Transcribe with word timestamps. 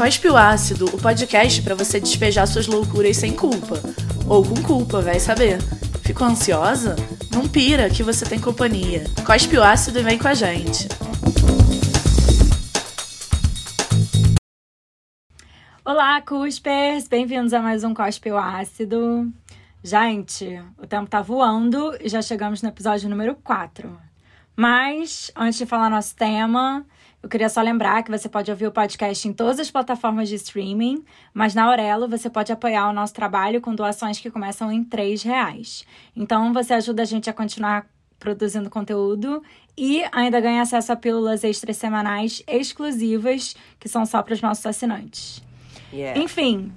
Cospe 0.00 0.30
o 0.30 0.34
Ácido, 0.34 0.86
o 0.86 0.98
podcast 0.98 1.60
para 1.60 1.74
você 1.74 2.00
despejar 2.00 2.46
suas 2.46 2.66
loucuras 2.66 3.18
sem 3.18 3.36
culpa. 3.36 3.78
Ou 4.26 4.42
com 4.42 4.62
culpa, 4.62 5.02
vai 5.02 5.20
saber. 5.20 5.58
Ficou 6.02 6.26
ansiosa? 6.26 6.96
Não 7.30 7.46
pira, 7.46 7.90
que 7.90 8.02
você 8.02 8.24
tem 8.24 8.40
companhia. 8.40 9.04
Cospe 9.26 9.58
o 9.58 9.62
Ácido 9.62 9.98
e 9.98 10.02
vem 10.02 10.18
com 10.18 10.26
a 10.26 10.32
gente. 10.32 10.88
Olá, 15.84 16.22
Cuspers! 16.22 17.06
Bem-vindos 17.06 17.52
a 17.52 17.60
mais 17.60 17.84
um 17.84 17.92
Cospe 17.92 18.32
o 18.32 18.38
Ácido. 18.38 19.30
Gente, 19.84 20.62
o 20.78 20.86
tempo 20.86 21.10
tá 21.10 21.20
voando 21.20 21.94
e 22.00 22.08
já 22.08 22.22
chegamos 22.22 22.62
no 22.62 22.70
episódio 22.70 23.06
número 23.10 23.34
4. 23.44 24.00
Mas, 24.56 25.30
antes 25.36 25.58
de 25.58 25.66
falar 25.66 25.90
nosso 25.90 26.16
tema, 26.16 26.86
eu 27.22 27.28
queria 27.28 27.48
só 27.48 27.60
lembrar 27.60 28.02
que 28.02 28.10
você 28.10 28.28
pode 28.28 28.50
ouvir 28.50 28.66
o 28.66 28.72
podcast 28.72 29.28
em 29.28 29.32
todas 29.32 29.60
as 29.60 29.70
plataformas 29.70 30.28
de 30.28 30.36
streaming, 30.36 31.04
mas 31.34 31.54
na 31.54 31.64
Aurelo 31.64 32.08
você 32.08 32.30
pode 32.30 32.50
apoiar 32.50 32.88
o 32.88 32.92
nosso 32.94 33.12
trabalho 33.12 33.60
com 33.60 33.74
doações 33.74 34.18
que 34.18 34.30
começam 34.30 34.72
em 34.72 34.80
R$ 34.80 35.16
reais. 35.22 35.84
Então 36.16 36.52
você 36.52 36.72
ajuda 36.72 37.02
a 37.02 37.04
gente 37.04 37.28
a 37.28 37.32
continuar 37.32 37.86
produzindo 38.18 38.70
conteúdo 38.70 39.42
e 39.76 40.02
ainda 40.12 40.40
ganha 40.40 40.62
acesso 40.62 40.92
a 40.92 40.96
pílulas 40.96 41.44
extras 41.44 41.76
semanais 41.76 42.42
exclusivas 42.46 43.54
que 43.78 43.88
são 43.88 44.06
só 44.06 44.22
para 44.22 44.34
os 44.34 44.40
nossos 44.40 44.64
assinantes. 44.64 45.42
Yeah. 45.92 46.20
Enfim, 46.20 46.72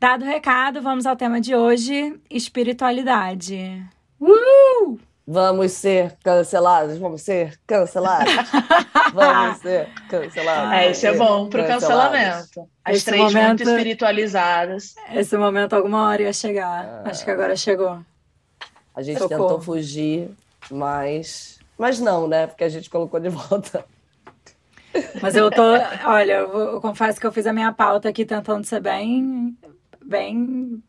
dado 0.00 0.24
o 0.24 0.28
recado, 0.28 0.82
vamos 0.82 1.06
ao 1.06 1.14
tema 1.14 1.40
de 1.40 1.54
hoje: 1.54 2.18
espiritualidade. 2.28 3.84
Uh! 4.20 4.98
Vamos 5.28 5.72
ser 5.72 6.16
cancelados, 6.22 6.98
vamos 6.98 7.20
ser 7.20 7.58
cancelados. 7.66 8.32
vamos 9.12 9.58
ser 9.58 9.88
cancelados. 10.08 10.72
É, 10.72 10.90
isso 10.92 11.04
é 11.04 11.16
bom 11.16 11.48
pro 11.48 11.66
cancelamento. 11.66 12.68
As 12.84 12.96
esse 12.98 13.06
três 13.06 13.22
momento, 13.22 13.64
muito 13.64 13.70
espiritualizadas. 13.70 14.94
Esse 15.12 15.36
momento 15.36 15.74
alguma 15.74 16.06
hora 16.08 16.22
ia 16.22 16.32
chegar. 16.32 17.02
Ah. 17.04 17.10
Acho 17.10 17.24
que 17.24 17.30
agora 17.32 17.56
chegou. 17.56 17.98
A 18.94 19.02
gente 19.02 19.18
Socorro. 19.18 19.40
tentou 19.40 19.60
fugir, 19.60 20.30
mas. 20.70 21.58
Mas 21.76 21.98
não, 21.98 22.28
né? 22.28 22.46
Porque 22.46 22.62
a 22.62 22.68
gente 22.68 22.88
colocou 22.88 23.18
de 23.18 23.28
volta. 23.28 23.84
Mas 25.20 25.34
eu 25.34 25.50
tô. 25.50 25.74
Olha, 26.04 26.34
eu, 26.34 26.58
eu 26.74 26.80
confesso 26.80 27.20
que 27.20 27.26
eu 27.26 27.32
fiz 27.32 27.48
a 27.48 27.52
minha 27.52 27.72
pauta 27.72 28.08
aqui 28.08 28.24
tentando 28.24 28.64
ser 28.64 28.80
bem. 28.80 29.58
bem. 30.04 30.80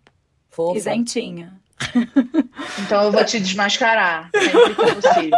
Fofa. 0.52 0.78
isentinha. 0.78 1.60
Então 2.86 3.03
eu 3.03 3.11
vou 3.11 3.23
te 3.25 3.39
desmascarar 3.39 4.30
sempre 4.33 4.75
que 4.75 4.95
possível. 4.95 5.38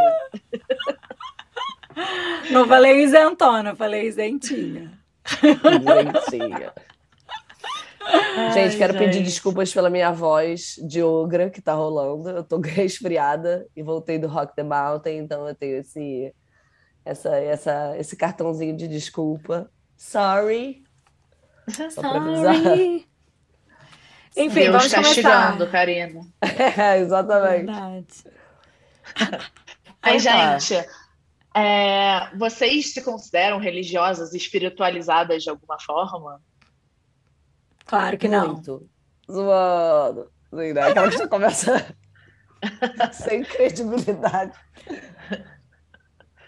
Não 2.52 2.68
falei 2.68 3.04
isentona, 3.04 3.76
falei 3.76 4.08
isentinha. 4.08 4.92
Isentinha. 5.44 6.74
gente, 8.54 8.78
quero 8.78 8.94
gente. 8.94 9.06
pedir 9.06 9.24
desculpas 9.24 9.74
pela 9.74 9.90
minha 9.90 10.12
voz 10.12 10.76
de 10.88 11.04
ogra 11.04 11.50
que 11.50 11.62
tá 11.62 11.74
rolando. 11.74 12.30
Eu 12.30 12.44
tô 12.44 12.60
resfriada 12.64 13.68
e 13.76 13.84
voltei 13.84 14.18
do 14.18 14.28
Rock 14.28 14.56
the 14.56 14.64
Mountain, 14.64 15.18
então 15.18 15.48
eu 15.48 15.56
tenho 15.56 15.78
esse, 15.78 16.34
essa, 17.04 17.36
essa, 17.36 17.96
esse 17.98 18.16
cartãozinho 18.16 18.76
de 18.76 18.88
desculpa. 18.88 19.70
Sorry. 19.98 20.84
Sorry. 21.92 23.09
Enfim, 24.36 24.62
Deus 24.62 24.76
vamos 24.76 24.94
castigando, 24.94 25.58
começar. 25.58 25.72
Karina. 25.72 26.22
É, 26.78 27.00
exatamente. 27.00 27.66
Verdade. 27.66 28.24
Aí, 30.02 30.20
gente, 30.20 30.76
é, 31.56 32.30
vocês 32.38 32.94
se 32.94 33.02
consideram 33.02 33.60
religiosas, 33.60 34.34
espiritualizadas 34.34 35.44
de 35.44 35.50
alguma 35.50 35.80
forma? 35.80 36.42
Claro 37.86 38.18
que 38.18 38.28
não. 38.28 38.54
Muito. 38.54 38.90
Zoando. 39.30 40.32
Né? 40.52 40.72
Aquela 40.72 41.10
que 41.10 41.18
você 41.18 41.28
começa 41.28 41.96
sem 43.12 43.44
credibilidade. 43.44 44.54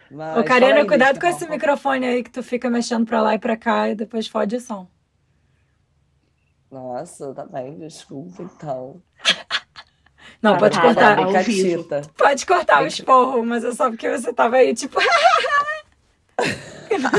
Mas, 0.10 0.38
Ô, 0.38 0.44
Karina, 0.44 0.86
cuidado 0.86 1.20
com 1.20 1.28
esse 1.28 1.48
microfone 1.48 2.06
aí 2.06 2.24
que 2.24 2.32
tu 2.32 2.44
fica 2.44 2.70
mexendo 2.70 3.06
pra 3.06 3.22
lá 3.22 3.36
e 3.36 3.40
pra 3.40 3.56
cá 3.56 3.90
e 3.90 3.96
depois 3.96 4.28
fode 4.28 4.56
o 4.56 4.60
som. 4.60 4.88
Nossa, 6.72 7.34
tá 7.34 7.46
bem, 7.46 7.78
desculpa 7.78 8.44
então. 8.44 9.02
Não, 10.42 10.58
pode 10.58 10.76
tá, 10.76 10.82
cortar. 10.82 11.18
Pode 12.18 12.46
cortar 12.46 12.84
o 12.84 12.88
esporro, 12.88 13.46
mas 13.46 13.64
é 13.64 13.74
só 13.74 13.90
porque 13.90 14.10
você 14.10 14.34
tava 14.34 14.56
aí, 14.56 14.74
tipo. 14.74 14.98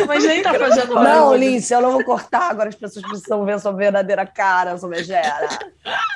mas 0.09 0.25
nem 0.25 0.43
tá 0.43 0.55
fazendo 0.55 0.95
Não, 0.95 1.37
Lícia, 1.37 1.77
eu 1.77 1.83
não 1.83 1.93
vou 1.93 2.05
cortar. 2.05 2.51
Agora 2.51 2.71
as 2.71 2.75
pessoas 2.75 3.05
precisam 3.07 3.45
ver 3.45 3.61
sua 3.61 3.73
verdadeira 3.73 4.27
cara, 4.27 4.77
sua 4.77 4.89
megera. 4.89 5.49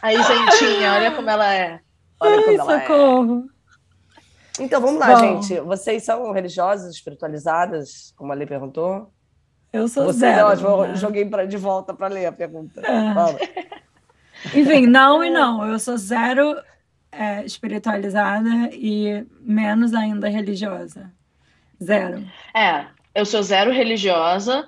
Aí, 0.03 0.17
gentinha, 0.17 0.95
olha 0.95 1.13
como 1.13 1.31
ela 1.31 1.55
é. 1.55 1.81
Olha 2.19 2.37
Ai, 2.37 2.43
como 2.43 2.61
ela 2.61 2.75
é. 2.75 2.81
socorro. 2.81 3.45
é. 4.59 4.63
Então, 4.63 4.81
vamos 4.81 4.99
lá, 4.99 5.15
Bom. 5.15 5.43
gente. 5.43 5.61
Vocês 5.61 6.03
são 6.05 6.33
religiosas, 6.33 6.95
espiritualizadas, 6.95 8.13
como 8.17 8.33
a 8.33 8.35
Lê 8.35 8.47
perguntou? 8.47 9.13
Eu 9.77 9.89
sou 9.89 10.05
Você, 10.07 10.21
zero. 10.21 10.47
Ótimo, 10.47 10.87
né? 10.87 10.97
joguei 10.97 11.25
pra, 11.25 11.45
de 11.45 11.57
volta 11.57 11.93
para 11.93 12.09
ler 12.09 12.27
a 12.27 12.33
pergunta. 12.33 12.81
É. 12.81 13.77
Enfim, 14.59 14.87
não 14.87 15.25
e 15.25 15.31
não. 15.31 15.67
Eu 15.67 15.79
sou 15.79 15.97
zero 15.97 16.57
é, 17.11 17.45
espiritualizada 17.45 18.71
e 18.73 19.27
menos 19.41 19.95
ainda 19.95 20.29
religiosa. 20.29 21.13
Zero. 21.83 22.25
É, 22.55 22.87
eu 23.15 23.25
sou 23.25 23.43
zero 23.43 23.71
religiosa. 23.71 24.67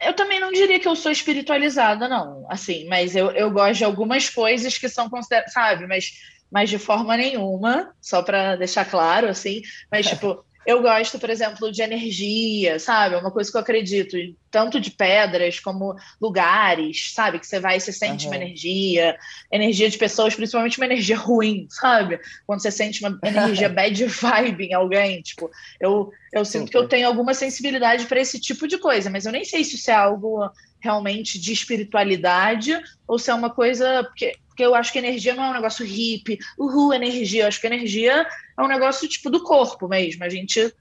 Eu 0.00 0.14
também 0.14 0.40
não 0.40 0.50
diria 0.50 0.80
que 0.80 0.88
eu 0.88 0.96
sou 0.96 1.12
espiritualizada, 1.12 2.08
não. 2.08 2.46
Assim, 2.48 2.88
mas 2.88 3.14
eu, 3.14 3.30
eu 3.32 3.50
gosto 3.50 3.78
de 3.78 3.84
algumas 3.84 4.30
coisas 4.30 4.78
que 4.78 4.88
são 4.88 5.10
consideradas, 5.10 5.52
sabe? 5.52 5.86
Mas, 5.86 6.12
mas 6.50 6.70
de 6.70 6.78
forma 6.78 7.16
nenhuma, 7.16 7.94
só 8.00 8.22
para 8.22 8.56
deixar 8.56 8.84
claro, 8.84 9.28
assim. 9.28 9.60
Mas, 9.90 10.06
tipo, 10.06 10.44
eu 10.66 10.82
gosto, 10.82 11.18
por 11.18 11.30
exemplo, 11.30 11.72
de 11.72 11.80
energia, 11.80 12.78
sabe? 12.78 13.14
É 13.14 13.18
uma 13.18 13.30
coisa 13.30 13.50
que 13.50 13.56
eu 13.56 13.60
acredito, 13.60 14.16
tanto 14.50 14.78
de 14.78 14.90
pedras 14.90 15.58
como 15.58 15.96
lugares, 16.20 17.12
sabe? 17.14 17.38
Que 17.38 17.46
você 17.46 17.58
vai 17.58 17.78
e 17.78 17.80
você 17.80 17.92
sente 17.92 18.26
uhum. 18.26 18.32
uma 18.32 18.36
energia, 18.36 19.16
energia 19.50 19.88
de 19.88 19.96
pessoas, 19.96 20.34
principalmente 20.34 20.78
uma 20.78 20.86
energia 20.86 21.16
ruim, 21.18 21.66
sabe? 21.70 22.20
Quando 22.46 22.60
você 22.60 22.70
sente 22.70 23.00
uma 23.04 23.18
energia 23.24 23.68
bad 23.70 24.04
vibe 24.04 24.66
em 24.66 24.74
alguém, 24.74 25.22
tipo, 25.22 25.50
eu, 25.80 26.10
eu 26.32 26.44
sinto 26.44 26.70
que 26.70 26.76
eu 26.76 26.86
tenho 26.86 27.06
alguma 27.08 27.32
sensibilidade 27.32 28.04
para 28.06 28.20
esse 28.20 28.38
tipo 28.38 28.68
de 28.68 28.76
coisa, 28.76 29.08
mas 29.08 29.24
eu 29.24 29.32
nem 29.32 29.44
sei 29.44 29.64
se 29.64 29.76
isso 29.76 29.90
é 29.90 29.94
algo 29.94 30.50
realmente 30.78 31.38
de 31.38 31.52
espiritualidade 31.52 32.78
ou 33.06 33.18
se 33.18 33.30
é 33.30 33.34
uma 33.34 33.50
coisa. 33.50 34.04
Porque, 34.04 34.34
porque 34.60 34.64
eu 34.66 34.74
acho 34.74 34.92
que 34.92 34.98
energia 34.98 35.34
não 35.34 35.44
é 35.44 35.50
um 35.50 35.54
negócio 35.54 35.86
hippie, 35.86 36.38
uhul, 36.58 36.92
energia. 36.92 37.44
Eu 37.44 37.48
acho 37.48 37.58
que 37.58 37.66
energia 37.66 38.26
é 38.58 38.62
um 38.62 38.68
negócio 38.68 39.08
tipo 39.08 39.30
do 39.30 39.42
corpo 39.42 39.88
mesmo. 39.88 40.22
A 40.22 40.28
gente 40.28 40.74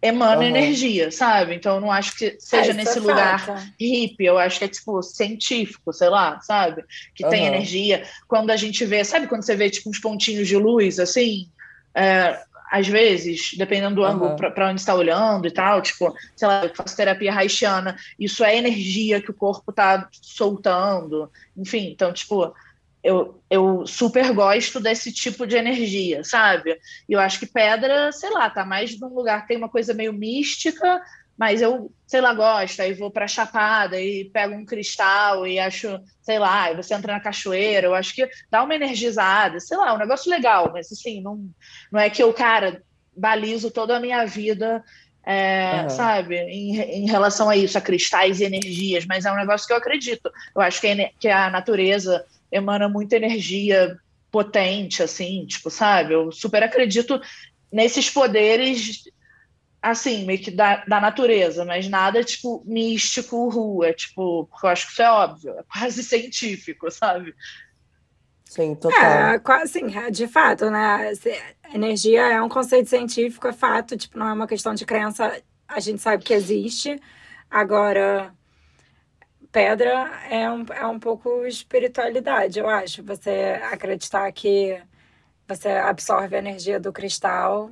emana 0.00 0.42
uhum. 0.42 0.46
energia, 0.46 1.10
sabe? 1.10 1.56
Então 1.56 1.74
eu 1.74 1.80
não 1.80 1.90
acho 1.90 2.16
que 2.16 2.36
seja 2.38 2.70
é, 2.70 2.74
nesse 2.74 3.00
lugar 3.00 3.44
falta. 3.44 3.74
hippie, 3.80 4.26
eu 4.26 4.38
acho 4.38 4.58
que 4.58 4.66
é 4.66 4.68
tipo 4.68 5.02
científico, 5.02 5.92
sei 5.92 6.10
lá, 6.10 6.38
sabe? 6.42 6.84
Que 7.12 7.24
uhum. 7.24 7.30
tem 7.30 7.46
energia. 7.46 8.04
Quando 8.28 8.50
a 8.50 8.56
gente 8.56 8.84
vê, 8.84 9.02
sabe 9.02 9.26
quando 9.26 9.42
você 9.42 9.56
vê 9.56 9.68
tipo 9.68 9.90
uns 9.90 9.98
pontinhos 9.98 10.46
de 10.46 10.56
luz 10.56 11.00
assim? 11.00 11.48
É, 11.92 12.40
às 12.70 12.86
vezes, 12.86 13.54
dependendo 13.56 13.96
do 13.96 14.00
uhum. 14.02 14.08
ângulo 14.08 14.36
para 14.36 14.68
onde 14.68 14.80
está 14.80 14.94
olhando 14.94 15.46
e 15.46 15.50
tal, 15.50 15.82
tipo, 15.82 16.14
sei 16.36 16.46
lá, 16.46 16.64
eu 16.64 16.74
faço 16.74 16.96
terapia 16.96 17.32
haitiana, 17.32 17.96
isso 18.18 18.44
é 18.44 18.56
energia 18.56 19.20
que 19.20 19.30
o 19.30 19.34
corpo 19.34 19.70
está 19.70 20.08
soltando, 20.10 21.30
enfim, 21.56 21.90
então, 21.90 22.12
tipo, 22.12 22.52
eu, 23.04 23.38
eu 23.50 23.86
super 23.86 24.32
gosto 24.32 24.80
desse 24.80 25.12
tipo 25.12 25.46
de 25.46 25.56
energia, 25.56 26.24
sabe? 26.24 26.78
E 27.06 27.12
eu 27.12 27.20
acho 27.20 27.38
que 27.38 27.46
pedra, 27.46 28.10
sei 28.10 28.30
lá, 28.30 28.48
tá 28.48 28.64
mais 28.64 28.98
num 28.98 29.14
lugar 29.14 29.42
que 29.42 29.48
tem 29.48 29.58
uma 29.58 29.68
coisa 29.68 29.92
meio 29.92 30.12
mística, 30.12 31.02
mas 31.36 31.60
eu, 31.60 31.92
sei 32.06 32.22
lá, 32.22 32.32
gosto, 32.32 32.80
aí 32.80 32.94
vou 32.94 33.10
para 33.10 33.28
Chapada 33.28 34.00
e 34.00 34.24
pego 34.32 34.54
um 34.54 34.64
cristal 34.64 35.46
e 35.46 35.58
acho, 35.58 36.00
sei 36.22 36.38
lá, 36.38 36.72
e 36.72 36.76
você 36.76 36.94
entra 36.94 37.12
na 37.12 37.20
cachoeira, 37.20 37.88
eu 37.88 37.94
acho 37.94 38.14
que 38.14 38.26
dá 38.50 38.62
uma 38.62 38.74
energizada, 38.74 39.60
sei 39.60 39.76
lá, 39.76 39.92
um 39.92 39.98
negócio 39.98 40.30
legal, 40.30 40.70
mas 40.72 40.90
assim, 40.90 41.20
não, 41.20 41.46
não 41.92 42.00
é 42.00 42.08
que 42.08 42.22
eu, 42.22 42.32
cara, 42.32 42.82
balizo 43.14 43.70
toda 43.70 43.96
a 43.96 44.00
minha 44.00 44.24
vida, 44.24 44.82
é, 45.26 45.82
uhum. 45.82 45.90
sabe, 45.90 46.36
em, 46.36 46.78
em 46.78 47.06
relação 47.06 47.48
a 47.50 47.56
isso, 47.56 47.76
a 47.76 47.80
cristais 47.80 48.40
e 48.40 48.44
energias, 48.44 49.04
mas 49.06 49.24
é 49.24 49.32
um 49.32 49.36
negócio 49.36 49.66
que 49.66 49.72
eu 49.72 49.78
acredito. 49.78 50.30
Eu 50.54 50.62
acho 50.62 50.80
que, 50.80 50.94
que 51.18 51.28
a 51.28 51.50
natureza 51.50 52.24
emana 52.54 52.88
muita 52.88 53.16
energia 53.16 53.96
potente, 54.30 55.02
assim, 55.02 55.44
tipo, 55.46 55.70
sabe? 55.70 56.14
Eu 56.14 56.32
super 56.32 56.62
acredito 56.62 57.20
nesses 57.70 58.08
poderes 58.08 59.04
assim, 59.82 60.24
meio 60.24 60.40
que 60.40 60.50
da, 60.50 60.82
da 60.86 60.98
natureza, 60.98 61.62
mas 61.62 61.86
nada, 61.88 62.24
tipo, 62.24 62.62
místico, 62.64 63.50
rua, 63.50 63.92
tipo, 63.92 64.46
porque 64.46 64.66
eu 64.66 64.70
acho 64.70 64.86
que 64.86 64.92
isso 64.92 65.02
é 65.02 65.10
óbvio, 65.10 65.50
é 65.58 65.62
quase 65.70 66.02
científico, 66.02 66.90
sabe? 66.90 67.34
Sim, 68.46 68.74
total. 68.76 69.34
É, 69.34 69.38
quase, 69.38 69.72
sim, 69.72 69.94
é, 69.94 70.10
de 70.10 70.26
fato, 70.26 70.70
né? 70.70 71.12
Energia 71.74 72.22
é 72.22 72.40
um 72.40 72.48
conceito 72.48 72.88
científico, 72.88 73.46
é 73.46 73.52
fato, 73.52 73.94
tipo, 73.94 74.18
não 74.18 74.28
é 74.28 74.32
uma 74.32 74.46
questão 74.46 74.72
de 74.74 74.86
crença, 74.86 75.42
a 75.68 75.80
gente 75.80 76.00
sabe 76.00 76.24
que 76.24 76.32
existe. 76.32 76.98
Agora, 77.50 78.32
pedra 79.54 80.10
é 80.28 80.50
um, 80.50 80.66
é 80.68 80.84
um 80.84 80.98
pouco 80.98 81.46
espiritualidade, 81.46 82.58
eu 82.58 82.68
acho. 82.68 83.04
Você 83.04 83.60
acreditar 83.70 84.30
que 84.32 84.82
você 85.46 85.68
absorve 85.68 86.34
a 86.34 86.40
energia 86.40 86.80
do 86.80 86.92
cristal. 86.92 87.70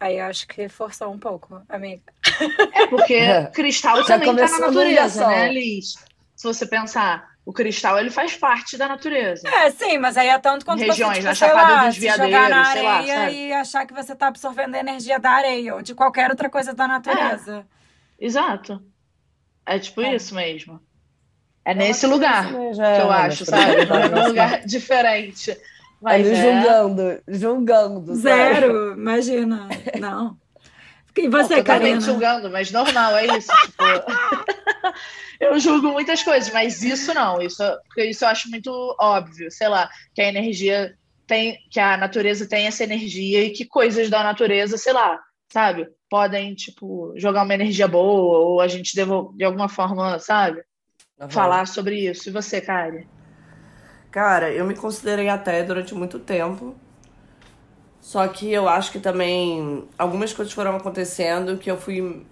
Aí 0.00 0.18
eu 0.18 0.24
acho 0.24 0.48
que 0.48 0.66
forçou 0.66 1.12
um 1.12 1.18
pouco, 1.18 1.60
amiga. 1.68 2.02
É, 2.72 2.86
porque 2.86 3.20
cristal 3.52 3.98
Já 3.98 4.18
também 4.18 4.34
tá 4.34 4.48
na 4.48 4.58
natureza, 4.60 5.26
né, 5.28 5.52
Liz? 5.52 5.94
Se 6.34 6.42
você 6.42 6.66
pensar, 6.66 7.28
o 7.44 7.52
cristal 7.52 7.98
ele 7.98 8.10
faz 8.10 8.34
parte 8.34 8.78
da 8.78 8.88
natureza. 8.88 9.46
É, 9.46 9.70
sim, 9.70 9.98
mas 9.98 10.16
aí 10.16 10.28
é 10.28 10.38
tanto 10.38 10.64
quanto 10.64 10.80
Regiões, 10.80 11.18
você, 11.18 11.20
tipo, 11.20 11.28
na 11.28 11.34
Chapada 11.34 11.72
lá, 11.74 11.86
dos 11.86 11.98
Veadeiros, 11.98 12.32
jogar 12.32 12.48
na 12.48 12.66
areia 12.66 13.18
lá, 13.18 13.30
e 13.30 13.52
achar 13.52 13.86
que 13.86 13.92
você 13.92 14.14
está 14.14 14.28
absorvendo 14.28 14.74
a 14.74 14.80
energia 14.80 15.18
da 15.18 15.30
areia 15.30 15.74
ou 15.74 15.82
de 15.82 15.94
qualquer 15.94 16.30
outra 16.30 16.48
coisa 16.48 16.72
da 16.72 16.88
natureza. 16.88 17.66
É, 18.18 18.24
exato. 18.24 18.82
É 19.66 19.78
tipo 19.78 20.00
é. 20.00 20.16
isso 20.16 20.34
mesmo. 20.34 20.80
É 21.64 21.72
eu 21.72 21.76
nesse 21.76 22.06
lugar 22.06 22.52
que 22.52 23.02
eu 23.02 23.10
acho, 23.10 23.44
sabe? 23.46 23.80
É 23.80 23.86
num 23.86 24.28
lugar 24.28 24.60
diferente. 24.66 25.56
Mas 26.00 26.26
Ele 26.26 26.36
é... 26.36 26.62
julgando, 26.62 27.22
julgando. 27.26 28.14
Zero, 28.16 28.88
sabe? 28.88 29.00
imagina. 29.00 29.68
Não. 29.98 30.36
E 31.16 31.28
você, 31.28 31.56
Não, 31.56 31.64
Karina? 31.64 32.00
julgando, 32.00 32.50
mas 32.50 32.70
normal, 32.70 33.16
é 33.16 33.38
isso. 33.38 33.50
Tipo... 33.62 33.84
eu 35.40 35.58
julgo 35.58 35.92
muitas 35.92 36.22
coisas, 36.22 36.52
mas 36.52 36.82
isso 36.82 37.14
não. 37.14 37.40
Isso, 37.40 37.62
porque 37.86 38.04
isso 38.04 38.24
eu 38.24 38.28
acho 38.28 38.50
muito 38.50 38.96
óbvio. 39.00 39.50
Sei 39.50 39.68
lá, 39.68 39.88
que 40.12 40.20
a 40.20 40.28
energia 40.28 40.94
tem, 41.26 41.56
que 41.70 41.80
a 41.80 41.96
natureza 41.96 42.46
tem 42.48 42.66
essa 42.66 42.84
energia 42.84 43.44
e 43.44 43.50
que 43.50 43.64
coisas 43.64 44.10
da 44.10 44.22
natureza, 44.22 44.76
sei 44.76 44.92
lá, 44.92 45.18
sabe, 45.48 45.88
podem 46.10 46.54
tipo 46.54 47.14
jogar 47.16 47.44
uma 47.44 47.54
energia 47.54 47.88
boa 47.88 48.38
ou 48.40 48.60
a 48.60 48.68
gente 48.68 48.94
devolve 48.94 49.36
de 49.38 49.44
alguma 49.44 49.68
forma, 49.68 50.18
sabe, 50.18 50.62
uhum. 51.20 51.30
falar 51.30 51.66
sobre 51.66 52.08
isso. 52.08 52.28
E 52.28 52.32
você, 52.32 52.60
Kari? 52.60 53.06
Cara, 54.10 54.52
eu 54.52 54.64
me 54.64 54.74
considerei 54.76 55.28
até 55.28 55.62
durante 55.62 55.94
muito 55.94 56.18
tempo. 56.18 56.74
Só 58.00 58.28
que 58.28 58.52
eu 58.52 58.68
acho 58.68 58.92
que 58.92 59.00
também 59.00 59.88
algumas 59.98 60.32
coisas 60.32 60.52
foram 60.52 60.76
acontecendo 60.76 61.56
que 61.56 61.70
eu 61.70 61.76
fui 61.76 62.24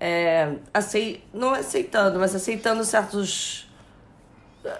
é, 0.00 0.54
acei 0.72 1.24
não 1.32 1.50
aceitando, 1.54 2.18
mas 2.18 2.34
aceitando 2.34 2.84
certos 2.84 3.68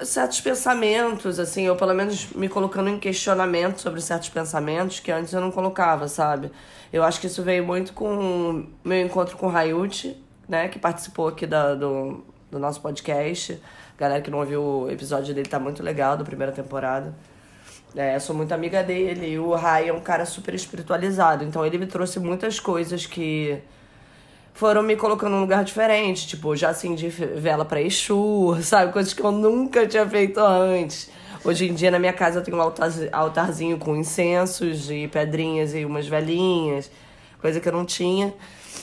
certos 0.05 0.41
pensamentos, 0.41 1.39
assim, 1.39 1.69
ou 1.69 1.77
pelo 1.77 1.95
menos 1.95 2.31
me 2.33 2.49
colocando 2.49 2.91
em 2.91 2.99
questionamento 2.99 3.81
sobre 3.81 4.00
certos 4.00 4.29
pensamentos 4.29 5.00
que 5.00 5.11
antes 5.11 5.33
eu 5.33 5.41
não 5.41 5.50
colocava, 5.50 6.09
sabe? 6.09 6.50
Eu 6.93 7.03
acho 7.03 7.21
que 7.21 7.27
isso 7.27 7.43
veio 7.43 7.65
muito 7.65 7.93
com 7.93 8.67
meu 8.85 9.00
encontro 9.00 9.37
com 9.37 9.47
o 9.47 9.56
Hayuti, 9.56 10.23
né, 10.49 10.69
que 10.69 10.79
participou 10.79 11.29
aqui 11.29 11.47
da, 11.47 11.75
do, 11.75 12.25
do 12.50 12.59
nosso 12.59 12.81
podcast. 12.81 13.61
Galera 13.99 14.21
que 14.21 14.31
não 14.31 14.39
ouviu 14.39 14.62
o 14.62 14.91
episódio 14.91 15.35
dele 15.35 15.49
tá 15.49 15.59
muito 15.59 15.83
legal, 15.83 16.17
da 16.17 16.25
primeira 16.25 16.53
temporada. 16.53 17.15
É, 17.97 18.19
sou 18.19 18.37
muito 18.37 18.53
amiga 18.53 18.83
dele 18.83 19.31
e 19.31 19.39
o 19.39 19.55
Rai 19.55 19.89
é 19.89 19.93
um 19.93 20.00
cara 20.00 20.25
super 20.27 20.55
espiritualizado. 20.55 21.45
Então 21.45 21.65
ele 21.65 21.79
me 21.79 21.87
trouxe 21.87 22.21
muitas 22.21 22.61
coisas 22.61 23.06
que 23.06 23.59
foram 24.53 24.83
me 24.83 24.95
colocando 24.97 25.33
num 25.33 25.41
lugar 25.41 25.65
diferente. 25.65 26.27
Tipo, 26.27 26.55
já 26.55 26.71
acendi 26.71 27.09
vela 27.09 27.65
pra 27.65 27.81
Exu, 27.81 28.56
sabe? 28.62 28.93
Coisas 28.93 29.12
que 29.12 29.23
eu 29.23 29.33
nunca 29.33 29.87
tinha 29.87 30.06
feito 30.09 30.39
antes. 30.39 31.11
Hoje 31.45 31.69
em 31.69 31.75
dia 31.75 31.91
na 31.91 31.99
minha 31.99 32.12
casa 32.12 32.41
eu 32.41 32.43
tenho 32.43 32.56
um 32.56 32.73
altarzinho 33.12 33.79
com 33.79 33.97
incensos 33.97 34.91
e 34.91 35.09
pedrinhas 35.09 35.75
e 35.75 35.85
umas 35.85 36.06
velhinhas. 36.06 36.91
Coisa 37.41 37.61
que 37.61 37.69
eu 37.69 37.73
não 37.73 37.85
tinha. 37.85 38.35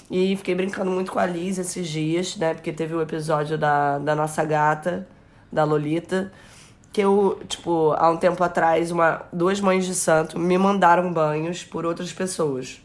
E 0.10 0.36
fiquei 0.36 0.54
brincando 0.54 0.92
muito 0.92 1.12
com 1.12 1.19
a 1.19 1.25
Liz 1.25 1.57
esses 1.57 1.88
dias, 1.88 2.38
né? 2.38 2.54
Porque 2.54 2.72
teve 2.72 2.94
o 2.94 3.02
episódio 3.02 3.57
da, 3.57 3.98
da 3.98 4.16
nossa 4.16 4.44
gata, 4.44 5.07
da 5.52 5.63
Lolita, 5.63 6.31
que 6.94 7.02
eu, 7.02 7.42
tipo, 7.48 7.94
há 7.98 8.10
um 8.10 8.18
tempo 8.18 8.44
atrás, 8.44 8.92
uma, 8.92 9.24
duas 9.34 9.60
mães 9.60 9.86
de 9.86 9.96
santo 9.96 10.38
me 10.38 10.57
mandaram 10.57 11.12
banhos 11.12 11.63
por 11.63 11.86
outras 11.86 12.13
pessoas. 12.13 12.81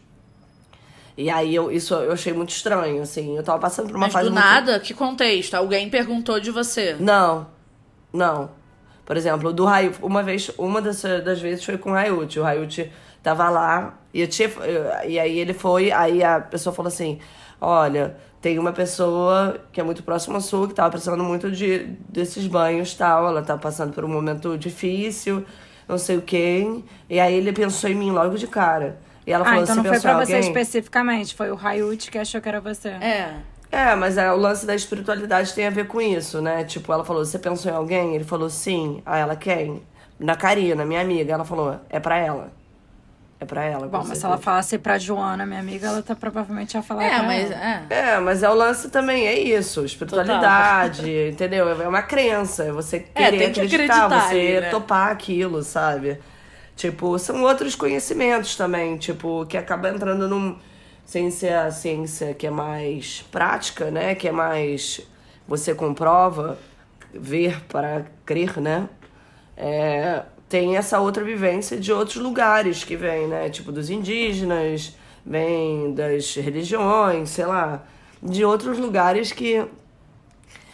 E 1.16 1.28
aí 1.28 1.54
eu, 1.54 1.70
isso 1.70 1.92
eu 1.94 2.12
achei 2.12 2.32
muito 2.32 2.50
estranho, 2.50 3.02
assim. 3.02 3.36
Eu 3.36 3.42
tava 3.42 3.58
passando 3.58 3.88
por 3.88 3.96
uma 3.96 4.06
Mas 4.06 4.12
fase. 4.12 4.28
Do 4.28 4.32
muito... 4.32 4.44
nada? 4.44 4.80
Que 4.80 4.94
contexto? 4.94 5.54
Alguém 5.54 5.90
perguntou 5.90 6.40
de 6.40 6.50
você? 6.50 6.96
Não. 6.98 7.46
Não. 8.12 8.50
Por 9.04 9.16
exemplo, 9.16 9.52
do 9.52 9.64
Raio, 9.64 9.92
uma 10.00 10.22
vez, 10.22 10.50
uma 10.56 10.80
das, 10.80 11.02
das 11.02 11.40
vezes 11.40 11.62
foi 11.62 11.76
com 11.76 11.90
o 11.90 11.92
Rayuti. 11.92 12.40
O 12.40 12.42
Rayuti 12.42 12.90
tava 13.22 13.50
lá 13.50 13.99
e, 14.12 14.20
eu 14.20 14.28
tinha, 14.28 14.50
e 15.06 15.18
aí 15.18 15.38
ele 15.38 15.52
foi, 15.52 15.92
aí 15.92 16.22
a 16.22 16.40
pessoa 16.40 16.74
falou 16.74 16.88
assim: 16.88 17.18
Olha, 17.60 18.16
tem 18.40 18.58
uma 18.58 18.72
pessoa 18.72 19.60
que 19.70 19.80
é 19.80 19.84
muito 19.84 20.02
próxima 20.02 20.40
sua 20.40 20.66
que 20.66 20.74
tava 20.74 20.90
precisando 20.90 21.22
muito 21.22 21.50
de, 21.50 21.80
desses 22.08 22.46
banhos 22.46 22.94
tal. 22.94 23.28
Ela 23.28 23.42
tá 23.42 23.56
passando 23.58 23.92
por 23.92 24.04
um 24.04 24.08
momento 24.08 24.56
difícil, 24.56 25.44
não 25.86 25.98
sei 25.98 26.16
o 26.16 26.22
quê. 26.22 26.82
E 27.08 27.20
aí 27.20 27.34
ele 27.34 27.52
pensou 27.52 27.90
em 27.90 27.94
mim 27.94 28.10
logo 28.10 28.36
de 28.36 28.46
cara. 28.46 28.98
E 29.26 29.32
ela 29.32 29.44
ah, 29.44 29.48
falou 29.48 29.62
então 29.62 29.76
não 29.76 29.84
foi 29.84 30.00
pra 30.00 30.14
alguém? 30.14 30.26
você 30.26 30.38
especificamente, 30.38 31.34
foi 31.34 31.50
o 31.50 31.54
Rayut 31.54 32.10
que 32.10 32.18
achou 32.18 32.40
que 32.40 32.48
era 32.48 32.60
você. 32.60 32.88
É. 32.88 33.34
É, 33.70 33.94
mas 33.94 34.18
é, 34.18 34.32
o 34.32 34.36
lance 34.36 34.66
da 34.66 34.74
espiritualidade 34.74 35.54
tem 35.54 35.66
a 35.66 35.70
ver 35.70 35.86
com 35.86 36.00
isso, 36.00 36.40
né? 36.42 36.64
Tipo, 36.64 36.92
ela 36.92 37.04
falou, 37.04 37.24
você 37.24 37.38
pensou 37.38 37.70
em 37.70 37.74
alguém? 37.74 38.16
Ele 38.16 38.24
falou, 38.24 38.50
sim. 38.50 39.00
Aí 39.06 39.20
ela, 39.20 39.36
quem? 39.36 39.82
Na 40.18 40.34
Karina, 40.34 40.84
minha 40.84 41.00
amiga. 41.00 41.34
Ela 41.34 41.44
falou, 41.44 41.78
é 41.88 42.00
pra 42.00 42.16
ela. 42.16 42.50
É 43.40 43.46
pra 43.46 43.64
ela. 43.64 43.88
Bom, 43.88 43.98
mas 43.98 44.08
certeza. 44.08 44.20
se 44.20 44.26
ela 44.26 44.36
falasse 44.36 44.78
pra 44.78 44.98
Joana, 44.98 45.46
minha 45.46 45.60
amiga, 45.60 45.86
ela 45.86 46.02
tá 46.02 46.14
provavelmente 46.14 46.74
ia 46.74 46.82
falar. 46.82 47.04
É, 47.04 47.22
mas. 47.22 47.50
É. 47.50 47.86
é, 47.88 48.20
mas 48.20 48.42
é 48.42 48.50
o 48.50 48.54
lance 48.54 48.90
também, 48.90 49.26
é 49.26 49.38
isso. 49.38 49.82
Espiritualidade, 49.82 51.00
Total. 51.00 51.28
entendeu? 51.32 51.82
É 51.82 51.88
uma 51.88 52.02
crença. 52.02 52.64
É 52.64 52.72
você 52.72 52.96
é, 52.96 53.00
querer 53.30 53.42
é, 53.42 53.46
acreditar, 53.46 54.08
você 54.08 54.34
aí, 54.34 54.60
né? 54.60 54.68
topar 54.68 55.10
aquilo, 55.10 55.62
sabe? 55.62 56.20
Tipo, 56.76 57.18
são 57.18 57.42
outros 57.42 57.74
conhecimentos 57.74 58.56
também, 58.56 58.98
tipo, 58.98 59.46
que 59.46 59.56
acaba 59.56 59.88
entrando 59.88 60.28
num. 60.28 60.58
Sem 61.06 61.30
ser 61.30 61.54
a 61.54 61.72
ciência 61.72 62.34
que 62.34 62.46
é 62.46 62.50
mais 62.50 63.24
prática, 63.32 63.90
né? 63.90 64.14
Que 64.14 64.28
é 64.28 64.32
mais. 64.32 65.00
Você 65.48 65.74
comprova, 65.74 66.58
ver 67.12 67.62
para 67.64 68.04
crer, 68.24 68.60
né? 68.60 68.86
É, 69.56 70.22
tem 70.50 70.76
essa 70.76 71.00
outra 71.00 71.24
vivência 71.24 71.78
de 71.78 71.92
outros 71.92 72.16
lugares 72.16 72.84
que 72.84 72.96
vem, 72.96 73.28
né? 73.28 73.48
Tipo 73.48 73.72
dos 73.72 73.88
indígenas, 73.88 74.94
vem 75.24 75.94
das 75.94 76.34
religiões, 76.34 77.30
sei 77.30 77.46
lá, 77.46 77.84
de 78.22 78.44
outros 78.44 78.76
lugares 78.76 79.32
que 79.32 79.64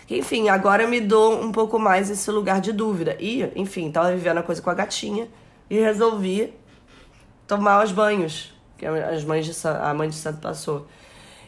enfim, 0.09 0.49
agora 0.49 0.87
me 0.87 1.01
dou 1.01 1.41
um 1.43 1.53
pouco 1.53 1.79
mais 1.79 2.11
esse 2.11 2.31
lugar 2.31 2.61
de 2.61 2.73
dúvida. 2.73 3.17
E, 3.21 3.43
enfim, 3.57 3.91
tava 3.91 4.13
vivendo 4.13 4.39
a 4.39 4.43
coisa 4.43 4.63
com 4.63 4.71
a 4.71 4.75
gatinha 4.75 5.29
e 5.69 5.79
resolvi 5.81 6.55
tomar 7.47 7.85
os 7.85 7.93
banhos 7.93 8.55
que 8.79 8.87
as 8.87 9.25
mães 9.25 9.45
de 9.45 9.69
a 9.69 9.93
mãe 9.95 10.09
de 10.09 10.15
santo 10.15 10.41
passou. 10.41 10.87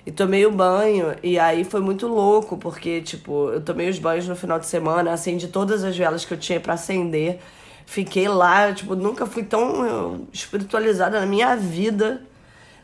E 0.04 0.10
tomei 0.10 0.46
o 0.46 0.50
banho, 0.50 1.14
e 1.22 1.38
aí 1.38 1.64
foi 1.64 1.80
muito 1.80 2.06
louco, 2.06 2.56
porque, 2.56 3.02
tipo, 3.02 3.50
eu 3.50 3.60
tomei 3.60 3.88
os 3.88 3.98
banhos 3.98 4.26
no 4.26 4.34
final 4.34 4.58
de 4.58 4.66
semana, 4.66 5.12
acendi 5.12 5.48
todas 5.48 5.84
as 5.84 5.96
velas 5.96 6.24
que 6.24 6.32
eu 6.32 6.38
tinha 6.38 6.58
para 6.58 6.74
acender. 6.74 7.38
Fiquei 7.90 8.28
lá, 8.28 8.70
tipo, 8.70 8.94
nunca 8.94 9.24
fui 9.24 9.42
tão 9.42 10.28
espiritualizada 10.30 11.18
na 11.18 11.24
minha 11.24 11.56
vida. 11.56 12.20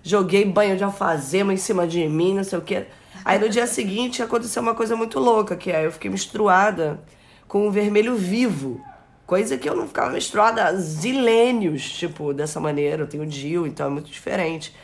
Joguei 0.02 0.46
banho 0.46 0.78
de 0.78 0.82
alfazema 0.82 1.52
em 1.52 1.58
cima 1.58 1.86
de 1.86 2.08
mim, 2.08 2.32
não 2.32 2.42
sei 2.42 2.58
o 2.58 2.62
quê. 2.62 2.86
Aí 3.22 3.38
no 3.38 3.50
dia 3.50 3.66
seguinte 3.66 4.22
aconteceu 4.22 4.62
uma 4.62 4.74
coisa 4.74 4.96
muito 4.96 5.20
louca, 5.20 5.56
que 5.56 5.70
é 5.70 5.84
eu 5.84 5.92
fiquei 5.92 6.10
menstruada 6.10 6.98
com 7.46 7.68
um 7.68 7.70
vermelho 7.70 8.16
vivo. 8.16 8.80
Coisa 9.26 9.58
que 9.58 9.68
eu 9.68 9.76
não 9.76 9.86
ficava 9.86 10.10
menstruada 10.10 10.64
há 10.64 10.72
zilênios, 10.74 11.82
tipo, 11.82 12.32
dessa 12.32 12.58
maneira. 12.58 13.02
Eu 13.02 13.06
tenho 13.06 13.26
DIL, 13.26 13.66
então 13.66 13.88
é 13.88 13.90
muito 13.90 14.10
diferente. 14.10 14.74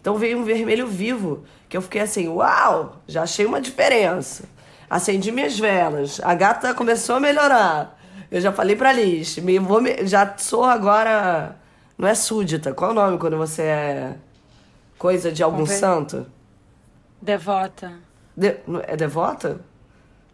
Então 0.00 0.16
veio 0.16 0.36
um 0.36 0.42
vermelho 0.42 0.88
vivo, 0.88 1.44
que 1.68 1.76
eu 1.76 1.80
fiquei 1.80 2.00
assim, 2.00 2.26
uau, 2.26 3.00
já 3.06 3.22
achei 3.22 3.46
uma 3.46 3.60
diferença. 3.60 4.48
Acendi 4.90 5.30
minhas 5.30 5.56
velas, 5.56 6.20
a 6.24 6.34
gata 6.34 6.74
começou 6.74 7.14
a 7.14 7.20
melhorar. 7.20 8.00
Eu 8.34 8.40
já 8.40 8.50
falei 8.50 8.74
pra 8.74 8.92
Liz, 8.92 9.38
me, 9.38 9.60
vou 9.60 9.80
me, 9.80 10.08
já 10.08 10.36
sou 10.36 10.64
agora. 10.64 11.54
Não 11.96 12.08
é 12.08 12.16
súdita. 12.16 12.74
Qual 12.74 12.90
é 12.90 12.92
o 12.92 12.96
nome 12.96 13.16
quando 13.16 13.36
você 13.36 13.62
é 13.62 14.16
coisa 14.98 15.30
de 15.30 15.40
algum 15.40 15.64
santo? 15.64 16.26
Devota. 17.22 17.92
De, 18.36 18.56
é 18.88 18.96
devota? 18.96 19.60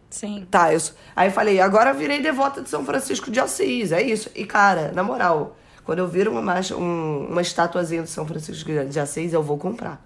Sim. 0.09 0.47
Tá, 0.49 0.73
eu, 0.73 0.81
aí 1.15 1.29
falei, 1.29 1.61
agora 1.61 1.91
eu 1.91 1.93
virei 1.93 2.19
devota 2.19 2.63
de 2.63 2.69
São 2.69 2.83
Francisco 2.83 3.29
de 3.29 3.39
Assis, 3.39 3.91
é 3.91 4.01
isso. 4.01 4.31
E 4.33 4.47
cara, 4.47 4.91
na 4.95 5.03
moral, 5.03 5.55
quando 5.83 5.99
eu 5.99 6.07
vir 6.07 6.27
uma, 6.27 6.59
um, 6.75 7.27
uma 7.29 7.41
estatuazinha 7.43 8.01
de 8.01 8.09
São 8.09 8.25
Francisco 8.25 8.71
de 8.89 8.99
Assis, 8.99 9.31
eu 9.31 9.43
vou 9.43 9.59
comprar. 9.59 10.03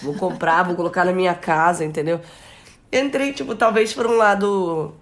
Vou 0.00 0.14
comprar, 0.14 0.62
vou 0.62 0.76
colocar 0.76 1.04
na 1.04 1.12
minha 1.12 1.34
casa, 1.34 1.84
entendeu? 1.84 2.20
Entrei, 2.92 3.32
tipo, 3.32 3.56
talvez 3.56 3.92
por 3.92 4.06
um 4.06 4.16
lado 4.16 4.94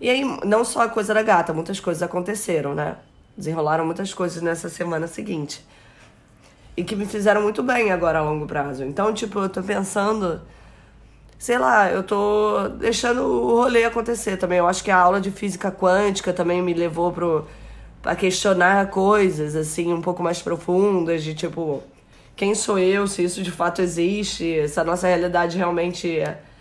e 0.00 0.08
aí, 0.08 0.24
não 0.44 0.64
só 0.64 0.82
a 0.82 0.88
coisa 0.88 1.12
da 1.12 1.22
gata, 1.22 1.52
muitas 1.52 1.78
coisas 1.78 2.02
aconteceram, 2.02 2.74
né? 2.74 2.96
Desenrolaram 3.36 3.84
muitas 3.84 4.14
coisas 4.14 4.42
nessa 4.42 4.68
semana 4.68 5.06
seguinte. 5.06 5.64
E 6.76 6.84
que 6.84 6.96
me 6.96 7.06
fizeram 7.06 7.42
muito 7.42 7.62
bem 7.62 7.92
agora 7.92 8.20
a 8.20 8.22
longo 8.22 8.46
prazo. 8.46 8.84
Então, 8.84 9.12
tipo, 9.12 9.38
eu 9.40 9.48
tô 9.48 9.62
pensando 9.62 10.40
sei 11.40 11.56
lá, 11.58 11.90
eu 11.90 12.02
tô 12.02 12.68
deixando 12.78 13.22
o 13.22 13.62
rolê 13.62 13.84
acontecer 13.84 14.36
também. 14.36 14.58
Eu 14.58 14.68
acho 14.68 14.84
que 14.84 14.90
a 14.90 14.98
aula 14.98 15.20
de 15.20 15.30
física 15.30 15.72
quântica 15.72 16.34
também 16.34 16.60
me 16.62 16.74
levou 16.74 17.10
pro, 17.10 17.48
a 18.04 18.14
questionar 18.14 18.90
coisas, 18.90 19.56
assim, 19.56 19.90
um 19.90 20.02
pouco 20.02 20.22
mais 20.22 20.42
profundas, 20.42 21.24
de 21.24 21.34
tipo, 21.34 21.82
quem 22.36 22.54
sou 22.54 22.78
eu, 22.78 23.06
se 23.06 23.24
isso 23.24 23.42
de 23.42 23.50
fato 23.50 23.80
existe, 23.80 24.68
se 24.68 24.78
a 24.78 24.84
nossa 24.84 25.06
realidade 25.08 25.56
realmente 25.56 26.18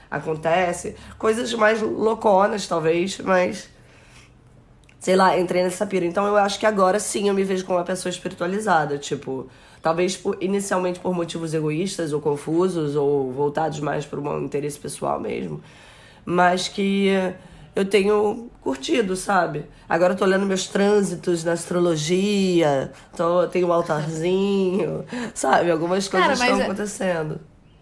acontece. 0.09 0.95
Coisas 1.17 1.53
mais 1.53 1.81
louconas, 1.81 2.67
talvez, 2.67 3.19
mas. 3.19 3.69
Sei 4.99 5.15
lá, 5.15 5.37
entrei 5.39 5.63
nessa 5.63 5.85
pira. 5.85 6.05
Então 6.05 6.27
eu 6.27 6.35
acho 6.35 6.59
que 6.59 6.65
agora 6.65 6.99
sim 6.99 7.29
eu 7.29 7.33
me 7.33 7.43
vejo 7.43 7.65
como 7.65 7.77
uma 7.77 7.85
pessoa 7.85 8.09
espiritualizada. 8.09 8.97
Tipo, 8.97 9.47
talvez 9.81 10.17
por, 10.17 10.37
inicialmente 10.41 10.99
por 10.99 11.13
motivos 11.13 11.53
egoístas 11.53 12.11
ou 12.11 12.19
confusos 12.19 12.95
ou 12.95 13.31
voltados 13.31 13.79
mais 13.79 14.05
para 14.05 14.19
um 14.19 14.43
interesse 14.43 14.77
pessoal 14.77 15.19
mesmo. 15.19 15.61
Mas 16.25 16.67
que 16.67 17.09
eu 17.75 17.85
tenho 17.85 18.49
curtido, 18.61 19.15
sabe? 19.15 19.65
Agora 19.87 20.13
eu 20.13 20.17
tô 20.17 20.25
lendo 20.25 20.45
meus 20.45 20.67
trânsitos 20.67 21.43
na 21.43 21.53
astrologia, 21.53 22.91
tô, 23.15 23.47
tenho 23.47 23.67
um 23.67 23.73
altarzinho, 23.73 25.05
sabe? 25.33 25.71
Algumas 25.71 26.07
coisas 26.07 26.37
cara, 26.37 26.51
estão 26.51 26.59
é 26.59 26.63
acontecendo. 26.63 27.39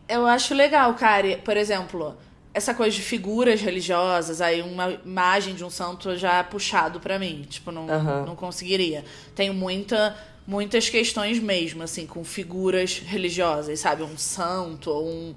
Eu 0.07 0.25
acho 0.25 0.53
legal, 0.53 0.93
cara. 0.93 1.37
Por 1.37 1.57
exemplo, 1.57 2.15
essa 2.53 2.73
coisa 2.73 2.95
de 2.95 3.01
figuras 3.01 3.61
religiosas, 3.61 4.41
aí 4.41 4.61
uma 4.61 4.91
imagem 4.91 5.53
de 5.53 5.63
um 5.63 5.69
santo 5.69 6.15
já 6.17 6.43
puxado 6.43 6.99
para 6.99 7.19
mim. 7.19 7.45
Tipo, 7.49 7.71
não, 7.71 7.85
uhum. 7.87 8.25
não 8.25 8.35
conseguiria. 8.35 9.03
Tenho 9.35 9.53
muita, 9.53 10.17
muitas 10.45 10.89
questões 10.89 11.39
mesmo, 11.39 11.83
assim, 11.83 12.07
com 12.07 12.23
figuras 12.23 12.99
religiosas, 12.99 13.79
sabe? 13.79 14.01
Um 14.01 14.17
santo 14.17 14.89
ou 14.89 15.07
um 15.07 15.35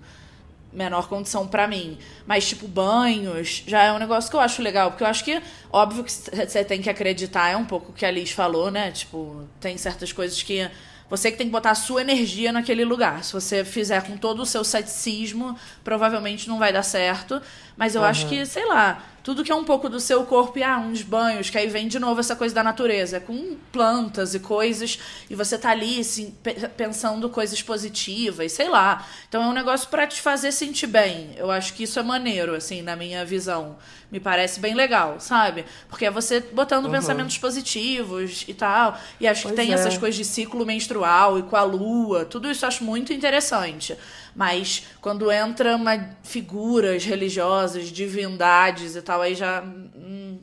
menor 0.72 1.08
condição 1.08 1.46
para 1.46 1.66
mim. 1.66 1.98
Mas, 2.26 2.48
tipo, 2.48 2.66
banhos 2.66 3.64
já 3.66 3.82
é 3.82 3.92
um 3.92 3.98
negócio 3.98 4.30
que 4.30 4.36
eu 4.36 4.40
acho 4.40 4.62
legal. 4.62 4.90
Porque 4.90 5.04
eu 5.04 5.08
acho 5.08 5.24
que, 5.24 5.42
óbvio 5.70 6.04
que 6.04 6.12
você 6.12 6.64
tem 6.64 6.80
que 6.80 6.88
acreditar, 6.88 7.50
é 7.50 7.56
um 7.56 7.64
pouco 7.64 7.90
o 7.90 7.94
que 7.94 8.06
a 8.06 8.10
Liz 8.10 8.30
falou, 8.30 8.70
né? 8.70 8.92
Tipo, 8.92 9.44
tem 9.60 9.76
certas 9.76 10.12
coisas 10.12 10.42
que 10.42 10.70
você 11.10 11.32
que 11.32 11.36
tem 11.36 11.48
que 11.48 11.52
botar 11.52 11.72
a 11.72 11.74
sua 11.74 12.00
energia 12.00 12.52
naquele 12.52 12.84
lugar. 12.84 13.24
Se 13.24 13.32
você 13.32 13.64
fizer 13.64 14.06
com 14.06 14.16
todo 14.16 14.40
o 14.40 14.46
seu 14.46 14.62
ceticismo, 14.62 15.58
provavelmente 15.82 16.48
não 16.48 16.58
vai 16.58 16.72
dar 16.72 16.84
certo. 16.84 17.42
Mas 17.76 17.96
eu 17.96 18.02
uhum. 18.02 18.06
acho 18.06 18.28
que, 18.28 18.46
sei 18.46 18.64
lá, 18.66 19.02
tudo 19.22 19.44
que 19.44 19.52
é 19.52 19.54
um 19.54 19.64
pouco 19.64 19.88
do 19.88 20.00
seu 20.00 20.24
corpo 20.24 20.58
e 20.58 20.62
ah, 20.62 20.78
uns 20.78 21.02
banhos, 21.02 21.50
que 21.50 21.58
aí 21.58 21.68
vem 21.68 21.88
de 21.88 21.98
novo 21.98 22.20
essa 22.20 22.34
coisa 22.34 22.54
da 22.54 22.62
natureza, 22.62 23.18
é 23.18 23.20
com 23.20 23.56
plantas 23.72 24.34
e 24.34 24.40
coisas, 24.40 24.98
e 25.28 25.34
você 25.34 25.58
tá 25.58 25.70
ali 25.70 26.00
assim, 26.00 26.34
pensando 26.76 27.28
coisas 27.28 27.62
positivas, 27.62 28.52
sei 28.52 28.68
lá. 28.68 29.06
Então 29.28 29.42
é 29.42 29.46
um 29.46 29.52
negócio 29.52 29.88
para 29.88 30.06
te 30.06 30.20
fazer 30.20 30.52
sentir 30.52 30.86
bem. 30.86 31.34
Eu 31.36 31.50
acho 31.50 31.74
que 31.74 31.82
isso 31.82 31.98
é 31.98 32.02
maneiro, 32.02 32.54
assim, 32.54 32.82
na 32.82 32.96
minha 32.96 33.24
visão. 33.24 33.76
Me 34.10 34.18
parece 34.18 34.58
bem 34.58 34.74
legal, 34.74 35.20
sabe? 35.20 35.64
Porque 35.88 36.04
é 36.04 36.10
você 36.10 36.40
botando 36.40 36.86
uhum. 36.86 36.90
pensamentos 36.90 37.38
positivos 37.38 38.44
e 38.48 38.54
tal. 38.54 38.98
E 39.20 39.28
acho 39.28 39.42
pois 39.42 39.54
que 39.54 39.60
tem 39.60 39.70
é. 39.70 39.74
essas 39.74 39.96
coisas 39.96 40.16
de 40.16 40.24
ciclo 40.24 40.66
menstrual 40.66 41.38
e 41.38 41.42
com 41.44 41.54
a 41.54 41.62
lua, 41.62 42.24
tudo 42.24 42.50
isso 42.50 42.64
eu 42.64 42.68
acho 42.68 42.82
muito 42.82 43.12
interessante. 43.12 43.96
Mas 44.34 44.84
quando 45.00 45.30
entra 45.30 45.76
uma 45.76 46.10
figuras 46.22 47.04
religiosas, 47.04 47.88
divindades 47.88 48.96
e 48.96 49.02
tal, 49.02 49.09
aí 49.18 49.34
já. 49.34 49.62
Hum, 49.62 50.38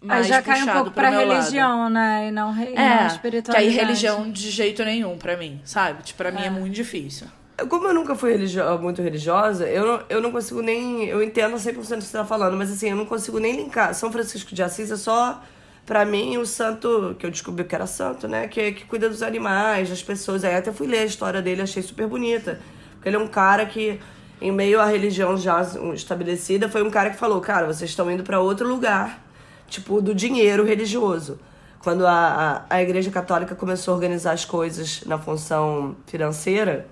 mais 0.00 0.26
aí 0.26 0.28
já 0.28 0.42
cai 0.42 0.62
um 0.62 0.66
pouco 0.66 0.90
pra 0.92 1.10
religião, 1.10 1.80
lado. 1.80 1.92
né? 1.92 2.28
E 2.28 2.30
não, 2.30 2.52
re... 2.52 2.72
é, 2.74 3.00
não 3.00 3.06
espiritualidade. 3.06 3.56
Que 3.56 3.56
aí 3.56 3.68
religião 3.68 4.30
de 4.30 4.50
jeito 4.50 4.84
nenhum 4.84 5.18
para 5.18 5.36
mim, 5.36 5.60
sabe? 5.64 6.02
Tipo, 6.02 6.18
pra 6.18 6.30
mim 6.30 6.42
é, 6.42 6.46
é 6.46 6.50
muito 6.50 6.74
difícil. 6.74 7.26
Como 7.68 7.88
eu 7.88 7.94
nunca 7.94 8.14
fui 8.14 8.30
religio 8.30 8.78
muito 8.78 9.02
religiosa, 9.02 9.66
eu 9.68 9.84
não, 9.84 10.04
eu 10.08 10.20
não 10.20 10.30
consigo 10.30 10.62
nem. 10.62 11.06
Eu 11.06 11.20
entendo 11.20 11.56
100% 11.56 11.74
do 11.74 11.80
que 11.80 12.02
você 12.04 12.16
tá 12.16 12.24
falando, 12.24 12.56
mas 12.56 12.70
assim, 12.70 12.90
eu 12.90 12.96
não 12.96 13.04
consigo 13.04 13.40
nem 13.40 13.56
linkar. 13.56 13.92
São 13.94 14.12
Francisco 14.12 14.54
de 14.54 14.62
Assis 14.62 14.92
é 14.92 14.96
só, 14.96 15.42
pra 15.84 16.04
mim, 16.04 16.36
o 16.38 16.46
santo, 16.46 17.16
que 17.18 17.26
eu 17.26 17.30
descobri 17.30 17.64
que 17.64 17.74
era 17.74 17.86
santo, 17.86 18.28
né? 18.28 18.46
Que, 18.46 18.70
que 18.70 18.84
cuida 18.84 19.08
dos 19.08 19.24
animais, 19.24 19.90
das 19.90 20.02
pessoas. 20.02 20.44
Aí 20.44 20.54
até 20.54 20.70
fui 20.70 20.86
ler 20.86 21.00
a 21.00 21.04
história 21.04 21.42
dele, 21.42 21.62
achei 21.62 21.82
super 21.82 22.06
bonita. 22.06 22.60
Porque 22.92 23.08
ele 23.08 23.16
é 23.16 23.18
um 23.18 23.26
cara 23.26 23.66
que, 23.66 23.98
em 24.40 24.52
meio 24.52 24.80
à 24.80 24.86
religião 24.86 25.36
já 25.36 25.60
estabelecida, 25.94 26.68
foi 26.68 26.82
um 26.82 26.90
cara 26.90 27.10
que 27.10 27.16
falou: 27.16 27.40
cara, 27.40 27.66
vocês 27.66 27.90
estão 27.90 28.10
indo 28.10 28.22
para 28.22 28.40
outro 28.40 28.68
lugar, 28.68 29.22
tipo, 29.68 30.00
do 30.00 30.14
dinheiro 30.14 30.64
religioso. 30.64 31.38
Quando 31.80 32.06
a, 32.06 32.64
a, 32.68 32.76
a 32.76 32.82
Igreja 32.82 33.10
Católica 33.10 33.54
começou 33.54 33.92
a 33.92 33.94
organizar 33.96 34.32
as 34.32 34.44
coisas 34.44 35.02
na 35.06 35.16
função 35.16 35.96
financeira, 36.06 36.88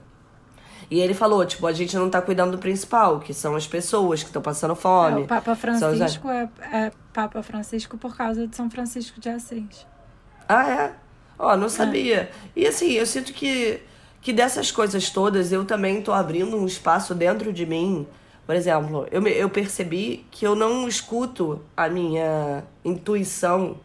e 0.90 1.00
ele 1.00 1.14
falou, 1.14 1.44
tipo, 1.44 1.66
a 1.66 1.72
gente 1.72 1.96
não 1.96 2.08
tá 2.08 2.22
cuidando 2.22 2.52
do 2.52 2.58
principal, 2.58 3.18
que 3.18 3.34
são 3.34 3.56
as 3.56 3.66
pessoas 3.66 4.22
que 4.22 4.28
estão 4.28 4.40
passando 4.40 4.74
fome. 4.76 5.22
É, 5.22 5.24
o 5.24 5.26
Papa 5.26 5.56
Francisco 5.56 6.30
é, 6.30 6.48
é, 6.72 6.92
Papa 7.12 7.42
Francisco 7.42 7.98
por 7.98 8.16
causa 8.16 8.46
de 8.46 8.54
São 8.54 8.70
Francisco 8.70 9.18
de 9.20 9.28
Assis. 9.28 9.86
Ah, 10.48 10.70
é? 10.70 10.94
Ó, 11.38 11.56
não 11.56 11.68
sabia. 11.68 12.22
É. 12.22 12.30
E 12.54 12.66
assim, 12.66 12.92
eu 12.92 13.04
sinto 13.04 13.32
que 13.32 13.82
que 14.26 14.32
dessas 14.32 14.72
coisas 14.72 15.08
todas 15.08 15.52
eu 15.52 15.64
também 15.64 16.02
tô 16.02 16.12
abrindo 16.12 16.56
um 16.56 16.66
espaço 16.66 17.14
dentro 17.14 17.52
de 17.52 17.64
mim. 17.64 18.08
Por 18.44 18.56
exemplo, 18.56 19.06
eu, 19.12 19.24
eu 19.24 19.48
percebi 19.48 20.26
que 20.32 20.44
eu 20.44 20.56
não 20.56 20.88
escuto 20.88 21.62
a 21.76 21.88
minha 21.88 22.64
intuição 22.84 23.78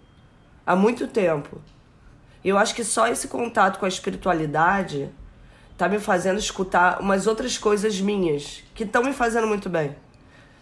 há 0.66 0.76
muito 0.76 1.06
tempo. 1.06 1.62
E 2.44 2.50
eu 2.50 2.58
acho 2.58 2.74
que 2.74 2.84
só 2.84 3.08
esse 3.08 3.28
contato 3.28 3.78
com 3.78 3.86
a 3.86 3.88
espiritualidade 3.88 5.12
tá 5.78 5.88
me 5.88 6.00
fazendo 6.00 6.40
escutar 6.40 7.00
umas 7.02 7.28
outras 7.28 7.60
coisas 7.60 8.02
minhas 8.02 8.64
que 8.74 8.84
estão 8.84 9.04
me 9.04 9.14
fazendo 9.14 9.46
muito 9.46 9.70
bem. 9.70 9.96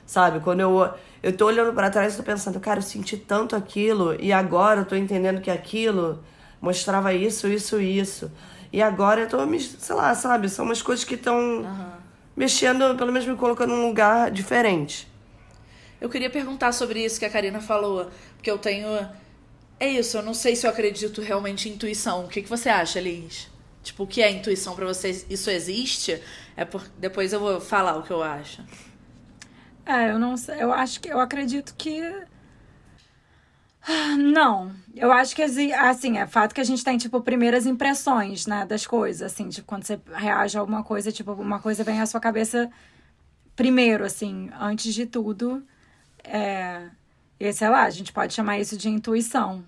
Sabe? 0.06 0.42
Quando 0.42 0.60
eu, 0.60 0.94
eu 1.24 1.32
tô 1.32 1.46
olhando 1.46 1.72
para 1.72 1.90
trás 1.90 2.16
e 2.16 2.18
tô 2.18 2.24
pensando, 2.24 2.60
cara, 2.60 2.80
eu 2.80 2.84
senti 2.84 3.16
tanto 3.16 3.56
aquilo 3.56 4.14
e 4.20 4.34
agora 4.34 4.82
eu 4.82 4.86
tô 4.86 4.98
entendendo 4.98 5.40
que 5.40 5.50
aquilo 5.50 6.22
mostrava 6.60 7.14
isso, 7.14 7.48
isso, 7.48 7.80
isso. 7.80 8.30
E 8.72 8.82
agora 8.82 9.22
eu 9.22 9.28
tô, 9.28 9.46
me, 9.46 9.60
sei 9.60 9.96
lá, 9.96 10.14
sabe? 10.14 10.48
São 10.50 10.66
umas 10.66 10.82
coisas 10.82 11.04
que 11.04 11.16
estão 11.16 11.38
uhum. 11.62 11.92
mexendo, 12.36 12.96
pelo 12.96 13.12
menos 13.12 13.28
me 13.28 13.36
colocando 13.36 13.76
num 13.76 13.88
lugar 13.88 14.30
diferente. 14.30 15.08
Eu 16.00 16.10
queria 16.10 16.30
perguntar 16.30 16.72
sobre 16.72 17.04
isso 17.04 17.20
que 17.20 17.26
a 17.26 17.30
Karina 17.30 17.60
falou, 17.60 18.10
porque 18.36 18.50
eu 18.50 18.58
tenho. 18.58 18.88
É 19.80 19.88
isso, 19.88 20.18
eu 20.18 20.24
não 20.24 20.34
sei 20.34 20.56
se 20.56 20.66
eu 20.66 20.70
acredito 20.70 21.22
realmente 21.22 21.68
em 21.68 21.74
intuição. 21.74 22.26
O 22.26 22.28
que, 22.28 22.42
que 22.42 22.50
você 22.50 22.70
acha, 22.70 23.00
Liz? 23.00 23.50
Tipo, 23.82 24.04
o 24.04 24.08
que 24.08 24.22
é 24.22 24.30
intuição 24.30 24.76
para 24.76 24.86
vocês? 24.86 25.26
Isso 25.30 25.50
existe? 25.50 26.22
É 26.56 26.66
por... 26.66 26.84
Depois 26.98 27.34
eu 27.34 27.40
vou 27.40 27.62
falar 27.62 27.98
o 27.98 28.04
que 28.04 28.12
eu 28.12 28.22
acho. 28.22 28.64
É, 29.86 30.12
eu 30.12 30.20
não 30.20 30.38
sei. 30.38 30.62
Eu 30.62 30.72
acho 30.72 31.00
que 31.00 31.10
eu 31.10 31.20
acredito 31.20 31.74
que 31.78 32.02
não, 34.18 34.72
eu 34.96 35.12
acho 35.12 35.36
que 35.36 35.42
assim, 35.42 36.18
é 36.18 36.28
fato 36.28 36.54
que 36.54 36.62
a 36.62 36.66
gente 36.66 36.84
tem, 36.84 36.98
tipo, 36.98 37.22
primeiras 37.22 37.66
impressões, 37.66 38.46
né, 38.46 38.66
das 38.66 38.86
coisas, 38.86 39.32
assim, 39.32 39.50
tipo, 39.50 39.66
quando 39.68 39.84
você 39.84 40.00
reage 40.14 40.58
a 40.58 40.60
alguma 40.60 40.84
coisa, 40.84 41.12
tipo, 41.12 41.32
uma 41.34 41.60
coisa 41.60 41.84
vem 41.84 42.02
à 42.02 42.06
sua 42.06 42.20
cabeça 42.20 42.70
primeiro, 43.56 44.06
assim, 44.06 44.50
antes 44.60 44.94
de 44.94 45.06
tudo. 45.06 45.64
É, 46.24 46.90
e 47.40 47.52
sei 47.54 47.70
lá, 47.70 47.84
a 47.84 47.90
gente 47.90 48.12
pode 48.14 48.34
chamar 48.34 48.60
isso 48.60 48.78
de 48.78 48.90
intuição. 48.90 49.64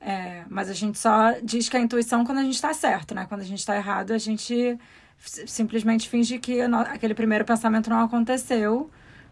É, 0.00 0.44
mas 0.48 0.68
a 0.68 0.74
gente 0.74 0.98
só 0.98 1.32
diz 1.42 1.68
que 1.68 1.76
é 1.76 1.80
intuição 1.80 2.24
quando 2.24 2.38
a 2.38 2.42
gente 2.42 2.60
tá 2.60 2.74
certo, 2.74 3.14
né? 3.14 3.26
Quando 3.26 3.40
a 3.40 3.44
gente 3.44 3.64
tá 3.64 3.74
errado, 3.74 4.12
a 4.12 4.18
gente 4.18 4.78
simplesmente 5.18 6.08
finge 6.08 6.38
que 6.38 6.60
aquele 6.60 7.14
primeiro 7.14 7.44
pensamento 7.44 7.88
não 7.88 8.00
aconteceu, 8.00 8.90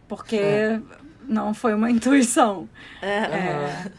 porque 0.09 0.37
é. 0.37 0.81
não 1.29 1.53
foi 1.53 1.75
uma 1.75 1.91
intuição. 1.91 2.69
É. 3.03 3.09
é. 3.09 3.93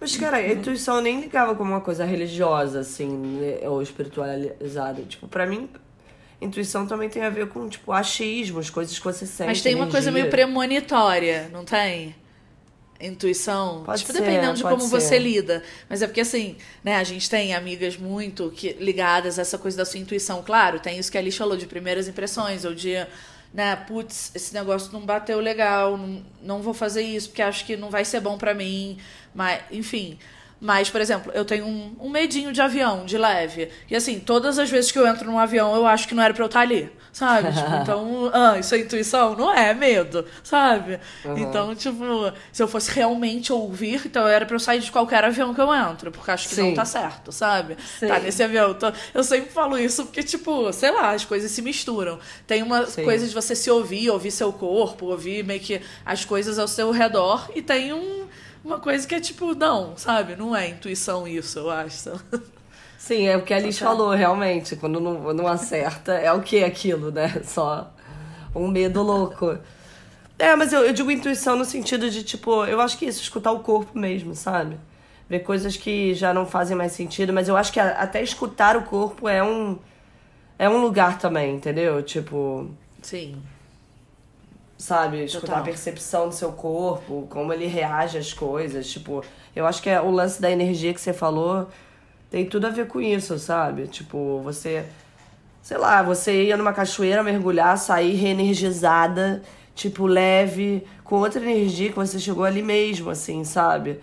Mas, 0.00 0.16
cara, 0.16 0.36
a 0.36 0.52
intuição 0.52 1.00
nem 1.00 1.20
ligava 1.20 1.54
como 1.54 1.72
uma 1.72 1.80
coisa 1.80 2.04
religiosa, 2.04 2.80
assim, 2.80 3.08
né, 3.08 3.68
ou 3.68 3.82
espiritualizada. 3.82 5.02
Tipo, 5.02 5.26
pra 5.26 5.44
mim, 5.44 5.68
intuição 6.40 6.86
também 6.86 7.08
tem 7.08 7.22
a 7.22 7.30
ver 7.30 7.48
com, 7.48 7.68
tipo, 7.68 7.92
achismos, 7.92 8.70
coisas 8.70 8.96
que 8.96 9.04
você 9.04 9.26
sente. 9.26 9.48
Mas 9.48 9.60
tem 9.60 9.74
uma 9.74 9.88
coisa 9.88 10.10
meio 10.10 10.30
premonitória, 10.30 11.48
não 11.52 11.64
tem? 11.64 12.14
Intuição. 13.00 13.82
Pode 13.84 14.00
tipo, 14.00 14.12
ser, 14.12 14.20
dependendo 14.20 14.54
de 14.54 14.62
como 14.62 14.80
ser. 14.80 14.88
você 14.88 15.18
lida. 15.18 15.62
Mas 15.88 16.02
é 16.02 16.06
porque, 16.06 16.20
assim, 16.20 16.56
né, 16.82 16.96
a 16.96 17.04
gente 17.04 17.28
tem 17.28 17.54
amigas 17.54 17.96
muito 17.96 18.50
que, 18.50 18.72
ligadas 18.74 19.38
a 19.38 19.42
essa 19.42 19.58
coisa 19.58 19.76
da 19.76 19.84
sua 19.84 20.00
intuição. 20.00 20.42
Claro, 20.42 20.80
tem 20.80 20.98
isso 20.98 21.10
que 21.10 21.16
a 21.16 21.20
Alice 21.20 21.38
falou, 21.38 21.56
de 21.56 21.66
primeiras 21.66 22.08
impressões, 22.08 22.64
ou 22.64 22.74
de 22.74 22.94
né, 23.52 23.76
putz, 23.76 24.30
esse 24.34 24.52
negócio 24.54 24.92
não 24.92 25.00
bateu 25.00 25.40
legal, 25.40 25.96
não, 25.96 26.22
não 26.42 26.62
vou 26.62 26.74
fazer 26.74 27.02
isso 27.02 27.28
porque 27.28 27.42
acho 27.42 27.64
que 27.64 27.76
não 27.76 27.90
vai 27.90 28.04
ser 28.04 28.20
bom 28.20 28.36
para 28.36 28.54
mim, 28.54 28.98
mas 29.34 29.62
enfim. 29.70 30.18
Mas, 30.60 30.90
por 30.90 31.00
exemplo, 31.00 31.30
eu 31.34 31.44
tenho 31.44 31.66
um, 31.66 31.96
um, 32.00 32.08
medinho 32.08 32.52
de 32.52 32.60
avião, 32.60 33.04
de 33.04 33.16
leve. 33.16 33.68
E 33.88 33.94
assim, 33.94 34.18
todas 34.18 34.58
as 34.58 34.68
vezes 34.68 34.90
que 34.90 34.98
eu 34.98 35.06
entro 35.06 35.30
num 35.30 35.38
avião, 35.38 35.74
eu 35.74 35.86
acho 35.86 36.08
que 36.08 36.14
não 36.14 36.22
era 36.22 36.34
pra 36.34 36.42
eu 36.42 36.46
estar 36.46 36.60
ali. 36.60 36.90
Sabe? 37.12 37.52
tipo, 37.52 37.74
então, 37.82 38.30
ah, 38.32 38.58
isso 38.58 38.74
é 38.74 38.78
intuição? 38.78 39.36
Não 39.36 39.52
é, 39.52 39.70
é 39.70 39.74
medo, 39.74 40.24
sabe? 40.42 41.00
Uhum. 41.24 41.38
Então, 41.38 41.74
tipo, 41.74 42.32
se 42.52 42.62
eu 42.62 42.68
fosse 42.68 42.90
realmente 42.92 43.52
ouvir, 43.52 44.02
então 44.04 44.26
era 44.26 44.44
pra 44.44 44.56
eu 44.56 44.60
sair 44.60 44.80
de 44.80 44.90
qualquer 44.90 45.24
avião 45.24 45.54
que 45.54 45.60
eu 45.60 45.72
entro, 45.74 46.10
porque 46.10 46.30
acho 46.30 46.48
que 46.48 46.54
Sim. 46.54 46.68
não 46.68 46.74
tá 46.74 46.84
certo, 46.84 47.32
sabe? 47.32 47.76
Sim. 47.98 48.08
Tá 48.08 48.18
nesse 48.18 48.42
avião. 48.42 48.72
Então, 48.72 48.92
eu 49.14 49.24
sempre 49.24 49.50
falo 49.50 49.78
isso 49.78 50.04
porque, 50.04 50.22
tipo, 50.22 50.72
sei 50.72 50.90
lá, 50.90 51.12
as 51.12 51.24
coisas 51.24 51.50
se 51.50 51.62
misturam. 51.62 52.18
Tem 52.46 52.62
uma 52.62 52.86
Sim. 52.86 53.04
coisa 53.04 53.26
de 53.26 53.34
você 53.34 53.54
se 53.54 53.70
ouvir, 53.70 54.10
ouvir 54.10 54.30
seu 54.30 54.52
corpo, 54.52 55.06
ouvir 55.06 55.44
meio 55.44 55.60
que 55.60 55.80
as 56.04 56.24
coisas 56.24 56.58
ao 56.58 56.68
seu 56.68 56.90
redor, 56.90 57.48
e 57.54 57.62
tem 57.62 57.92
um 57.92 58.27
uma 58.64 58.78
coisa 58.78 59.06
que 59.06 59.14
é 59.14 59.20
tipo, 59.20 59.54
não, 59.54 59.96
sabe? 59.96 60.36
Não 60.36 60.54
é 60.54 60.68
intuição 60.68 61.26
isso, 61.26 61.58
eu 61.58 61.70
acho. 61.70 62.12
Sim, 62.98 63.26
é 63.26 63.36
o 63.36 63.42
que 63.42 63.54
a 63.54 63.56
Alice 63.56 63.78
falou, 63.78 64.10
realmente. 64.10 64.76
Quando 64.76 65.00
não, 65.00 65.32
não 65.32 65.46
acerta, 65.46 66.12
é 66.14 66.32
o 66.32 66.42
que 66.42 66.62
aquilo, 66.62 67.10
né? 67.10 67.40
Só 67.44 67.92
um 68.54 68.68
medo 68.68 69.02
louco. 69.02 69.58
É, 70.38 70.54
mas 70.56 70.72
eu, 70.72 70.84
eu 70.84 70.92
digo 70.92 71.10
intuição 71.10 71.56
no 71.56 71.64
sentido 71.64 72.10
de, 72.10 72.22
tipo, 72.22 72.64
eu 72.64 72.80
acho 72.80 72.98
que 72.98 73.06
isso, 73.06 73.22
escutar 73.22 73.52
o 73.52 73.60
corpo 73.60 73.98
mesmo, 73.98 74.34
sabe? 74.34 74.76
Ver 75.28 75.40
coisas 75.40 75.76
que 75.76 76.14
já 76.14 76.32
não 76.32 76.46
fazem 76.46 76.76
mais 76.76 76.92
sentido, 76.92 77.32
mas 77.32 77.48
eu 77.48 77.56
acho 77.56 77.72
que 77.72 77.80
até 77.80 78.22
escutar 78.22 78.76
o 78.76 78.82
corpo 78.82 79.28
é 79.28 79.42
um. 79.42 79.78
É 80.58 80.68
um 80.68 80.78
lugar 80.78 81.18
também, 81.18 81.54
entendeu? 81.54 82.02
Tipo. 82.02 82.70
Sim 83.00 83.40
sabe? 84.78 85.24
Escutar 85.24 85.46
Total. 85.48 85.62
a 85.62 85.64
percepção 85.64 86.28
do 86.28 86.34
seu 86.34 86.52
corpo, 86.52 87.26
como 87.28 87.52
ele 87.52 87.66
reage 87.66 88.16
às 88.16 88.32
coisas. 88.32 88.88
Tipo, 88.88 89.22
eu 89.54 89.66
acho 89.66 89.82
que 89.82 89.90
é 89.90 90.00
o 90.00 90.10
lance 90.10 90.40
da 90.40 90.50
energia 90.50 90.94
que 90.94 91.00
você 91.00 91.12
falou 91.12 91.68
tem 92.30 92.46
tudo 92.46 92.66
a 92.66 92.70
ver 92.70 92.86
com 92.86 93.00
isso, 93.00 93.38
sabe? 93.38 93.86
Tipo, 93.86 94.40
você. 94.42 94.84
Sei 95.62 95.76
lá, 95.76 96.02
você 96.02 96.44
ia 96.44 96.56
numa 96.56 96.72
cachoeira 96.72 97.22
mergulhar, 97.22 97.76
sair 97.76 98.14
reenergizada, 98.14 99.42
tipo, 99.74 100.06
leve, 100.06 100.86
com 101.04 101.16
outra 101.16 101.42
energia 101.42 101.90
que 101.90 101.96
você 101.96 102.18
chegou 102.18 102.44
ali 102.44 102.62
mesmo, 102.62 103.10
assim, 103.10 103.44
sabe? 103.44 104.00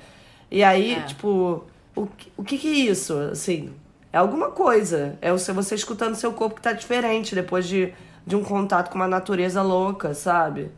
E 0.52 0.64
aí, 0.64 0.94
é. 0.94 1.02
tipo, 1.02 1.64
o, 1.96 2.08
o 2.38 2.44
que 2.44 2.58
que 2.58 2.68
é 2.68 2.92
isso, 2.92 3.18
assim? 3.32 3.74
É 4.14 4.18
alguma 4.18 4.52
coisa. 4.52 5.18
É 5.22 5.32
você 5.32 5.76
escutando 5.76 6.16
seu 6.16 6.34
corpo 6.34 6.56
que 6.56 6.62
tá 6.62 6.72
diferente 6.72 7.34
depois 7.34 7.68
de 7.68 7.94
de 8.26 8.36
um 8.36 8.44
contato 8.44 8.90
com 8.90 8.96
uma 8.96 9.08
natureza 9.08 9.62
louca, 9.62 10.14
sabe? 10.14 10.72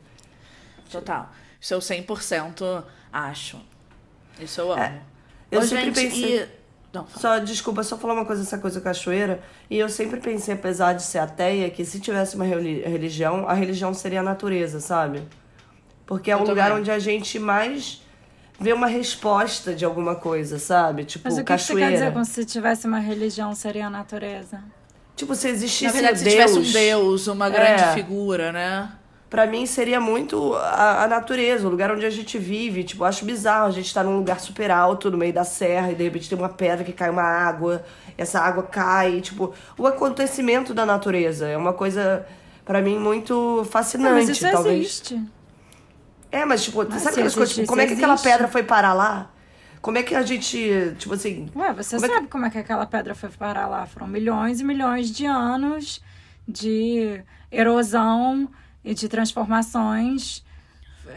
Total. 0.92 1.30
Isso 1.60 1.74
eu 1.74 1.80
100% 1.80 2.84
acho. 3.12 3.60
Isso 4.40 4.62
eu 4.62 4.72
amo. 4.72 4.82
É, 4.82 5.02
eu 5.52 5.60
Ô, 5.60 5.64
sempre 5.64 5.86
gente, 5.86 5.96
pensei... 5.96 6.42
E... 6.42 6.58
Não, 6.94 7.06
só, 7.08 7.38
desculpa, 7.38 7.84
só 7.84 7.98
falar 7.98 8.14
uma 8.14 8.26
coisa, 8.26 8.42
essa 8.42 8.58
coisa 8.58 8.80
cachoeira. 8.82 9.42
E 9.70 9.78
eu 9.78 9.90
sempre 9.90 10.20
pensei, 10.20 10.54
apesar 10.54 10.94
de 10.94 11.04
ser 11.04 11.20
ateia, 11.20 11.70
que 11.70 11.84
se 11.86 12.00
tivesse 12.00 12.36
uma 12.36 12.46
religião, 12.46 13.48
a 13.48 13.54
religião 13.54 13.94
seria 13.94 14.22
a 14.22 14.24
natureza, 14.24 14.80
sabe? 14.80 15.22
Porque 16.06 16.32
é 16.32 16.36
o 16.36 16.44
lugar 16.44 16.72
onde 16.72 16.90
a 16.90 16.98
gente 16.98 17.38
mais 17.38 18.02
vê 18.60 18.74
uma 18.74 18.88
resposta 18.88 19.76
de 19.76 19.86
alguma 19.86 20.16
coisa, 20.16 20.58
sabe? 20.58 21.04
Tipo, 21.04 21.26
Mas 21.26 21.36
o 21.36 21.38
que 21.38 21.44
cachoeira. 21.44 21.92
Que 21.92 21.98
você 21.98 22.00
quer 22.00 22.08
dizer 22.08 22.14
com 22.14 22.24
se 22.24 22.46
tivesse 22.46 22.88
uma 22.88 23.00
religião 23.00 23.54
seria 23.54 23.88
a 23.88 23.90
natureza? 23.90 24.64
Tipo, 25.18 25.34
se 25.34 25.50
existisse 25.50 25.86
Na 25.86 25.92
verdade, 25.92 26.20
se 26.20 26.24
Deus, 26.26 26.36
tivesse 26.36 26.60
um 26.60 26.72
Deus, 26.72 27.28
uma 27.28 27.50
grande 27.50 27.82
é, 27.82 27.94
figura, 27.94 28.52
né? 28.52 28.92
Pra 29.28 29.48
mim 29.48 29.66
seria 29.66 30.00
muito 30.00 30.54
a, 30.54 31.04
a, 31.04 31.08
natureza, 31.08 31.68
o 31.68 31.72
lugar 31.72 31.92
onde 31.92 32.06
a 32.06 32.10
gente 32.10 32.38
vive. 32.38 32.84
Tipo, 32.84 33.04
acho 33.04 33.26
bizarro 33.26 33.66
a 33.66 33.72
gente 33.72 33.88
estar 33.88 34.04
tá 34.04 34.10
num 34.10 34.18
lugar 34.18 34.40
super 34.40 34.70
alto, 34.70 35.10
no 35.10 35.18
meio 35.18 35.34
da 35.34 35.44
serra, 35.44 35.92
e 35.92 35.96
de 35.96 36.04
repente 36.04 36.30
tem 36.30 36.38
uma 36.38 36.50
pedra 36.50 36.86
que 36.86 36.94
cai 36.94 37.10
uma 37.10 37.24
água, 37.24 37.84
essa 38.16 38.40
água 38.40 38.62
cai. 38.62 39.20
Tipo, 39.20 39.54
o 39.76 39.88
acontecimento 39.88 40.72
da 40.72 40.86
natureza 40.86 41.48
é 41.48 41.58
uma 41.58 41.74
coisa, 41.74 42.24
para 42.64 42.80
mim, 42.80 43.00
muito 43.00 43.68
fascinante. 43.72 44.10
Não, 44.10 44.18
mas 44.18 44.30
isso 44.30 44.50
talvez. 44.50 44.86
existe. 44.86 45.22
É, 46.32 46.46
mas 46.46 46.64
tipo, 46.64 46.86
mas 46.88 47.02
sabe 47.02 47.16
aquelas 47.16 47.34
coisas? 47.34 47.56
Tipo, 47.56 47.68
como 47.68 47.82
é 47.82 47.88
que 47.88 47.94
aquela 47.94 48.18
pedra 48.18 48.48
foi 48.48 48.62
parar 48.62 48.94
lá? 48.94 49.32
Como 49.88 49.98
é 49.98 50.04
que 50.04 50.14
a 50.14 50.22
gente, 50.22 50.94
tipo 51.00 51.14
assim. 51.14 51.50
Ué, 51.56 51.72
você 51.72 51.96
como 51.96 52.08
sabe 52.08 52.14
é 52.14 52.22
que... 52.24 52.28
como 52.28 52.46
é 52.46 52.50
que 52.50 52.58
aquela 52.58 52.86
pedra 52.86 53.16
foi 53.16 53.30
parar 53.30 53.68
lá? 53.68 53.86
Foram 53.86 54.06
milhões 54.06 54.60
e 54.60 54.64
milhões 54.66 55.10
de 55.10 55.26
anos 55.26 56.02
de 56.46 57.24
erosão 57.50 58.50
e 58.84 58.94
de 58.94 59.08
transformações. 59.08 60.44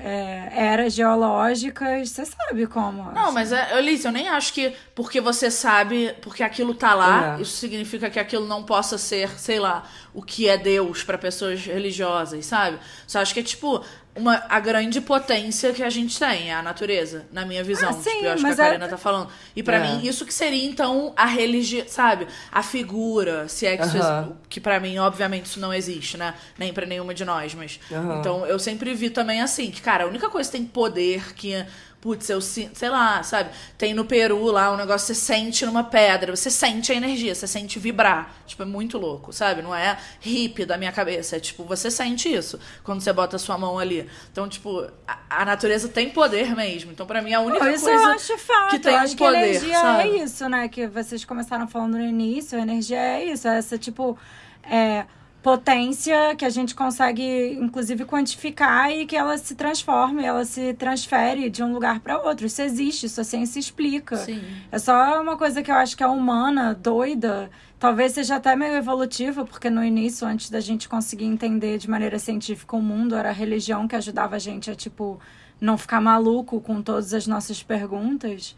É, 0.05 0.53
eras 0.55 0.95
geológicas, 0.95 2.11
você 2.11 2.25
sabe 2.25 2.65
como. 2.69 3.11
Não, 3.11 3.33
mas, 3.33 3.51
é, 3.51 3.73
Alice, 3.73 4.07
eu 4.07 4.13
nem 4.13 4.29
acho 4.29 4.55
que 4.55 4.73
porque 4.95 5.21
você 5.21 5.51
sabe, 5.51 6.15
porque 6.23 6.45
aquilo 6.45 6.73
tá 6.73 6.95
lá, 6.95 7.39
é. 7.39 7.43
isso 7.43 7.57
significa 7.57 8.09
que 8.09 8.21
aquilo 8.21 8.47
não 8.47 8.63
possa 8.63 8.97
ser, 8.97 9.31
sei 9.31 9.59
lá, 9.59 9.83
o 10.13 10.23
que 10.23 10.49
é 10.49 10.57
Deus 10.57 11.03
para 11.03 11.17
pessoas 11.17 11.65
religiosas, 11.65 12.47
sabe? 12.47 12.79
Só 13.07 13.21
acho 13.21 13.33
que 13.33 13.41
é 13.41 13.43
tipo, 13.43 13.85
uma, 14.15 14.43
a 14.49 14.59
grande 14.59 15.01
potência 15.01 15.73
que 15.73 15.83
a 15.83 15.91
gente 15.91 16.19
tem, 16.19 16.51
é 16.51 16.55
a 16.55 16.63
natureza, 16.63 17.27
na 17.33 17.47
minha 17.47 17.63
visão. 17.63 17.91
Ah, 17.91 17.93
sim, 17.93 18.11
tipo, 18.11 18.25
eu 18.25 18.33
acho 18.33 18.45
que 18.45 18.51
a 18.51 18.57
Karina 18.57 18.85
é... 18.85 18.89
tá 18.89 18.99
falando. 18.99 19.29
E 19.55 19.63
para 19.63 19.77
é. 19.77 19.81
mim, 19.81 20.07
isso 20.07 20.27
que 20.27 20.35
seria, 20.35 20.65
então, 20.65 21.13
a 21.17 21.27
religião, 21.27 21.85
sabe? 21.87 22.27
A 22.51 22.63
figura, 22.63 23.49
se 23.49 23.67
é 23.67 23.77
que 23.77 23.87
isso 23.87 24.37
Que 24.49 24.61
para 24.61 24.81
mim, 24.81 24.99
obviamente, 24.99 25.47
isso 25.47 25.61
não 25.61 25.73
existe, 25.73 26.17
né? 26.17 26.35
Nem 26.59 26.73
para 26.73 26.87
nenhuma 26.87 27.15
de 27.15 27.25
nós, 27.25 27.55
mas. 27.55 27.79
Então, 28.19 28.45
eu 28.47 28.59
sempre 28.59 28.93
vi 28.95 29.11
também 29.11 29.41
assim, 29.41 29.71
que, 29.71 29.81
cara, 29.81 30.05
a 30.05 30.07
única 30.07 30.29
coisa 30.29 30.51
que 30.51 30.57
tem 30.57 30.67
poder 30.67 31.35
que 31.35 31.65
Putz, 32.01 32.31
eu 32.31 32.41
sinto, 32.41 32.79
sei 32.79 32.89
lá, 32.89 33.23
sabe? 33.23 33.51
Tem 33.77 33.93
no 33.93 34.07
Peru 34.07 34.47
lá 34.47 34.73
um 34.73 34.77
negócio 34.79 35.09
que 35.09 35.15
você 35.15 35.21
sente 35.21 35.67
numa 35.67 35.85
pedra, 35.85 36.35
você 36.35 36.51
sente 36.51 36.91
a 36.91 36.95
energia, 36.95 37.35
você 37.35 37.47
sente 37.47 37.79
vibrar. 37.79 38.35
Tipo, 38.47 38.63
é 38.63 38.67
muito 38.67 38.97
louco, 38.97 39.35
sabe? 39.35 39.61
Não 39.61 39.75
é 39.75 39.99
hippie 40.19 40.65
da 40.65 40.79
minha 40.79 40.93
cabeça. 40.93 41.37
É 41.37 41.41
tipo, 41.41 41.63
você 41.63 41.91
sente 41.91 42.33
isso 42.33 42.59
quando 42.83 43.03
você 43.03 43.13
bota 43.13 43.37
a 43.37 43.39
sua 43.39 43.59
mão 43.59 43.79
ali. 43.79 44.09
Então, 44.33 44.49
tipo, 44.49 44.91
a, 45.07 45.43
a 45.43 45.45
natureza 45.45 45.89
tem 45.89 46.09
poder 46.09 46.57
mesmo. 46.57 46.91
Então, 46.91 47.05
para 47.07 47.21
mim, 47.21 47.35
a 47.35 47.41
única 47.41 47.71
isso 47.71 47.85
coisa 47.85 48.03
eu 48.03 48.09
acho 48.09 48.39
fato. 48.39 48.71
que 48.71 48.79
tem 48.79 48.95
eu 48.95 48.99
acho 49.01 49.13
um 49.13 49.17
poder, 49.19 49.33
que 49.33 49.37
a 49.37 49.49
energia 49.49 49.81
sabe? 49.81 50.03
é 50.03 50.25
isso, 50.25 50.49
né? 50.49 50.69
Que 50.69 50.87
vocês 50.87 51.23
começaram 51.27 51.69
falando 51.69 51.99
no 51.99 52.05
início, 52.05 52.59
a 52.59 52.63
energia 52.63 52.99
é 52.99 53.25
isso. 53.27 53.47
É 53.47 53.59
essa, 53.59 53.77
tipo. 53.77 54.17
É, 54.63 55.05
potência 55.43 56.35
que 56.37 56.45
a 56.45 56.51
gente 56.51 56.75
consegue, 56.75 57.53
inclusive, 57.55 58.05
quantificar 58.05 58.91
e 58.91 59.07
que 59.07 59.17
ela 59.17 59.39
se 59.39 59.55
transforme, 59.55 60.25
ela 60.25 60.45
se 60.45 60.75
transfere 60.75 61.49
de 61.49 61.63
um 61.63 61.73
lugar 61.73 62.01
para 62.01 62.19
outro. 62.19 62.47
Isso 62.47 62.61
existe, 62.61 63.07
isso 63.07 63.21
a 63.21 63.25
ciência 63.25 63.59
explica. 63.59 64.17
Sim. 64.19 64.43
É 64.71 64.79
só 64.79 65.21
uma 65.21 65.37
coisa 65.37 65.63
que 65.63 65.71
eu 65.71 65.75
acho 65.77 65.97
que 65.97 66.03
é 66.03 66.07
humana, 66.07 66.75
doida. 66.75 67.51
Talvez 67.79 68.13
seja 68.13 68.37
até 68.37 68.55
meio 68.55 68.75
evolutiva, 68.75 69.45
porque 69.45 69.71
no 69.71 69.83
início, 69.83 70.27
antes 70.27 70.51
da 70.51 70.61
gente 70.61 70.87
conseguir 70.89 71.25
entender 71.25 71.79
de 71.79 71.89
maneira 71.89 72.19
científica 72.19 72.77
o 72.77 72.83
mundo, 72.83 73.17
era 73.17 73.31
a 73.31 73.33
religião 73.33 73.89
que 73.89 73.97
ajudava 73.97 74.37
a 74.37 74.39
gente 74.39 74.71
a, 74.71 74.75
tipo, 74.75 75.19
não 75.59 75.79
ficar 75.79 76.01
maluco 76.03 76.61
com 76.61 76.83
todas 76.83 77.15
as 77.15 77.27
nossas 77.27 77.63
perguntas. 77.63 78.55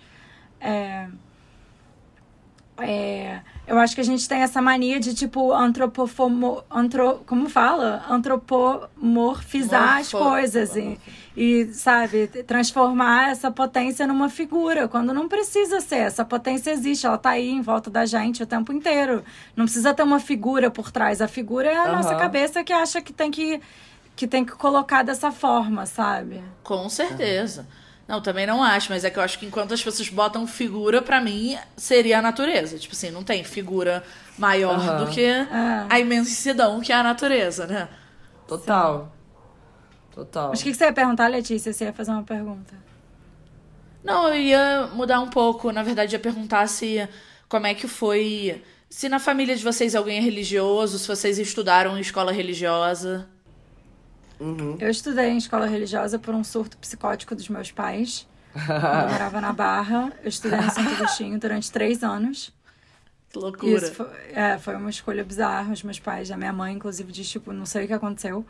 É... 0.61 1.07
É, 2.85 3.41
eu 3.67 3.79
acho 3.79 3.95
que 3.95 4.01
a 4.01 4.05
gente 4.05 4.29
tem 4.29 4.43
essa 4.43 4.61
mania 4.61 4.99
de, 4.99 5.15
tipo, 5.15 5.53
antropofomo, 5.53 6.63
antro, 6.71 7.23
como 7.27 7.49
fala? 7.49 8.05
Antropomorfizar 8.09 9.97
Morfo. 9.97 10.17
as 10.17 10.23
coisas 10.23 10.77
e, 10.77 10.99
e, 11.37 11.67
sabe, 11.73 12.27
transformar 12.47 13.31
essa 13.31 13.51
potência 13.51 14.07
numa 14.07 14.29
figura, 14.29 14.89
quando 14.89 15.15
não 15.15 15.29
precisa 15.29 15.81
ser. 15.81 16.01
Essa 16.01 16.25
potência 16.25 16.71
existe, 16.71 17.07
ela 17.07 17.19
tá 17.19 17.31
aí 17.31 17.49
em 17.49 17.63
volta 17.63 17.91
da 17.91 18.05
gente 18.05 18.43
o 18.43 18.47
tempo 18.47 18.73
inteiro. 18.73 19.25
Não 19.57 19.65
precisa 19.65 19.95
ter 19.95 20.03
uma 20.03 20.21
figura 20.21 20.71
por 20.71 20.91
trás. 20.91 21.21
A 21.21 21.29
figura 21.29 21.69
é 21.69 21.77
a 21.77 21.85
uhum. 21.85 21.93
nossa 21.93 22.15
cabeça 22.17 22.65
que 22.65 22.73
acha 22.73 23.01
que 23.01 23.13
tem 23.13 23.31
que, 23.31 23.61
que 24.17 24.27
tem 24.27 24.45
que 24.45 24.53
colocar 24.53 25.03
dessa 25.03 25.31
forma, 25.31 25.87
sabe? 25.87 26.43
Com 26.63 26.89
certeza. 26.89 27.63
Uhum. 27.63 27.82
Não, 28.07 28.21
também 28.21 28.47
não 28.47 28.63
acho, 28.63 28.91
mas 28.91 29.05
é 29.05 29.11
que 29.11 29.19
eu 29.19 29.23
acho 29.23 29.39
que 29.39 29.47
enquanto 29.47 29.73
as 29.73 29.83
pessoas 29.83 30.09
botam 30.09 30.47
figura, 30.47 31.01
para 31.01 31.21
mim, 31.21 31.57
seria 31.77 32.19
a 32.19 32.23
natureza. 32.23 32.79
Tipo 32.79 32.95
assim, 32.95 33.11
não 33.11 33.23
tem 33.23 33.45
figura 33.45 34.03
maior 34.37 34.79
uhum. 34.79 35.05
do 35.05 35.11
que 35.11 35.25
é. 35.25 35.47
a 35.89 35.99
imensidão 35.99 36.81
que 36.81 36.93
é 36.93 36.97
a 36.97 37.03
natureza, 37.03 37.67
né? 37.67 37.89
Total. 38.47 39.13
Total. 40.15 40.51
Mas 40.51 40.61
o 40.61 40.65
que 40.65 40.75
você 40.75 40.85
ia 40.85 40.93
perguntar, 40.93 41.29
Letícia? 41.29 41.73
Você 41.73 41.85
ia 41.85 41.93
fazer 41.93 42.11
uma 42.11 42.23
pergunta. 42.23 42.75
Não, 44.05 44.29
eu 44.29 44.35
ia 44.35 44.91
mudar 44.93 45.21
um 45.21 45.31
pouco. 45.31 45.71
Na 45.71 45.83
verdade, 45.83 46.15
ia 46.15 46.21
perguntar 46.21 46.67
se 46.67 47.09
como 47.49 47.67
é 47.67 47.75
que 47.75 47.87
foi. 47.87 48.63
Se 48.91 49.09
na 49.09 49.19
família 49.19 49.57
de 49.57 49.65
vocês 49.65 49.95
alguém 49.95 50.19
é 50.19 50.21
religioso, 50.21 50.99
se 50.99 51.09
vocês 51.09 51.39
estudaram 51.39 51.97
em 51.97 52.01
escola 52.01 52.33
religiosa. 52.33 53.29
Uhum. 54.43 54.77
Eu 54.81 54.91
estudei 54.91 55.31
em 55.31 55.37
escola 55.37 55.67
religiosa 55.67 56.19
por 56.19 56.35
um 56.35 56.43
surto 56.43 56.77
psicótico 56.79 57.35
dos 57.35 57.49
meus 57.49 57.71
pais. 57.71 58.27
Eu 58.55 59.09
morava 59.09 59.41
na 59.41 59.53
Barra. 59.53 60.13
Eu 60.23 60.29
estudei 60.29 60.59
em 60.59 60.71
Santo 60.71 60.91
Agostinho 60.91 61.39
durante 61.39 61.71
três 61.71 62.03
anos. 62.03 62.53
Que 63.31 63.39
loucura. 63.39 63.73
Isso 63.73 63.95
foi, 63.95 64.07
é, 64.33 64.59
foi 64.59 64.75
uma 64.75 64.91
escolha 64.91 65.23
bizarra. 65.23 65.73
Os 65.73 65.83
meus 65.85 66.01
pais, 66.01 66.31
a 66.33 66.37
minha 66.37 66.53
mãe, 66.53 66.75
inclusive, 66.75 67.13
diz, 67.13 67.29
tipo, 67.31 67.53
não 67.53 67.65
sei 67.65 67.85
o 67.85 67.87
que 67.87 67.93
aconteceu. 67.93 68.45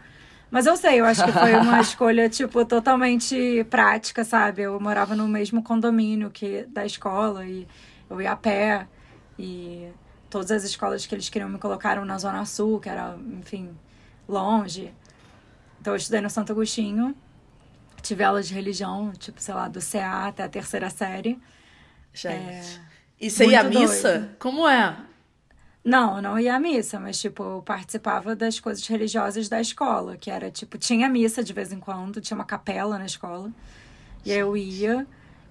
Mas 0.50 0.66
eu 0.66 0.76
sei, 0.76 1.00
eu 1.00 1.04
acho 1.04 1.24
que 1.24 1.32
foi 1.32 1.54
uma 1.54 1.80
escolha, 1.80 2.28
tipo, 2.28 2.64
totalmente 2.64 3.64
prática, 3.70 4.24
sabe? 4.24 4.62
Eu 4.62 4.80
morava 4.80 5.14
no 5.14 5.28
mesmo 5.28 5.62
condomínio 5.62 6.30
que 6.30 6.64
da 6.64 6.84
escola 6.84 7.46
e 7.46 7.66
eu 8.10 8.20
ia 8.20 8.32
a 8.32 8.36
pé 8.36 8.86
e 9.38 9.88
todas 10.28 10.50
as 10.50 10.64
escolas 10.64 11.06
que 11.06 11.14
eles 11.14 11.28
queriam 11.28 11.48
me 11.48 11.58
colocaram 11.58 12.04
na 12.04 12.18
Zona 12.18 12.44
Sul, 12.44 12.80
que 12.80 12.88
era, 12.88 13.16
enfim, 13.38 13.70
longe. 14.28 14.92
Então 15.82 15.94
eu 15.94 15.96
estudei 15.96 16.20
no 16.20 16.30
Santo 16.30 16.52
Agostinho, 16.52 17.12
tive 18.02 18.22
aula 18.22 18.40
de 18.40 18.54
religião, 18.54 19.10
tipo, 19.18 19.42
sei 19.42 19.52
lá, 19.52 19.66
do 19.66 19.80
CA 19.80 20.28
até 20.28 20.44
a 20.44 20.48
terceira 20.48 20.88
série. 20.88 21.36
Gente. 22.14 22.36
É, 22.36 22.80
e 23.20 23.28
você 23.28 23.46
ia 23.46 23.62
à 23.62 23.64
missa? 23.64 24.20
Doido. 24.20 24.36
Como 24.38 24.68
é? 24.68 24.96
Não, 25.84 26.22
não 26.22 26.38
ia 26.38 26.54
à 26.54 26.60
missa, 26.60 27.00
mas, 27.00 27.20
tipo, 27.20 27.42
eu 27.42 27.62
participava 27.62 28.36
das 28.36 28.60
coisas 28.60 28.86
religiosas 28.86 29.48
da 29.48 29.60
escola, 29.60 30.16
que 30.16 30.30
era, 30.30 30.52
tipo, 30.52 30.78
tinha 30.78 31.08
missa 31.08 31.42
de 31.42 31.52
vez 31.52 31.72
em 31.72 31.80
quando, 31.80 32.20
tinha 32.20 32.36
uma 32.36 32.44
capela 32.44 32.96
na 32.96 33.06
escola. 33.06 33.50
E 34.24 34.30
aí 34.30 34.38
eu 34.38 34.56
ia, 34.56 35.04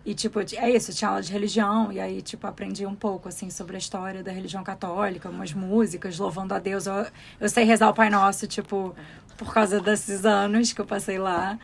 e, 0.05 0.15
tipo, 0.15 0.39
é 0.39 0.69
isso, 0.69 0.93
tinha 0.93 1.09
aula 1.09 1.21
de 1.21 1.33
religião, 1.33 1.91
e 1.91 1.99
aí, 1.99 2.21
tipo, 2.21 2.47
aprendi 2.47 2.85
um 2.85 2.95
pouco, 2.95 3.27
assim, 3.27 3.49
sobre 3.49 3.75
a 3.75 3.79
história 3.79 4.23
da 4.23 4.31
religião 4.31 4.63
católica, 4.63 5.27
umas 5.27 5.51
músicas, 5.51 6.17
louvando 6.17 6.53
a 6.53 6.59
Deus. 6.59 6.85
Eu, 6.85 7.05
eu 7.37 7.49
sei 7.49 7.65
rezar 7.65 7.89
o 7.89 7.93
Pai 7.93 8.09
Nosso, 8.09 8.47
tipo, 8.47 8.95
por 9.41 9.51
causa 9.51 9.81
desses 9.81 10.23
anos 10.23 10.71
que 10.71 10.79
eu 10.79 10.85
passei 10.85 11.17
lá. 11.17 11.57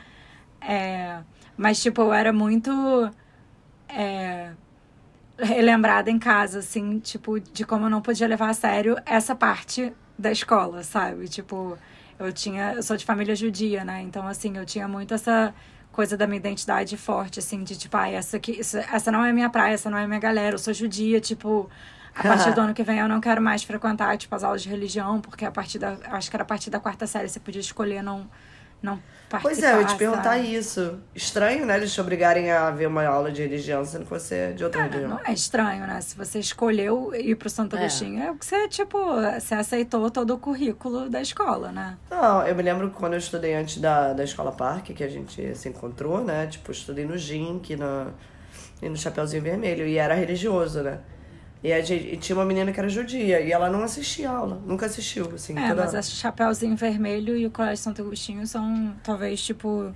É, 0.59 1.19
mas, 1.55 1.79
tipo, 1.79 2.01
eu 2.01 2.11
era 2.11 2.33
muito. 2.33 2.71
É, 3.87 4.51
relembrada 5.37 6.09
em 6.09 6.17
casa, 6.17 6.59
assim, 6.59 6.99
tipo, 6.99 7.39
de 7.39 7.63
como 7.63 7.85
eu 7.85 7.89
não 7.89 8.01
podia 8.01 8.27
levar 8.27 8.49
a 8.49 8.53
sério 8.53 8.97
essa 9.05 9.35
parte 9.35 9.93
da 10.17 10.31
escola, 10.31 10.83
sabe? 10.83 11.27
Tipo, 11.27 11.77
eu 12.17 12.33
tinha. 12.33 12.73
Eu 12.73 12.81
sou 12.81 12.97
de 12.97 13.05
família 13.05 13.35
judia, 13.35 13.85
né? 13.85 14.01
Então, 14.01 14.27
assim, 14.27 14.57
eu 14.57 14.65
tinha 14.65 14.87
muito 14.87 15.13
essa 15.13 15.53
coisa 15.91 16.17
da 16.17 16.25
minha 16.25 16.37
identidade 16.37 16.97
forte, 16.97 17.37
assim, 17.39 17.63
de 17.63 17.77
tipo, 17.77 17.95
ah, 17.95 18.09
essa 18.09 18.37
aqui, 18.37 18.59
essa 18.59 19.11
não 19.11 19.23
é 19.23 19.31
minha 19.31 19.49
praia, 19.49 19.73
essa 19.73 19.89
não 19.89 19.97
é 19.99 20.07
minha 20.07 20.19
galera, 20.19 20.55
eu 20.55 20.59
sou 20.59 20.73
judia, 20.73 21.19
tipo, 21.21 21.69
a 22.19 22.23
partir 22.23 22.53
do 22.53 22.61
ano 22.61 22.73
que 22.73 22.83
vem 22.83 22.99
eu 22.99 23.07
não 23.07 23.21
quero 23.21 23.41
mais 23.41 23.63
frequentar, 23.63 24.17
tipo, 24.17 24.33
as 24.35 24.43
aulas 24.43 24.61
de 24.61 24.69
religião, 24.69 25.21
porque 25.21 25.45
a 25.45 25.51
partir 25.51 25.79
da. 25.79 25.97
Acho 26.11 26.29
que 26.29 26.35
era 26.35 26.43
a 26.43 26.45
partir 26.45 26.69
da 26.69 26.79
quarta 26.79 27.05
série 27.05 27.27
você 27.27 27.39
podia 27.39 27.61
escolher 27.61 28.01
não 28.01 28.27
não 28.81 29.01
Pois 29.41 29.61
é, 29.61 29.73
eu 29.73 29.81
ia 29.81 29.87
te 29.87 29.95
perguntar 29.95 30.35
sabe? 30.35 30.55
isso. 30.55 30.99
Estranho, 31.13 31.65
né, 31.65 31.75
eles 31.75 31.93
te 31.93 31.99
obrigarem 31.99 32.49
a 32.49 32.71
ver 32.71 32.87
uma 32.87 33.05
aula 33.05 33.29
de 33.29 33.41
religião 33.41 33.83
sendo 33.83 34.05
que 34.05 34.09
você 34.09 34.35
é 34.35 34.51
de 34.53 34.63
outra 34.63 34.83
Cara, 34.83 34.93
religião. 34.93 35.17
Não 35.17 35.25
é 35.25 35.33
estranho, 35.33 35.85
né? 35.85 35.99
Se 35.99 36.15
você 36.15 36.39
escolheu 36.39 37.13
ir 37.13 37.35
pro 37.35 37.49
Santo 37.49 37.75
é. 37.75 37.79
Agostinho, 37.79 38.23
é, 38.23 38.27
é 38.27 38.33
que 38.33 38.45
você, 38.45 38.69
tipo, 38.69 38.97
você 39.37 39.55
aceitou 39.55 40.09
todo 40.09 40.33
o 40.33 40.37
currículo 40.37 41.09
da 41.09 41.21
escola, 41.21 41.73
né? 41.73 41.97
Não, 42.09 42.47
eu 42.47 42.55
me 42.55 42.63
lembro 42.63 42.89
quando 42.91 43.13
eu 43.13 43.19
estudei 43.19 43.53
antes 43.53 43.79
da, 43.79 44.13
da 44.13 44.23
escola 44.23 44.53
Parque, 44.53 44.93
que 44.93 45.03
a 45.03 45.09
gente 45.09 45.53
se 45.55 45.67
encontrou, 45.67 46.23
né? 46.23 46.47
Tipo, 46.47 46.71
estudei 46.71 47.05
no 47.05 47.17
GINC, 47.17 47.75
na, 47.75 48.07
e 48.81 48.87
no 48.87 48.95
Chapeuzinho 48.95 49.43
Vermelho, 49.43 49.85
e 49.85 49.97
era 49.97 50.13
religioso, 50.13 50.81
né? 50.83 50.99
E, 51.63 51.73
a 51.73 51.81
gente, 51.81 52.13
e 52.13 52.17
tinha 52.17 52.35
uma 52.35 52.45
menina 52.45 52.71
que 52.71 52.79
era 52.79 52.87
judia 52.87 53.41
e 53.41 53.51
ela 53.51 53.69
não 53.69 53.81
assistia 53.81 54.29
aula, 54.29 54.61
nunca 54.65 54.85
assistiu, 54.85 55.31
assim. 55.33 55.57
É, 55.57 55.69
toda... 55.69 55.83
mas 55.83 55.95
a 55.95 56.01
Chapeuzinho 56.01 56.75
Vermelho 56.75 57.35
e 57.35 57.45
o 57.45 57.51
Colégio 57.51 57.83
Santo 57.83 58.01
Agostinho 58.01 58.45
são, 58.45 58.95
talvez, 59.03 59.41
tipo, 59.41 59.93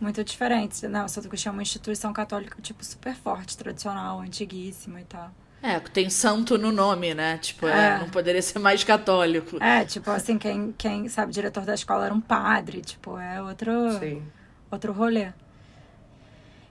muito 0.00 0.22
diferentes. 0.22 0.82
Né? 0.82 1.04
O 1.04 1.08
Santo 1.08 1.26
Agostinho 1.26 1.50
é 1.50 1.54
uma 1.54 1.62
instituição 1.62 2.12
católica, 2.12 2.56
tipo, 2.62 2.84
super 2.84 3.14
forte, 3.14 3.56
tradicional, 3.56 4.20
antiguíssima 4.20 5.00
e 5.00 5.04
tal. 5.04 5.30
É, 5.62 5.78
tem 5.78 6.10
santo 6.10 6.58
no 6.58 6.72
nome, 6.72 7.14
né? 7.14 7.38
Tipo, 7.38 7.68
é, 7.68 7.94
é. 7.94 7.98
não 7.98 8.10
poderia 8.10 8.42
ser 8.42 8.58
mais 8.58 8.82
católico. 8.82 9.62
É, 9.62 9.84
tipo, 9.84 10.10
assim, 10.10 10.36
quem, 10.36 10.74
quem 10.76 11.08
sabe, 11.08 11.30
o 11.30 11.32
diretor 11.32 11.64
da 11.64 11.74
escola 11.74 12.06
era 12.06 12.14
um 12.14 12.20
padre, 12.20 12.80
tipo, 12.80 13.16
é 13.16 13.40
outro, 13.40 13.70
Sim. 14.00 14.22
outro 14.70 14.92
rolê. 14.92 15.32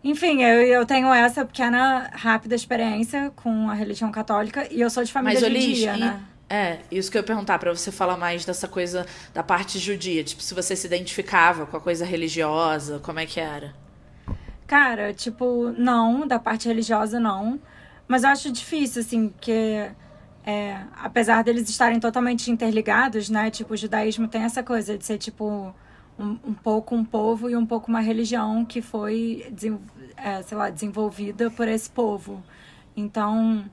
Enfim, 0.03 0.41
eu, 0.41 0.61
eu 0.61 0.85
tenho 0.85 1.13
essa 1.13 1.45
pequena, 1.45 2.09
rápida 2.13 2.55
experiência 2.55 3.31
com 3.35 3.69
a 3.69 3.73
religião 3.73 4.11
católica 4.11 4.67
e 4.71 4.81
eu 4.81 4.89
sou 4.89 5.03
de 5.03 5.11
família 5.11 5.39
Mas, 5.39 5.63
judia, 5.63 5.97
né? 5.97 6.21
É, 6.49 6.79
isso 6.91 7.09
que 7.09 7.17
eu 7.17 7.21
ia 7.21 7.25
perguntar 7.25 7.59
para 7.59 7.73
você 7.73 7.91
falar 7.91 8.17
mais 8.17 8.43
dessa 8.43 8.67
coisa 8.67 9.05
da 9.33 9.41
parte 9.41 9.79
judia, 9.79 10.23
tipo, 10.23 10.41
se 10.41 10.53
você 10.53 10.75
se 10.75 10.85
identificava 10.85 11.65
com 11.65 11.77
a 11.77 11.79
coisa 11.79 12.03
religiosa, 12.03 12.99
como 12.99 13.19
é 13.19 13.25
que 13.25 13.39
era? 13.39 13.73
Cara, 14.67 15.13
tipo, 15.13 15.73
não, 15.77 16.27
da 16.27 16.39
parte 16.39 16.67
religiosa 16.67 17.19
não. 17.19 17.59
Mas 18.07 18.23
eu 18.23 18.29
acho 18.29 18.51
difícil, 18.51 19.01
assim, 19.01 19.29
porque 19.29 19.91
é, 20.45 20.77
apesar 21.01 21.43
deles 21.43 21.69
estarem 21.69 21.99
totalmente 21.99 22.49
interligados, 22.51 23.29
né? 23.29 23.49
Tipo, 23.49 23.73
o 23.73 23.77
judaísmo 23.77 24.27
tem 24.27 24.43
essa 24.43 24.63
coisa 24.63 24.97
de 24.97 25.05
ser, 25.05 25.17
tipo, 25.17 25.73
um, 26.21 26.38
um 26.51 26.53
pouco 26.53 26.95
um 26.95 27.03
povo 27.03 27.49
e 27.49 27.55
um 27.55 27.65
pouco 27.65 27.89
uma 27.89 27.99
religião 27.99 28.63
que 28.63 28.81
foi, 28.81 29.51
é, 30.15 30.41
sei 30.43 30.57
lá, 30.57 30.69
desenvolvida 30.69 31.49
por 31.49 31.67
esse 31.67 31.89
povo. 31.89 32.43
Então, 32.95 33.65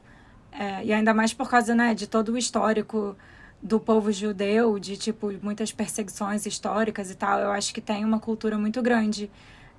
é, 0.52 0.84
e 0.84 0.92
ainda 0.92 1.12
mais 1.12 1.34
por 1.34 1.48
causa 1.50 1.74
né, 1.74 1.94
de 1.94 2.06
todo 2.06 2.32
o 2.32 2.38
histórico 2.38 3.16
do 3.62 3.78
povo 3.78 4.10
judeu, 4.12 4.78
de 4.78 4.96
tipo 4.96 5.32
muitas 5.42 5.72
perseguições 5.72 6.46
históricas 6.46 7.10
e 7.10 7.14
tal, 7.14 7.40
eu 7.40 7.50
acho 7.50 7.74
que 7.74 7.80
tem 7.80 8.04
uma 8.04 8.20
cultura 8.20 8.56
muito 8.56 8.80
grande 8.80 9.30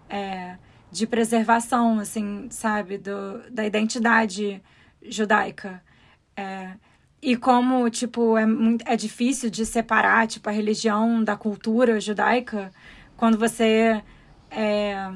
é, 0.10 0.58
de 0.92 1.08
preservação, 1.08 2.00
assim, 2.00 2.48
sabe, 2.52 2.98
do, 2.98 3.50
da 3.50 3.66
identidade 3.66 4.62
judaica. 5.02 5.82
É, 6.36 6.74
e 7.22 7.36
como, 7.36 7.90
tipo, 7.90 8.38
é, 8.38 8.46
muito, 8.46 8.84
é 8.88 8.96
difícil 8.96 9.50
de 9.50 9.66
separar, 9.66 10.28
tipo, 10.28 10.48
a 10.50 10.52
religião 10.52 11.24
da 11.24 11.36
cultura 11.36 12.00
judaica, 12.00 12.72
quando 13.18 13.38
você 13.38 14.02
é, 14.50 15.12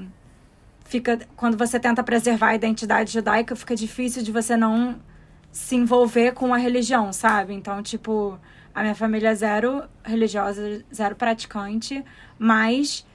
fica... 0.84 1.20
Quando 1.36 1.58
você 1.58 1.80
tenta 1.80 2.04
preservar 2.04 2.50
a 2.50 2.56
identidade 2.56 3.12
judaica, 3.12 3.56
fica 3.56 3.76
difícil 3.76 4.22
de 4.22 4.32
você 4.32 4.58
não 4.58 5.00
se 5.52 5.76
envolver 5.76 6.34
com 6.34 6.54
a 6.54 6.58
religião, 6.58 7.14
sabe? 7.14 7.54
Então, 7.54 7.82
tipo, 7.82 8.38
a 8.76 8.82
minha 8.82 8.96
família 8.96 9.30
é 9.30 9.36
zero 9.36 9.84
religiosa, 10.04 10.84
zero 10.94 11.16
praticante, 11.16 12.04
mas 12.38 13.06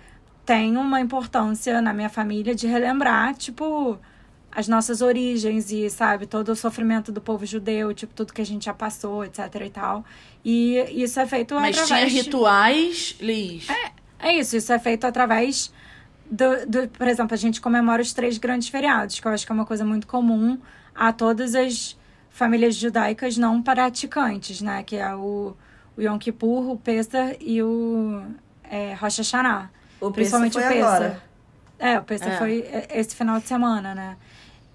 tem 0.46 0.76
uma 0.76 1.00
importância 1.00 1.82
na 1.82 1.92
minha 1.92 2.08
família 2.08 2.54
de 2.54 2.66
relembrar, 2.66 3.34
tipo 3.34 3.98
as 4.58 4.66
nossas 4.66 5.00
origens 5.00 5.70
e, 5.70 5.88
sabe, 5.88 6.26
todo 6.26 6.48
o 6.48 6.56
sofrimento 6.56 7.12
do 7.12 7.20
povo 7.20 7.46
judeu, 7.46 7.94
tipo, 7.94 8.12
tudo 8.12 8.32
que 8.32 8.42
a 8.42 8.44
gente 8.44 8.64
já 8.64 8.74
passou, 8.74 9.24
etc 9.24 9.54
e 9.64 9.70
tal. 9.70 10.04
E 10.44 10.84
isso 11.00 11.20
é 11.20 11.26
feito 11.28 11.54
Mas 11.54 11.78
através... 11.78 12.10
tinha 12.10 12.22
rituais, 12.24 13.14
Liz? 13.20 13.68
É, 13.70 13.92
é 14.18 14.36
isso, 14.36 14.56
isso 14.56 14.72
é 14.72 14.78
feito 14.80 15.06
através 15.06 15.72
do, 16.28 16.66
do... 16.66 16.88
Por 16.88 17.06
exemplo, 17.06 17.34
a 17.34 17.36
gente 17.36 17.60
comemora 17.60 18.02
os 18.02 18.12
três 18.12 18.36
grandes 18.36 18.66
feriados, 18.66 19.20
que 19.20 19.28
eu 19.28 19.30
acho 19.30 19.46
que 19.46 19.52
é 19.52 19.54
uma 19.54 19.64
coisa 19.64 19.84
muito 19.84 20.08
comum 20.08 20.58
a 20.92 21.12
todas 21.12 21.54
as 21.54 21.96
famílias 22.28 22.74
judaicas 22.74 23.38
não 23.38 23.62
praticantes, 23.62 24.60
né? 24.60 24.82
Que 24.82 24.96
é 24.96 25.14
o, 25.14 25.56
o 25.96 26.02
Yom 26.02 26.18
Kippur, 26.18 26.68
o 26.68 26.76
Pesach 26.76 27.38
e 27.40 27.62
o 27.62 28.24
é, 28.64 28.92
Rosh 28.94 29.18
Hashanah. 29.18 29.70
O 30.00 30.10
Principalmente 30.10 30.58
o 30.58 30.60
Pesach. 30.60 30.82
Agora. 30.82 31.22
É, 31.78 31.96
o 31.96 32.02
Pesach 32.02 32.32
é. 32.32 32.36
foi 32.38 32.68
esse 32.90 33.14
final 33.14 33.38
de 33.38 33.46
semana, 33.46 33.94
né? 33.94 34.16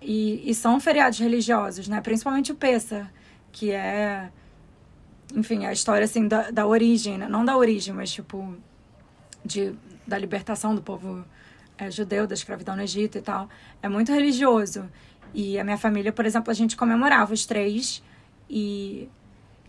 E, 0.05 0.49
e 0.49 0.53
são 0.53 0.79
feriados 0.79 1.17
religiosos, 1.17 1.87
né? 1.87 2.01
Principalmente 2.01 2.51
o 2.51 2.55
Pessa, 2.55 3.09
que 3.51 3.71
é, 3.71 4.29
enfim, 5.33 5.65
a 5.65 5.71
história, 5.71 6.03
assim, 6.03 6.27
da, 6.27 6.51
da 6.51 6.67
origem, 6.67 7.17
né? 7.17 7.27
Não 7.27 7.45
da 7.45 7.55
origem, 7.55 7.93
mas, 7.93 8.11
tipo, 8.11 8.55
de, 9.45 9.73
da 10.05 10.17
libertação 10.17 10.75
do 10.75 10.81
povo 10.81 11.23
é, 11.77 11.89
judeu, 11.89 12.27
da 12.27 12.33
escravidão 12.33 12.75
no 12.75 12.81
Egito 12.81 13.17
e 13.17 13.21
tal. 13.21 13.49
É 13.81 13.87
muito 13.87 14.11
religioso. 14.11 14.89
E 15.33 15.57
a 15.57 15.63
minha 15.63 15.77
família, 15.77 16.11
por 16.11 16.25
exemplo, 16.25 16.51
a 16.51 16.53
gente 16.53 16.75
comemorava 16.75 17.33
os 17.33 17.45
três. 17.45 18.03
E, 18.49 19.09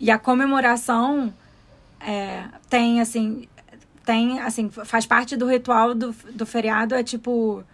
e 0.01 0.11
a 0.11 0.19
comemoração 0.19 1.33
é, 2.01 2.45
tem, 2.69 3.01
assim, 3.01 3.49
tem, 4.05 4.41
assim, 4.41 4.69
faz 4.69 5.07
parte 5.07 5.37
do 5.37 5.47
ritual 5.47 5.95
do, 5.95 6.13
do 6.33 6.45
feriado, 6.45 6.95
é 6.95 7.03
tipo 7.03 7.65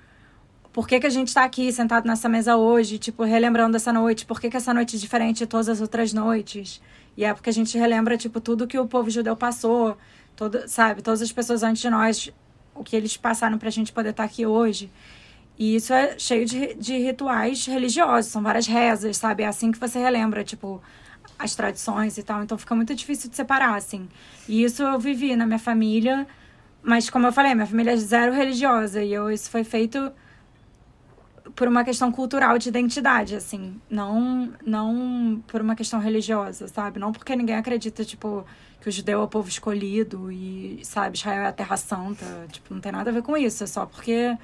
por 0.73 0.87
que, 0.87 1.01
que 1.01 1.07
a 1.07 1.11
gente 1.11 1.29
está 1.29 1.45
aqui 1.45 1.73
sentado 1.73 2.07
nessa 2.07 2.29
mesa 2.29 2.57
hoje, 2.57 2.99
tipo, 2.99 3.25
relembrando 3.25 3.77
essa 3.77 3.93
noite? 3.93 4.25
Por 4.25 4.41
que, 4.41 4.49
que 4.49 4.57
essa 4.57 4.73
noite 4.73 4.97
é 4.97 4.99
diferente 4.99 5.39
de 5.39 5.47
todas 5.47 5.69
as 5.69 5.81
outras 5.81 6.13
noites? 6.13 6.81
E 7.17 7.25
é 7.25 7.35
porque 7.35 7.51
a 7.51 7.53
gente 7.53 7.77
relembra, 7.77 8.17
tipo, 8.17 8.41
tudo 8.41 8.67
que 8.67 8.79
o 8.79 8.87
povo 8.87 9.11
judeu 9.11 9.37
passou, 9.37 9.99
todo, 10.37 10.69
sabe? 10.69 11.03
Todas 11.03 11.21
as 11.23 11.33
pessoas 11.33 11.63
antes 11.65 11.83
de 11.83 11.91
nós, 11.91 12.33
o 12.75 12.85
que 12.85 12.95
eles 12.95 13.17
passaram 13.17 13.59
para 13.59 13.69
a 13.69 13.73
gente 13.73 13.93
poder 13.93 14.11
estar 14.11 14.23
tá 14.23 14.29
aqui 14.29 14.47
hoje. 14.47 14.91
E 15.59 15.75
isso 15.75 15.93
é 15.93 16.19
cheio 16.19 16.47
de, 16.47 16.75
de 16.75 16.97
rituais 16.99 17.67
religiosos, 17.67 18.31
são 18.31 18.43
várias 18.43 18.67
rezas, 18.67 19.17
sabe? 19.17 19.43
É 19.43 19.47
assim 19.47 19.73
que 19.73 19.79
você 19.79 19.99
relembra, 19.99 20.45
tipo, 20.45 20.81
as 21.39 21.55
tradições 21.55 22.17
e 22.17 22.23
tal. 22.23 22.43
Então 22.45 22.57
fica 22.57 22.75
muito 22.77 22.95
difícil 22.95 23.29
de 23.29 23.37
separar, 23.37 23.75
assim. 23.75 24.09
E 24.49 24.63
isso 24.63 24.83
eu 24.85 24.99
vivi 25.01 25.35
na 25.35 25.47
minha 25.47 25.59
família, 25.59 26.27
mas 26.81 27.11
como 27.11 27.27
eu 27.27 27.33
falei, 27.33 27.55
minha 27.55 27.67
família 27.67 27.91
é 27.93 27.97
zero 27.97 28.33
religiosa. 28.33 29.03
E 29.03 29.13
eu, 29.13 29.31
isso 29.31 29.51
foi 29.51 29.65
feito 29.65 30.13
por 31.55 31.69
uma 31.69 31.85
questão 31.85 32.11
cultural 32.11 32.59
de 32.59 32.69
identidade, 32.69 33.35
assim. 33.35 33.81
Não, 33.89 34.53
não 34.65 35.43
por 35.47 35.61
uma 35.61 35.75
questão 35.75 36.01
religiosa, 36.01 36.69
sabe? 36.69 36.99
Não 36.99 37.13
porque 37.13 37.35
ninguém 37.37 37.57
acredita, 37.57 38.05
tipo, 38.05 38.45
que 38.81 38.89
o 38.89 38.93
judeu 38.93 39.21
é 39.21 39.25
o 39.25 39.29
povo 39.29 39.49
escolhido 39.49 40.31
e, 40.33 40.81
sabe, 40.85 41.17
Israel 41.17 41.43
é 41.43 41.47
a 41.49 41.53
terra 41.53 41.77
santa. 41.77 42.25
Tipo, 42.51 42.75
não 42.75 42.81
tem 42.81 42.93
nada 42.93 43.11
a 43.11 43.13
ver 43.13 43.23
com 43.23 43.37
isso. 43.37 43.65
É 43.65 43.67
só 43.67 43.87
porque 43.87 44.37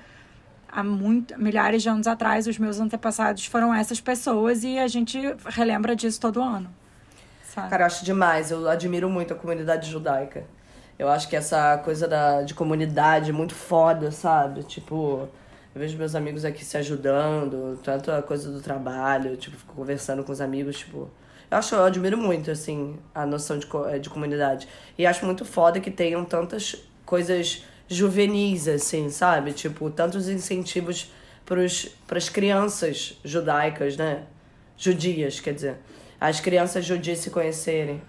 há 0.69 0.85
muito, 0.85 1.39
milhares 1.41 1.83
de 1.83 1.89
anos 1.89 2.07
atrás 2.07 2.47
os 2.47 2.59
meus 2.59 2.79
antepassados 2.79 3.47
foram 3.47 3.73
essas 3.73 4.01
pessoas 4.01 4.63
e 4.63 4.79
a 4.79 4.89
gente 4.89 5.19
relembra 5.47 5.97
disso 5.97 6.21
todo 6.21 6.43
ano. 6.43 6.69
Sabe? 7.43 7.71
Cara, 7.71 7.83
eu 7.85 7.87
acho 7.87 8.05
demais. 8.05 8.51
Eu 8.51 8.69
admiro 8.69 9.09
muito 9.09 9.33
a 9.33 9.37
comunidade 9.37 9.91
judaica. 9.91 10.45
Eu 10.99 11.09
acho 11.09 11.29
que 11.29 11.37
essa 11.37 11.79
coisa 11.79 12.07
da, 12.09 12.43
de 12.43 12.55
comunidade 12.55 13.31
é 13.31 13.33
muito 13.33 13.55
foda, 13.55 14.11
sabe? 14.11 14.63
Tipo, 14.63 15.29
eu 15.77 15.81
vejo 15.81 15.99
meus 15.99 16.15
amigos 16.15 16.43
aqui 16.43 16.65
se 16.65 16.75
ajudando, 16.79 17.79
tanto 17.83 18.11
a 18.11 18.23
coisa 18.23 18.51
do 18.51 18.63
trabalho, 18.63 19.37
tipo, 19.37 19.59
fico 19.59 19.75
conversando 19.75 20.25
com 20.25 20.33
os 20.33 20.41
amigos, 20.41 20.79
tipo. 20.79 21.11
Eu 21.51 21.59
acho, 21.59 21.75
eu 21.75 21.85
admiro 21.85 22.17
muito, 22.17 22.51
assim, 22.51 22.97
a 23.15 23.27
noção 23.27 23.59
de, 23.59 23.69
eh, 23.91 23.99
de 23.99 24.09
comunidade. 24.09 24.67
E 24.97 25.05
acho 25.05 25.27
muito 25.27 25.45
foda 25.45 25.79
que 25.79 25.91
tenham 25.91 26.25
tantas 26.25 26.77
coisas 27.05 27.63
juvenis, 27.87 28.67
assim, 28.67 29.11
sabe? 29.11 29.53
Tipo, 29.53 29.91
tantos 29.91 30.31
incentivos 30.31 31.13
para 31.45 31.63
as 32.17 32.29
crianças 32.31 33.21
judaicas, 33.23 33.99
né? 33.99 34.23
Judias, 34.79 35.41
quer 35.41 35.53
dizer. 35.53 35.77
As 36.19 36.41
crianças 36.41 36.87
judias 36.87 37.19
se 37.19 37.29
conhecerem. 37.29 38.01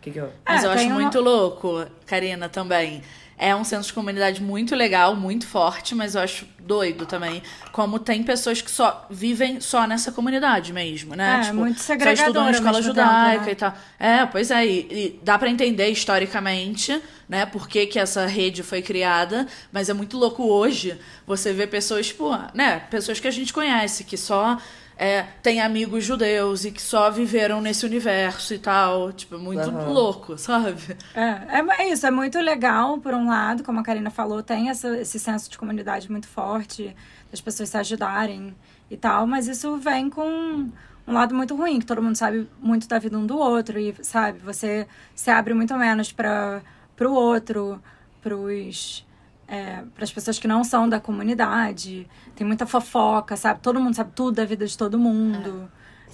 Que 0.00 0.12
que 0.12 0.20
eu... 0.20 0.30
Mas 0.46 0.62
é, 0.62 0.66
eu 0.68 0.70
acho 0.70 0.86
uma... 0.86 1.00
muito 1.00 1.20
louco, 1.20 1.84
Karina, 2.06 2.48
também. 2.48 3.02
É 3.38 3.54
um 3.56 3.64
senso 3.64 3.88
de 3.88 3.94
comunidade 3.94 4.40
muito 4.40 4.74
legal, 4.74 5.16
muito 5.16 5.46
forte, 5.46 5.94
mas 5.94 6.14
eu 6.14 6.20
acho 6.20 6.46
doido 6.60 7.06
também. 7.06 7.42
Como 7.72 7.98
tem 7.98 8.22
pessoas 8.22 8.60
que 8.60 8.70
só 8.70 9.06
vivem 9.10 9.60
só 9.60 9.86
nessa 9.86 10.12
comunidade 10.12 10.72
mesmo, 10.72 11.14
né? 11.14 11.40
É, 11.40 11.44
tipo, 11.44 11.56
muito 11.56 11.80
segregadora. 11.80 12.16
Só 12.16 12.22
estudam 12.22 12.44
na 12.44 12.50
escola 12.50 12.82
judaica 12.82 13.30
tempo, 13.32 13.46
né? 13.46 13.52
e 13.52 13.54
tal. 13.54 13.74
É, 13.98 14.26
pois 14.26 14.50
é. 14.50 14.66
E, 14.66 14.78
e 14.90 15.20
dá 15.22 15.38
para 15.38 15.50
entender 15.50 15.88
historicamente, 15.88 17.00
né? 17.28 17.44
Por 17.46 17.68
que, 17.68 17.86
que 17.86 17.98
essa 17.98 18.26
rede 18.26 18.62
foi 18.62 18.80
criada. 18.80 19.46
Mas 19.72 19.88
é 19.88 19.92
muito 19.92 20.16
louco 20.16 20.44
hoje 20.44 20.98
você 21.26 21.52
ver 21.52 21.66
pessoas, 21.68 22.08
tipo, 22.08 22.30
né? 22.54 22.80
Pessoas 22.90 23.18
que 23.18 23.26
a 23.26 23.32
gente 23.32 23.52
conhece, 23.52 24.04
que 24.04 24.16
só 24.16 24.58
é, 25.02 25.26
tem 25.42 25.60
amigos 25.60 26.04
judeus 26.04 26.64
e 26.64 26.70
que 26.70 26.80
só 26.80 27.10
viveram 27.10 27.60
nesse 27.60 27.84
universo 27.84 28.54
e 28.54 28.58
tal. 28.58 29.12
Tipo, 29.12 29.36
muito 29.36 29.68
uhum. 29.68 29.92
louco, 29.92 30.38
sabe? 30.38 30.96
É, 31.12 31.58
é, 31.58 31.82
é, 31.82 31.88
isso, 31.88 32.06
é 32.06 32.10
muito 32.10 32.38
legal, 32.38 32.96
por 32.98 33.12
um 33.12 33.28
lado, 33.28 33.64
como 33.64 33.80
a 33.80 33.82
Karina 33.82 34.10
falou, 34.10 34.44
tem 34.44 34.70
essa, 34.70 34.96
esse 34.96 35.18
senso 35.18 35.50
de 35.50 35.58
comunidade 35.58 36.08
muito 36.08 36.28
forte, 36.28 36.94
das 37.32 37.40
pessoas 37.40 37.70
se 37.70 37.76
ajudarem 37.76 38.54
e 38.88 38.96
tal, 38.96 39.26
mas 39.26 39.48
isso 39.48 39.76
vem 39.76 40.08
com 40.08 40.70
um 41.04 41.12
lado 41.12 41.34
muito 41.34 41.56
ruim, 41.56 41.80
que 41.80 41.86
todo 41.86 42.00
mundo 42.00 42.14
sabe 42.14 42.48
muito 42.60 42.86
da 42.86 43.00
vida 43.00 43.18
um 43.18 43.26
do 43.26 43.36
outro 43.36 43.80
e, 43.80 43.92
sabe, 44.02 44.38
você 44.38 44.86
se 45.16 45.32
abre 45.32 45.52
muito 45.52 45.74
menos 45.76 46.12
para 46.12 46.62
o 47.00 47.12
outro, 47.12 47.82
pros 48.20 49.04
é, 49.52 49.82
para 49.94 50.02
as 50.02 50.10
pessoas 50.10 50.38
que 50.38 50.48
não 50.48 50.64
são 50.64 50.88
da 50.88 50.98
comunidade. 50.98 52.08
Tem 52.34 52.46
muita 52.46 52.64
fofoca, 52.64 53.36
sabe? 53.36 53.60
Todo 53.60 53.78
mundo 53.78 53.94
sabe 53.94 54.10
tudo 54.14 54.36
da 54.36 54.46
vida 54.46 54.66
de 54.66 54.78
todo 54.78 54.98
mundo. 54.98 55.70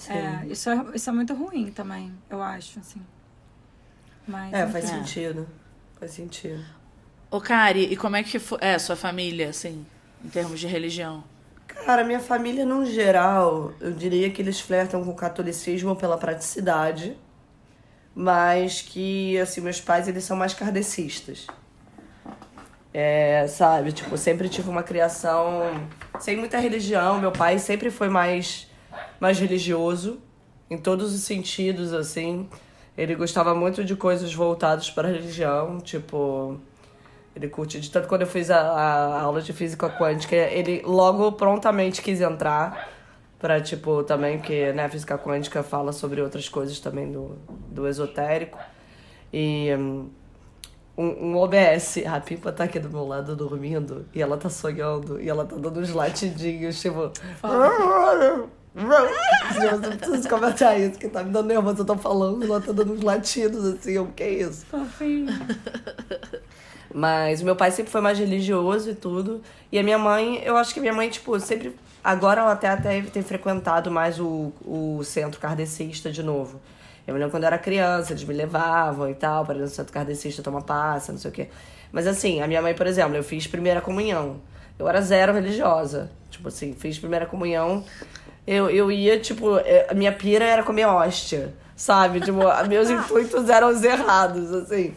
É, 0.09 0.12
é, 0.12 0.46
isso, 0.48 0.68
é, 0.68 0.85
isso 0.92 1.09
é 1.09 1.12
muito 1.12 1.35
ruim 1.35 1.70
também, 1.70 2.12
eu 2.29 2.42
acho, 2.42 2.81
assim. 2.81 3.01
Mas, 4.27 4.53
é, 4.53 4.66
faz 4.66 4.87
sentido. 4.87 5.48
Faz 6.01 6.11
sentido. 6.11 6.64
Ô, 7.31 7.40
Kari, 7.40 7.85
e 7.85 7.96
como 7.96 8.16
é 8.16 8.24
que 8.24 8.40
é 8.61 8.74
a 8.74 8.79
sua 8.81 8.96
família, 8.96 9.51
assim, 9.51 9.87
em 10.24 10.29
termos 10.29 10.59
de 10.59 10.66
religião? 10.66 11.22
Cara, 11.68 12.03
minha 12.03 12.20
família, 12.20 12.66
no 12.66 12.85
geral, 12.85 13.72
eu 13.81 13.92
diria 13.92 14.31
que 14.31 14.42
eles 14.42 14.59
flertam 14.59 15.05
com 15.05 15.11
o 15.11 15.14
catolicismo 15.14 15.94
pela 15.94 16.18
praticidade, 16.18 17.16
mas 18.16 18.83
que, 18.83 19.38
assim, 19.38 19.61
meus 19.61 19.81
pais, 19.81 20.09
eles 20.09 20.24
são 20.24 20.37
mais 20.37 20.55
kardecistas. 20.55 21.46
É, 23.00 23.46
sabe, 23.46 23.92
tipo, 23.92 24.18
sempre 24.18 24.48
tive 24.48 24.68
uma 24.68 24.82
criação 24.82 25.62
sem 26.18 26.37
muita 26.37 26.58
religião. 26.58 27.20
Meu 27.20 27.30
pai 27.30 27.56
sempre 27.61 27.92
foi 27.92 28.08
mais, 28.08 28.68
mais 29.20 29.38
religioso, 29.38 30.18
em 30.68 30.76
todos 30.76 31.14
os 31.14 31.20
sentidos, 31.20 31.94
assim. 31.94 32.48
Ele 32.96 33.14
gostava 33.14 33.54
muito 33.54 33.84
de 33.84 33.94
coisas 33.94 34.34
voltadas 34.34 34.90
para 34.90 35.06
a 35.06 35.12
religião, 35.12 35.78
tipo. 35.78 36.58
Ele 37.37 37.46
curte 37.46 37.78
de 37.78 37.88
tanto 37.88 38.08
quando 38.08 38.22
eu 38.22 38.26
fiz 38.26 38.50
a, 38.50 38.58
a 38.58 39.20
aula 39.22 39.40
de 39.42 39.52
física 39.52 39.88
quântica, 39.88 40.34
ele 40.34 40.82
logo 40.84 41.30
prontamente 41.30 42.02
quis 42.02 42.20
entrar 42.20 42.90
para 43.38 43.61
tipo 43.61 44.02
também 44.02 44.38
porque 44.38 44.72
né, 44.72 44.87
a 44.87 44.88
física 44.88 45.16
quântica 45.16 45.62
fala 45.62 45.92
sobre 45.92 46.20
outras 46.20 46.48
coisas 46.48 46.80
também 46.80 47.12
do, 47.12 47.38
do 47.70 47.87
esotérico. 47.87 48.58
E 49.32 49.68
um, 50.98 51.30
um, 51.30 51.37
OBS. 51.37 51.98
A 52.04 52.20
Pipa 52.20 52.50
tá 52.50 52.64
aqui 52.64 52.80
do 52.80 52.90
meu 52.90 53.06
lado 53.06 53.37
dormindo 53.37 54.04
e 54.12 54.20
ela 54.20 54.37
tá 54.37 54.50
sonhando 54.50 55.20
e 55.20 55.28
ela 55.28 55.44
tá 55.46 55.54
dando 55.54 55.78
uns 55.78 55.90
latidinhos, 55.90 56.80
tipo. 56.80 57.12
Você 58.74 59.96
precisa 59.96 60.28
comentar 60.28 60.78
isso, 60.78 60.98
que 60.98 61.08
tá 61.08 61.22
me 61.22 61.30
dando 61.30 61.46
nervoso. 61.46 61.82
Eu 61.82 61.84
tô 61.84 61.96
falando, 61.96 62.44
ela 62.44 62.61
tá 62.61 62.72
dando 62.72 62.92
uns 62.92 63.02
latidos 63.02 63.64
assim. 63.64 63.96
O 63.98 64.06
que 64.08 64.22
é 64.24 64.30
isso? 64.30 64.66
Fofinho. 64.66 65.32
Mas 66.92 67.40
o 67.40 67.44
meu 67.44 67.54
pai 67.54 67.70
sempre 67.70 67.92
foi 67.92 68.00
mais 68.00 68.18
religioso 68.18 68.90
e 68.90 68.94
tudo. 68.94 69.40
E 69.70 69.78
a 69.78 69.82
minha 69.82 69.98
mãe, 69.98 70.42
eu 70.44 70.56
acho 70.56 70.74
que 70.74 70.80
minha 70.80 70.92
mãe, 70.92 71.08
tipo, 71.08 71.38
sempre. 71.38 71.76
Agora 72.02 72.40
ela 72.40 72.52
até 72.52 72.74
deve 72.76 73.11
ter 73.11 73.22
frequentado 73.22 73.90
mais 73.90 74.18
o, 74.18 74.52
o 74.64 75.02
centro 75.04 75.40
kardecista 75.40 76.11
de 76.11 76.22
novo. 76.22 76.61
Eu 77.09 77.14
me 77.14 77.21
lembro 77.21 77.31
quando 77.31 77.44
eu 77.44 77.47
era 77.47 77.57
criança, 77.57 78.12
eles 78.12 78.23
me 78.23 78.35
levavam 78.35 79.09
e 79.09 79.14
tal, 79.14 79.42
para 79.42 79.57
ir 79.57 79.62
no 79.62 79.66
centro 79.66 79.90
kardecista 79.90 80.42
tomar 80.42 80.61
passa, 80.61 81.11
não 81.11 81.18
sei 81.18 81.31
o 81.31 81.33
quê. 81.33 81.49
Mas 81.90 82.07
assim, 82.07 82.42
a 82.42 82.47
minha 82.47 82.61
mãe, 82.61 82.75
por 82.75 82.87
exemplo, 82.87 83.16
eu 83.16 83.23
fiz 83.23 83.47
primeira 83.47 83.81
comunhão. 83.81 84.42
Eu 84.79 84.87
era 84.87 85.01
zero 85.01 85.33
religiosa. 85.33 86.11
Tipo 86.31 86.49
assim, 86.49 86.75
fiz 86.75 86.99
primeira 86.99 87.25
comunhão. 87.25 87.83
Eu, 88.47 88.68
eu 88.68 88.92
ia, 88.92 89.18
tipo, 89.18 89.57
é, 89.57 89.87
a 89.88 89.94
minha 89.94 90.12
pira 90.12 90.44
era 90.44 90.62
comer 90.62 90.85
hóstia, 90.85 91.55
sabe? 91.75 92.21
Tipo, 92.21 92.40
meus 92.68 92.90
intuitos 92.90 93.49
eram 93.49 93.71
os 93.71 93.83
errados, 93.83 94.53
assim. 94.53 94.92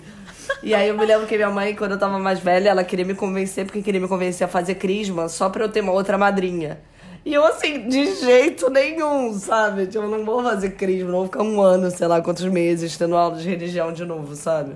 E 0.62 0.76
aí 0.76 0.89
eu 0.89 0.97
me 0.97 1.06
lembro 1.06 1.26
que 1.26 1.38
minha 1.38 1.50
mãe, 1.50 1.74
quando 1.74 1.91
eu 1.91 1.97
tava 1.97 2.19
mais 2.19 2.41
velha, 2.41 2.71
ela 2.71 2.84
queria 2.84 3.06
me 3.06 3.15
convencer, 3.15 3.63
porque 3.63 3.82
queria 3.82 4.02
me 4.02 4.10
convencer 4.10 4.43
a 4.43 4.50
fazer 4.50 4.76
crisma 4.76 5.30
só 5.30 5.50
pra 5.50 5.63
eu 5.63 5.69
ter 5.69 5.80
uma 5.80 5.93
outra 5.93 6.17
madrinha. 6.17 6.78
E 7.23 7.34
eu, 7.34 7.45
assim, 7.45 7.88
de 7.88 8.15
jeito 8.15 8.69
nenhum, 8.69 9.31
sabe? 9.34 9.86
Tipo, 9.86 10.05
eu 10.05 10.10
não 10.10 10.25
vou 10.25 10.41
fazer 10.43 10.71
crisma, 10.71 11.12
não 11.12 11.19
vou 11.19 11.25
ficar 11.27 11.43
um 11.43 11.62
ano, 11.62 11.91
sei 11.91 12.07
lá, 12.07 12.19
quantos 12.21 12.45
meses, 12.45 12.97
tendo 12.97 13.15
aula 13.15 13.38
de 13.38 13.47
religião 13.47 13.93
de 13.93 14.03
novo, 14.03 14.36
sabe? 14.36 14.73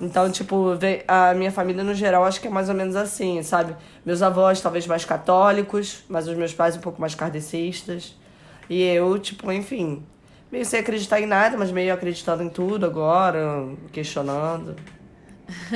Então, 0.00 0.30
tipo, 0.30 0.78
a 1.08 1.34
minha 1.34 1.50
família 1.50 1.82
no 1.82 1.92
geral 1.94 2.24
acho 2.24 2.40
que 2.40 2.46
é 2.46 2.50
mais 2.50 2.68
ou 2.68 2.74
menos 2.74 2.94
assim, 2.94 3.42
sabe? 3.42 3.74
Meus 4.06 4.22
avós 4.22 4.60
talvez 4.60 4.86
mais 4.86 5.04
católicos, 5.04 6.04
mas 6.08 6.28
os 6.28 6.36
meus 6.36 6.54
pais 6.54 6.76
um 6.76 6.80
pouco 6.80 7.00
mais 7.00 7.16
kardecistas. 7.16 8.14
E 8.70 8.80
eu, 8.80 9.18
tipo, 9.18 9.50
enfim, 9.50 10.04
meio 10.52 10.64
sem 10.64 10.78
acreditar 10.78 11.20
em 11.20 11.26
nada, 11.26 11.56
mas 11.56 11.72
meio 11.72 11.92
acreditando 11.92 12.44
em 12.44 12.48
tudo 12.48 12.86
agora, 12.86 13.66
questionando. 13.90 14.76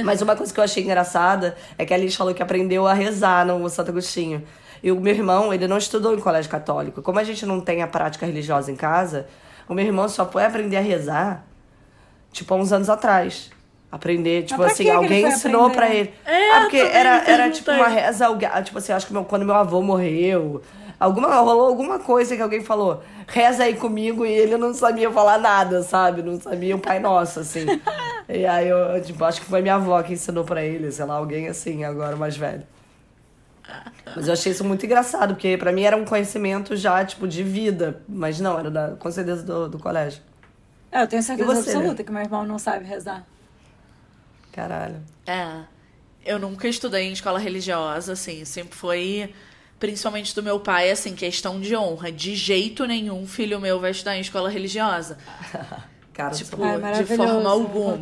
Mas 0.05 0.23
uma 0.23 0.37
coisa 0.37 0.53
que 0.53 0.61
eu 0.61 0.65
achei 0.65 0.85
engraçada 0.85 1.57
é 1.77 1.85
que 1.85 1.93
a 1.93 1.97
Alice 1.97 2.17
falou 2.17 2.33
que 2.33 2.43
aprendeu 2.43 2.87
a 2.87 2.93
rezar 2.93 3.45
no 3.45 3.69
Santo 3.69 3.91
Agostinho. 3.91 4.45
E 4.83 4.91
o 4.91 5.01
meu 5.01 5.15
irmão, 5.15 5.55
ele 5.55 5.69
não 5.69 5.79
estudou 5.79 6.15
em 6.15 6.19
colégio 6.19 6.51
católico. 6.51 7.01
Como 7.03 7.19
a 7.19 7.25
gente 7.25 7.47
não 7.47 7.61
tem 7.61 7.83
a 7.83 7.87
prática 7.87 8.27
religiosa 8.27 8.71
em 8.73 8.77
casa, 8.77 9.27
o 9.69 9.75
meu 9.75 9.85
irmão 9.85 10.09
só 10.09 10.27
foi 10.27 10.45
aprender 10.45 10.77
a 10.77 10.81
rezar, 10.81 11.47
tipo, 12.33 12.53
há 12.53 12.57
uns 12.57 12.73
anos 12.73 12.91
atrás. 12.91 13.51
Aprender, 13.91 14.45
tipo 14.45 14.63
assim, 14.63 14.89
alguém 14.89 15.27
ensinou 15.27 15.71
pra 15.71 15.95
ele. 15.95 16.13
É, 16.25 16.53
ah, 16.53 16.61
porque 16.63 16.79
era, 16.79 17.31
era 17.31 17.51
tipo 17.51 17.71
uma 17.71 17.89
reza, 17.89 18.27
tipo 18.65 18.79
assim, 18.79 18.91
acho 18.91 19.07
que 19.07 19.13
meu, 19.13 19.23
quando 19.23 19.45
meu 19.45 19.55
avô 19.55 19.83
morreu, 19.83 20.63
alguma, 20.99 21.29
rolou 21.37 21.67
alguma 21.67 21.99
coisa 21.99 22.35
que 22.35 22.41
alguém 22.41 22.63
falou, 22.63 23.03
reza 23.27 23.65
aí 23.65 23.75
comigo, 23.75 24.25
e 24.25 24.33
ele 24.33 24.57
não 24.57 24.73
sabia 24.73 25.11
falar 25.11 25.39
nada, 25.39 25.83
sabe? 25.83 26.23
Não 26.23 26.41
sabia 26.41 26.75
o 26.75 26.79
Pai 26.79 27.01
Nosso, 27.01 27.41
assim. 27.41 27.67
e 28.31 28.47
aí 28.47 28.67
eu, 28.67 29.01
tipo, 29.03 29.23
acho 29.25 29.43
que 29.43 29.47
foi 29.47 29.61
minha 29.61 29.75
avó 29.75 30.03
que 30.03 30.15
ensinou 30.15 30.43
pra 30.43 30.65
ele, 30.65 30.91
sei 30.91 31.05
lá, 31.05 31.17
alguém 31.17 31.49
assim, 31.49 31.85
agora 31.85 32.17
mais 32.17 32.35
velho. 32.35 32.63
Mas 34.15 34.27
eu 34.27 34.33
achei 34.33 34.53
isso 34.53 34.65
muito 34.65 34.85
engraçado, 34.85 35.35
porque 35.35 35.57
para 35.57 35.73
mim 35.73 35.83
era 35.83 35.97
um 35.97 36.05
conhecimento 36.05 36.77
já, 36.77 37.05
tipo, 37.05 37.27
de 37.27 37.43
vida. 37.43 38.03
Mas 38.09 38.41
não, 38.41 38.59
era 38.59 38.71
da, 38.71 38.89
com 38.91 39.11
certeza 39.11 39.43
do, 39.43 39.69
do 39.69 39.79
colégio. 39.79 40.23
É, 40.91 41.03
eu 41.03 41.07
tenho 41.07 41.23
certeza 41.23 41.55
você, 41.55 41.71
absoluta 41.71 41.99
né? 41.99 42.05
que 42.05 42.13
meu 42.13 42.23
irmão 42.23 42.45
não 42.45 42.59
sabe 42.59 42.85
rezar. 42.85 43.27
Caralho. 44.53 45.01
É. 45.27 45.63
Eu 46.25 46.39
nunca 46.39 46.69
estudei 46.69 47.05
em 47.05 47.13
escola 47.13 47.39
religiosa, 47.39 48.13
assim. 48.13 48.45
Sempre 48.45 48.77
foi, 48.77 49.35
principalmente 49.81 50.35
do 50.35 50.43
meu 50.43 50.61
pai, 50.61 50.91
assim, 50.91 51.15
questão 51.15 51.61
de 51.61 51.75
honra. 51.75 52.13
De 52.13 52.35
jeito 52.37 52.87
nenhum 52.87 53.27
filho 53.27 53.61
meu 53.61 53.81
vai 53.81 53.91
estudar 53.91 54.17
em 54.17 54.21
escola 54.21 54.51
religiosa. 54.51 55.19
Cara, 56.13 56.35
tipo, 56.35 56.57
de 56.57 57.17
forma 57.17 57.49
alguma, 57.49 57.99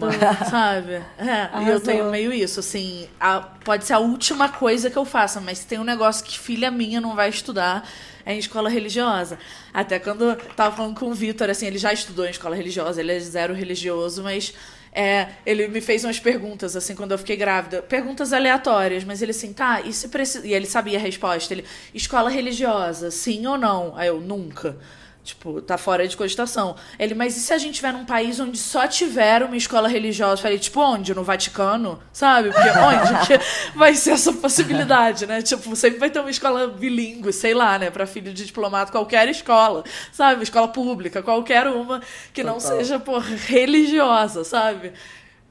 sabe? 0.51 0.95
É, 1.17 1.63
e 1.63 1.69
eu 1.69 1.81
tenho 1.81 2.11
meio 2.11 2.33
isso, 2.33 2.59
assim, 2.59 3.09
a, 3.21 3.41
pode 3.41 3.85
ser 3.85 3.93
a 3.93 4.01
última 4.01 4.49
coisa 4.49 4.91
que 4.91 4.97
eu 4.97 5.05
faça, 5.05 5.41
mas 5.41 5.65
tem 5.65 5.79
um 5.79 5.85
negócio 5.85 6.25
que 6.25 6.37
filha 6.37 6.73
minha 6.73 7.01
não 7.01 7.15
vai 7.15 7.29
estudar, 7.29 7.89
é 8.27 8.35
em 8.35 8.39
escola 8.39 8.69
religiosa. 8.69 9.39
Até 9.73 10.01
quando 10.01 10.35
tava 10.57 10.75
falando 10.75 10.99
com 10.99 11.07
o 11.07 11.15
Vitor, 11.15 11.49
assim, 11.51 11.67
ele 11.67 11.79
já 11.79 11.93
estudou 11.93 12.27
em 12.27 12.31
escola 12.31 12.57
religiosa, 12.57 13.01
ele 13.01 13.13
é 13.13 13.21
zero 13.21 13.55
religioso, 13.55 14.25
mas 14.25 14.55
é, 14.93 15.29
ele 15.47 15.69
me 15.69 15.81
fez 15.81 16.03
umas 16.03 16.19
perguntas, 16.19 16.75
assim, 16.75 16.97
quando 16.97 17.13
eu 17.13 17.19
fiquei 17.19 17.37
grávida. 17.37 17.81
Perguntas 17.81 18.33
aleatórias, 18.33 19.05
mas 19.05 19.23
ele 19.23 19.31
assim, 19.31 19.53
tá, 19.53 19.83
e 19.83 19.93
se 19.93 20.09
precisa. 20.09 20.45
E 20.47 20.53
ele 20.53 20.67
sabia 20.67 20.99
a 20.99 21.01
resposta. 21.01 21.55
Ele, 21.55 21.65
escola 21.95 22.29
religiosa, 22.29 23.11
sim 23.11 23.47
ou 23.47 23.57
não? 23.57 23.97
Aí 23.97 24.09
eu, 24.09 24.21
nunca. 24.21 24.77
Tipo, 25.23 25.61
tá 25.61 25.77
fora 25.77 26.09
de 26.09 26.17
cogitação. 26.17 26.75
Ele, 26.99 27.15
mas 27.15 27.37
e 27.37 27.41
se 27.41 27.53
a 27.53 27.59
gente 27.59 27.75
tiver 27.75 27.93
num 27.93 28.07
país 28.07 28.41
onde 28.41 28.57
só 28.57 28.89
tiver 28.89 29.43
uma 29.43 29.57
escola 29.57 29.87
religiosa? 29.87 30.35
Eu 30.35 30.43
falei, 30.43 30.59
tipo, 30.59 30.81
onde? 30.81 31.15
No 31.15 31.23
Vaticano? 31.23 32.01
Sabe? 32.11 32.51
Porque 32.51 32.69
onde 32.71 33.27
que 33.27 33.41
vai 33.77 33.95
ser 33.95 34.13
essa 34.13 34.33
possibilidade, 34.33 35.27
né? 35.27 35.43
Tipo, 35.43 35.77
sempre 35.77 35.99
vai 35.99 36.11
ter 36.11 36.21
uma 36.21 36.31
escola 36.31 36.69
bilíngue, 36.69 37.33
sei 37.33 37.53
lá, 37.53 37.79
né? 37.79 37.91
Pra 37.91 38.07
filho 38.07 38.33
de 38.33 38.47
diplomata, 38.47 38.91
qualquer 38.91 39.29
escola, 39.29 39.85
sabe? 40.11 40.43
Escola 40.43 40.69
pública, 40.69 41.23
qualquer 41.23 41.67
uma 41.69 42.01
que 42.33 42.43
não 42.43 42.55
Total. 42.55 42.79
seja, 42.79 42.99
pô, 42.99 43.19
religiosa, 43.19 44.43
sabe? 44.43 44.93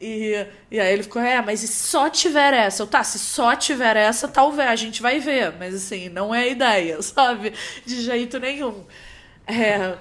E, 0.02 0.46
e 0.72 0.80
aí 0.80 0.94
ele 0.94 1.04
ficou, 1.04 1.22
é, 1.22 1.42
mas 1.42 1.62
e 1.62 1.68
só 1.68 2.10
tiver 2.10 2.54
essa? 2.54 2.84
Eu, 2.84 2.88
tá, 2.88 3.04
se 3.04 3.20
só 3.20 3.56
tiver 3.56 3.98
essa, 3.98 4.28
talvez 4.28 4.70
a 4.70 4.76
gente 4.76 5.02
vai 5.02 5.20
ver. 5.20 5.54
Mas 5.60 5.76
assim, 5.76 6.10
não 6.10 6.34
é 6.34 6.50
ideia, 6.50 7.02
sabe? 7.04 7.54
De 7.86 8.02
jeito 8.02 8.40
nenhum. 8.40 8.86
É. 9.50 9.98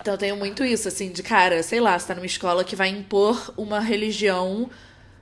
Então 0.00 0.14
eu 0.14 0.18
tenho 0.18 0.36
muito 0.36 0.64
isso, 0.64 0.88
assim, 0.88 1.10
de 1.10 1.22
cara, 1.22 1.62
sei 1.62 1.80
lá, 1.80 1.98
você 1.98 2.08
tá 2.08 2.14
numa 2.14 2.26
escola 2.26 2.64
que 2.64 2.74
vai 2.74 2.88
impor 2.88 3.52
uma 3.56 3.78
religião 3.80 4.68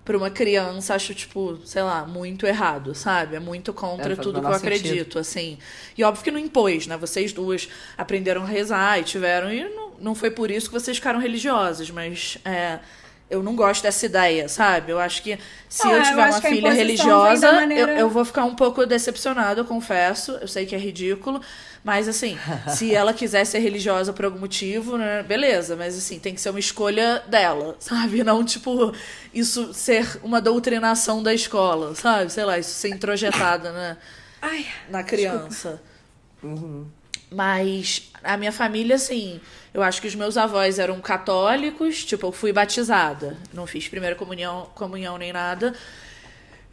pra 0.07 0.17
uma 0.17 0.31
criança, 0.31 0.95
acho, 0.95 1.13
tipo, 1.15 1.59
sei 1.65 1.83
lá, 1.83 2.07
muito 2.07 2.47
errado, 2.47 2.95
sabe? 2.95 3.37
É 3.37 3.41
muito 3.41 3.75
contra 3.75 4.13
é, 4.13 4.17
tudo 4.17 4.41
que 4.41 4.47
eu 4.47 4.53
acredito, 4.53 4.89
sentido. 4.89 5.19
assim. 5.19 5.59
E 5.99 6.05
óbvio 6.05 6.23
que 6.23 6.31
não 6.31 6.39
impôs, 6.39 6.87
né? 6.87 6.97
Vocês 6.97 7.33
duas 7.33 7.69
aprenderam 7.99 8.43
a 8.43 8.47
rezar 8.47 9.01
e 9.01 9.03
tiveram. 9.03 9.53
E 9.53 9.69
não, 9.69 9.91
não 10.01 10.15
foi 10.15 10.31
por 10.31 10.49
isso 10.49 10.69
que 10.69 10.73
vocês 10.73 10.97
ficaram 10.97 11.19
religiosas, 11.19 11.91
mas. 11.91 12.39
É, 12.45 12.79
eu 13.29 13.43
não 13.43 13.57
gosto 13.57 13.83
dessa 13.83 14.07
ideia, 14.07 14.49
sabe? 14.49 14.93
Eu 14.93 15.01
acho 15.01 15.23
que 15.23 15.39
se 15.69 15.87
ah, 15.87 15.93
eu 15.93 16.03
tiver 16.03 16.29
eu 16.29 16.33
uma 16.33 16.41
filha 16.41 16.73
religiosa, 16.73 17.53
maneira... 17.53 17.93
eu, 17.93 17.99
eu 17.99 18.11
vou 18.11 18.25
ficar 18.25 18.45
um 18.45 18.55
pouco 18.55 18.87
decepcionada, 18.87 19.61
eu 19.61 19.65
confesso. 19.65 20.33
Eu 20.41 20.47
sei 20.47 20.65
que 20.65 20.75
é 20.75 20.79
ridículo. 20.79 21.41
Mas, 21.83 22.09
assim, 22.09 22.39
se 22.69 22.91
ela 22.95 23.13
quiser 23.13 23.45
ser 23.45 23.59
religiosa 23.59 24.13
por 24.13 24.25
algum 24.25 24.39
motivo, 24.39 24.97
né, 24.97 25.23
beleza. 25.25 25.75
Mas, 25.75 25.97
assim, 25.97 26.19
tem 26.21 26.35
que 26.35 26.41
ser 26.41 26.51
uma 26.51 26.61
escolha 26.61 27.23
dela, 27.27 27.77
sabe? 27.81 28.23
Não, 28.23 28.45
tipo, 28.45 28.93
isso 29.35 29.75
ser 29.75 30.21
uma 30.23 30.41
doutrinação 30.41 31.23
da 31.23 31.35
escola, 31.35 31.95
sabe? 31.95 32.33
Sei 32.33 32.45
lá, 32.45 32.59
isso 32.59 32.71
ser 32.71 32.89
introjetada 32.89 33.73
né, 33.73 33.97
Ai, 34.41 34.67
na 34.89 35.03
criança. 35.03 35.83
Uhum. 36.43 36.87
Mas 37.31 38.11
a 38.23 38.37
minha 38.37 38.53
família, 38.53 38.97
assim, 38.97 39.41
eu 39.75 39.83
acho 39.83 40.01
que 40.01 40.07
os 40.07 40.15
meus 40.15 40.37
avós 40.37 40.79
eram 40.79 41.01
católicos, 41.01 42.05
tipo, 42.05 42.27
eu 42.27 42.33
fui 42.33 42.53
batizada. 42.53 43.37
Não 43.53 43.67
fiz 43.67 43.89
primeira 43.89 44.15
comunhão, 44.15 44.71
comunhão 44.75 45.19
nem 45.19 45.33
nada 45.33 45.75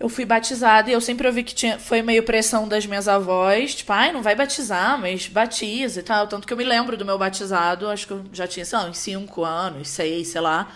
eu 0.04 0.10
fui 0.10 0.26
batizada 0.26 0.90
e 0.90 0.94
eu 0.94 1.00
sempre 1.00 1.26
ouvi 1.28 1.44
que 1.44 1.56
tinha, 1.56 1.80
foi 1.80 2.02
meio 2.02 2.24
pressão 2.24 2.68
das 2.68 2.86
minhas 2.86 3.08
avós, 3.08 3.74
tipo, 3.74 3.94
ai, 3.94 4.12
não 4.12 4.22
vai 4.22 4.36
batizar, 4.36 5.00
mas 5.00 5.30
batiza 5.30 6.02
e 6.02 6.04
tal. 6.04 6.28
Tanto 6.28 6.46
que 6.46 6.52
eu 6.52 6.58
me 6.58 6.64
lembro 6.66 6.98
do 6.98 7.06
meu 7.06 7.18
batizado, 7.18 7.88
acho 7.88 8.08
que 8.08 8.12
eu 8.12 8.26
já 8.34 8.46
tinha, 8.46 8.66
sei 8.66 8.78
lá, 8.78 8.86
uns 8.86 8.98
5 8.98 9.46
anos, 9.46 9.88
6, 9.88 10.28
sei 10.28 10.42
lá. 10.42 10.70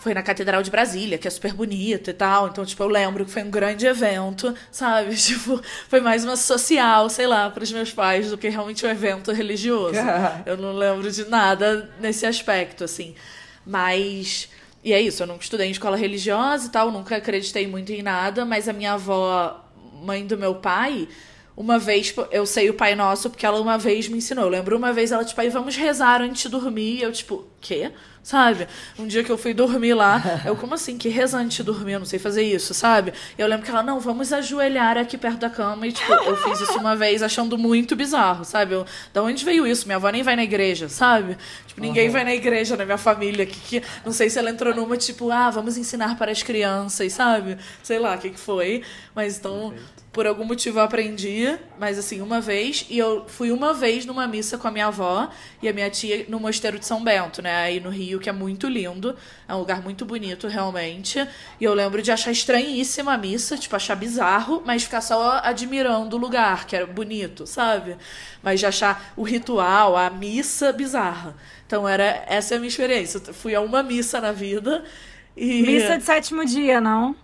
Foi 0.00 0.14
na 0.14 0.22
Catedral 0.22 0.62
de 0.62 0.70
Brasília, 0.70 1.18
que 1.18 1.28
é 1.28 1.30
super 1.30 1.52
bonito 1.52 2.10
e 2.10 2.12
tal. 2.12 2.48
Então, 2.48 2.64
tipo, 2.64 2.82
eu 2.82 2.88
lembro 2.88 3.24
que 3.24 3.30
foi 3.30 3.42
um 3.42 3.50
grande 3.50 3.86
evento, 3.86 4.54
sabe? 4.72 5.14
Tipo, 5.20 5.62
foi 5.88 6.00
mais 6.00 6.24
uma 6.24 6.36
social, 6.36 7.08
sei 7.08 7.26
lá, 7.26 7.48
para 7.50 7.62
os 7.62 7.70
meus 7.70 7.92
pais 7.92 8.30
do 8.30 8.38
que 8.38 8.48
realmente 8.48 8.84
um 8.84 8.88
evento 8.88 9.30
religioso. 9.30 10.00
eu 10.46 10.56
não 10.56 10.72
lembro 10.72 11.10
de 11.10 11.24
nada 11.26 11.90
nesse 12.00 12.26
aspecto, 12.26 12.82
assim. 12.82 13.14
Mas 13.64 14.48
e 14.82 14.92
é 14.92 15.00
isso, 15.00 15.22
eu 15.22 15.26
nunca 15.26 15.42
estudei 15.42 15.68
em 15.68 15.72
escola 15.72 15.96
religiosa 15.96 16.66
e 16.66 16.70
tal, 16.70 16.90
nunca 16.90 17.16
acreditei 17.16 17.66
muito 17.66 17.92
em 17.92 18.02
nada, 18.02 18.46
mas 18.46 18.68
a 18.68 18.72
minha 18.72 18.94
avó, 18.94 19.62
mãe 20.02 20.26
do 20.26 20.38
meu 20.38 20.54
pai, 20.54 21.06
uma 21.54 21.78
vez, 21.78 22.14
eu 22.30 22.46
sei 22.46 22.70
o 22.70 22.74
Pai 22.74 22.94
Nosso 22.94 23.28
porque 23.28 23.44
ela 23.44 23.60
uma 23.60 23.76
vez 23.76 24.08
me 24.08 24.16
ensinou. 24.16 24.44
Eu 24.44 24.50
lembro 24.50 24.74
uma 24.78 24.94
vez 24.94 25.12
ela, 25.12 25.22
tipo, 25.22 25.38
aí 25.38 25.50
vamos 25.50 25.76
rezar 25.76 26.22
antes 26.22 26.42
de 26.42 26.48
dormir. 26.48 26.98
E 26.98 27.02
eu, 27.02 27.12
tipo, 27.12 27.46
quê? 27.60 27.92
Sabe? 28.22 28.68
Um 28.98 29.06
dia 29.06 29.24
que 29.24 29.30
eu 29.30 29.38
fui 29.38 29.54
dormir 29.54 29.94
lá, 29.94 30.42
eu, 30.44 30.54
como 30.54 30.74
assim? 30.74 30.98
Que 30.98 31.08
reza 31.08 31.38
antes 31.38 31.56
de 31.56 31.62
dormir? 31.62 31.92
Eu 31.94 32.00
não 32.00 32.06
sei 32.06 32.18
fazer 32.18 32.42
isso, 32.42 32.74
sabe? 32.74 33.14
E 33.36 33.40
eu 33.40 33.48
lembro 33.48 33.64
que 33.64 33.70
ela, 33.70 33.82
não, 33.82 33.98
vamos 33.98 34.32
ajoelhar 34.32 34.98
aqui 34.98 35.16
perto 35.16 35.38
da 35.38 35.48
cama. 35.48 35.86
E, 35.86 35.92
tipo, 35.92 36.12
eu 36.12 36.36
fiz 36.36 36.60
isso 36.60 36.78
uma 36.78 36.94
vez 36.94 37.22
achando 37.22 37.56
muito 37.56 37.96
bizarro, 37.96 38.44
sabe? 38.44 38.74
Eu, 38.74 38.86
da 39.12 39.22
onde 39.22 39.44
veio 39.44 39.66
isso? 39.66 39.86
Minha 39.86 39.96
avó 39.96 40.10
nem 40.10 40.22
vai 40.22 40.36
na 40.36 40.44
igreja, 40.44 40.88
sabe? 40.88 41.36
Tipo, 41.66 41.80
ninguém 41.80 42.08
uhum. 42.08 42.12
vai 42.12 42.24
na 42.24 42.34
igreja 42.34 42.76
na 42.76 42.84
minha 42.84 42.98
família. 42.98 43.46
Que, 43.46 43.58
que, 43.80 43.82
não 44.04 44.12
sei 44.12 44.28
se 44.28 44.38
ela 44.38 44.50
entrou 44.50 44.74
numa, 44.74 44.96
tipo, 44.98 45.30
ah, 45.30 45.48
vamos 45.50 45.78
ensinar 45.78 46.18
para 46.18 46.30
as 46.30 46.42
crianças, 46.42 47.14
sabe? 47.14 47.56
Sei 47.82 47.98
lá 47.98 48.16
o 48.16 48.18
que, 48.18 48.30
que 48.30 48.40
foi. 48.40 48.82
Mas 49.14 49.38
então, 49.38 49.72
por 50.12 50.26
algum 50.26 50.44
motivo 50.44 50.80
eu 50.80 50.82
aprendi, 50.82 51.56
mas 51.78 51.96
assim, 51.96 52.20
uma 52.20 52.40
vez. 52.40 52.84
E 52.90 52.98
eu 52.98 53.24
fui 53.28 53.52
uma 53.52 53.72
vez 53.72 54.04
numa 54.04 54.26
missa 54.26 54.58
com 54.58 54.66
a 54.66 54.70
minha 54.70 54.86
avó 54.86 55.28
e 55.62 55.68
a 55.68 55.72
minha 55.72 55.88
tia 55.88 56.26
no 56.28 56.40
Mosteiro 56.40 56.80
de 56.80 56.86
São 56.86 57.02
Bento, 57.02 57.40
né? 57.40 57.54
Aí 57.54 57.78
no 57.78 57.90
Rio, 57.90 58.18
que 58.18 58.28
é 58.28 58.32
muito 58.32 58.66
lindo. 58.66 59.16
É 59.46 59.54
um 59.54 59.58
lugar 59.58 59.80
muito 59.82 60.04
bonito, 60.04 60.48
realmente. 60.48 61.24
E 61.60 61.64
eu 61.64 61.72
lembro 61.74 62.02
de 62.02 62.10
achar 62.10 62.32
estranhíssima 62.32 63.14
a 63.14 63.18
missa, 63.18 63.56
tipo, 63.56 63.76
achar 63.76 63.94
bizarro, 63.94 64.62
mas 64.66 64.82
ficar 64.82 65.00
só 65.00 65.40
admirando 65.44 66.16
o 66.16 66.18
lugar, 66.18 66.66
que 66.66 66.74
era 66.74 66.86
bonito, 66.86 67.46
sabe? 67.46 67.96
Mas 68.42 68.58
de 68.58 68.66
achar 68.66 69.12
o 69.16 69.22
ritual, 69.22 69.96
a 69.96 70.10
missa 70.10 70.72
bizarra. 70.72 71.36
Então 71.68 71.88
era 71.88 72.24
essa 72.26 72.54
é 72.54 72.56
a 72.56 72.60
minha 72.60 72.68
experiência. 72.68 73.22
Eu 73.24 73.32
fui 73.32 73.54
a 73.54 73.60
uma 73.60 73.80
missa 73.80 74.20
na 74.20 74.32
vida. 74.32 74.82
E... 75.36 75.62
Missa 75.62 75.96
de 75.96 76.02
sétimo 76.02 76.44
dia, 76.44 76.80
não? 76.80 77.14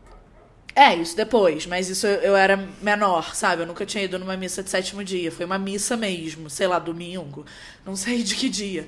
É, 0.79 0.95
isso 0.95 1.17
depois, 1.17 1.65
mas 1.65 1.89
isso 1.89 2.07
eu, 2.07 2.21
eu, 2.21 2.37
era 2.37 2.57
menor, 2.83 3.35
sabe? 3.35 3.62
Eu 3.62 3.67
nunca 3.67 3.87
tinha 3.87 4.05
ido 4.05 4.19
numa 4.19 4.37
missa 4.37 4.62
de 4.62 4.69
sétimo 4.69 5.03
dia. 5.03 5.33
Foi 5.33 5.47
uma 5.47 5.59
missa 5.59 5.97
mesmo, 5.97 6.51
sei 6.51 6.67
lá, 6.67 6.79
domingo. 6.79 7.47
Não 7.85 7.97
sei 7.97 8.23
de 8.23 8.35
que 8.35 8.47
dia. 8.49 8.87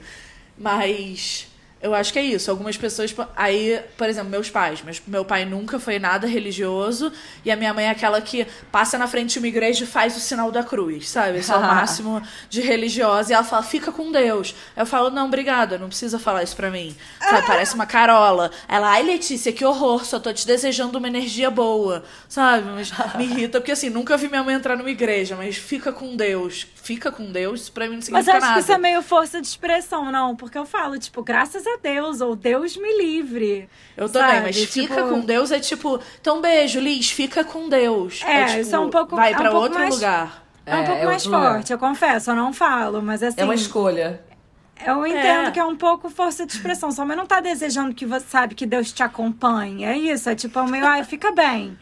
Mas 0.58 1.48
eu 1.80 1.94
acho 1.94 2.12
que 2.12 2.18
é 2.18 2.22
isso. 2.22 2.50
Algumas 2.50 2.76
pessoas. 2.76 3.14
Aí, 3.36 3.80
por 3.96 4.08
exemplo, 4.08 4.30
meus 4.30 4.50
pais. 4.50 4.82
Mas 4.84 5.00
meu 5.06 5.24
pai 5.24 5.44
nunca 5.44 5.78
foi 5.78 5.98
nada 5.98 6.26
religioso. 6.26 7.12
E 7.44 7.50
a 7.50 7.56
minha 7.56 7.72
mãe 7.72 7.86
é 7.86 7.90
aquela 7.90 8.20
que 8.20 8.46
passa 8.72 8.98
na 8.98 9.06
frente 9.06 9.34
de 9.34 9.38
uma 9.38 9.46
igreja 9.46 9.84
e 9.84 9.86
faz 9.86 10.16
o 10.16 10.20
sinal 10.20 10.50
da 10.50 10.64
cruz, 10.64 11.08
sabe? 11.08 11.38
Esse 11.38 11.52
é 11.52 11.56
o 11.56 11.60
máximo 11.62 12.20
de 12.50 12.60
religiosa. 12.60 13.32
E 13.32 13.34
ela 13.34 13.44
fala, 13.44 13.62
fica 13.62 13.92
com 13.92 14.10
Deus. 14.10 14.54
Eu 14.76 14.86
falo, 14.86 15.10
não, 15.10 15.26
obrigada, 15.26 15.78
não 15.78 15.88
precisa 15.88 16.18
falar 16.18 16.42
isso 16.42 16.56
pra 16.56 16.70
mim. 16.70 16.96
Sabe? 17.20 17.46
Parece 17.46 17.74
uma 17.74 17.86
carola. 17.86 18.50
Ela, 18.66 18.90
ai, 18.90 19.04
Letícia, 19.04 19.52
que 19.52 19.64
horror, 19.64 20.04
só 20.04 20.18
tô 20.18 20.32
te 20.32 20.46
desejando 20.46 20.98
uma 20.98 21.06
energia 21.06 21.50
boa. 21.50 22.02
Sabe? 22.28 22.68
Mas 22.70 22.90
me 23.14 23.24
irrita, 23.24 23.60
porque 23.60 23.72
assim, 23.72 23.88
nunca 23.88 24.16
vi 24.16 24.28
minha 24.28 24.42
mãe 24.42 24.56
entrar 24.56 24.76
numa 24.76 24.90
igreja, 24.90 25.36
mas 25.36 25.56
fica 25.56 25.92
com 25.92 26.16
Deus. 26.16 26.66
Fica 26.74 27.12
com 27.12 27.30
Deus, 27.30 27.62
isso 27.62 27.72
pra 27.72 27.86
mim 27.86 27.96
não 27.96 28.02
significa 28.02 28.32
nada. 28.32 28.40
Mas 28.40 28.50
acho 28.50 28.54
que 28.54 28.60
isso 28.64 28.72
é 28.72 28.78
meio 28.78 29.02
força 29.02 29.40
de 29.40 29.46
expressão, 29.46 30.10
não? 30.10 30.34
Porque 30.34 30.56
eu 30.58 30.64
falo, 30.64 30.98
tipo, 30.98 31.22
graças 31.22 31.67
a 31.74 31.78
Deus, 31.82 32.20
ou 32.20 32.34
Deus 32.34 32.76
me 32.76 32.98
livre. 32.98 33.68
Eu 33.96 34.08
sabe? 34.08 34.26
também, 34.26 34.42
mas 34.42 34.56
tipo... 34.56 34.72
fica 34.72 35.02
com 35.02 35.20
Deus 35.20 35.50
é 35.50 35.60
tipo, 35.60 36.00
então 36.20 36.40
beijo, 36.40 36.80
Liz, 36.80 37.10
fica 37.10 37.44
com 37.44 37.68
Deus. 37.68 38.22
É, 38.24 38.40
é 38.40 38.44
tipo, 38.46 38.60
isso 38.60 38.74
é 38.74 38.78
um 38.78 38.90
pouco. 38.90 39.16
Vai 39.16 39.32
é 39.32 39.36
para 39.36 39.52
um 39.52 39.56
outro 39.56 39.78
mais, 39.78 39.94
lugar. 39.94 40.44
É 40.64 40.76
um 40.76 40.82
é, 40.82 40.86
pouco 40.86 41.02
é 41.02 41.06
mais 41.06 41.24
forte, 41.24 41.72
eu 41.72 41.78
confesso, 41.78 42.30
eu 42.30 42.34
não 42.34 42.52
falo, 42.52 43.02
mas 43.02 43.22
assim. 43.22 43.40
É 43.40 43.44
uma 43.44 43.54
escolha. 43.54 44.20
Eu 44.86 45.04
entendo 45.06 45.48
é. 45.48 45.50
que 45.50 45.58
é 45.58 45.64
um 45.64 45.76
pouco 45.76 46.08
força 46.08 46.46
de 46.46 46.52
expressão. 46.52 46.92
Sua 46.92 47.04
mãe 47.04 47.16
não 47.16 47.26
tá 47.26 47.40
desejando 47.40 47.94
que 47.94 48.06
você 48.06 48.26
sabe 48.28 48.54
que 48.54 48.64
Deus 48.64 48.92
te 48.92 49.02
acompanhe. 49.02 49.84
É 49.84 49.96
isso, 49.96 50.30
é 50.30 50.34
tipo, 50.34 50.62
meio, 50.64 50.86
ai, 50.86 51.02
fica 51.04 51.32
bem. 51.32 51.76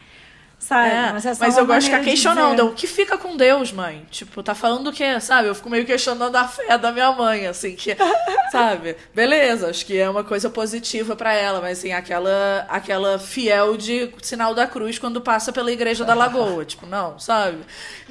Sabe? 0.59 0.89
É, 0.89 1.13
mas, 1.13 1.25
é 1.25 1.33
mas 1.39 1.57
eu 1.57 1.65
gosto 1.67 1.81
de 1.81 1.85
ficar 1.85 2.03
questionando. 2.03 2.65
o 2.65 2.73
que 2.73 2.87
fica 2.87 3.15
com 3.17 3.37
Deus, 3.37 3.71
mãe? 3.71 4.05
Tipo, 4.09 4.41
tá 4.41 4.55
falando 4.55 4.87
o 4.87 4.93
quê? 4.93 5.19
Sabe? 5.19 5.47
Eu 5.47 5.55
fico 5.55 5.69
meio 5.69 5.85
questionando 5.85 6.35
a 6.35 6.47
fé 6.47 6.77
da 6.77 6.91
minha 6.91 7.11
mãe, 7.11 7.45
assim, 7.45 7.75
que, 7.75 7.95
sabe? 8.51 8.97
Beleza, 9.13 9.69
acho 9.69 9.85
que 9.85 9.97
é 9.97 10.09
uma 10.09 10.23
coisa 10.23 10.49
positiva 10.49 11.15
para 11.15 11.31
ela, 11.33 11.61
mas 11.61 11.77
assim, 11.77 11.93
aquela, 11.93 12.65
aquela 12.69 13.19
fiel 13.19 13.77
de 13.77 14.11
sinal 14.21 14.55
da 14.55 14.65
cruz 14.65 14.97
quando 14.97 15.21
passa 15.21 15.53
pela 15.53 15.71
igreja 15.71 16.03
da 16.03 16.15
Lagoa. 16.15 16.65
tipo, 16.65 16.87
não, 16.87 17.19
sabe? 17.19 17.59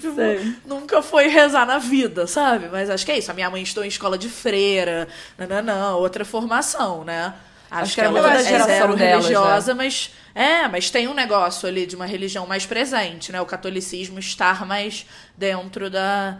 Tipo, 0.00 0.16
nunca 0.64 1.02
foi 1.02 1.26
rezar 1.26 1.66
na 1.66 1.78
vida, 1.78 2.28
sabe? 2.28 2.68
Mas 2.70 2.88
acho 2.88 3.04
que 3.04 3.10
é 3.12 3.18
isso. 3.18 3.30
A 3.30 3.34
minha 3.34 3.50
mãe 3.50 3.62
estudou 3.62 3.84
em 3.84 3.88
escola 3.88 4.16
de 4.16 4.28
freira, 4.28 5.08
não, 5.36 5.46
não, 5.46 5.62
não, 5.62 5.98
outra 5.98 6.24
formação, 6.24 7.04
né? 7.04 7.34
Acho, 7.70 7.82
acho 7.82 7.94
que, 7.94 8.00
que 8.00 8.06
ela 8.06 8.34
é, 8.34 8.40
é 8.40 8.62
zero 8.62 8.94
religiosa, 8.94 9.74
né? 9.74 9.84
mas 9.84 10.12
é, 10.34 10.68
mas 10.68 10.90
tem 10.90 11.08
um 11.08 11.14
negócio 11.14 11.66
ali 11.66 11.86
de 11.86 11.96
uma 11.96 12.04
religião 12.04 12.46
mais 12.46 12.66
presente, 12.66 13.32
né? 13.32 13.40
O 13.40 13.46
catolicismo 13.46 14.18
estar 14.18 14.66
mais 14.66 15.06
dentro 15.36 15.88
da, 15.88 16.38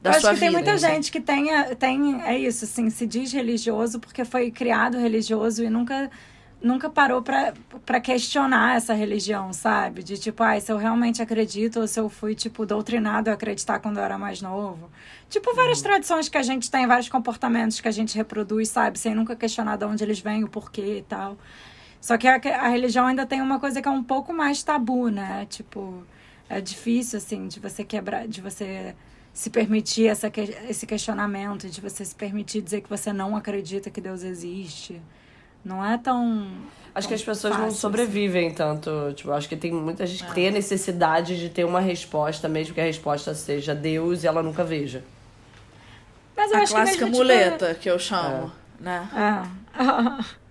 da 0.00 0.12
eu 0.12 0.20
sua 0.20 0.30
acho 0.30 0.40
que 0.40 0.46
vida. 0.46 0.62
Tem 0.62 0.72
muita 0.72 0.78
gente 0.78 1.12
que 1.12 1.20
tem, 1.20 1.46
tem, 1.76 2.22
é 2.22 2.38
isso, 2.38 2.64
assim, 2.64 2.88
se 2.88 3.06
diz 3.06 3.32
religioso 3.32 4.00
porque 4.00 4.24
foi 4.24 4.50
criado 4.50 4.98
religioso 4.98 5.62
e 5.62 5.68
nunca 5.68 6.10
nunca 6.64 6.88
parou 6.88 7.22
para 7.22 8.00
questionar 8.00 8.76
essa 8.76 8.94
religião, 8.94 9.52
sabe? 9.52 10.02
De 10.02 10.18
tipo, 10.18 10.42
ah, 10.42 10.58
se 10.58 10.72
eu 10.72 10.78
realmente 10.78 11.20
acredito 11.20 11.80
ou 11.80 11.86
se 11.86 12.00
eu 12.00 12.08
fui, 12.08 12.34
tipo, 12.34 12.64
doutrinado 12.64 13.30
a 13.30 13.34
acreditar 13.34 13.78
quando 13.78 13.98
eu 13.98 14.02
era 14.02 14.16
mais 14.16 14.40
novo. 14.40 14.90
Tipo, 15.28 15.54
várias 15.54 15.78
uhum. 15.78 15.84
tradições 15.84 16.28
que 16.28 16.38
a 16.38 16.42
gente 16.42 16.70
tem, 16.70 16.86
vários 16.86 17.08
comportamentos 17.08 17.80
que 17.80 17.88
a 17.88 17.90
gente 17.90 18.16
reproduz, 18.16 18.70
sabe? 18.70 18.98
Sem 18.98 19.14
nunca 19.14 19.36
questionar 19.36 19.76
de 19.76 19.84
onde 19.84 20.02
eles 20.02 20.20
vêm, 20.20 20.42
o 20.42 20.48
porquê 20.48 20.98
e 20.98 21.02
tal. 21.02 21.36
Só 22.00 22.16
que 22.16 22.26
a, 22.26 22.36
a 22.36 22.68
religião 22.68 23.06
ainda 23.06 23.26
tem 23.26 23.42
uma 23.42 23.60
coisa 23.60 23.82
que 23.82 23.88
é 23.88 23.90
um 23.90 24.02
pouco 24.02 24.32
mais 24.32 24.62
tabu, 24.62 25.08
né? 25.08 25.46
Tipo, 25.50 26.02
é 26.48 26.60
difícil, 26.60 27.18
assim, 27.18 27.46
de 27.46 27.60
você 27.60 27.84
quebrar, 27.84 28.26
de 28.26 28.40
você 28.40 28.94
se 29.34 29.50
permitir 29.50 30.06
essa, 30.06 30.32
esse 30.68 30.86
questionamento, 30.86 31.68
de 31.68 31.80
você 31.80 32.04
se 32.04 32.14
permitir 32.14 32.62
dizer 32.62 32.80
que 32.80 32.88
você 32.88 33.12
não 33.12 33.36
acredita 33.36 33.90
que 33.90 34.00
Deus 34.00 34.22
existe. 34.22 35.02
Não 35.64 35.84
é 35.84 35.96
tão. 35.96 36.46
Acho 36.94 37.08
tão 37.08 37.08
que 37.08 37.14
as 37.14 37.22
pessoas 37.22 37.52
fácil, 37.52 37.58
não 37.58 37.68
assim. 37.68 37.78
sobrevivem 37.78 38.46
assim. 38.48 38.56
tanto. 38.56 39.12
Tipo, 39.14 39.32
acho 39.32 39.48
que 39.48 39.56
tem 39.56 39.72
muita 39.72 40.06
gente 40.06 40.24
que 40.24 40.30
é. 40.30 40.34
tem 40.34 40.48
a 40.48 40.50
necessidade 40.50 41.38
de 41.38 41.48
ter 41.48 41.64
uma 41.64 41.80
resposta, 41.80 42.48
mesmo 42.48 42.74
que 42.74 42.80
a 42.80 42.84
resposta 42.84 43.34
seja 43.34 43.74
Deus 43.74 44.22
e 44.22 44.26
ela 44.26 44.42
nunca 44.42 44.62
veja. 44.62 45.02
Mas 46.36 46.50
eu 46.50 46.58
a 46.58 46.62
acho 46.62 46.72
clássica 46.74 47.04
que 47.06 47.10
muleta, 47.10 47.68
tipo... 47.68 47.80
que 47.80 47.90
eu 47.90 47.98
chamo, 47.98 48.52
é. 48.80 48.84
né? 48.84 49.08
É. 49.74 50.34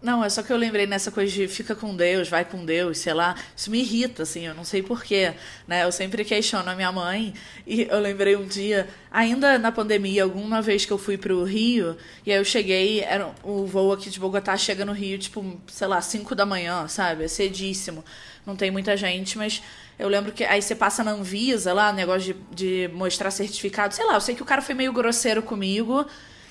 Não, 0.00 0.24
é 0.24 0.28
só 0.28 0.44
que 0.44 0.52
eu 0.52 0.56
lembrei 0.56 0.86
nessa 0.86 1.10
coisa 1.10 1.32
de 1.32 1.48
fica 1.48 1.74
com 1.74 1.94
Deus, 1.96 2.28
vai 2.28 2.44
com 2.44 2.64
Deus, 2.64 2.98
sei 2.98 3.12
lá. 3.12 3.34
Isso 3.56 3.68
me 3.68 3.80
irrita, 3.80 4.22
assim, 4.22 4.46
eu 4.46 4.54
não 4.54 4.62
sei 4.64 4.80
porquê, 4.80 5.34
né? 5.66 5.82
Eu 5.82 5.90
sempre 5.90 6.24
questiono 6.24 6.70
a 6.70 6.76
minha 6.76 6.92
mãe 6.92 7.34
e 7.66 7.82
eu 7.82 7.98
lembrei 7.98 8.36
um 8.36 8.46
dia, 8.46 8.88
ainda 9.10 9.58
na 9.58 9.72
pandemia, 9.72 10.22
alguma 10.22 10.62
vez 10.62 10.84
que 10.84 10.92
eu 10.92 10.98
fui 10.98 11.18
pro 11.18 11.42
Rio, 11.42 11.96
e 12.24 12.30
aí 12.30 12.38
eu 12.38 12.44
cheguei, 12.44 13.00
era, 13.00 13.34
o 13.42 13.66
voo 13.66 13.92
aqui 13.92 14.08
de 14.08 14.20
Bogotá 14.20 14.56
chega 14.56 14.84
no 14.84 14.92
Rio, 14.92 15.18
tipo, 15.18 15.60
sei 15.66 15.88
lá, 15.88 16.00
5 16.00 16.32
da 16.32 16.46
manhã, 16.46 16.86
sabe? 16.86 17.24
É 17.24 17.28
cedíssimo. 17.28 18.04
Não 18.46 18.54
tem 18.54 18.70
muita 18.70 18.96
gente, 18.96 19.36
mas 19.36 19.60
eu 19.98 20.08
lembro 20.08 20.30
que 20.30 20.44
aí 20.44 20.62
você 20.62 20.76
passa 20.76 21.02
na 21.02 21.10
Anvisa 21.10 21.72
lá, 21.72 21.92
negócio 21.92 22.34
de, 22.52 22.86
de 22.86 22.94
mostrar 22.94 23.32
certificado, 23.32 23.92
sei 23.92 24.06
lá, 24.06 24.14
eu 24.14 24.20
sei 24.20 24.36
que 24.36 24.42
o 24.42 24.46
cara 24.46 24.62
foi 24.62 24.76
meio 24.76 24.92
grosseiro 24.92 25.42
comigo. 25.42 26.06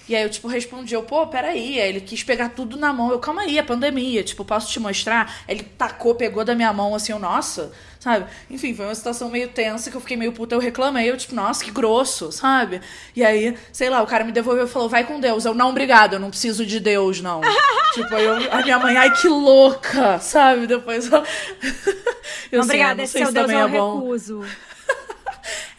E 0.07 0.15
aí 0.15 0.23
eu, 0.23 0.29
tipo, 0.29 0.47
respondi, 0.47 0.93
eu, 0.93 1.03
pô, 1.03 1.27
peraí. 1.27 1.79
Aí 1.81 1.89
ele 1.89 2.01
quis 2.01 2.23
pegar 2.23 2.49
tudo 2.49 2.77
na 2.77 2.93
mão. 2.93 3.11
Eu, 3.11 3.19
calma 3.19 3.41
aí, 3.41 3.57
é 3.57 3.63
pandemia. 3.63 4.23
Tipo, 4.23 4.45
posso 4.45 4.71
te 4.71 4.79
mostrar? 4.79 5.43
Ele 5.47 5.63
tacou, 5.63 6.15
pegou 6.15 6.45
da 6.45 6.55
minha 6.55 6.71
mão, 6.71 6.95
assim, 6.95 7.11
eu, 7.11 7.19
nossa, 7.19 7.73
sabe? 7.99 8.25
Enfim, 8.49 8.73
foi 8.73 8.85
uma 8.85 8.95
situação 8.95 9.29
meio 9.29 9.49
tensa 9.49 9.91
que 9.91 9.97
eu 9.97 10.01
fiquei 10.01 10.15
meio 10.15 10.31
puta. 10.31 10.55
Eu 10.55 10.59
reclamei, 10.59 11.09
eu, 11.09 11.17
tipo, 11.17 11.35
nossa, 11.35 11.63
que 11.63 11.71
grosso, 11.71 12.31
sabe? 12.31 12.81
E 13.13 13.23
aí, 13.23 13.57
sei 13.73 13.89
lá, 13.89 14.01
o 14.01 14.07
cara 14.07 14.23
me 14.23 14.31
devolveu 14.31 14.65
e 14.65 14.69
falou, 14.69 14.87
vai 14.87 15.03
com 15.03 15.19
Deus. 15.19 15.43
Eu, 15.43 15.53
não, 15.53 15.69
obrigado, 15.69 16.13
eu 16.13 16.19
não 16.19 16.29
preciso 16.29 16.65
de 16.65 16.79
Deus, 16.79 17.19
não. 17.19 17.41
tipo, 17.93 18.15
aí 18.15 18.23
eu, 18.23 18.53
a 18.53 18.61
minha 18.61 18.79
mãe, 18.79 18.95
ai, 18.95 19.13
que 19.13 19.27
louca, 19.27 20.19
sabe? 20.19 20.67
Depois 20.67 21.11
eu. 21.11 21.23
eu 22.51 22.61
Obrigada, 22.61 23.03
assim, 23.03 23.19
ah, 23.19 23.25
não 23.25 23.25
sei 23.25 23.25
se 23.25 23.31
Deus 23.33 23.51
é 23.51 23.67
bom. 23.67 23.99
Recuso. 23.99 24.45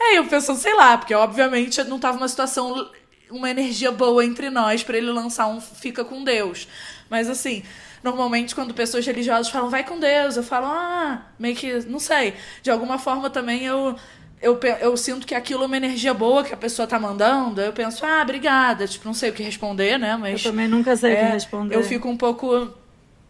É, 0.01 0.17
eu 0.17 0.25
penso, 0.25 0.55
sei 0.55 0.75
lá, 0.75 0.97
porque 0.97 1.15
obviamente 1.15 1.83
não 1.85 1.99
tava 1.99 2.17
uma 2.17 2.29
situação 2.29 2.89
uma 3.31 3.51
energia 3.51 3.93
boa 3.93 4.25
entre 4.25 4.51
nós 4.51 4.83
para 4.83 4.97
ele 4.97 5.11
lançar 5.11 5.47
um 5.47 5.61
Fica 5.61 6.05
com 6.05 6.25
Deus. 6.25 6.69
Mas 7.09 7.29
assim, 7.29 7.63
normalmente 8.03 8.55
quando 8.55 8.75
pessoas 8.75 9.07
religiosas 9.07 9.51
falam 9.51 9.71
vai 9.71 9.85
com 9.85 9.99
Deus, 9.99 10.37
eu 10.37 10.43
falo, 10.43 10.67
ah, 10.67 11.27
meio 11.39 11.57
que, 11.57 11.81
não 11.87 11.99
sei. 11.99 12.35
De 12.63 12.71
alguma 12.71 12.99
forma 12.99 13.31
também 13.31 13.65
eu. 13.65 13.97
Eu, 14.41 14.57
eu 14.81 14.97
sinto 14.97 15.27
que 15.27 15.35
aquilo 15.35 15.65
é 15.65 15.67
uma 15.67 15.77
energia 15.77 16.15
boa 16.15 16.45
que 16.45 16.55
a 16.55 16.57
pessoa 16.57 16.87
tá 16.87 16.97
mandando. 16.97 17.61
Eu 17.61 17.73
penso, 17.73 18.07
ah, 18.07 18.23
obrigada. 18.23 18.87
Tipo, 18.87 19.05
não 19.07 19.13
sei 19.13 19.31
o 19.31 19.33
que 19.33 19.43
responder, 19.43 19.99
né? 19.99 20.17
Mas. 20.17 20.45
Eu 20.45 20.53
também 20.53 20.69
nunca 20.69 20.95
sei 20.95 21.13
o 21.13 21.17
que 21.17 21.23
é, 21.23 21.29
responder. 21.31 21.75
Eu 21.75 21.83
fico 21.83 22.09
um 22.09 22.17
pouco 22.17 22.73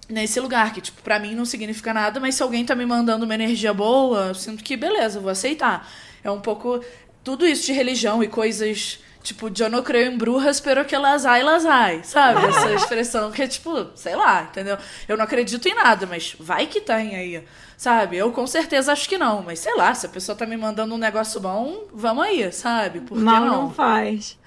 nesse 0.07 0.39
lugar, 0.39 0.75
que, 0.75 0.83
tipo, 0.83 1.01
pra 1.01 1.19
mim 1.19 1.35
não 1.35 1.47
significa 1.47 1.95
nada, 1.95 2.21
mas 2.21 2.35
se 2.35 2.43
alguém 2.43 2.63
tá 2.63 2.75
me 2.75 2.85
mandando 2.85 3.25
uma 3.25 3.35
energia 3.35 3.73
boa, 3.73 4.29
eu 4.29 4.35
sinto 4.35 4.63
que, 4.63 4.77
beleza, 4.77 5.19
vou 5.19 5.31
aceitar. 5.31 5.91
É 6.23 6.31
um 6.31 6.41
pouco. 6.41 6.85
Tudo 7.25 7.47
isso 7.47 7.65
de 7.65 7.73
religião 7.73 8.23
e 8.23 8.29
coisas 8.29 8.99
Tipo, 9.29 9.51
eu 9.61 9.69
não 9.69 9.83
creio 9.83 10.11
em 10.11 10.17
brujas, 10.17 10.59
pero 10.59 10.87
que 10.87 10.97
las 10.97 11.27
hay, 11.27 11.43
las 11.43 11.67
hay. 11.67 12.03
Sabe? 12.03 12.41
Essa 12.49 12.73
expressão 12.73 13.31
que 13.31 13.43
é 13.43 13.47
tipo, 13.47 13.91
sei 13.95 14.17
lá, 14.17 14.45
entendeu? 14.45 14.79
Eu 15.07 15.19
não 15.19 15.25
acredito 15.25 15.69
em 15.69 15.75
nada, 15.75 16.07
mas 16.07 16.35
vai 16.41 16.67
que 16.67 16.81
tem 16.81 17.15
aí. 17.15 17.45
Sabe? 17.77 18.17
Eu 18.17 18.33
com 18.33 18.47
certeza 18.47 18.91
acho 18.91 19.07
que 19.07 19.19
não, 19.19 19.43
mas 19.43 19.59
sei 19.59 19.77
lá, 19.77 19.95
se 19.95 20.07
a 20.07 20.09
pessoa 20.09 20.35
tá 20.35 20.47
me 20.47 20.57
mandando 20.57 20.95
um 20.95 20.99
negócio 20.99 21.39
bom, 21.43 21.85
vamos 21.93 22.25
aí, 22.25 22.51
sabe? 22.51 23.01
Por 23.01 23.19
Mal 23.19 23.45
não? 23.45 23.63
não 23.65 23.71
faz. 23.71 24.39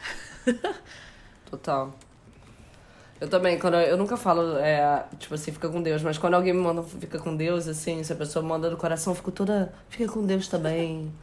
Total. 1.47 1.93
Eu 3.19 3.29
também, 3.29 3.59
quando 3.59 3.75
eu, 3.75 3.81
eu 3.81 3.97
nunca 3.97 4.17
falo, 4.17 4.57
é, 4.57 5.05
tipo 5.19 5.35
assim, 5.35 5.51
fica 5.51 5.69
com 5.69 5.79
Deus, 5.79 6.01
mas 6.01 6.17
quando 6.17 6.33
alguém 6.33 6.53
me 6.53 6.61
manda 6.61 6.81
fica 6.81 7.19
com 7.19 7.35
Deus, 7.35 7.67
assim, 7.67 8.03
se 8.03 8.11
a 8.11 8.15
pessoa 8.15 8.43
manda 8.43 8.67
do 8.67 8.77
coração, 8.77 9.11
eu 9.13 9.15
fico 9.15 9.31
toda, 9.31 9.71
fica 9.89 10.11
com 10.11 10.25
Deus 10.25 10.47
também 10.47 11.13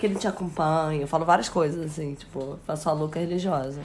que 0.00 0.06
ele 0.06 0.14
te 0.16 0.26
acompanha. 0.26 1.02
Eu 1.02 1.06
falo 1.06 1.26
várias 1.26 1.48
coisas, 1.48 1.84
assim, 1.84 2.14
tipo, 2.14 2.58
faço 2.66 2.88
a 2.88 2.92
louca 2.92 3.20
religiosa. 3.20 3.82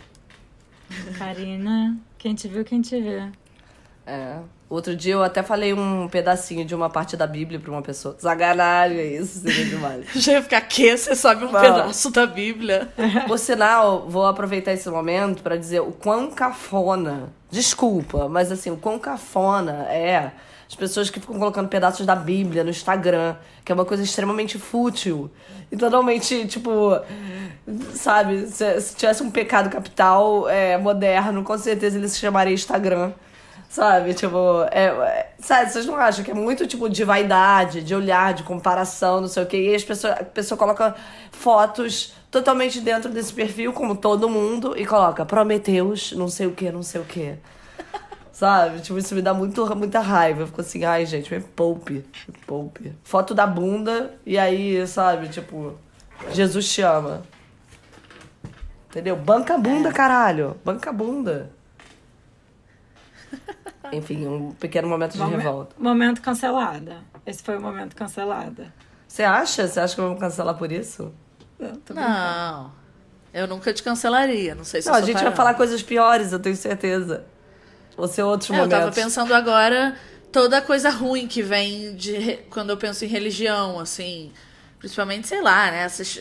Karina, 1.18 1.98
quem 2.18 2.34
te 2.34 2.48
viu, 2.48 2.64
quem 2.64 2.82
te 2.82 3.00
vê. 3.02 3.30
É. 4.08 4.38
Outro 4.70 4.96
dia 4.96 5.14
eu 5.14 5.24
até 5.24 5.44
falei 5.44 5.74
um 5.74 6.08
pedacinho 6.08 6.66
de 6.66 6.74
uma 6.74 6.90
parte 6.90 7.18
da 7.18 7.28
Bíblia 7.28 7.60
pra 7.60 7.70
uma 7.72 7.82
pessoa. 7.82 8.16
Sacanagem, 8.18 9.16
isso 9.16 9.40
seria 9.40 9.66
demais. 9.66 10.06
Já 10.16 10.34
ia 10.34 10.42
ficar 10.42 10.62
que 10.62 10.98
você 10.98 11.16
sabe 11.16 11.46
um 11.46 11.52
Bom, 11.52 11.60
pedaço 11.60 12.10
da 12.12 12.26
Bíblia. 12.26 12.90
Por 13.28 13.38
sinal, 13.38 14.08
vou 14.08 14.26
aproveitar 14.26 14.74
esse 14.74 14.90
momento 14.90 15.44
para 15.44 15.58
dizer 15.58 15.82
o 15.82 15.92
quão 15.92 16.32
cafona. 16.32 17.34
Desculpa, 17.52 18.30
mas 18.30 18.52
assim, 18.52 18.72
o 18.72 18.78
quão 18.78 18.98
cafona 18.98 19.86
é 19.90 20.32
as 20.68 20.76
pessoas 20.76 21.10
que 21.10 21.20
ficam 21.20 21.38
colocando 21.38 21.68
pedaços 21.68 22.06
da 22.06 22.16
Bíblia 22.16 22.64
no 22.64 22.70
Instagram, 22.70 23.36
que 23.64 23.72
é 23.72 23.76
uma 23.76 23.86
coisa 23.86 24.04
extremamente 24.04 24.58
fútil. 24.58 25.30
E 25.72 25.78
totalmente, 25.78 26.48
tipo, 26.48 27.00
sabe, 27.94 28.48
se, 28.48 28.82
se 28.82 28.96
tivesse 28.96 29.24
um 29.24 29.32
pecado 29.32 29.70
capital 29.70 30.50
é, 30.50 30.78
moderno, 30.78 31.44
com 31.44 31.58
certeza 31.58 31.98
ele 31.98 32.08
se 32.10 32.20
chamaria 32.20 32.54
Instagram. 32.54 33.12
Sabe, 33.70 34.14
tipo, 34.14 34.64
é, 34.72 34.86
é, 34.86 35.34
sabe, 35.38 35.70
vocês 35.70 35.86
não 35.86 35.98
acham 35.98 36.24
que 36.24 36.32
é 36.32 36.34
muito 36.34 36.66
tipo 36.66 36.88
de 36.88 37.04
vaidade, 37.04 37.82
de 37.82 37.94
olhar, 37.94 38.34
de 38.34 38.44
comparação, 38.44 39.20
não 39.20 39.28
sei 39.28 39.44
o 39.44 39.46
quê, 39.46 39.72
e 39.72 39.76
as 39.76 39.84
pessoas, 39.84 40.14
a 40.14 40.24
pessoa 40.24 40.58
coloca 40.58 40.96
fotos 41.32 42.14
totalmente 42.32 42.80
dentro 42.80 43.12
desse 43.12 43.34
perfil, 43.34 43.74
como 43.74 43.96
todo 43.96 44.30
mundo, 44.30 44.76
e 44.78 44.86
coloca 44.86 45.26
Prometeus, 45.26 46.14
não 46.14 46.30
sei 46.30 46.48
o 46.48 46.52
que, 46.52 46.72
não 46.72 46.84
sei 46.84 47.02
o 47.02 47.04
que. 47.04 47.36
Sabe? 48.36 48.82
Tipo, 48.82 49.00
isso 49.00 49.16
me 49.16 49.22
dá 49.22 49.34
muito, 49.34 49.66
muita 49.78 50.02
raiva. 50.02 50.42
Eu 50.42 50.48
fico 50.48 50.60
assim, 50.60 50.84
ai, 50.84 51.06
gente, 51.06 51.34
me 51.34 51.40
poupe. 51.40 52.06
Me 52.28 52.38
poupe. 52.46 52.94
Foto 53.02 53.34
da 53.34 53.48
bunda 53.48 54.14
e 54.26 54.38
aí, 54.38 54.86
sabe? 54.86 55.30
Tipo, 55.30 55.74
Jesus 56.34 56.68
te 56.68 56.82
ama. 56.82 57.22
Entendeu? 58.90 59.16
Banca 59.16 59.56
a 59.56 59.58
bunda, 59.58 59.88
é. 59.88 59.94
caralho. 59.94 60.58
Banca 60.66 60.90
a 60.90 60.94
bunda. 60.94 61.50
Enfim, 63.94 64.28
um 64.28 64.52
pequeno 64.52 64.90
momento 64.90 65.14
de 65.14 65.20
Momen 65.20 65.38
revolta. 65.38 65.74
Momento 65.80 66.22
cancelada. 66.22 66.98
Esse 67.26 67.42
foi 67.42 67.56
o 67.58 67.62
momento 67.62 67.96
cancelada. 67.96 68.74
Você 69.08 69.24
acha? 69.24 69.66
Você 69.66 69.80
acha 69.80 69.96
que 69.96 70.02
eu 70.02 70.10
vou 70.10 70.18
cancelar 70.18 70.58
por 70.58 70.74
isso? 70.74 71.14
Não, 71.58 71.72
não. 71.96 72.72
Eu 73.34 73.48
nunca 73.48 73.72
te 73.72 73.82
cancelaria. 73.82 74.54
Não 74.54 74.66
sei 74.66 74.82
se 74.82 74.90
Não, 74.90 74.96
a 74.96 75.00
gente 75.00 75.14
parando. 75.14 75.30
vai 75.30 75.38
falar 75.38 75.54
coisas 75.54 75.82
piores, 75.82 76.34
eu 76.34 76.40
tenho 76.40 76.58
certeza. 76.58 77.24
Ou 77.98 78.08
ser 78.08 78.24
outros 78.24 78.50
é, 78.50 78.54
momentos. 78.54 78.74
Eu 78.74 78.80
tava 78.80 78.92
pensando 78.92 79.34
agora 79.34 79.98
toda 80.32 80.62
coisa 80.62 80.90
ruim 80.90 81.28
que 81.28 81.42
vem 81.42 81.96
de 81.96 82.38
quando 82.50 82.70
eu 82.70 82.78
penso 82.78 83.06
em 83.06 83.08
religião, 83.08 83.80
assim, 83.80 84.32
principalmente, 84.80 85.28
sei 85.28 85.42
lá, 85.42 85.72
né, 85.72 85.84
essas 85.84 86.20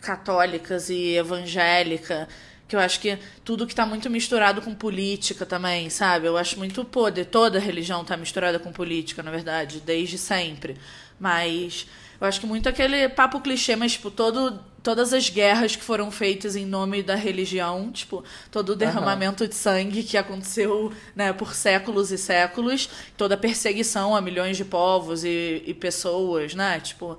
católicas 0.00 0.90
e 0.90 1.16
evangélica, 1.16 2.28
que 2.68 2.74
eu 2.74 2.80
acho 2.80 2.98
que 3.00 3.18
tudo 3.44 3.66
que 3.66 3.74
tá 3.74 3.86
muito 3.86 4.10
misturado 4.10 4.60
com 4.60 4.74
política 4.74 5.46
também, 5.46 5.88
sabe? 5.88 6.26
Eu 6.26 6.36
acho 6.36 6.58
muito 6.58 6.84
poder, 6.84 7.26
toda 7.26 7.58
religião 7.58 8.04
tá 8.04 8.16
misturada 8.16 8.58
com 8.58 8.72
política, 8.72 9.22
na 9.22 9.30
verdade, 9.30 9.80
desde 9.80 10.18
sempre. 10.18 10.76
Mas 11.18 11.86
eu 12.20 12.26
acho 12.26 12.40
que 12.40 12.46
muito 12.46 12.68
aquele 12.68 13.08
papo 13.08 13.40
clichê, 13.40 13.76
mas 13.76 13.92
tipo, 13.92 14.10
todo 14.10 14.60
todas 14.86 15.12
as 15.12 15.28
guerras 15.28 15.74
que 15.74 15.82
foram 15.82 16.12
feitas 16.12 16.54
em 16.54 16.64
nome 16.64 17.02
da 17.02 17.16
religião, 17.16 17.90
tipo, 17.90 18.22
todo 18.52 18.68
o 18.70 18.76
derramamento 18.76 19.42
uhum. 19.42 19.48
de 19.48 19.56
sangue 19.56 20.04
que 20.04 20.16
aconteceu 20.16 20.92
né, 21.12 21.32
por 21.32 21.56
séculos 21.56 22.12
e 22.12 22.16
séculos, 22.16 22.88
toda 23.16 23.34
a 23.34 23.36
perseguição 23.36 24.14
a 24.14 24.20
milhões 24.20 24.56
de 24.56 24.64
povos 24.64 25.24
e, 25.24 25.60
e 25.66 25.74
pessoas, 25.74 26.54
né? 26.54 26.78
Tipo, 26.78 27.18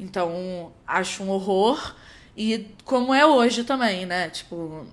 então, 0.00 0.72
acho 0.84 1.22
um 1.22 1.30
horror. 1.30 1.94
E 2.36 2.66
como 2.84 3.14
é 3.14 3.24
hoje 3.24 3.62
também, 3.62 4.04
né? 4.04 4.28
Tipo, 4.28 4.84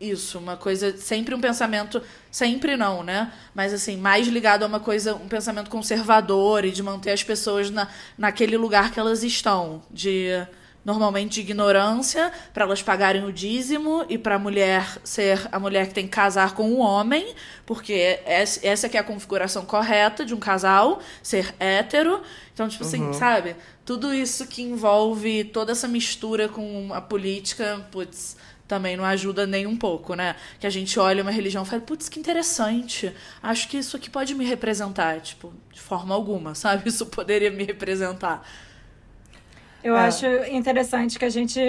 isso, 0.00 0.38
uma 0.38 0.56
coisa, 0.56 0.96
sempre 0.96 1.34
um 1.34 1.40
pensamento, 1.40 2.00
sempre 2.30 2.76
não, 2.76 3.02
né? 3.02 3.32
Mas 3.52 3.74
assim, 3.74 3.96
mais 3.96 4.28
ligado 4.28 4.62
a 4.62 4.66
uma 4.68 4.78
coisa, 4.78 5.16
um 5.16 5.26
pensamento 5.26 5.68
conservador 5.68 6.64
e 6.64 6.70
de 6.70 6.80
manter 6.80 7.10
as 7.10 7.24
pessoas 7.24 7.70
na, 7.70 7.88
naquele 8.16 8.56
lugar 8.56 8.92
que 8.92 9.00
elas 9.00 9.24
estão, 9.24 9.82
de 9.90 10.46
normalmente 10.86 11.34
de 11.34 11.40
ignorância, 11.40 12.32
para 12.54 12.64
elas 12.64 12.80
pagarem 12.80 13.24
o 13.24 13.32
dízimo 13.32 14.06
e 14.08 14.16
para 14.16 14.36
a 14.36 14.38
mulher 14.38 14.86
ser 15.02 15.48
a 15.50 15.58
mulher 15.58 15.88
que 15.88 15.94
tem 15.94 16.04
que 16.04 16.12
casar 16.12 16.54
com 16.54 16.70
o 16.70 16.78
homem, 16.78 17.34
porque 17.66 18.20
essa 18.24 18.88
que 18.88 18.96
é 18.96 19.00
a 19.00 19.02
configuração 19.02 19.66
correta 19.66 20.24
de 20.24 20.32
um 20.32 20.38
casal, 20.38 21.00
ser 21.20 21.52
hétero. 21.58 22.22
Então, 22.54 22.68
tipo 22.68 22.84
assim, 22.84 23.02
uhum. 23.02 23.12
sabe? 23.12 23.56
Tudo 23.84 24.14
isso 24.14 24.46
que 24.46 24.62
envolve 24.62 25.42
toda 25.42 25.72
essa 25.72 25.88
mistura 25.88 26.48
com 26.48 26.94
a 26.94 27.00
política, 27.00 27.84
putz, 27.90 28.36
também 28.68 28.96
não 28.96 29.04
ajuda 29.04 29.44
nem 29.44 29.66
um 29.66 29.76
pouco, 29.76 30.14
né? 30.14 30.36
Que 30.60 30.68
a 30.68 30.70
gente 30.70 31.00
olha 31.00 31.20
uma 31.20 31.32
religião 31.32 31.64
e 31.64 31.66
fala, 31.66 31.82
putz, 31.82 32.08
que 32.08 32.20
interessante. 32.20 33.12
Acho 33.42 33.68
que 33.68 33.76
isso 33.76 33.96
aqui 33.96 34.08
pode 34.08 34.36
me 34.36 34.44
representar. 34.44 35.20
Tipo, 35.20 35.52
de 35.72 35.80
forma 35.80 36.14
alguma, 36.14 36.54
sabe? 36.56 36.88
Isso 36.88 37.06
poderia 37.06 37.50
me 37.50 37.64
representar. 37.64 38.46
Eu 39.82 39.96
é. 39.96 40.06
acho 40.06 40.26
interessante 40.50 41.18
que 41.18 41.24
a 41.24 41.30
gente, 41.30 41.60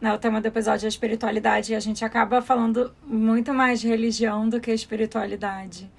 né, 0.00 0.12
o 0.12 0.18
tema 0.18 0.40
do 0.40 0.46
episódio 0.46 0.86
é 0.86 0.88
espiritualidade, 0.88 1.72
e 1.72 1.76
a 1.76 1.80
gente 1.80 2.04
acaba 2.04 2.42
falando 2.42 2.94
muito 3.04 3.52
mais 3.54 3.80
de 3.80 3.88
religião 3.88 4.48
do 4.48 4.60
que 4.60 4.72
espiritualidade. 4.72 5.90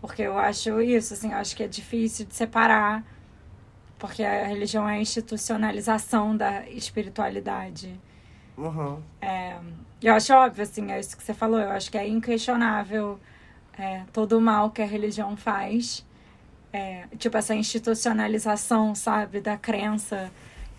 Porque 0.00 0.22
eu 0.22 0.38
acho 0.38 0.80
isso, 0.80 1.14
assim, 1.14 1.32
eu 1.32 1.38
acho 1.38 1.56
que 1.56 1.62
é 1.62 1.68
difícil 1.68 2.26
de 2.26 2.34
separar, 2.34 3.04
porque 3.98 4.22
a 4.22 4.46
religião 4.46 4.88
é 4.88 4.96
a 4.96 5.00
institucionalização 5.00 6.36
da 6.36 6.68
espiritualidade. 6.68 7.98
Uhum. 8.56 9.02
É, 9.20 9.56
eu 10.02 10.14
acho 10.14 10.32
óbvio, 10.34 10.62
assim, 10.62 10.90
é 10.90 11.00
isso 11.00 11.16
que 11.16 11.22
você 11.22 11.34
falou, 11.34 11.58
eu 11.58 11.70
acho 11.70 11.90
que 11.90 11.98
é 11.98 12.06
inquestionável 12.06 13.18
é, 13.78 14.02
todo 14.12 14.38
o 14.38 14.40
mal 14.40 14.70
que 14.70 14.82
a 14.82 14.86
religião 14.86 15.36
faz. 15.36 16.04
É, 16.72 17.06
tipo, 17.18 17.36
essa 17.36 17.54
institucionalização, 17.54 18.94
sabe, 18.94 19.40
da 19.40 19.56
crença 19.56 20.30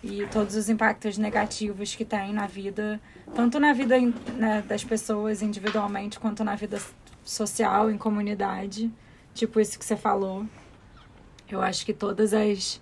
e 0.10 0.26
todos 0.28 0.56
os 0.56 0.70
impactos 0.70 1.18
negativos 1.18 1.94
que 1.96 2.06
tem 2.06 2.34
na 2.34 2.48
vida, 2.48 3.00
tanto 3.36 3.60
na 3.60 3.74
vida 3.74 4.00
né, 4.00 4.64
das 4.68 4.84
pessoas 4.84 5.42
individualmente, 5.42 6.20
quanto 6.20 6.44
na 6.44 6.56
vida 6.56 6.80
social, 7.24 7.92
em 7.92 7.98
comunidade. 7.98 8.92
Tipo 9.34 9.60
isso 9.60 9.78
que 9.78 9.86
você 9.86 9.98
falou. 9.98 10.46
Eu 11.50 11.62
acho 11.62 11.86
que 11.86 11.94
todas 11.94 12.34
as 12.34 12.82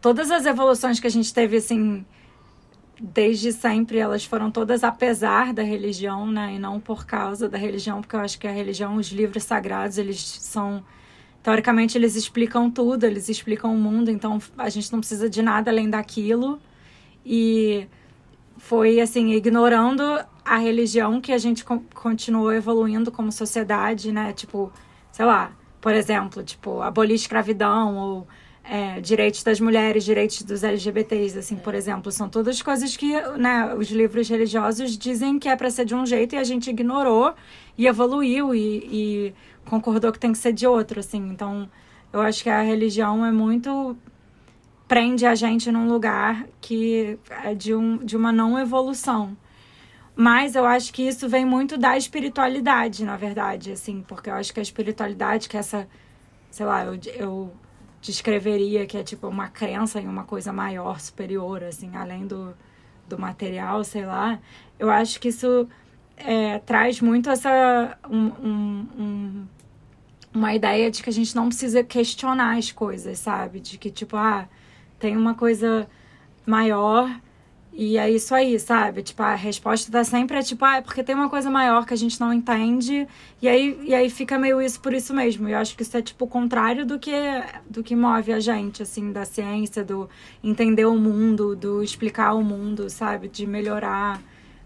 todas 0.00 0.30
as 0.32 0.46
evoluções 0.46 0.98
que 0.98 1.06
a 1.06 1.10
gente 1.10 1.32
teve 1.32 1.56
assim 1.56 2.04
desde 3.00 3.52
sempre, 3.52 3.98
elas 3.98 4.24
foram 4.24 4.50
todas 4.50 4.84
apesar 4.84 5.52
da 5.52 5.62
religião, 5.62 6.30
né, 6.30 6.54
e 6.54 6.58
não 6.58 6.78
por 6.78 7.04
causa 7.04 7.48
da 7.48 7.58
religião, 7.58 8.00
porque 8.00 8.14
eu 8.14 8.20
acho 8.20 8.38
que 8.38 8.46
a 8.46 8.52
religião, 8.52 8.96
os 8.96 9.08
livros 9.08 9.42
sagrados, 9.42 9.98
eles 9.98 10.20
são 10.20 10.84
Teoricamente, 11.42 11.98
eles 11.98 12.14
explicam 12.14 12.70
tudo, 12.70 13.04
eles 13.04 13.28
explicam 13.28 13.74
o 13.74 13.78
mundo, 13.78 14.10
então 14.10 14.40
a 14.56 14.68
gente 14.68 14.92
não 14.92 15.00
precisa 15.00 15.28
de 15.28 15.42
nada 15.42 15.70
além 15.70 15.90
daquilo. 15.90 16.60
E 17.26 17.86
foi, 18.58 19.00
assim, 19.00 19.32
ignorando 19.32 20.02
a 20.44 20.56
religião 20.56 21.20
que 21.20 21.32
a 21.32 21.38
gente 21.38 21.64
continuou 21.94 22.52
evoluindo 22.52 23.10
como 23.10 23.32
sociedade, 23.32 24.12
né? 24.12 24.32
Tipo, 24.32 24.72
sei 25.10 25.24
lá, 25.24 25.52
por 25.80 25.94
exemplo, 25.94 26.42
tipo, 26.44 26.80
abolir 26.80 27.16
escravidão 27.16 27.96
ou 27.96 28.26
é, 28.64 29.00
direitos 29.00 29.42
das 29.42 29.58
mulheres, 29.60 30.04
direitos 30.04 30.42
dos 30.42 30.62
LGBTs, 30.62 31.38
assim, 31.38 31.56
por 31.56 31.74
exemplo, 31.74 32.12
são 32.12 32.28
todas 32.28 32.62
coisas 32.62 32.96
que, 32.96 33.20
né, 33.36 33.74
os 33.74 33.90
livros 33.90 34.28
religiosos 34.28 34.96
dizem 34.96 35.38
que 35.38 35.48
é 35.48 35.56
para 35.56 35.70
ser 35.70 35.84
de 35.84 35.94
um 35.94 36.06
jeito 36.06 36.34
e 36.34 36.38
a 36.38 36.44
gente 36.44 36.70
ignorou 36.70 37.34
e 37.76 37.86
evoluiu 37.86 38.54
e, 38.54 38.58
e 38.58 39.34
concordou 39.66 40.12
que 40.12 40.18
tem 40.18 40.32
que 40.32 40.38
ser 40.38 40.52
de 40.52 40.66
outro, 40.66 41.00
assim. 41.00 41.28
Então, 41.28 41.68
eu 42.12 42.20
acho 42.20 42.42
que 42.42 42.50
a 42.50 42.62
religião 42.62 43.24
é 43.24 43.32
muito 43.32 43.96
prende 44.92 45.24
a 45.24 45.34
gente 45.34 45.72
num 45.72 45.88
lugar 45.88 46.46
que 46.60 47.18
é 47.42 47.54
de, 47.54 47.74
um, 47.74 47.96
de 47.96 48.14
uma 48.14 48.30
não 48.30 48.58
evolução. 48.58 49.34
Mas 50.14 50.54
eu 50.54 50.66
acho 50.66 50.92
que 50.92 51.02
isso 51.02 51.26
vem 51.28 51.46
muito 51.46 51.78
da 51.78 51.96
espiritualidade, 51.96 53.02
na 53.02 53.16
verdade, 53.16 53.72
assim, 53.72 54.04
porque 54.06 54.28
eu 54.28 54.34
acho 54.34 54.52
que 54.52 54.60
a 54.60 54.62
espiritualidade, 54.62 55.48
que 55.48 55.56
essa, 55.56 55.88
sei 56.50 56.66
lá, 56.66 56.84
eu, 56.84 56.98
eu 57.14 57.52
descreveria 58.02 58.84
que 58.86 58.98
é 58.98 59.02
tipo 59.02 59.26
uma 59.28 59.48
crença 59.48 59.98
em 59.98 60.06
uma 60.06 60.24
coisa 60.24 60.52
maior, 60.52 61.00
superior, 61.00 61.64
assim, 61.64 61.96
além 61.96 62.26
do, 62.26 62.54
do 63.08 63.18
material, 63.18 63.82
sei 63.84 64.04
lá. 64.04 64.38
Eu 64.78 64.90
acho 64.90 65.18
que 65.18 65.28
isso 65.28 65.66
é, 66.24 66.58
traz 66.60 67.00
muito 67.00 67.30
essa 67.30 67.98
um, 68.08 68.26
um, 68.26 68.88
um, 68.98 69.46
uma 70.34 70.54
ideia 70.54 70.90
de 70.90 71.02
que 71.02 71.10
a 71.10 71.12
gente 71.12 71.34
não 71.34 71.48
precisa 71.48 71.82
questionar 71.84 72.56
as 72.58 72.72
coisas, 72.72 73.18
sabe? 73.18 73.60
De 73.60 73.78
que, 73.78 73.90
tipo, 73.90 74.16
ah, 74.16 74.48
tem 74.98 75.16
uma 75.16 75.34
coisa 75.34 75.88
maior 76.46 77.10
e 77.74 77.96
é 77.96 78.10
isso 78.10 78.34
aí, 78.34 78.58
sabe? 78.60 79.02
Tipo, 79.02 79.22
a 79.22 79.34
resposta 79.34 79.90
tá 79.90 80.04
sempre 80.04 80.36
é 80.36 80.42
tipo, 80.42 80.62
ah, 80.64 80.76
é 80.76 80.80
porque 80.82 81.02
tem 81.02 81.14
uma 81.14 81.30
coisa 81.30 81.50
maior 81.50 81.86
que 81.86 81.94
a 81.94 81.96
gente 81.96 82.20
não 82.20 82.32
entende. 82.32 83.08
E 83.40 83.48
aí, 83.48 83.78
e 83.82 83.94
aí 83.94 84.10
fica 84.10 84.38
meio 84.38 84.60
isso 84.60 84.78
por 84.80 84.92
isso 84.92 85.14
mesmo. 85.14 85.48
E 85.48 85.52
eu 85.52 85.58
acho 85.58 85.74
que 85.74 85.82
isso 85.82 85.96
é 85.96 86.02
tipo 86.02 86.26
o 86.26 86.28
contrário 86.28 86.84
do 86.84 86.98
que 86.98 87.12
do 87.68 87.82
que 87.82 87.96
move 87.96 88.32
a 88.32 88.40
gente, 88.40 88.82
assim, 88.82 89.10
da 89.10 89.24
ciência, 89.24 89.82
do 89.82 90.08
entender 90.44 90.84
o 90.84 90.96
mundo, 90.96 91.56
do 91.56 91.82
explicar 91.82 92.34
o 92.34 92.44
mundo, 92.44 92.90
sabe? 92.90 93.28
De 93.28 93.46
melhorar 93.46 94.20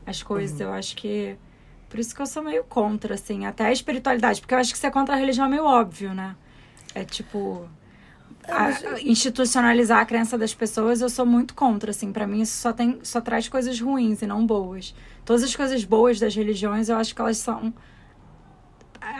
as 0.04 0.22
coisas. 0.22 0.59
Uhum. 0.61 0.66
Eu 0.66 0.72
acho 0.72 0.96
que 0.96 1.36
por 1.89 2.01
isso 2.01 2.14
que 2.14 2.20
eu 2.20 2.26
sou 2.26 2.43
meio 2.43 2.64
contra, 2.64 3.14
assim, 3.14 3.47
até 3.47 3.66
a 3.66 3.72
espiritualidade, 3.72 4.41
porque 4.41 4.55
eu 4.55 4.59
acho 4.59 4.72
que 4.72 4.78
ser 4.78 4.91
contra 4.91 5.14
a 5.14 5.18
religião 5.18 5.47
é 5.47 5.49
meio 5.49 5.64
óbvio, 5.64 6.12
né? 6.12 6.34
É 6.95 7.05
tipo. 7.05 7.68
É, 8.45 8.53
a, 8.53 9.01
institucionalizar 9.03 10.01
a 10.01 10.07
crença 10.07 10.39
das 10.39 10.55
pessoas, 10.55 11.01
eu 11.01 11.09
sou 11.09 11.26
muito 11.26 11.55
contra, 11.55 11.91
assim. 11.91 12.12
para 12.12 12.26
mim, 12.26 12.43
isso 12.43 12.61
só, 12.61 12.72
tem, 12.72 12.99
só 13.03 13.20
traz 13.20 13.49
coisas 13.49 13.80
ruins 13.80 14.22
e 14.22 14.26
não 14.26 14.47
boas. 14.47 14.95
Todas 15.24 15.43
as 15.43 15.55
coisas 15.55 15.84
boas 15.84 16.20
das 16.20 16.34
religiões, 16.34 16.89
eu 16.89 16.97
acho 16.97 17.14
que 17.14 17.20
elas 17.20 17.39
são. 17.39 17.72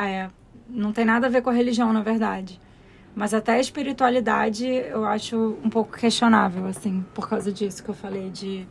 É, 0.01 0.29
não 0.69 0.93
tem 0.93 1.05
nada 1.05 1.27
a 1.27 1.31
ver 1.31 1.43
com 1.43 1.51
a 1.51 1.53
religião, 1.53 1.93
na 1.93 2.03
verdade. 2.03 2.61
Mas 3.15 3.33
até 3.33 3.55
a 3.55 3.61
espiritualidade 3.61 4.67
eu 4.67 5.07
acho 5.07 5.57
um 5.65 5.71
pouco 5.71 5.97
questionável, 5.97 6.67
assim, 6.67 7.05
por 7.15 7.29
causa 7.29 7.51
disso 7.51 7.83
que 7.83 7.89
eu 7.89 7.95
falei 7.95 8.29
de 8.29 8.67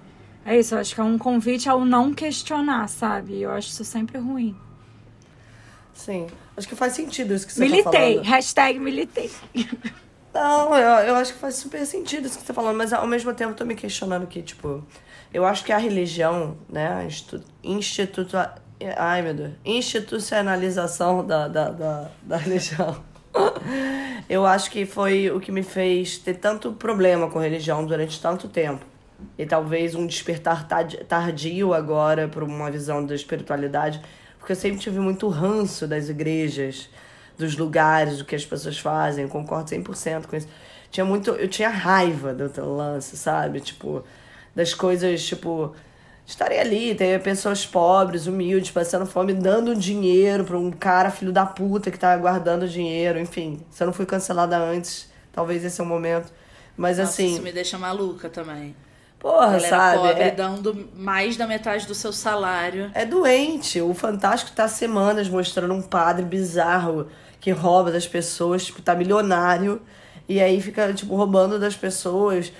é 0.45 0.59
isso, 0.59 0.75
eu 0.75 0.79
acho 0.79 0.93
que 0.93 1.01
é 1.01 1.03
um 1.03 1.17
convite 1.17 1.67
ao 1.67 1.83
não 1.83 2.13
questionar, 2.13 2.87
sabe? 2.87 3.41
Eu 3.41 3.49
acho 3.49 3.69
isso 3.69 3.83
sempre 3.83 4.19
ruim. 4.19 4.55
Sim. 5.91 6.27
Acho 6.55 6.67
que 6.67 6.75
faz 6.75 6.93
sentido 6.93 7.33
isso 7.33 7.47
que 7.47 7.53
você 7.53 7.61
militei. 7.61 7.83
tá 7.83 7.91
falando. 7.91 8.07
Militei. 8.09 8.31
Hashtag 8.31 8.79
militei. 8.79 9.31
Não, 10.31 10.75
eu, 10.75 11.07
eu 11.07 11.15
acho 11.15 11.33
que 11.33 11.39
faz 11.39 11.55
super 11.55 11.83
sentido 11.85 12.25
isso 12.27 12.35
que 12.37 12.41
você 12.41 12.47
tá 12.47 12.53
falando, 12.53 12.77
mas 12.77 12.93
ao 12.93 13.07
mesmo 13.07 13.33
tempo 13.33 13.51
eu 13.51 13.55
tô 13.55 13.65
me 13.65 13.73
questionando 13.73 14.27
que, 14.27 14.41
tipo, 14.41 14.85
eu 15.33 15.45
acho 15.45 15.63
que 15.63 15.71
a 15.71 15.77
religião, 15.77 16.57
né, 16.69 16.93
a 16.93 17.05
institu... 17.05 17.41
instituto... 17.63 18.37
Ai, 18.97 19.21
meu 19.21 19.33
Deus. 19.33 19.53
Institucionalização 19.63 21.25
da, 21.25 21.47
da, 21.47 21.69
da, 21.69 22.11
da 22.21 22.37
religião. 22.37 23.01
eu 24.29 24.45
acho 24.45 24.69
que 24.69 24.85
foi 24.85 25.31
o 25.31 25.39
que 25.39 25.51
me 25.51 25.63
fez 25.63 26.17
ter 26.17 26.35
tanto 26.35 26.73
problema 26.73 27.31
com 27.31 27.39
religião 27.39 27.83
durante 27.85 28.21
tanto 28.21 28.47
tempo 28.47 28.85
e 29.37 29.45
talvez 29.45 29.95
um 29.95 30.05
despertar 30.05 30.67
tardio 30.67 31.73
agora 31.73 32.27
para 32.27 32.43
uma 32.43 32.69
visão 32.71 33.05
da 33.05 33.15
espiritualidade, 33.15 34.01
porque 34.37 34.51
eu 34.51 34.55
sempre 34.55 34.79
tive 34.79 34.99
muito 34.99 35.27
ranço 35.27 35.87
das 35.87 36.09
igrejas, 36.09 36.89
dos 37.37 37.57
lugares, 37.57 38.19
do 38.19 38.25
que 38.25 38.35
as 38.35 38.45
pessoas 38.45 38.77
fazem, 38.77 39.27
concordo 39.27 39.69
100% 39.69 40.25
com 40.27 40.35
isso. 40.35 40.47
Tinha 40.89 41.05
muito, 41.05 41.31
eu 41.31 41.47
tinha 41.47 41.69
raiva 41.69 42.33
do 42.33 42.75
lance, 42.75 43.17
sabe? 43.17 43.59
Tipo, 43.59 44.03
das 44.55 44.73
coisas, 44.73 45.25
tipo, 45.25 45.75
estarem 46.25 46.59
ali, 46.59 46.95
ter 46.95 47.21
pessoas 47.21 47.65
pobres, 47.65 48.27
humildes, 48.27 48.71
passando 48.71 49.05
fome, 49.05 49.33
dando 49.33 49.75
dinheiro 49.75 50.45
para 50.45 50.57
um 50.57 50.71
cara 50.71 51.11
filho 51.11 51.33
da 51.33 51.45
puta 51.45 51.91
que 51.91 51.99
tá 51.99 52.15
guardando 52.15 52.67
dinheiro, 52.67 53.19
enfim. 53.19 53.59
Se 53.69 53.83
eu 53.83 53.87
não 53.87 53.93
fui 53.93 54.05
cancelada 54.05 54.57
antes, 54.57 55.09
talvez 55.31 55.65
esse 55.65 55.81
é 55.81 55.83
o 55.83 55.87
momento. 55.87 56.31
Mas 56.77 56.97
Nossa, 56.97 57.11
assim. 57.11 57.33
Isso 57.33 57.41
me 57.41 57.51
deixa 57.51 57.77
maluca 57.77 58.29
também. 58.29 58.75
Porra, 59.19 59.59
sabe? 59.59 60.07
Pobre, 60.07 60.23
é... 60.23 60.31
dando 60.31 60.87
mais 60.95 61.35
da 61.35 61.47
metade 61.47 61.87
do 61.87 61.95
seu 61.95 62.13
salário. 62.13 62.91
É 62.93 63.05
doente. 63.05 63.81
O 63.81 63.93
Fantástico 63.93 64.51
tá 64.51 64.67
semanas 64.67 65.27
mostrando 65.27 65.73
um 65.73 65.81
padre 65.81 66.23
bizarro 66.23 67.07
que 67.39 67.51
rouba 67.51 67.91
das 67.91 68.07
pessoas, 68.07 68.65
tipo, 68.65 68.81
tá 68.81 68.95
milionário. 68.95 69.81
E 70.27 70.41
aí 70.41 70.61
fica, 70.61 70.93
tipo, 70.93 71.15
roubando 71.15 71.59
das 71.59 71.75
pessoas, 71.75 72.51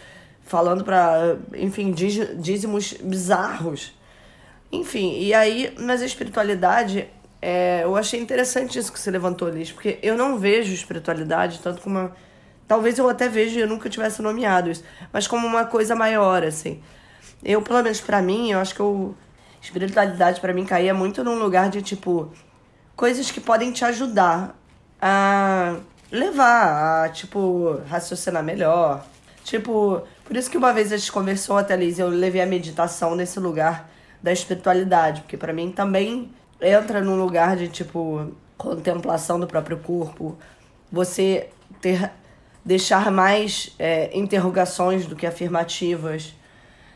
falando 0.43 0.83
pra, 0.83 1.37
enfim, 1.55 1.91
dízimos 1.91 2.93
bizarros. 2.93 3.93
Enfim, 4.71 5.19
e 5.19 5.33
aí, 5.33 5.73
mas 5.79 6.01
a 6.01 6.05
espiritualidade, 6.05 7.07
é, 7.41 7.81
eu 7.83 7.95
achei 7.95 8.19
interessante 8.19 8.77
isso 8.77 8.91
que 8.91 8.99
você 8.99 9.09
levantou, 9.09 9.49
Liz, 9.49 9.71
porque 9.71 9.99
eu 10.01 10.17
não 10.17 10.37
vejo 10.37 10.73
espiritualidade 10.73 11.59
tanto 11.59 11.81
como 11.81 11.97
uma 11.97 12.15
Talvez 12.67 12.97
eu 12.97 13.07
até 13.07 13.29
veja 13.29 13.59
e 13.59 13.61
eu 13.61 13.67
nunca 13.67 13.89
tivesse 13.89 14.21
nomeado 14.21 14.71
isso, 14.71 14.83
mas 15.13 15.27
como 15.27 15.45
uma 15.45 15.65
coisa 15.65 15.95
maior, 15.95 16.43
assim. 16.43 16.81
Eu, 17.43 17.61
pelo 17.61 17.83
menos 17.83 18.01
para 18.01 18.21
mim, 18.21 18.51
eu 18.51 18.59
acho 18.59 18.73
que 18.73 18.79
eu, 18.79 19.15
espiritualidade 19.61 20.41
para 20.41 20.53
mim 20.53 20.65
caía 20.65 20.93
muito 20.93 21.23
num 21.23 21.37
lugar 21.37 21.69
de 21.69 21.81
tipo 21.81 22.31
coisas 22.95 23.29
que 23.29 23.39
podem 23.41 23.71
te 23.71 23.83
ajudar 23.85 24.55
a 25.01 25.77
levar 26.11 27.05
a 27.05 27.09
tipo 27.09 27.79
raciocinar 27.87 28.43
melhor. 28.43 29.05
Tipo, 29.43 30.01
Por 30.23 30.35
isso 30.35 30.49
que 30.49 30.57
uma 30.57 30.73
vez 30.73 30.91
a 30.91 30.97
gente 30.97 31.11
conversou 31.11 31.57
até, 31.57 31.75
Liz, 31.75 31.99
eu 31.99 32.07
levei 32.09 32.41
a 32.41 32.47
meditação 32.47 33.15
nesse 33.15 33.39
lugar 33.39 33.87
da 34.21 34.31
espiritualidade, 34.33 35.21
porque 35.21 35.37
para 35.37 35.53
mim 35.53 35.71
também 35.71 36.31
entra 36.59 36.99
num 36.99 37.15
lugar 37.15 37.55
de 37.55 37.67
tipo 37.67 38.31
contemplação 38.57 39.39
do 39.39 39.45
próprio 39.45 39.77
corpo, 39.77 40.35
você 40.91 41.49
ter 41.79 42.11
deixar 42.65 43.11
mais 43.11 43.73
é, 43.77 44.09
interrogações 44.17 45.05
do 45.05 45.15
que 45.15 45.27
afirmativas. 45.27 46.33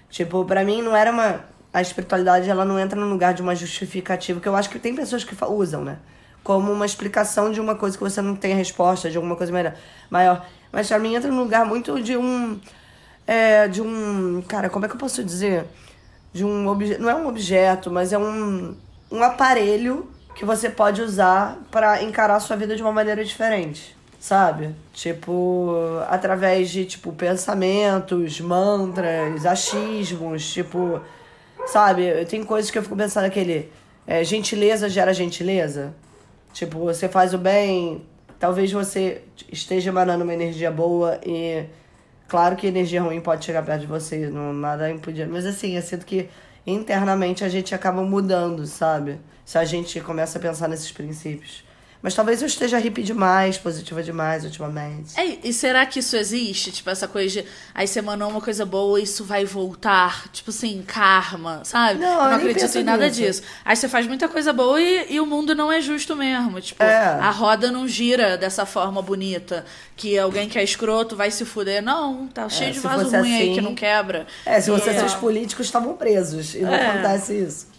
Tipo, 0.10 0.44
para 0.44 0.64
mim 0.64 0.82
não 0.82 0.96
era 0.96 1.12
uma 1.12 1.46
a 1.72 1.82
espiritualidade 1.82 2.50
ela 2.50 2.66
não 2.66 2.80
entra 2.80 3.00
no 3.00 3.08
lugar 3.08 3.34
de 3.34 3.42
uma 3.42 3.56
justificativa, 3.56 4.40
que 4.40 4.48
eu 4.48 4.56
acho 4.56 4.70
que 4.70 4.80
tem 4.80 4.96
pessoas 4.96 5.24
que 5.24 5.36
usam, 5.46 5.84
né? 5.84 6.00
Como 6.44 6.72
uma 6.72 6.86
explicação 6.86 7.52
de 7.52 7.60
uma 7.60 7.76
coisa 7.76 7.96
que 7.96 8.04
você 8.04 8.22
não 8.22 8.36
tem 8.36 8.56
resposta, 8.56 9.10
de 9.10 9.18
alguma 9.18 9.36
coisa 9.36 9.54
maior. 10.10 10.46
Mas 10.72 10.88
pra 10.88 10.98
mim 10.98 11.14
entra 11.14 11.30
no 11.30 11.44
lugar 11.44 11.66
muito 11.66 12.02
de 12.02 12.18
um. 12.18 12.60
É, 13.28 13.68
de 13.68 13.82
um. 13.82 14.42
Cara, 14.48 14.70
como 14.70 14.86
é 14.86 14.88
que 14.88 14.96
eu 14.96 15.00
posso 15.00 15.24
dizer? 15.24 15.66
De 16.34 16.44
um 16.44 16.68
objeto. 16.68 17.02
Não 17.02 17.10
é 17.10 17.16
um 17.16 17.28
objeto, 17.28 17.92
mas 17.92 18.14
é 18.14 18.18
um, 18.18 18.76
um 19.12 19.22
aparelho 19.22 20.10
que 20.34 20.46
você 20.46 20.70
pode 20.70 21.02
usar 21.02 21.58
para 21.70 22.02
encarar 22.02 22.36
a 22.36 22.40
sua 22.40 22.56
vida 22.56 22.76
de 22.76 22.82
uma 22.82 22.92
maneira 22.92 23.24
diferente. 23.24 23.96
Sabe? 24.20 24.76
Tipo, 24.94 25.74
através 26.10 26.70
de, 26.70 26.86
tipo, 26.86 27.14
pensamentos, 27.14 28.42
mantras, 28.42 29.46
achismos, 29.46 30.52
tipo 30.52 31.02
Sabe? 31.68 32.26
Tem 32.26 32.44
coisas 32.44 32.72
que 32.72 32.78
eu 32.78 32.84
fico 32.84 32.96
pensando 32.96 33.26
aquele. 33.26 33.72
É, 34.08 34.24
gentileza 34.24 34.90
gera 34.90 35.14
gentileza. 35.14 35.94
Tipo, 36.52 36.80
você 36.80 37.08
faz 37.08 37.34
o 37.34 37.38
bem, 37.38 38.04
talvez 38.40 38.72
você 38.72 39.22
esteja 39.52 39.90
emanando 39.90 40.24
uma 40.24 40.34
energia 40.34 40.72
boa 40.72 41.20
e. 41.26 41.66
Claro 42.28 42.56
que 42.56 42.68
energia 42.68 43.02
ruim 43.02 43.20
pode 43.22 43.44
chegar 43.44 43.64
perto 43.64 43.82
de 43.82 43.88
você, 43.88 44.28
não 44.28 44.54
nada 44.54 44.90
impedir. 44.92 45.28
Mas 45.28 45.46
assim, 45.46 45.76
eu 45.76 45.82
sinto 45.82 46.06
que 46.06 46.30
internamente 46.66 47.44
a 47.44 47.50
gente 47.50 47.74
acaba 47.74 48.04
mudando, 48.04 48.66
sabe? 48.68 49.20
Se 49.44 49.58
a 49.58 49.66
gente 49.66 50.00
começa 50.02 50.38
a 50.38 50.42
pensar 50.42 50.68
nesses 50.68 50.92
princípios. 50.92 51.64
Mas 52.02 52.14
talvez 52.14 52.41
eu 52.41 52.47
esteja 52.47 52.78
hippie 52.78 53.04
demais, 53.04 53.58
positiva 53.58 54.02
demais 54.02 54.45
ultimamente. 54.45 55.20
É, 55.20 55.39
e 55.43 55.52
será 55.52 55.86
que 55.86 56.00
isso 56.00 56.16
existe? 56.16 56.72
Tipo, 56.72 56.89
essa 56.89 57.10
coisa 57.10 57.41
de. 57.41 57.47
Aí 57.76 57.88
você 57.88 58.02
mandou 58.02 58.30
uma 58.30 58.39
coisa 58.39 58.66
boa, 58.66 59.02
isso 59.02 59.26
vai 59.26 59.43
voltar. 59.43 60.30
Tipo 60.32 60.50
assim, 60.50 60.82
karma, 60.88 61.62
sabe? 61.66 62.00
Não, 62.00 62.08
eu 62.08 62.30
não 62.30 62.38
acredito 62.38 62.78
em 62.78 62.84
nada 62.84 63.06
nisso. 63.06 63.22
disso. 63.22 63.41
Aí 63.66 63.76
você 63.76 63.89
faz 63.89 64.08
muita 64.08 64.30
coisa 64.30 64.54
boa 64.54 64.82
e, 64.82 65.14
e 65.14 65.20
o 65.20 65.26
mundo 65.26 65.54
não 65.54 65.70
é 65.70 65.82
justo 65.82 66.16
mesmo. 66.16 66.62
Tipo, 66.62 66.82
é. 66.82 67.06
a 67.20 67.32
roda 67.32 67.70
não 67.70 67.86
gira 67.86 68.38
dessa 68.38 68.66
forma 68.66 69.02
bonita. 69.02 69.66
Que 69.97 70.18
alguém 70.18 70.47
que 70.47 70.58
é 70.58 70.64
escroto 70.64 71.18
vai 71.18 71.30
se 71.32 71.43
fuder. 71.43 71.84
Não, 71.84 72.28
tá 72.28 72.45
é, 72.45 72.50
cheio 72.50 72.72
de 72.72 72.80
vaso 72.80 73.10
ruim 73.10 73.34
assim, 73.36 73.41
aí 73.50 73.54
que 73.54 73.60
não 73.60 73.76
quebra. 73.76 74.26
É, 74.45 74.62
se 74.62 74.72
você, 74.72 74.91
é. 74.91 75.00
seus 75.00 75.16
políticos 75.16 75.66
estavam 75.66 75.97
presos. 75.97 76.56
E 76.56 76.60
não 76.60 76.74
é. 76.74 76.88
acontece 76.88 77.34
isso. 77.38 77.79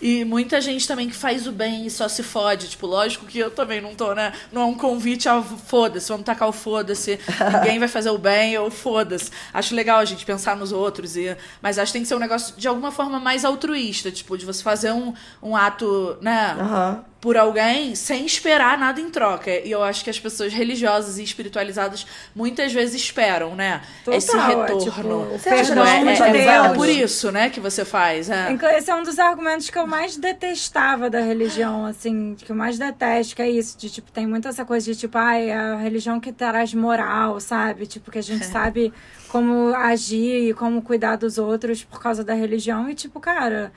E 0.00 0.24
muita 0.24 0.60
gente 0.60 0.86
também 0.86 1.08
que 1.08 1.14
faz 1.14 1.46
o 1.46 1.52
bem 1.52 1.86
e 1.86 1.90
só 1.90 2.08
se 2.08 2.22
fode. 2.22 2.68
Tipo, 2.68 2.86
lógico 2.86 3.26
que 3.26 3.38
eu 3.38 3.50
também 3.50 3.80
não 3.80 3.94
tô, 3.94 4.14
né? 4.14 4.32
Não 4.52 4.62
é 4.62 4.64
um 4.64 4.74
convite 4.74 5.28
ao 5.28 5.42
foda-se, 5.42 6.08
vamos 6.08 6.24
tacar 6.24 6.48
o 6.48 6.52
foda-se. 6.52 7.18
Ninguém 7.54 7.78
vai 7.78 7.88
fazer 7.88 8.10
o 8.10 8.18
bem 8.18 8.56
ou 8.58 8.70
foda-se. 8.70 9.30
Acho 9.52 9.74
legal 9.74 9.98
a 9.98 10.04
gente 10.04 10.24
pensar 10.24 10.56
nos 10.56 10.72
outros. 10.72 11.16
E... 11.16 11.36
Mas 11.60 11.78
acho 11.78 11.90
que 11.90 11.98
tem 11.98 12.02
que 12.02 12.08
ser 12.08 12.14
um 12.14 12.20
negócio 12.20 12.54
de 12.56 12.68
alguma 12.68 12.92
forma 12.92 13.18
mais 13.18 13.44
altruísta. 13.44 14.10
Tipo, 14.10 14.38
de 14.38 14.46
você 14.46 14.62
fazer 14.62 14.92
um, 14.92 15.12
um 15.42 15.56
ato, 15.56 16.16
né? 16.20 16.56
Uhum 16.60 17.08
por 17.20 17.36
alguém 17.36 17.94
sem 17.94 18.24
esperar 18.24 18.78
nada 18.78 19.00
em 19.00 19.10
troca. 19.10 19.50
E 19.50 19.70
eu 19.70 19.82
acho 19.82 20.04
que 20.04 20.10
as 20.10 20.20
pessoas 20.20 20.52
religiosas 20.52 21.18
e 21.18 21.22
espiritualizadas 21.22 22.06
muitas 22.34 22.72
vezes 22.72 22.94
esperam, 22.94 23.54
né? 23.54 23.82
Total, 24.04 24.18
Esse 24.18 24.36
retorno. 24.36 25.26
É, 25.34 25.38
tipo, 25.38 25.50
perdão 25.50 25.84
é, 25.84 25.98
é, 25.98 26.36
é, 26.36 26.66
é, 26.66 26.74
por 26.74 26.88
isso, 26.88 27.32
né, 27.32 27.50
que 27.50 27.58
você 27.58 27.84
faz. 27.84 28.30
É. 28.30 28.56
Esse 28.76 28.90
é 28.90 28.94
um 28.94 29.02
dos 29.02 29.18
argumentos 29.18 29.68
que 29.68 29.78
eu 29.78 29.86
mais 29.86 30.16
detestava 30.16 31.10
da 31.10 31.20
religião, 31.20 31.86
assim, 31.86 32.36
que 32.38 32.50
eu 32.50 32.56
mais 32.56 32.78
detesto, 32.78 33.34
que 33.34 33.42
é 33.42 33.50
isso, 33.50 33.76
de 33.76 33.90
tipo, 33.90 34.12
tem 34.12 34.26
muito 34.26 34.46
essa 34.46 34.64
coisa 34.64 34.92
de 34.92 34.98
tipo, 34.98 35.18
ai, 35.18 35.50
a 35.50 35.76
religião 35.76 36.20
que 36.20 36.32
traz 36.32 36.72
moral, 36.72 37.40
sabe? 37.40 37.86
Tipo, 37.86 38.10
que 38.10 38.18
a 38.18 38.22
gente 38.22 38.46
sabe 38.46 38.92
como 39.28 39.74
agir 39.74 40.50
e 40.50 40.54
como 40.54 40.82
cuidar 40.82 41.16
dos 41.16 41.36
outros 41.36 41.82
por 41.82 42.00
causa 42.00 42.22
da 42.22 42.34
religião. 42.34 42.88
E, 42.88 42.94
tipo, 42.94 43.20
cara, 43.20 43.72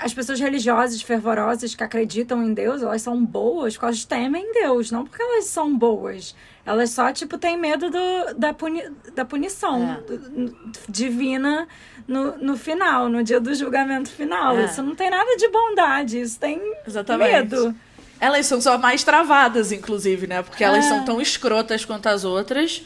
as 0.00 0.14
pessoas 0.14 0.38
religiosas, 0.38 1.02
fervorosas, 1.02 1.74
que 1.74 1.82
acreditam 1.82 2.42
em 2.42 2.54
Deus, 2.54 2.82
elas 2.82 3.02
são 3.02 3.24
boas 3.24 3.74
porque 3.74 3.86
elas 3.86 4.04
temem 4.04 4.52
Deus, 4.52 4.92
não 4.92 5.04
porque 5.04 5.20
elas 5.20 5.46
são 5.46 5.76
boas. 5.76 6.36
Elas 6.64 6.90
só, 6.90 7.12
tipo, 7.12 7.36
têm 7.36 7.56
medo 7.56 7.90
do, 7.90 8.34
da, 8.36 8.54
puni, 8.54 8.84
da 9.14 9.24
punição 9.24 10.00
é. 10.08 10.16
do, 10.16 10.56
divina 10.88 11.66
no, 12.06 12.38
no 12.38 12.56
final, 12.56 13.08
no 13.08 13.24
dia 13.24 13.40
do 13.40 13.52
julgamento 13.52 14.08
final. 14.10 14.56
É. 14.56 14.66
Isso 14.66 14.80
não 14.82 14.94
tem 14.94 15.10
nada 15.10 15.36
de 15.36 15.48
bondade, 15.48 16.20
isso 16.20 16.38
tem 16.38 16.60
Exatamente. 16.86 17.32
medo. 17.32 17.74
Elas 18.20 18.46
são 18.46 18.60
só 18.60 18.78
mais 18.78 19.02
travadas, 19.02 19.72
inclusive, 19.72 20.28
né? 20.28 20.42
Porque 20.42 20.62
elas 20.62 20.86
é. 20.86 20.88
são 20.88 21.04
tão 21.04 21.20
escrotas 21.20 21.84
quanto 21.84 22.06
as 22.06 22.24
outras. 22.24 22.84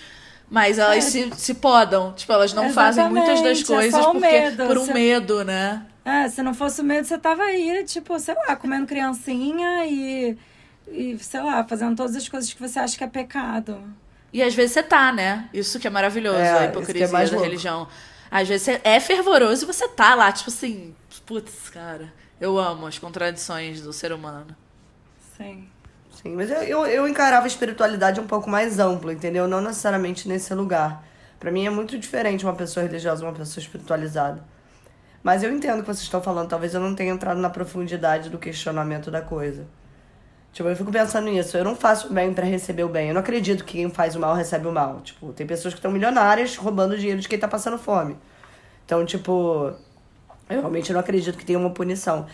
Mas 0.48 0.78
elas 0.78 0.98
é. 0.98 1.00
se, 1.00 1.30
se 1.36 1.54
podam. 1.54 2.14
Tipo, 2.14 2.32
elas 2.32 2.54
não 2.54 2.66
Exatamente. 2.66 2.96
fazem 2.96 3.10
muitas 3.10 3.42
das 3.42 3.60
é 3.60 3.64
coisas 3.64 4.06
porque, 4.06 4.20
medo. 4.20 4.66
por 4.66 4.78
um 4.78 4.86
medo, 4.94 5.44
né? 5.44 5.82
É, 6.06 6.28
se 6.28 6.40
não 6.40 6.54
fosse 6.54 6.80
o 6.80 6.84
medo, 6.84 7.04
você 7.04 7.18
tava 7.18 7.42
aí, 7.42 7.82
tipo, 7.82 8.16
sei 8.20 8.36
lá, 8.36 8.54
comendo 8.54 8.86
criancinha 8.86 9.84
e, 9.86 10.38
e, 10.86 11.18
sei 11.18 11.42
lá, 11.42 11.64
fazendo 11.64 11.96
todas 11.96 12.14
as 12.14 12.28
coisas 12.28 12.52
que 12.52 12.60
você 12.60 12.78
acha 12.78 12.96
que 12.96 13.02
é 13.02 13.08
pecado. 13.08 13.82
E 14.32 14.40
às 14.40 14.54
vezes 14.54 14.70
você 14.70 14.84
tá, 14.84 15.12
né? 15.12 15.50
Isso 15.52 15.80
que 15.80 15.86
é 15.88 15.90
maravilhoso, 15.90 16.38
é, 16.38 16.58
a 16.58 16.62
é 16.62 16.66
hipocrisia 16.68 17.06
é 17.06 17.08
da 17.08 17.18
louco. 17.18 17.42
religião. 17.42 17.88
Às 18.30 18.46
vezes 18.46 18.62
você 18.66 18.80
é 18.84 19.00
fervoroso 19.00 19.64
e 19.64 19.66
você 19.66 19.88
tá 19.88 20.14
lá, 20.14 20.30
tipo 20.30 20.48
assim, 20.48 20.94
putz, 21.26 21.70
cara, 21.70 22.12
eu 22.40 22.56
amo 22.56 22.86
as 22.86 23.00
contradições 23.00 23.80
do 23.80 23.92
ser 23.92 24.12
humano. 24.12 24.54
Sim. 25.36 25.68
Sim, 26.22 26.36
mas 26.36 26.52
eu, 26.52 26.62
eu, 26.62 26.86
eu 26.86 27.08
encarava 27.08 27.46
a 27.46 27.48
espiritualidade 27.48 28.20
um 28.20 28.28
pouco 28.28 28.48
mais 28.48 28.78
ampla, 28.78 29.12
entendeu? 29.12 29.48
Não 29.48 29.60
necessariamente 29.60 30.28
nesse 30.28 30.54
lugar. 30.54 31.04
Para 31.40 31.50
mim 31.50 31.66
é 31.66 31.70
muito 31.70 31.98
diferente 31.98 32.44
uma 32.44 32.54
pessoa 32.54 32.86
religiosa 32.86 33.24
e 33.24 33.26
uma 33.26 33.34
pessoa 33.34 33.60
espiritualizada. 33.60 34.54
Mas 35.26 35.42
eu 35.42 35.52
entendo 35.52 35.78
o 35.78 35.82
que 35.82 35.88
vocês 35.88 36.02
estão 36.02 36.22
falando. 36.22 36.48
Talvez 36.48 36.72
eu 36.72 36.80
não 36.80 36.94
tenha 36.94 37.12
entrado 37.12 37.40
na 37.40 37.50
profundidade 37.50 38.30
do 38.30 38.38
questionamento 38.38 39.10
da 39.10 39.20
coisa. 39.20 39.66
Tipo, 40.52 40.68
eu 40.68 40.76
fico 40.76 40.92
pensando 40.92 41.24
nisso. 41.28 41.56
Eu 41.56 41.64
não 41.64 41.74
faço 41.74 42.06
o 42.06 42.12
bem 42.12 42.32
para 42.32 42.44
receber 42.44 42.84
o 42.84 42.88
bem. 42.88 43.08
Eu 43.08 43.14
não 43.14 43.22
acredito 43.22 43.64
que 43.64 43.72
quem 43.72 43.90
faz 43.90 44.14
o 44.14 44.20
mal 44.20 44.36
recebe 44.36 44.68
o 44.68 44.72
mal. 44.72 45.00
Tipo, 45.00 45.32
tem 45.32 45.44
pessoas 45.44 45.74
que 45.74 45.78
estão 45.80 45.90
milionárias 45.90 46.54
roubando 46.54 46.96
dinheiro 46.96 47.20
de 47.20 47.26
quem 47.26 47.40
tá 47.40 47.48
passando 47.48 47.76
fome. 47.76 48.16
Então, 48.84 49.04
tipo, 49.04 49.74
eu 50.48 50.60
realmente 50.60 50.92
não 50.92 51.00
acredito 51.00 51.36
que 51.36 51.44
tenha 51.44 51.58
uma 51.58 51.70
punição. 51.70 52.26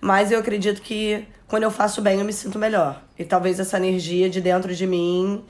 Mas 0.00 0.32
eu 0.32 0.40
acredito 0.40 0.82
que 0.82 1.28
quando 1.46 1.62
eu 1.62 1.70
faço 1.70 2.02
bem, 2.02 2.18
eu 2.18 2.24
me 2.24 2.32
sinto 2.32 2.58
melhor. 2.58 3.00
E 3.16 3.24
talvez 3.24 3.60
essa 3.60 3.76
energia 3.76 4.28
de 4.28 4.40
dentro 4.40 4.74
de 4.74 4.88
mim, 4.88 5.44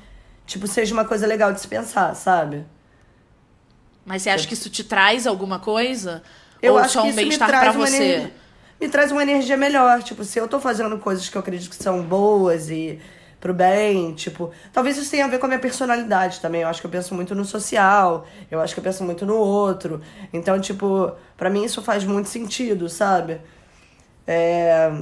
tipo, 0.44 0.66
seja 0.66 0.92
uma 0.92 1.07
coisa 1.07 1.26
legal 1.26 1.51
de 1.51 1.62
se 1.62 1.66
pensar, 1.66 2.14
sabe? 2.14 2.66
Mas 4.05 4.20
você 4.20 4.28
acha 4.28 4.46
que 4.46 4.53
isso 4.53 4.68
te 4.68 4.84
traz 4.84 5.26
alguma 5.26 5.59
coisa? 5.59 6.22
Eu 6.62 6.74
Ou 6.74 6.78
acho 6.78 6.94
só 6.94 7.04
um 7.04 7.12
bem-estar 7.12 7.48
pra 7.48 7.72
você? 7.72 7.96
Energia, 7.96 8.32
me 8.80 8.88
traz 8.88 9.12
uma 9.12 9.22
energia 9.22 9.56
melhor. 9.56 10.02
Tipo, 10.02 10.24
se 10.24 10.38
eu 10.38 10.48
tô 10.48 10.61
fazendo 10.61 10.96
coisas 10.98 11.28
que 11.28 11.36
eu 11.36 11.40
acredito 11.40 11.70
que 11.70 11.82
são 11.82 12.02
boas 12.02 12.70
e 12.70 13.00
pro 13.40 13.54
bem, 13.54 14.12
tipo, 14.14 14.50
talvez 14.70 14.98
isso 14.98 15.11
tenha 15.11 15.24
a 15.24 15.28
ver 15.28 15.38
com 15.38 15.46
a 15.46 15.48
minha 15.48 15.58
personalidade 15.58 16.40
também. 16.40 16.61
Eu 16.61 16.68
acho 16.68 16.80
que 16.80 16.86
eu 16.86 16.90
penso 16.90 17.14
muito 17.14 17.34
no 17.34 17.44
social, 17.44 18.26
eu 18.50 18.61
acho 18.61 18.74
que 18.74 18.80
eu 18.80 18.84
penso 18.84 19.02
muito 19.02 19.24
no 19.24 19.36
outro. 19.36 20.02
Então, 20.32 20.61
tipo, 20.61 21.11
para 21.36 21.48
mim 21.48 21.64
isso 21.64 21.80
faz 21.80 22.04
muito 22.04 22.28
sentido, 22.28 22.88
sabe? 22.88 23.40
É, 24.26 24.92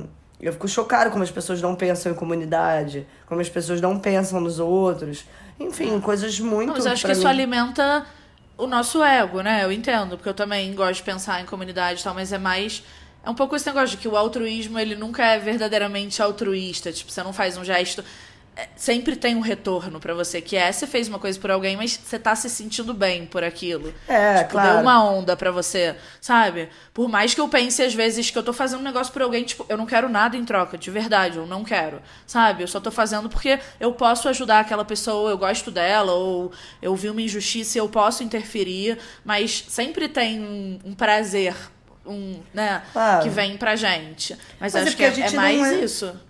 eu 0.40 0.52
fico 0.52 0.68
chocado 0.68 1.10
como 1.10 1.24
as 1.24 1.30
pessoas 1.30 1.60
não 1.60 1.74
pensam 1.74 2.12
em 2.12 2.14
comunidade, 2.14 3.06
como 3.26 3.40
as 3.40 3.48
pessoas 3.48 3.80
não 3.80 3.98
pensam 3.98 4.40
nos 4.40 4.60
outros. 4.60 5.24
Enfim, 5.58 5.98
coisas 6.00 6.38
muito. 6.38 6.72
Mas 6.72 6.86
acho 6.86 7.02
que 7.02 7.12
mim... 7.12 7.18
isso 7.18 7.26
alimenta 7.26 8.06
o 8.58 8.66
nosso 8.66 9.02
ego, 9.02 9.40
né? 9.40 9.64
Eu 9.64 9.72
entendo, 9.72 10.16
porque 10.16 10.28
eu 10.28 10.34
também 10.34 10.74
gosto 10.74 10.96
de 10.96 11.02
pensar 11.04 11.40
em 11.40 11.46
comunidade 11.46 12.00
e 12.00 12.04
tal, 12.04 12.12
mas 12.12 12.32
é 12.32 12.38
mais. 12.38 12.82
É 13.24 13.30
um 13.30 13.34
pouco 13.34 13.54
esse 13.54 13.66
negócio 13.66 13.90
de 13.90 13.96
que 13.96 14.08
o 14.08 14.16
altruísmo, 14.16 14.78
ele 14.78 14.96
nunca 14.96 15.24
é 15.24 15.38
verdadeiramente 15.38 16.20
altruísta. 16.20 16.92
Tipo, 16.92 17.10
você 17.10 17.22
não 17.22 17.32
faz 17.32 17.56
um 17.56 17.64
gesto 17.64 18.04
sempre 18.76 19.16
tem 19.16 19.36
um 19.36 19.40
retorno 19.40 20.00
para 20.00 20.14
você, 20.14 20.40
que 20.40 20.56
é 20.56 20.70
você 20.70 20.86
fez 20.86 21.08
uma 21.08 21.18
coisa 21.18 21.38
por 21.38 21.50
alguém, 21.50 21.76
mas 21.76 21.92
você 22.02 22.18
tá 22.18 22.34
se 22.34 22.48
sentindo 22.48 22.92
bem 22.94 23.26
por 23.26 23.44
aquilo. 23.44 23.92
É, 24.06 24.38
tipo, 24.38 24.52
claro. 24.52 24.72
Deu 24.72 24.80
uma 24.82 25.04
onda 25.04 25.36
para 25.36 25.50
você, 25.50 25.94
sabe? 26.20 26.68
Por 26.92 27.08
mais 27.08 27.34
que 27.34 27.40
eu 27.40 27.48
pense 27.48 27.82
às 27.82 27.94
vezes 27.94 28.30
que 28.30 28.38
eu 28.38 28.42
tô 28.42 28.52
fazendo 28.52 28.80
um 28.80 28.84
negócio 28.84 29.12
por 29.12 29.22
alguém, 29.22 29.44
tipo, 29.44 29.64
eu 29.68 29.76
não 29.76 29.86
quero 29.86 30.08
nada 30.08 30.36
em 30.36 30.44
troca, 30.44 30.76
de 30.76 30.90
verdade, 30.90 31.38
eu 31.38 31.46
não 31.46 31.64
quero, 31.64 32.00
sabe? 32.26 32.62
Eu 32.62 32.68
só 32.68 32.80
tô 32.80 32.90
fazendo 32.90 33.28
porque 33.28 33.58
eu 33.78 33.92
posso 33.92 34.28
ajudar 34.28 34.60
aquela 34.60 34.84
pessoa, 34.84 35.30
eu 35.30 35.38
gosto 35.38 35.70
dela, 35.70 36.12
ou 36.12 36.52
eu 36.82 36.94
vi 36.96 37.10
uma 37.10 37.22
injustiça 37.22 37.78
e 37.78 37.80
eu 37.80 37.88
posso 37.88 38.22
interferir, 38.22 38.98
mas 39.24 39.64
sempre 39.68 40.08
tem 40.08 40.40
um, 40.40 40.78
um 40.84 40.94
prazer 40.94 41.54
um, 42.06 42.40
né, 42.54 42.82
claro. 42.92 43.22
que 43.22 43.28
vem 43.28 43.56
pra 43.56 43.76
gente. 43.76 44.34
Mas, 44.58 44.72
mas 44.72 44.74
é 44.74 44.80
acho 44.80 45.02
é 45.02 45.10
que 45.10 45.22
é, 45.22 45.26
é 45.26 45.30
mais 45.32 45.72
é... 45.72 45.84
isso. 45.84 46.27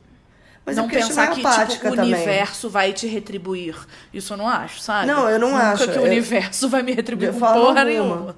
Mas 0.69 0.77
não 0.77 0.87
pensar 0.87 1.31
que 1.31 1.43
tipo, 1.73 1.89
o 1.89 1.97
também. 1.97 2.13
universo 2.13 2.69
vai 2.69 2.93
te 2.93 3.07
retribuir. 3.07 3.75
Isso 4.13 4.35
eu 4.35 4.37
não 4.37 4.47
acho, 4.47 4.81
sabe? 4.81 5.07
Não, 5.07 5.29
eu 5.31 5.39
não 5.39 5.53
Nunca 5.53 5.73
acho. 5.73 5.91
que 5.91 5.99
o 5.99 6.03
universo 6.03 6.69
vai 6.69 6.83
me 6.83 6.93
retribuir 6.93 7.33
por 7.33 7.53
porra 7.53 7.85
nenhuma. 7.85 8.37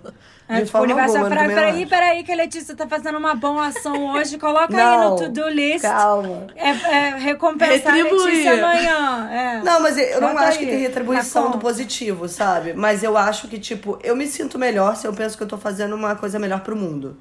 É, 0.49 0.63
tipo, 0.63 0.79
o 0.79 0.83
universo 0.83 1.17
alguma, 1.17 1.29
peraí, 1.29 1.49
peraí, 1.55 1.87
peraí, 1.87 2.25
que 2.25 2.33
a 2.33 2.37
Letícia 2.37 2.75
tá 2.75 2.87
fazendo 2.87 3.19
uma 3.19 3.37
boa 3.37 3.69
ação 3.69 4.13
hoje, 4.13 4.37
coloca 4.37 4.77
não, 4.77 5.01
aí 5.01 5.09
no 5.11 5.17
to-do 5.17 5.49
list. 5.49 5.83
Calma. 5.83 6.47
É, 6.57 6.71
é 6.71 7.17
recompensar 7.19 7.95
Retribuir. 7.95 8.21
a 8.21 8.25
Letícia 8.25 8.53
amanhã. 8.55 9.31
É. 9.31 9.63
Não, 9.63 9.81
mas 9.81 9.97
eu 9.97 10.21
Bota 10.21 10.33
não 10.33 10.39
acho 10.39 10.59
aí, 10.59 10.65
que 10.65 10.67
tem 10.67 10.81
retribuição 10.81 11.51
do 11.53 11.59
positivo, 11.59 12.29
sabe? 12.29 12.75
Mas 12.75 13.05
eu 13.05 13.17
acho 13.17 13.47
que, 13.47 13.61
tipo, 13.61 13.99
eu 14.03 14.17
me 14.17 14.27
sinto 14.27 14.59
melhor 14.59 14.97
se 14.97 15.07
eu 15.07 15.13
penso 15.13 15.37
que 15.37 15.43
eu 15.43 15.49
tô 15.49 15.57
fazendo 15.57 15.95
uma 15.95 16.17
coisa 16.17 16.37
melhor 16.39 16.61
pro 16.61 16.75
mundo. 16.75 17.17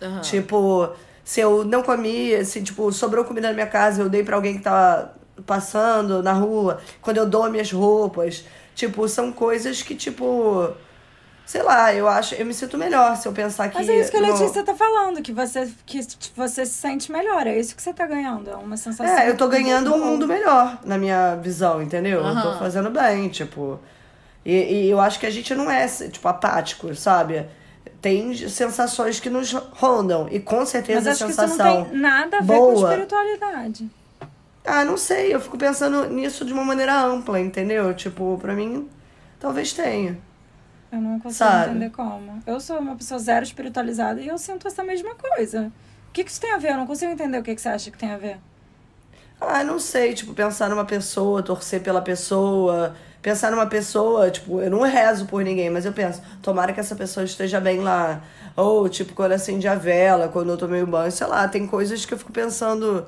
Uhum. 0.00 0.20
Tipo, 0.20 0.90
se 1.28 1.40
eu 1.40 1.62
não 1.62 1.82
comi, 1.82 2.42
se, 2.42 2.62
tipo, 2.62 2.90
sobrou 2.90 3.22
comida 3.22 3.48
na 3.48 3.52
minha 3.52 3.66
casa, 3.66 4.00
eu 4.00 4.08
dei 4.08 4.24
para 4.24 4.34
alguém 4.34 4.56
que 4.56 4.62
tá 4.62 5.12
passando 5.44 6.22
na 6.22 6.32
rua, 6.32 6.80
quando 7.02 7.18
eu 7.18 7.26
dou 7.26 7.50
minhas 7.50 7.70
roupas. 7.70 8.46
Tipo, 8.74 9.06
são 9.06 9.30
coisas 9.30 9.82
que, 9.82 9.94
tipo. 9.94 10.72
Sei 11.44 11.62
lá, 11.62 11.92
eu 11.92 12.08
acho, 12.08 12.34
eu 12.34 12.46
me 12.46 12.54
sinto 12.54 12.78
melhor 12.78 13.14
se 13.14 13.28
eu 13.28 13.32
pensar 13.32 13.68
que. 13.68 13.76
Mas 13.76 13.90
é 13.90 14.00
isso 14.00 14.10
que 14.10 14.16
a 14.16 14.20
Letícia 14.20 14.64
tá 14.64 14.74
falando, 14.74 15.20
que 15.20 15.30
você, 15.30 15.70
que 15.84 16.00
você 16.34 16.64
se 16.64 16.72
sente 16.72 17.12
melhor. 17.12 17.46
É 17.46 17.58
isso 17.58 17.76
que 17.76 17.82
você 17.82 17.92
tá 17.92 18.06
ganhando. 18.06 18.48
É 18.48 18.56
uma 18.56 18.78
sensação. 18.78 19.18
É, 19.18 19.28
eu 19.28 19.36
tô 19.36 19.48
ganhando 19.48 19.94
um 19.94 20.02
mundo 20.02 20.26
melhor, 20.26 20.78
na 20.82 20.96
minha 20.96 21.34
visão, 21.34 21.82
entendeu? 21.82 22.22
Uhum. 22.22 22.38
Eu 22.38 22.42
tô 22.42 22.58
fazendo 22.58 22.88
bem, 22.88 23.28
tipo. 23.28 23.78
E, 24.46 24.54
e 24.54 24.88
eu 24.88 24.98
acho 24.98 25.20
que 25.20 25.26
a 25.26 25.30
gente 25.30 25.54
não 25.54 25.70
é, 25.70 25.86
tipo, 25.86 26.26
apático, 26.26 26.94
sabe? 26.94 27.46
Tem 28.00 28.34
sensações 28.48 29.20
que 29.20 29.28
nos 29.28 29.52
rondam. 29.52 30.28
E 30.30 30.38
com 30.40 30.64
certeza 30.64 31.10
Mas 31.10 31.22
acho 31.22 31.24
a 31.24 31.26
sensação. 31.28 31.56
Que 31.56 31.62
isso 31.62 31.66
não 31.66 31.84
tem 31.90 32.00
nada 32.00 32.36
a 32.38 32.40
ver 32.40 32.46
boa, 32.46 32.74
com 32.74 32.88
espiritualidade. 32.88 33.90
Ah, 34.64 34.84
não 34.84 34.96
sei. 34.96 35.34
Eu 35.34 35.40
fico 35.40 35.56
pensando 35.56 36.08
nisso 36.08 36.44
de 36.44 36.52
uma 36.52 36.64
maneira 36.64 37.00
ampla, 37.00 37.40
entendeu? 37.40 37.92
Tipo, 37.94 38.38
pra 38.40 38.54
mim, 38.54 38.88
talvez 39.40 39.72
tenha. 39.72 40.18
Eu 40.90 41.00
não 41.00 41.18
consigo 41.18 41.50
Sabe? 41.50 41.70
entender 41.70 41.90
como. 41.90 42.42
Eu 42.46 42.60
sou 42.60 42.78
uma 42.78 42.96
pessoa 42.96 43.18
zero 43.18 43.44
espiritualizada 43.44 44.20
e 44.20 44.28
eu 44.28 44.38
sinto 44.38 44.68
essa 44.68 44.82
mesma 44.82 45.14
coisa. 45.14 45.72
O 46.08 46.12
que, 46.12 46.24
que 46.24 46.30
isso 46.30 46.40
tem 46.40 46.52
a 46.52 46.58
ver? 46.58 46.70
Eu 46.70 46.76
não 46.76 46.86
consigo 46.86 47.12
entender 47.12 47.38
o 47.38 47.42
que, 47.42 47.54
que 47.54 47.60
você 47.60 47.68
acha 47.68 47.90
que 47.90 47.98
tem 47.98 48.10
a 48.10 48.16
ver. 48.16 48.38
Ah, 49.40 49.62
não 49.62 49.78
sei. 49.78 50.14
Tipo, 50.14 50.32
pensar 50.32 50.70
numa 50.70 50.84
pessoa, 50.84 51.42
torcer 51.42 51.82
pela 51.82 52.00
pessoa 52.00 52.94
pensar 53.22 53.50
numa 53.50 53.66
pessoa, 53.66 54.30
tipo, 54.30 54.60
eu 54.60 54.70
não 54.70 54.82
rezo 54.82 55.26
por 55.26 55.42
ninguém, 55.42 55.70
mas 55.70 55.84
eu 55.84 55.92
penso, 55.92 56.22
tomara 56.42 56.72
que 56.72 56.80
essa 56.80 56.94
pessoa 56.94 57.24
esteja 57.24 57.60
bem 57.60 57.80
lá. 57.80 58.22
Ou, 58.56 58.88
tipo, 58.88 59.12
quando 59.14 59.32
acende 59.32 59.66
a 59.68 59.74
vela, 59.74 60.28
quando 60.28 60.50
eu 60.50 60.56
tomei 60.56 60.82
o 60.82 60.86
banho, 60.86 61.10
sei 61.12 61.26
lá, 61.26 61.46
tem 61.48 61.66
coisas 61.66 62.04
que 62.04 62.14
eu 62.14 62.18
fico 62.18 62.32
pensando, 62.32 63.06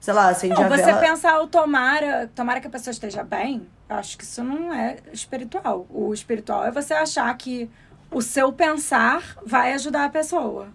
sei 0.00 0.14
lá, 0.14 0.28
acende 0.28 0.54
não, 0.54 0.64
a 0.64 0.68
você 0.68 0.82
vela. 0.82 0.98
Você 0.98 1.06
pensar 1.06 1.40
o 1.40 1.46
tomara, 1.46 2.30
tomara 2.34 2.60
que 2.60 2.66
a 2.66 2.70
pessoa 2.70 2.92
esteja 2.92 3.22
bem, 3.22 3.66
acho 3.88 4.16
que 4.18 4.24
isso 4.24 4.42
não 4.42 4.72
é 4.72 4.96
espiritual. 5.12 5.86
O 5.90 6.12
espiritual 6.12 6.64
é 6.64 6.70
você 6.70 6.94
achar 6.94 7.34
que 7.36 7.70
o 8.10 8.20
seu 8.20 8.52
pensar 8.52 9.22
vai 9.44 9.72
ajudar 9.74 10.04
a 10.04 10.10
pessoa. 10.10 10.68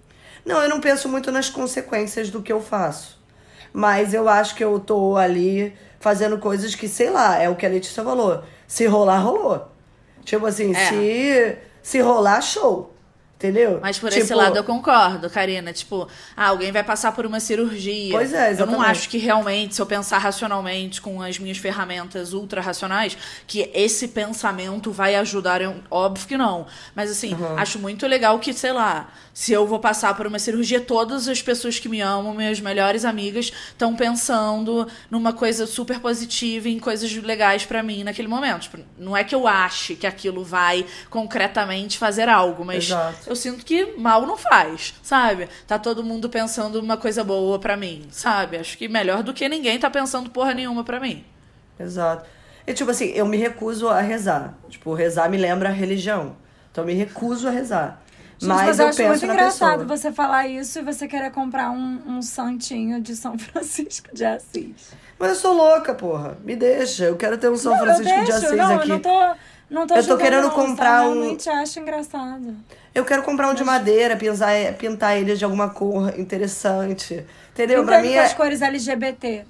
Não, 0.45 0.61
eu 0.61 0.69
não 0.69 0.79
penso 0.79 1.09
muito 1.09 1.31
nas 1.31 1.49
consequências 1.49 2.29
do 2.29 2.41
que 2.41 2.53
eu 2.53 2.61
faço. 2.61 3.19
Mas 3.73 4.13
eu 4.13 4.29
acho 4.29 4.55
que 4.55 4.63
eu 4.63 4.79
tô 4.79 5.17
ali 5.17 5.75
fazendo 5.99 6.37
coisas 6.37 6.75
que, 6.75 6.87
sei 6.87 7.09
lá, 7.09 7.37
é 7.37 7.49
o 7.49 7.55
que 7.55 7.65
a 7.65 7.69
Letícia 7.69 8.03
falou 8.03 8.41
se 8.67 8.85
rolar, 8.85 9.19
rolou. 9.19 9.67
Tipo 10.23 10.45
assim, 10.45 10.75
é. 10.75 10.89
se, 10.89 11.57
se 11.81 12.01
rolar, 12.01 12.41
show. 12.41 12.95
Entendeu? 13.37 13.79
Mas 13.81 13.99
por 13.99 14.09
tipo... 14.09 14.23
esse 14.23 14.33
lado 14.33 14.55
eu 14.55 14.63
concordo, 14.63 15.29
Karina. 15.29 15.73
Tipo, 15.73 16.07
ah, 16.37 16.47
alguém 16.47 16.71
vai 16.71 16.83
passar 16.83 17.11
por 17.11 17.25
uma 17.25 17.41
cirurgia. 17.41 18.13
Pois 18.13 18.33
é, 18.33 18.49
exatamente. 18.49 18.59
Eu 18.61 18.67
não 18.67 18.81
acho 18.81 19.09
que 19.09 19.17
realmente, 19.17 19.75
se 19.75 19.81
eu 19.81 19.85
pensar 19.85 20.19
racionalmente 20.19 21.01
com 21.01 21.21
as 21.21 21.37
minhas 21.37 21.57
ferramentas 21.57 22.31
ultra 22.31 22.61
racionais, 22.61 23.17
que 23.45 23.69
esse 23.73 24.07
pensamento 24.07 24.89
vai 24.89 25.15
ajudar. 25.15 25.61
Eu... 25.61 25.75
Óbvio 25.91 26.27
que 26.27 26.37
não. 26.37 26.65
Mas 26.95 27.11
assim, 27.11 27.33
uhum. 27.33 27.57
acho 27.57 27.77
muito 27.77 28.07
legal 28.07 28.39
que, 28.39 28.53
sei 28.53 28.71
lá, 28.71 29.09
se 29.35 29.51
eu 29.51 29.67
vou 29.67 29.79
passar 29.79 30.15
por 30.15 30.25
uma 30.25 30.39
cirurgia, 30.39 30.79
todas 30.79 31.27
as 31.27 31.41
pessoas 31.41 31.77
que 31.77 31.89
me 31.89 31.99
amam, 31.99 32.33
minhas 32.33 32.61
melhores 32.61 33.03
amigas, 33.03 33.51
estão 33.67 33.93
pensando 33.93 34.87
numa 35.11 35.33
coisa 35.33 35.67
super 35.67 35.99
positiva, 35.99 36.69
em 36.69 36.79
coisas 36.79 37.13
legais 37.13 37.65
para 37.65 37.83
mim 37.83 38.05
naquele 38.05 38.29
momento. 38.29 38.61
Tipo, 38.61 38.79
não 38.97 39.15
é 39.15 39.25
que 39.25 39.35
eu 39.35 39.45
ache 39.45 39.93
que 39.93 40.07
aquilo 40.07 40.41
vai 40.41 40.85
concretamente 41.09 41.97
fazer 41.97 42.29
algo, 42.29 42.63
mas 42.63 42.85
Exato. 42.85 43.29
eu 43.29 43.35
sinto 43.35 43.65
que 43.65 43.97
mal 43.97 44.25
não 44.25 44.37
faz, 44.37 44.93
sabe? 45.03 45.49
Tá 45.67 45.77
todo 45.77 46.01
mundo 46.01 46.29
pensando 46.29 46.79
uma 46.79 46.95
coisa 46.95 47.21
boa 47.21 47.59
para 47.59 47.75
mim, 47.75 48.07
sabe? 48.11 48.55
Acho 48.55 48.77
que 48.77 48.87
melhor 48.87 49.21
do 49.21 49.33
que 49.33 49.49
ninguém 49.49 49.77
tá 49.77 49.89
pensando 49.89 50.29
porra 50.29 50.53
nenhuma 50.53 50.85
para 50.85 50.97
mim. 50.97 51.25
Exato. 51.77 52.25
E 52.65 52.73
tipo 52.73 52.89
assim, 52.89 53.07
eu 53.07 53.25
me 53.25 53.35
recuso 53.35 53.89
a 53.89 53.99
rezar. 53.99 54.57
Tipo, 54.69 54.93
rezar 54.93 55.29
me 55.29 55.35
lembra 55.37 55.67
a 55.67 55.73
religião. 55.73 56.37
Então 56.71 56.85
eu 56.85 56.87
me 56.87 56.93
recuso 56.93 57.49
a 57.49 57.51
rezar. 57.51 58.01
Gente, 58.37 58.49
mas, 58.49 58.67
mas 58.67 58.79
eu, 58.79 58.85
eu 58.85 58.89
acho 58.89 59.03
muito 59.03 59.25
engraçado 59.25 59.79
pessoa. 59.79 59.97
você 59.97 60.11
falar 60.11 60.47
isso 60.47 60.79
e 60.79 60.81
você 60.81 61.07
querer 61.07 61.31
comprar 61.31 61.71
um, 61.71 62.01
um 62.05 62.21
santinho 62.21 63.01
de 63.01 63.15
São 63.15 63.37
Francisco 63.39 64.13
de 64.13 64.25
Assis. 64.25 64.93
Mas 65.17 65.29
eu 65.29 65.35
sou 65.35 65.53
louca, 65.53 65.93
porra. 65.93 66.37
Me 66.43 66.55
deixa. 66.55 67.05
Eu 67.05 67.15
quero 67.15 67.37
ter 67.37 67.49
um 67.49 67.55
São 67.55 67.71
não, 67.71 67.79
Francisco 67.79 68.23
de 68.25 68.31
Assis 68.31 68.51
não, 68.51 68.75
aqui. 68.75 68.89
Eu 68.89 68.95
não 68.95 68.99
tô, 68.99 69.35
não 69.69 69.87
tô 69.87 69.95
Eu 69.95 70.05
tô 70.05 70.17
querendo 70.17 70.43
não, 70.43 70.51
comprar 70.51 71.03
um. 71.03 71.05
Eu 71.05 71.13
realmente 71.13 71.49
acho 71.49 71.79
engraçado. 71.79 72.55
Eu 72.93 73.05
quero 73.05 73.23
comprar 73.23 73.49
um 73.49 73.53
de 73.53 73.63
madeira, 73.63 74.17
pintar, 74.17 74.73
pintar 74.77 75.17
ele 75.17 75.35
de 75.35 75.45
alguma 75.45 75.69
cor 75.69 76.19
interessante. 76.19 77.25
Entendeu? 77.53 77.85
Pra 77.85 78.01
mim 78.01 78.09
com 78.09 78.15
é... 78.15 78.25
as 78.25 78.33
cores 78.33 78.61
LGBT. 78.61 79.45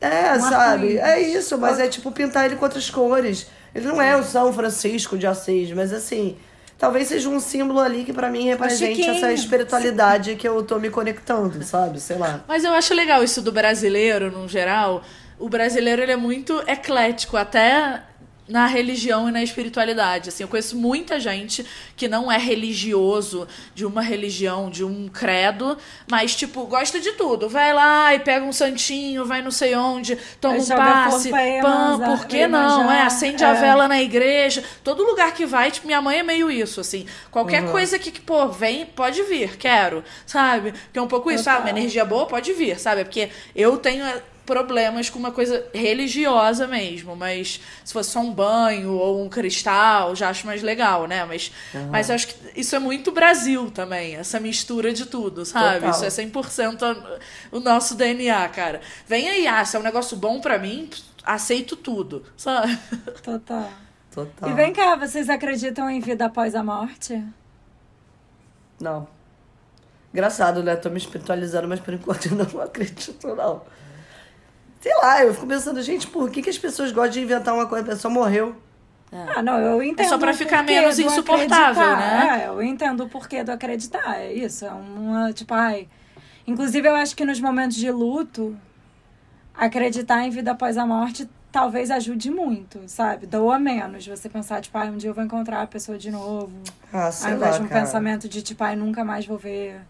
É, 0.00 0.32
um 0.32 0.40
sabe? 0.40 0.98
É 0.98 1.20
isso, 1.20 1.58
mas 1.58 1.78
é 1.78 1.86
tipo 1.86 2.10
pintar 2.10 2.46
ele 2.46 2.56
com 2.56 2.64
outras 2.64 2.88
cores. 2.88 3.46
Ele 3.74 3.86
não 3.86 4.00
é 4.00 4.16
o 4.16 4.22
São 4.22 4.52
Francisco 4.52 5.16
de 5.16 5.26
Assis, 5.26 5.70
mas 5.72 5.92
assim, 5.92 6.36
talvez 6.80 7.08
seja 7.08 7.28
um 7.28 7.38
símbolo 7.38 7.78
ali 7.78 8.04
que 8.04 8.12
para 8.12 8.30
mim 8.30 8.46
represente 8.46 9.06
essa 9.06 9.30
espiritualidade 9.30 10.34
que 10.34 10.48
eu 10.48 10.62
tô 10.62 10.78
me 10.78 10.88
conectando, 10.88 11.62
sabe? 11.62 12.00
Sei 12.00 12.16
lá. 12.16 12.42
Mas 12.48 12.64
eu 12.64 12.72
acho 12.72 12.94
legal 12.94 13.22
isso 13.22 13.42
do 13.42 13.52
brasileiro, 13.52 14.32
no 14.32 14.48
geral. 14.48 15.02
O 15.38 15.48
brasileiro 15.48 16.00
ele 16.02 16.12
é 16.12 16.16
muito 16.16 16.62
eclético, 16.66 17.36
até 17.36 18.02
na 18.50 18.66
religião 18.66 19.28
e 19.28 19.32
na 19.32 19.42
espiritualidade. 19.42 20.28
Assim, 20.28 20.42
eu 20.42 20.48
conheço 20.48 20.76
muita 20.76 21.20
gente 21.20 21.64
que 21.96 22.08
não 22.08 22.30
é 22.30 22.36
religioso 22.36 23.46
de 23.74 23.86
uma 23.86 24.02
religião, 24.02 24.68
de 24.68 24.84
um 24.84 25.08
credo, 25.08 25.78
mas, 26.10 26.34
tipo, 26.34 26.64
gosta 26.66 27.00
de 27.00 27.12
tudo. 27.12 27.48
Vai 27.48 27.72
lá 27.72 28.12
e 28.14 28.18
pega 28.18 28.44
um 28.44 28.52
santinho, 28.52 29.24
vai 29.24 29.40
não 29.40 29.52
sei 29.52 29.76
onde, 29.76 30.18
toma 30.40 30.56
um 30.56 30.66
passe, 30.66 31.30
pã, 31.30 31.98
por 32.04 32.26
que 32.26 32.48
não? 32.48 32.90
É, 32.90 33.02
acende 33.02 33.44
é. 33.44 33.46
a 33.46 33.54
vela 33.54 33.86
na 33.86 34.02
igreja. 34.02 34.64
Todo 34.82 35.04
lugar 35.04 35.32
que 35.32 35.46
vai, 35.46 35.70
tipo, 35.70 35.86
minha 35.86 36.02
mãe 36.02 36.18
é 36.18 36.22
meio 36.22 36.50
isso, 36.50 36.80
assim. 36.80 37.06
Qualquer 37.30 37.62
uhum. 37.62 37.70
coisa 37.70 37.98
que, 37.98 38.10
pô, 38.20 38.48
vem, 38.48 38.84
pode 38.84 39.22
vir, 39.22 39.56
quero, 39.56 40.02
sabe? 40.26 40.72
Porque 40.72 40.98
é 40.98 41.02
um 41.02 41.08
pouco 41.08 41.30
isso, 41.30 41.44
sabe? 41.44 41.58
Ah, 41.58 41.60
uma 41.60 41.70
energia 41.70 42.04
boa 42.04 42.26
pode 42.26 42.52
vir, 42.52 42.78
sabe? 42.80 43.04
Porque 43.04 43.30
eu 43.54 43.76
tenho 43.76 44.04
problemas 44.50 45.08
com 45.08 45.16
uma 45.16 45.30
coisa 45.30 45.64
religiosa 45.72 46.66
mesmo, 46.66 47.14
mas 47.14 47.60
se 47.84 47.92
fosse 47.92 48.10
só 48.10 48.18
um 48.18 48.32
banho 48.32 48.94
ou 48.94 49.24
um 49.24 49.28
cristal, 49.28 50.16
já 50.16 50.28
acho 50.28 50.44
mais 50.44 50.60
legal, 50.60 51.06
né? 51.06 51.24
Mas, 51.24 51.52
uhum. 51.72 51.86
mas 51.86 52.10
acho 52.10 52.26
que 52.26 52.60
isso 52.60 52.74
é 52.74 52.80
muito 52.80 53.12
Brasil 53.12 53.70
também, 53.70 54.16
essa 54.16 54.40
mistura 54.40 54.92
de 54.92 55.06
tudo, 55.06 55.44
sabe? 55.44 55.86
Total. 55.86 55.90
Isso 55.90 56.04
é 56.04 56.24
100% 56.26 57.20
o 57.52 57.60
nosso 57.60 57.94
DNA, 57.94 58.48
cara. 58.48 58.80
Vem 59.06 59.28
aí, 59.28 59.46
ah, 59.46 59.64
se 59.64 59.76
é 59.76 59.78
um 59.78 59.84
negócio 59.84 60.16
bom 60.16 60.40
para 60.40 60.58
mim, 60.58 60.90
aceito 61.24 61.76
tudo, 61.76 62.24
sabe? 62.36 62.76
Total. 63.22 63.70
Total. 64.12 64.50
E 64.50 64.54
vem 64.54 64.72
cá, 64.72 64.96
vocês 64.96 65.30
acreditam 65.30 65.88
em 65.88 66.00
vida 66.00 66.24
após 66.26 66.56
a 66.56 66.64
morte? 66.64 67.24
Não. 68.80 69.06
Engraçado, 70.12 70.60
né? 70.64 70.74
Tô 70.74 70.90
me 70.90 70.98
espiritualizando, 70.98 71.68
mas 71.68 71.78
por 71.78 71.94
enquanto 71.94 72.26
eu 72.26 72.34
não 72.34 72.44
acredito, 72.60 73.28
não. 73.36 73.62
Sei 74.80 74.94
lá, 74.96 75.22
eu 75.22 75.34
fico 75.34 75.46
pensando, 75.46 75.82
gente, 75.82 76.06
por 76.06 76.30
que, 76.30 76.40
que 76.42 76.48
as 76.50 76.58
pessoas 76.58 76.90
gostam 76.90 77.10
de 77.12 77.20
inventar 77.20 77.54
uma 77.54 77.66
coisa? 77.66 77.84
A 77.84 77.88
pessoa 77.94 78.12
morreu. 78.12 78.56
É. 79.12 79.26
Ah, 79.36 79.42
não, 79.42 79.58
eu 79.58 79.82
entendo. 79.82 80.06
É 80.06 80.08
só 80.08 80.16
pra 80.18 80.32
ficar 80.32 80.62
menos 80.62 80.98
insuportável, 80.98 81.96
né? 81.96 82.44
É, 82.44 82.48
eu 82.48 82.62
entendo 82.62 83.04
o 83.04 83.08
porquê 83.08 83.44
do 83.44 83.52
acreditar. 83.52 84.18
É 84.18 84.32
isso. 84.32 84.64
É 84.64 84.70
uma, 84.70 85.32
tipo, 85.32 85.52
ai. 85.52 85.86
Inclusive, 86.46 86.88
eu 86.88 86.94
acho 86.94 87.14
que 87.14 87.24
nos 87.24 87.40
momentos 87.40 87.76
de 87.76 87.90
luto, 87.90 88.56
acreditar 89.54 90.24
em 90.24 90.30
vida 90.30 90.52
após 90.52 90.78
a 90.78 90.86
morte 90.86 91.28
talvez 91.52 91.90
ajude 91.90 92.30
muito, 92.30 92.80
sabe? 92.86 93.26
Doa 93.26 93.58
menos. 93.58 94.06
Você 94.06 94.28
pensar, 94.28 94.60
tipo, 94.60 94.78
ai, 94.78 94.88
um 94.88 94.96
dia 94.96 95.10
eu 95.10 95.14
vou 95.14 95.24
encontrar 95.24 95.62
a 95.62 95.66
pessoa 95.66 95.98
de 95.98 96.10
novo. 96.10 96.52
Ah, 96.92 97.10
sei 97.10 97.30
Ao 97.32 97.36
invés 97.36 97.52
lá, 97.52 97.58
de 97.58 97.64
um 97.64 97.68
cara. 97.68 97.80
pensamento 97.80 98.28
de, 98.28 98.40
tipo, 98.40 98.62
ai, 98.62 98.76
nunca 98.76 99.04
mais 99.04 99.26
vou 99.26 99.36
ver 99.36 99.80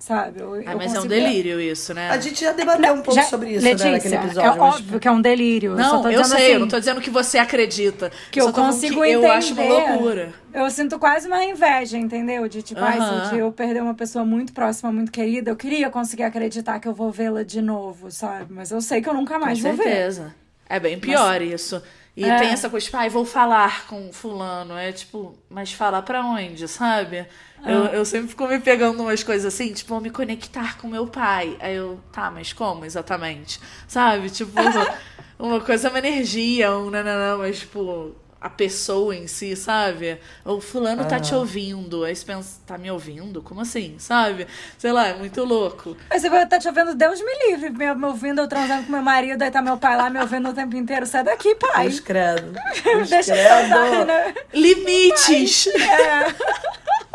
sabe? 0.00 0.40
Eu, 0.40 0.62
ah, 0.66 0.74
mas 0.74 0.94
é 0.94 1.00
um 1.00 1.06
delírio 1.06 1.60
isso, 1.60 1.92
né? 1.92 2.10
A 2.10 2.18
gente 2.18 2.40
já 2.40 2.52
debateu 2.52 2.94
um 2.94 3.02
pouco 3.02 3.14
já, 3.14 3.24
sobre 3.24 3.50
isso 3.50 3.64
Letícia, 3.64 3.86
né, 3.86 3.92
naquele 3.92 4.16
episódio. 4.16 4.40
É 4.40 4.56
mas... 4.56 4.74
óbvio 4.74 4.98
que 4.98 5.06
é 5.06 5.10
um 5.10 5.20
delírio. 5.20 5.76
Não, 5.76 6.04
eu, 6.04 6.10
eu 6.10 6.24
sei, 6.24 6.36
assim, 6.38 6.52
eu 6.54 6.60
não 6.60 6.68
tô 6.68 6.78
dizendo 6.78 7.00
que 7.00 7.10
você 7.10 7.38
acredita. 7.38 8.10
Que 8.30 8.40
eu, 8.40 8.46
eu 8.46 8.52
consigo 8.52 8.94
que 8.94 9.08
entender. 9.08 9.26
Eu 9.26 9.30
acho 9.30 9.52
uma 9.52 9.62
loucura. 9.62 10.32
Eu 10.52 10.70
sinto 10.70 10.98
quase 10.98 11.28
uma 11.28 11.44
inveja, 11.44 11.98
entendeu? 11.98 12.48
De 12.48 12.62
tipo, 12.62 12.80
uh 12.80 12.84
-huh. 12.84 13.30
ai, 13.30 13.40
eu 13.40 13.52
perder 13.52 13.82
uma 13.82 13.94
pessoa 13.94 14.24
muito 14.24 14.52
próxima, 14.52 14.90
muito 14.90 15.12
querida, 15.12 15.50
eu 15.50 15.56
queria 15.56 15.90
conseguir 15.90 16.24
acreditar 16.24 16.80
que 16.80 16.88
eu 16.88 16.94
vou 16.94 17.12
vê-la 17.12 17.44
de 17.44 17.60
novo, 17.60 18.10
sabe? 18.10 18.52
Mas 18.52 18.70
eu 18.70 18.80
sei 18.80 19.00
que 19.00 19.08
eu 19.08 19.14
nunca 19.14 19.38
mais 19.38 19.60
Com 19.60 19.68
vou 19.68 19.84
certeza. 19.84 20.22
ver. 20.24 20.76
É 20.76 20.80
bem 20.80 20.98
pior 20.98 21.40
mas... 21.40 21.52
isso. 21.52 21.82
E 22.16 22.24
é. 22.24 22.38
tem 22.38 22.48
essa 22.48 22.68
coisa, 22.68 22.84
tipo, 22.84 22.96
ai, 22.96 23.06
ah, 23.06 23.10
vou 23.10 23.24
falar 23.24 23.86
com 23.86 24.12
fulano. 24.12 24.76
É 24.76 24.90
tipo, 24.92 25.38
mas 25.48 25.72
falar 25.72 26.02
pra 26.02 26.24
onde, 26.24 26.66
sabe? 26.66 27.26
Ah. 27.64 27.70
Eu, 27.70 27.84
eu 27.86 28.04
sempre 28.04 28.28
fico 28.28 28.46
me 28.46 28.58
pegando 28.58 29.02
umas 29.02 29.22
coisas 29.22 29.52
assim, 29.52 29.72
tipo, 29.72 29.90
vou 29.90 30.00
me 30.00 30.10
conectar 30.10 30.78
com 30.78 30.88
meu 30.88 31.06
pai. 31.06 31.56
Aí 31.60 31.76
eu, 31.76 32.00
tá, 32.12 32.30
mas 32.30 32.52
como 32.52 32.84
exatamente? 32.84 33.60
Sabe? 33.86 34.30
Tipo, 34.30 34.52
uma 35.38 35.60
coisa 35.60 35.88
é 35.88 35.90
uma 35.90 35.98
energia, 35.98 36.72
um 36.76 36.90
nananã, 36.90 37.36
mas 37.36 37.60
tipo, 37.60 38.14
a 38.40 38.48
pessoa 38.48 39.14
em 39.14 39.26
si, 39.26 39.54
sabe? 39.54 40.18
O 40.44 40.60
fulano 40.60 41.04
tá 41.04 41.20
te 41.20 41.34
ouvindo. 41.34 42.04
Aí 42.04 42.16
você 42.16 42.24
pensa, 42.24 42.58
tá 42.66 42.78
me 42.78 42.90
ouvindo? 42.90 43.42
Como 43.42 43.60
assim? 43.60 43.96
Sabe? 43.98 44.46
Sei 44.78 44.90
lá, 44.90 45.08
é 45.08 45.14
muito 45.14 45.44
louco. 45.44 45.94
Mas 46.08 46.22
você 46.22 46.46
tá 46.46 46.58
te 46.58 46.66
ouvindo, 46.66 46.94
Deus 46.94 47.20
me 47.20 47.50
livre. 47.50 47.68
Me, 47.68 47.94
me 47.94 48.06
ouvindo, 48.06 48.40
eu 48.40 48.48
transando 48.48 48.84
com 48.84 48.92
meu 48.92 49.02
marido, 49.02 49.42
aí 49.42 49.50
tá 49.50 49.60
meu 49.60 49.76
pai 49.76 49.94
lá 49.94 50.08
me 50.08 50.18
ouvindo 50.18 50.48
o 50.48 50.54
tempo 50.54 50.74
inteiro. 50.74 51.04
Sai 51.04 51.22
daqui, 51.22 51.54
pai. 51.54 51.88
Deus 51.88 52.00
credo. 52.00 52.52
Deixa 53.08 53.36
eu 53.36 53.60
pensar, 53.60 54.06
né? 54.06 54.34
Limites. 54.54 55.66
É. 55.66 56.70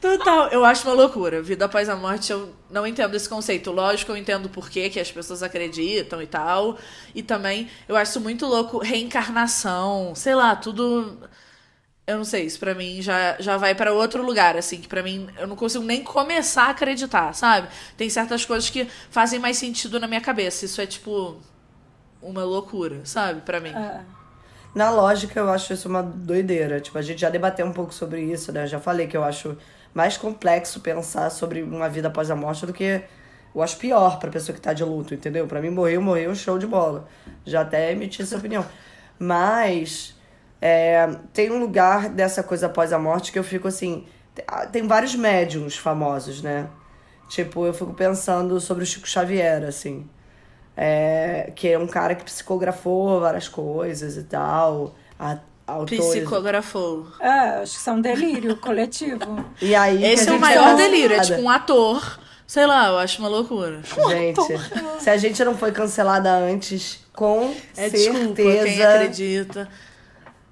Total, 0.00 0.48
eu 0.48 0.64
acho 0.64 0.86
uma 0.88 0.94
loucura. 0.94 1.42
Vida 1.42 1.66
após 1.66 1.88
a 1.88 1.96
morte, 1.96 2.32
eu 2.32 2.54
não 2.70 2.86
entendo 2.86 3.14
esse 3.14 3.28
conceito. 3.28 3.70
Lógico, 3.70 4.12
eu 4.12 4.16
entendo 4.16 4.48
por 4.48 4.70
que 4.70 4.98
as 4.98 5.10
pessoas 5.10 5.42
acreditam 5.42 6.22
e 6.22 6.26
tal. 6.26 6.78
E 7.14 7.22
também 7.22 7.68
eu 7.88 7.96
acho 7.96 8.20
muito 8.20 8.46
louco 8.46 8.78
reencarnação, 8.78 10.14
sei 10.14 10.34
lá, 10.34 10.56
tudo. 10.56 11.18
Eu 12.06 12.16
não 12.16 12.24
sei, 12.24 12.44
isso 12.46 12.58
pra 12.58 12.74
mim 12.74 13.00
já, 13.02 13.36
já 13.38 13.56
vai 13.56 13.74
para 13.74 13.92
outro 13.92 14.22
lugar, 14.24 14.56
assim, 14.56 14.80
que 14.80 14.88
pra 14.88 15.02
mim 15.02 15.28
eu 15.38 15.46
não 15.46 15.54
consigo 15.54 15.84
nem 15.84 16.02
começar 16.02 16.64
a 16.64 16.70
acreditar, 16.70 17.32
sabe? 17.34 17.68
Tem 17.96 18.08
certas 18.10 18.44
coisas 18.44 18.68
que 18.68 18.88
fazem 19.10 19.38
mais 19.38 19.58
sentido 19.58 20.00
na 20.00 20.08
minha 20.08 20.20
cabeça. 20.20 20.64
Isso 20.64 20.80
é 20.80 20.86
tipo 20.86 21.40
uma 22.22 22.42
loucura, 22.42 23.02
sabe? 23.04 23.42
Pra 23.42 23.60
mim. 23.60 23.70
É. 23.70 24.19
Na 24.74 24.90
lógica, 24.90 25.40
eu 25.40 25.50
acho 25.50 25.72
isso 25.72 25.88
uma 25.88 26.02
doideira. 26.02 26.80
Tipo, 26.80 26.98
a 26.98 27.02
gente 27.02 27.20
já 27.20 27.28
debateu 27.28 27.66
um 27.66 27.72
pouco 27.72 27.92
sobre 27.92 28.22
isso, 28.22 28.52
né? 28.52 28.64
Eu 28.64 28.68
já 28.68 28.80
falei 28.80 29.06
que 29.06 29.16
eu 29.16 29.24
acho 29.24 29.56
mais 29.92 30.16
complexo 30.16 30.80
pensar 30.80 31.30
sobre 31.30 31.62
uma 31.62 31.88
vida 31.88 32.08
após 32.08 32.30
a 32.30 32.36
morte 32.36 32.64
do 32.64 32.72
que 32.72 33.02
eu 33.52 33.62
acho 33.62 33.76
pior 33.78 34.20
pra 34.20 34.30
pessoa 34.30 34.54
que 34.54 34.60
tá 34.60 34.72
de 34.72 34.84
luto, 34.84 35.12
entendeu? 35.12 35.46
Pra 35.46 35.60
mim, 35.60 35.70
morreu, 35.70 36.00
morreu, 36.00 36.34
show 36.36 36.56
de 36.58 36.66
bola. 36.66 37.08
Já 37.44 37.62
até 37.62 37.90
emiti 37.90 38.22
essa 38.22 38.36
opinião. 38.36 38.64
Mas 39.18 40.16
é, 40.62 41.08
tem 41.32 41.50
um 41.50 41.58
lugar 41.58 42.08
dessa 42.08 42.42
coisa 42.42 42.66
após 42.66 42.92
a 42.92 42.98
morte 42.98 43.32
que 43.32 43.38
eu 43.38 43.44
fico 43.44 43.66
assim. 43.66 44.06
Tem 44.70 44.86
vários 44.86 45.16
médiums 45.16 45.76
famosos, 45.76 46.42
né? 46.42 46.68
Tipo, 47.28 47.66
eu 47.66 47.74
fico 47.74 47.92
pensando 47.92 48.60
sobre 48.60 48.84
o 48.84 48.86
Chico 48.86 49.08
Xavier, 49.08 49.64
assim 49.64 50.08
é, 50.76 51.52
que 51.54 51.68
é 51.68 51.78
um 51.78 51.86
cara 51.86 52.14
que 52.14 52.24
psicografou 52.24 53.20
várias 53.20 53.48
coisas 53.48 54.16
e 54.16 54.22
tal. 54.24 54.94
A, 55.18 55.38
autores... 55.66 56.04
Psicografou. 56.04 57.06
É, 57.20 57.28
acho 57.62 57.72
que 57.72 57.78
isso 57.78 57.90
é 57.90 57.92
um 57.92 58.00
delírio 58.00 58.56
coletivo. 58.56 59.44
E 59.60 59.74
aí 59.74 60.04
Esse 60.04 60.28
é 60.28 60.32
o 60.32 60.40
maior 60.40 60.76
delírio, 60.76 61.16
é 61.16 61.20
tipo 61.20 61.40
um 61.40 61.50
ator. 61.50 62.18
Sei 62.46 62.66
lá, 62.66 62.88
eu 62.88 62.98
acho 62.98 63.20
uma 63.20 63.28
loucura. 63.28 63.80
Gente, 64.08 64.40
se 64.98 65.08
a 65.08 65.16
gente 65.16 65.44
não 65.44 65.56
foi 65.56 65.70
cancelada 65.70 66.32
antes, 66.32 67.06
com 67.12 67.54
é, 67.76 67.88
certeza. 67.88 68.12
Desculpa, 68.12 68.34
quem 68.34 68.82
acredita. 68.82 69.68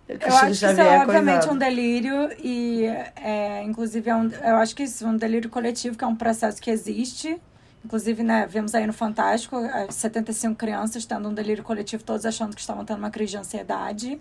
Eu 0.08 0.34
acho 0.36 0.46
que 0.46 0.52
isso 0.52 0.66
é 0.66 1.02
obviamente 1.02 1.48
um 1.50 1.58
delírio 1.58 2.30
e, 2.42 2.86
é, 3.16 3.62
inclusive, 3.64 4.08
é 4.08 4.14
um, 4.14 4.30
eu 4.30 4.56
acho 4.56 4.74
que 4.74 4.84
isso 4.84 5.04
é 5.04 5.08
um 5.08 5.16
delírio 5.16 5.50
coletivo, 5.50 5.98
que 5.98 6.04
é 6.04 6.06
um 6.06 6.16
processo 6.16 6.62
que 6.62 6.70
existe 6.70 7.38
Inclusive, 7.84 8.22
né, 8.22 8.46
vimos 8.46 8.74
aí 8.74 8.86
no 8.86 8.92
Fantástico 8.92 9.56
75 9.88 10.56
crianças 10.56 11.06
tendo 11.06 11.28
um 11.28 11.34
delírio 11.34 11.62
coletivo, 11.62 12.02
todos 12.02 12.26
achando 12.26 12.54
que 12.54 12.60
estavam 12.60 12.84
tendo 12.84 12.98
uma 12.98 13.10
crise 13.10 13.32
de 13.32 13.38
ansiedade. 13.38 14.20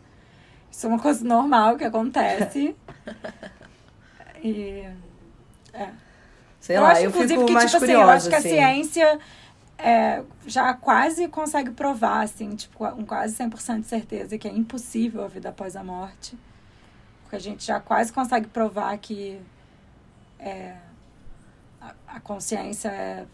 Isso 0.72 0.86
é 0.86 0.90
uma 0.90 1.00
coisa 1.00 1.26
normal 1.26 1.76
que 1.76 1.84
acontece. 1.84 2.76
e. 4.44 4.88
É. 5.74 5.90
Sei 6.60 6.78
eu 6.78 6.82
lá, 6.82 6.92
acho, 6.92 7.02
eu 7.02 7.10
inclusive, 7.10 7.46
que, 7.46 7.46
tipo 7.46 7.78
assim, 7.78 7.92
eu 7.92 8.10
acho 8.10 8.30
que 8.30 8.36
assim. 8.36 8.48
a 8.50 8.52
ciência 8.52 9.20
é, 9.78 10.24
já 10.46 10.74
quase 10.74 11.28
consegue 11.28 11.72
provar, 11.72 12.22
assim, 12.22 12.56
tipo, 12.56 12.78
com 12.78 13.06
quase 13.06 13.36
100% 13.36 13.82
de 13.82 13.88
certeza 13.88 14.38
que 14.38 14.48
é 14.48 14.52
impossível 14.52 15.24
a 15.24 15.28
vida 15.28 15.50
após 15.50 15.76
a 15.76 15.84
morte. 15.84 16.38
Porque 17.24 17.36
a 17.36 17.40
gente 17.40 17.66
já 17.66 17.80
quase 17.80 18.12
consegue 18.12 18.48
provar 18.48 18.98
que 18.98 19.40
é, 20.40 20.76
a, 21.82 21.94
a 22.08 22.20
consciência 22.20 22.90
é 22.90 23.26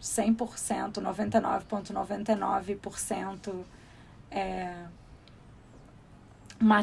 100%, 0.00 1.00
99,99% 1.00 3.64
é, 4.30 4.72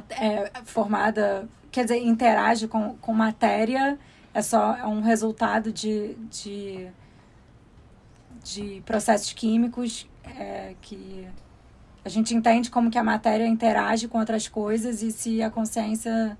é 0.10 0.52
formada, 0.66 1.48
quer 1.72 1.84
dizer, 1.84 1.98
interage 1.98 2.68
com, 2.68 2.96
com 2.98 3.14
matéria, 3.14 3.98
é 4.34 4.42
só 4.42 4.76
é 4.76 4.88
um 4.88 5.02
resultado 5.02 5.72
de, 5.72 6.16
de, 6.30 6.88
de 8.44 8.82
processos 8.86 9.32
químicos 9.34 10.08
é, 10.24 10.76
que 10.82 11.28
a 12.04 12.10
gente 12.10 12.36
entende 12.36 12.70
como 12.70 12.92
que 12.92 12.98
a 12.98 13.04
matéria 13.04 13.48
interage 13.48 14.08
com 14.08 14.20
outras 14.20 14.48
coisas 14.48 15.02
e 15.02 15.12
se 15.12 15.42
a 15.42 15.50
consciência 15.50 16.38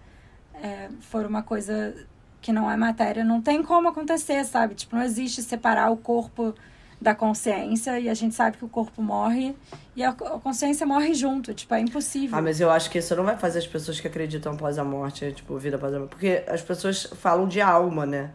é, 0.56 0.90
for 1.00 1.26
uma 1.26 1.42
coisa 1.42 1.96
que 2.44 2.52
não 2.52 2.70
é 2.70 2.76
matéria, 2.76 3.24
não 3.24 3.42
tem 3.42 3.64
como 3.64 3.88
acontecer, 3.88 4.44
sabe? 4.44 4.76
Tipo, 4.76 4.98
não 4.98 5.04
existe 5.04 5.42
separar 5.42 5.90
o 5.90 5.98
corpo 5.98 6.54
da 7.02 7.16
consciência 7.16 7.98
e 8.00 8.10
a 8.10 8.14
gente 8.14 8.36
sabe 8.36 8.58
que 8.58 8.66
o 8.66 8.68
corpo 8.68 9.02
morre 9.02 9.56
e 9.96 10.04
a, 10.04 10.12
consciência 10.12 10.86
morre 10.86 11.14
junto, 11.14 11.54
tipo, 11.54 11.74
é 11.74 11.80
impossível. 11.80 12.38
Ah, 12.38 12.42
mas 12.42 12.60
eu 12.60 12.70
acho 12.70 12.90
que 12.92 12.98
isso 13.00 13.16
não 13.16 13.24
vai 13.24 13.38
fazer 13.38 13.60
as 13.60 13.68
pessoas 13.68 14.00
que 14.00 14.08
acreditam 14.08 14.54
após 14.54 14.78
a 14.78 14.84
morte, 14.84 15.32
tipo, 15.32 15.58
vida 15.58 15.78
após 15.78 15.94
a 15.94 16.00
morte, 16.00 16.10
porque 16.12 16.44
as 16.48 16.62
pessoas 16.62 17.08
falam 17.16 17.48
de 17.48 17.62
alma, 17.62 18.06
né? 18.06 18.32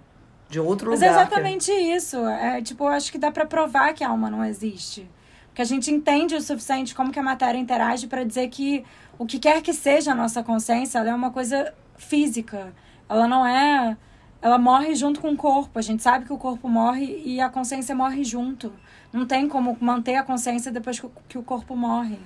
De 0.49 0.59
outro 0.59 0.91
mas 0.91 1.01
lugar. 1.01 1.13
Mas 1.13 1.21
é 1.21 1.27
exatamente 1.27 1.71
que... 1.71 1.79
isso. 1.79 2.17
É, 2.27 2.63
tipo, 2.63 2.85
eu 2.85 2.89
acho 2.89 3.13
que 3.13 3.19
dá 3.19 3.31
para 3.31 3.45
provar 3.45 3.93
que 3.93 4.03
a 4.03 4.09
alma 4.09 4.31
não 4.31 4.43
existe. 4.43 5.09
Porque 5.49 5.61
a 5.61 5.67
gente 5.67 5.91
entende 5.91 6.35
o 6.35 6.41
suficiente 6.41 6.95
como 6.95 7.13
que 7.13 7.19
a 7.19 7.23
matéria 7.23 7.59
interage 7.59 8.07
para 8.07 8.25
dizer 8.25 8.49
que 8.49 8.85
o 9.19 9.27
que 9.27 9.39
quer 9.39 9.61
que 9.61 9.75
seja 9.75 10.13
a 10.13 10.15
nossa 10.15 10.43
consciência, 10.43 10.99
ela 10.99 11.11
é 11.11 11.15
uma 11.15 11.31
coisa 11.31 11.75
física. 11.99 12.73
Ela 13.09 13.27
não 13.27 13.47
é 13.47 13.97
ela 14.41 14.59
morre 14.59 14.95
junto 14.95 15.21
com 15.21 15.31
o 15.31 15.37
corpo. 15.37 15.79
A 15.79 15.83
gente 15.83 16.03
sabe 16.03 16.25
que 16.25 16.33
o 16.33 16.39
corpo 16.39 16.69
morre 16.69 17.23
e 17.25 17.41
a 17.41 17.49
consciência 17.49 17.95
morre 17.95 18.23
junto. 18.25 18.73
Não 19.13 19.27
tem 19.27 19.49
como 19.49 19.77
manter 19.81 20.17
a 20.17 20.23
consciência 20.23 20.71
depois 20.71 21.01
que 21.29 21.39
o 21.39 21.43
corpo 21.43 21.75
morre. 21.75 22.19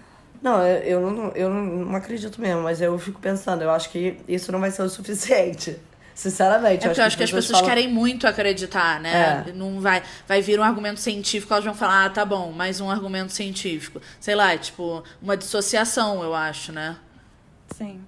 Não, 0.43 0.61
eu, 0.67 1.01
eu, 1.01 1.11
não, 1.11 1.29
eu 1.31 1.51
não 1.51 1.95
acredito 1.95 2.41
mesmo, 2.41 2.63
mas 2.63 2.81
eu 2.81 2.99
fico 2.99 3.21
pensando, 3.21 3.63
eu 3.63 3.71
acho 3.71 3.89
que 3.91 4.17
isso 4.27 4.51
não 4.51 4.59
vai 4.59 4.71
ser 4.71 4.83
o 4.83 4.89
suficiente. 4.89 5.79
Sinceramente. 6.15 6.85
É 6.85 6.89
porque 6.89 7.01
eu 7.01 7.05
acho 7.05 7.17
que, 7.17 7.23
as 7.23 7.31
pessoas 7.31 7.61
falam... 7.61 7.75
querem 7.75 7.89
muito 7.89 8.27
acreditar, 8.27 9.01
né? 9.01 9.45
É. 9.49 9.53
Não 9.53 9.81
vai, 9.81 10.03
vai 10.29 10.43
vir 10.43 10.61
um 10.61 10.63
argumento 10.63 11.01
científico, 11.01 11.55
elas 11.55 11.65
vão 11.65 11.73
falar, 11.73 12.05
ah, 12.05 12.11
tá 12.11 12.25
bom, 12.25 12.53
mais 12.53 12.81
um 12.81 12.91
argumento 12.91 13.33
científico. 13.33 14.01
Sei 14.21 14.35
lá, 14.35 14.53
é 14.53 14.59
tipo, 14.59 15.03
uma 15.23 15.37
dissociação, 15.37 16.23
eu 16.23 16.35
acho, 16.35 16.71
né? 16.71 16.97
Sim. 17.75 18.01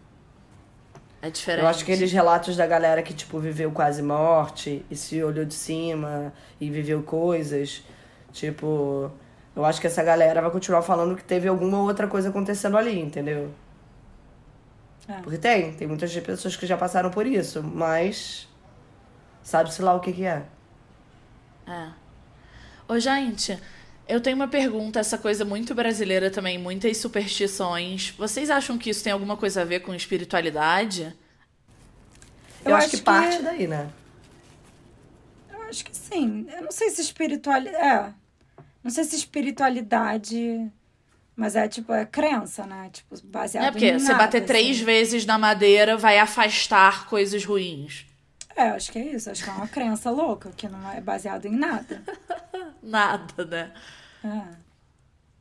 É 1.24 1.30
diferente. 1.30 1.62
Eu 1.62 1.68
acho 1.68 1.82
que 1.86 1.90
aqueles 1.90 2.12
relatos 2.12 2.54
da 2.54 2.66
galera 2.66 3.02
que, 3.02 3.14
tipo, 3.14 3.38
viveu 3.38 3.72
quase 3.72 4.02
morte 4.02 4.84
e 4.90 4.94
se 4.94 5.22
olhou 5.22 5.46
de 5.46 5.54
cima 5.54 6.30
e 6.60 6.68
viveu 6.68 7.02
coisas. 7.02 7.82
Tipo, 8.30 9.10
eu 9.56 9.64
acho 9.64 9.80
que 9.80 9.86
essa 9.86 10.02
galera 10.02 10.42
vai 10.42 10.50
continuar 10.50 10.82
falando 10.82 11.16
que 11.16 11.24
teve 11.24 11.48
alguma 11.48 11.80
outra 11.80 12.06
coisa 12.06 12.28
acontecendo 12.28 12.76
ali, 12.76 13.00
entendeu? 13.00 13.50
É. 15.08 15.14
Porque 15.22 15.38
tem, 15.38 15.72
tem 15.72 15.88
muitas 15.88 16.14
pessoas 16.14 16.56
que 16.56 16.66
já 16.66 16.76
passaram 16.76 17.10
por 17.10 17.26
isso, 17.26 17.62
mas 17.62 18.46
sabe-se 19.42 19.80
lá 19.80 19.94
o 19.94 20.00
que, 20.00 20.12
que 20.12 20.26
é. 20.26 20.44
É. 21.66 21.88
Ô, 22.86 22.98
gente, 22.98 23.58
eu 24.06 24.20
tenho 24.20 24.36
uma 24.36 24.48
pergunta, 24.48 25.00
essa 25.00 25.16
coisa 25.16 25.44
muito 25.44 25.74
brasileira 25.74 26.30
também, 26.30 26.58
muitas 26.58 26.96
superstições. 26.98 28.10
Vocês 28.10 28.50
acham 28.50 28.76
que 28.76 28.90
isso 28.90 29.02
tem 29.02 29.12
alguma 29.12 29.36
coisa 29.36 29.62
a 29.62 29.64
ver 29.64 29.80
com 29.80 29.94
espiritualidade? 29.94 31.14
Eu, 32.64 32.70
eu 32.70 32.76
acho, 32.76 32.90
que, 32.90 32.96
que 32.98 33.02
parte 33.02 33.42
daí, 33.42 33.66
né? 33.66 33.90
Eu 35.50 35.62
acho 35.62 35.84
que 35.84 35.96
sim. 35.96 36.46
Eu 36.54 36.62
não 36.62 36.70
sei 36.70 36.90
se 36.90 37.00
espiritualidade. 37.00 37.76
É. 37.76 38.12
Não 38.82 38.90
sei 38.90 39.04
se 39.04 39.16
espiritualidade. 39.16 40.70
Mas 41.34 41.56
é 41.56 41.66
tipo, 41.66 41.92
é 41.92 42.04
crença, 42.04 42.64
né? 42.66 42.90
Tipo, 42.92 43.16
baseado 43.24 43.64
É 43.64 43.70
porque 43.70 43.98
você 43.98 44.12
nada, 44.12 44.18
bater 44.18 44.38
assim. 44.38 44.46
três 44.46 44.80
vezes 44.80 45.26
na 45.26 45.38
madeira 45.38 45.96
vai 45.96 46.18
afastar 46.18 47.06
coisas 47.06 47.44
ruins. 47.44 48.06
É, 48.54 48.68
acho 48.68 48.92
que 48.92 48.98
é 48.98 49.14
isso. 49.14 49.30
Acho 49.30 49.42
que 49.42 49.50
é 49.50 49.52
uma 49.52 49.66
crença 49.66 50.10
louca, 50.10 50.50
que 50.56 50.68
não 50.68 50.92
é 50.92 51.00
baseado 51.00 51.46
em 51.46 51.56
nada. 51.56 52.02
nada, 52.84 53.44
né? 53.44 53.72
É. 54.24 54.42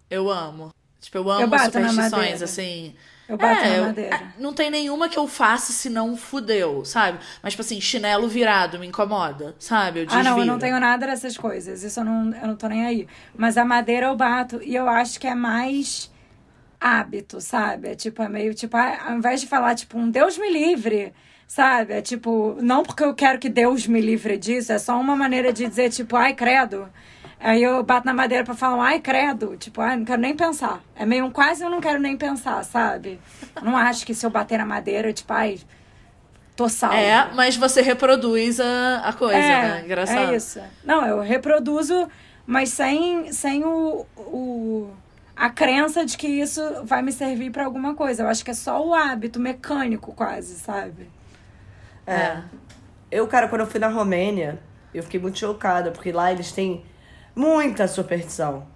Eu 0.10 0.30
amo. 0.30 0.74
Tipo, 1.00 1.18
eu 1.18 1.30
amo 1.30 1.56
eu 1.56 1.60
superstições, 1.60 2.42
assim. 2.42 2.96
Eu 3.28 3.38
bato 3.38 3.64
é, 3.64 3.78
na 3.78 3.88
madeira. 3.88 4.16
Eu, 4.16 4.44
não 4.44 4.54
tem 4.54 4.70
nenhuma 4.70 5.08
que 5.08 5.18
eu 5.18 5.28
faça 5.28 5.72
se 5.72 5.90
não 5.90 6.16
fudeu, 6.16 6.84
sabe? 6.84 7.20
Mas, 7.42 7.54
tipo 7.54 7.62
assim, 7.62 7.80
chinelo 7.80 8.28
virado 8.28 8.78
me 8.78 8.88
incomoda, 8.88 9.56
sabe? 9.60 10.02
Eu 10.02 10.08
ah, 10.10 10.24
não, 10.24 10.40
eu 10.40 10.46
não 10.46 10.60
tenho 10.60 10.80
nada 10.80 11.08
dessas 11.08 11.38
coisas. 11.38 11.84
Isso 11.84 12.00
eu 12.00 12.04
não, 12.04 12.34
eu 12.34 12.48
não 12.48 12.56
tô 12.56 12.68
nem 12.68 12.86
aí. 12.86 13.08
Mas 13.36 13.58
a 13.58 13.66
madeira 13.66 14.08
eu 14.08 14.16
bato 14.16 14.62
e 14.62 14.76
eu 14.76 14.88
acho 14.90 15.20
que 15.20 15.28
é 15.28 15.36
mais 15.36 16.12
hábito, 16.80 17.40
sabe? 17.40 17.90
É 17.90 17.96
tipo, 17.96 18.22
é 18.22 18.28
meio 18.28 18.54
tipo, 18.54 18.76
ah, 18.76 19.08
ao 19.08 19.18
invés 19.18 19.40
de 19.40 19.48
falar, 19.48 19.74
tipo, 19.76 19.98
um 19.98 20.10
Deus 20.12 20.38
me 20.38 20.52
livre, 20.52 21.14
sabe? 21.48 21.94
É 21.94 22.02
tipo, 22.02 22.58
não 22.62 22.84
porque 22.84 23.04
eu 23.04 23.14
quero 23.14 23.40
que 23.40 23.48
Deus 23.48 23.88
me 23.88 24.02
livre 24.02 24.38
disso, 24.38 24.74
é 24.74 24.78
só 24.78 25.00
uma 25.00 25.16
maneira 25.16 25.54
de 25.54 25.66
dizer, 25.66 25.90
tipo, 25.90 26.16
ai, 26.18 26.34
credo. 26.34 26.90
Aí 27.44 27.62
eu 27.62 27.84
bato 27.84 28.06
na 28.06 28.14
madeira 28.14 28.46
pra 28.46 28.54
falar, 28.54 28.86
ai, 28.86 29.00
credo. 29.02 29.58
Tipo, 29.58 29.82
ai, 29.82 29.98
não 29.98 30.06
quero 30.06 30.22
nem 30.22 30.34
pensar. 30.34 30.82
É 30.96 31.06
meio 31.06 31.26
um 31.26 31.30
quase 31.30 31.62
eu 31.62 31.70
não 31.70 31.82
quero 31.82 32.00
nem 32.00 32.16
pensar, 32.16 32.64
sabe? 32.64 33.20
não 33.62 33.76
acho 33.76 34.06
que 34.06 34.16
se 34.16 34.26
eu 34.26 34.30
bater 34.30 34.58
na 34.58 34.66
madeira, 34.66 35.12
tipo, 35.12 35.34
ai, 35.34 35.60
tô 36.56 36.70
salva. 36.70 36.96
É, 36.96 37.34
mas 37.34 37.58
você 37.58 37.82
reproduz 37.82 38.62
a, 38.62 39.02
a 39.04 39.12
coisa, 39.12 39.38
é, 39.38 39.62
né? 39.62 39.82
Engraçado. 39.84 40.32
É 40.32 40.36
isso. 40.38 40.62
Não, 40.86 41.06
eu 41.06 41.20
reproduzo, 41.20 42.08
mas 42.48 42.70
sem, 42.70 43.34
sem 43.34 43.66
o, 43.66 44.06
o, 44.16 44.90
a 45.36 45.50
crença 45.50 46.06
de 46.06 46.18
que 46.18 46.28
isso 46.28 46.62
vai 46.86 47.02
me 47.02 47.12
servir 47.12 47.52
para 47.52 47.66
alguma 47.66 47.94
coisa. 47.94 48.24
Eu 48.24 48.30
acho 48.30 48.46
que 48.46 48.52
é 48.52 48.56
só 48.56 48.82
o 48.82 48.94
hábito 48.94 49.38
mecânico, 49.38 50.14
quase, 50.14 50.56
sabe? 50.56 51.10
É. 52.08 52.14
é. 52.14 52.44
Eu, 53.12 53.28
cara, 53.28 53.50
quando 53.50 53.62
eu 53.62 53.68
fui 53.68 53.82
na 53.82 53.90
Romênia, 53.90 54.60
eu 54.94 55.04
fiquei 55.04 55.20
muito 55.20 55.38
chocada, 55.38 55.92
porque 55.92 56.10
lá 56.14 56.32
eles 56.32 56.54
têm 56.54 56.86
muita 57.36 57.88
superstição. 57.88 58.68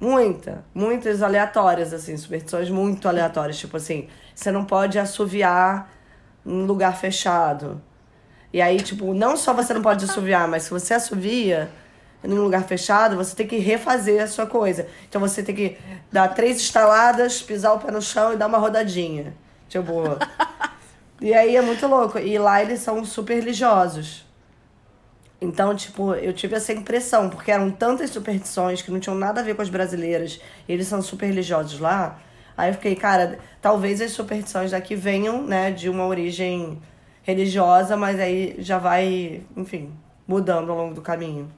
Muita. 0.00 0.64
Muitas 0.74 1.22
aleatórias, 1.22 1.92
assim, 1.92 2.16
superstições 2.16 2.68
muito 2.68 3.08
aleatórias. 3.08 3.58
Tipo 3.58 3.76
assim, 3.76 4.08
você 4.34 4.50
não 4.50 4.64
pode 4.64 4.98
assoviar 4.98 5.90
em 6.44 6.66
lugar 6.66 6.96
fechado. 6.96 7.80
E 8.52 8.60
aí, 8.60 8.80
tipo, 8.80 9.14
não 9.14 9.36
só 9.36 9.52
você 9.52 9.74
não 9.74 9.82
pode 9.82 10.04
assoviar, 10.04 10.46
mas 10.46 10.64
se 10.64 10.70
você 10.70 10.94
assovia 10.94 11.70
em 12.22 12.32
um 12.32 12.42
lugar 12.42 12.62
fechado, 12.64 13.16
você 13.16 13.34
tem 13.34 13.46
que 13.46 13.58
refazer 13.58 14.22
a 14.22 14.26
sua 14.26 14.46
coisa. 14.46 14.86
Então 15.08 15.20
você 15.20 15.42
tem 15.42 15.54
que 15.54 15.78
dar 16.10 16.28
três 16.28 16.58
estaladas, 16.58 17.42
pisar 17.42 17.74
o 17.74 17.78
pé 17.78 17.90
no 17.90 18.00
chão 18.00 18.32
e 18.32 18.36
dar 18.36 18.46
uma 18.46 18.58
rodadinha. 18.58 19.34
Tipo. 19.68 20.02
e 21.20 21.34
aí 21.34 21.56
é 21.56 21.62
muito 21.62 21.86
louco. 21.86 22.18
E 22.18 22.38
lá 22.38 22.62
eles 22.62 22.80
são 22.80 23.04
super 23.04 23.34
religiosos. 23.34 24.23
Então, 25.44 25.74
tipo, 25.76 26.14
eu 26.14 26.32
tive 26.32 26.56
essa 26.56 26.72
impressão, 26.72 27.28
porque 27.28 27.50
eram 27.50 27.70
tantas 27.70 28.08
superstições 28.08 28.80
que 28.80 28.90
não 28.90 28.98
tinham 28.98 29.14
nada 29.14 29.42
a 29.42 29.44
ver 29.44 29.54
com 29.54 29.60
as 29.60 29.68
brasileiras, 29.68 30.40
eles 30.66 30.86
são 30.86 31.02
super 31.02 31.26
religiosos 31.26 31.78
lá. 31.78 32.18
Aí 32.56 32.70
eu 32.70 32.74
fiquei, 32.74 32.96
cara, 32.96 33.38
talvez 33.60 34.00
as 34.00 34.12
superstições 34.12 34.70
daqui 34.70 34.96
venham, 34.96 35.42
né, 35.42 35.70
de 35.70 35.90
uma 35.90 36.06
origem 36.06 36.80
religiosa, 37.22 37.94
mas 37.94 38.18
aí 38.18 38.56
já 38.58 38.78
vai, 38.78 39.42
enfim, 39.54 39.92
mudando 40.26 40.70
ao 40.70 40.78
longo 40.78 40.94
do 40.94 41.02
caminho. 41.02 41.50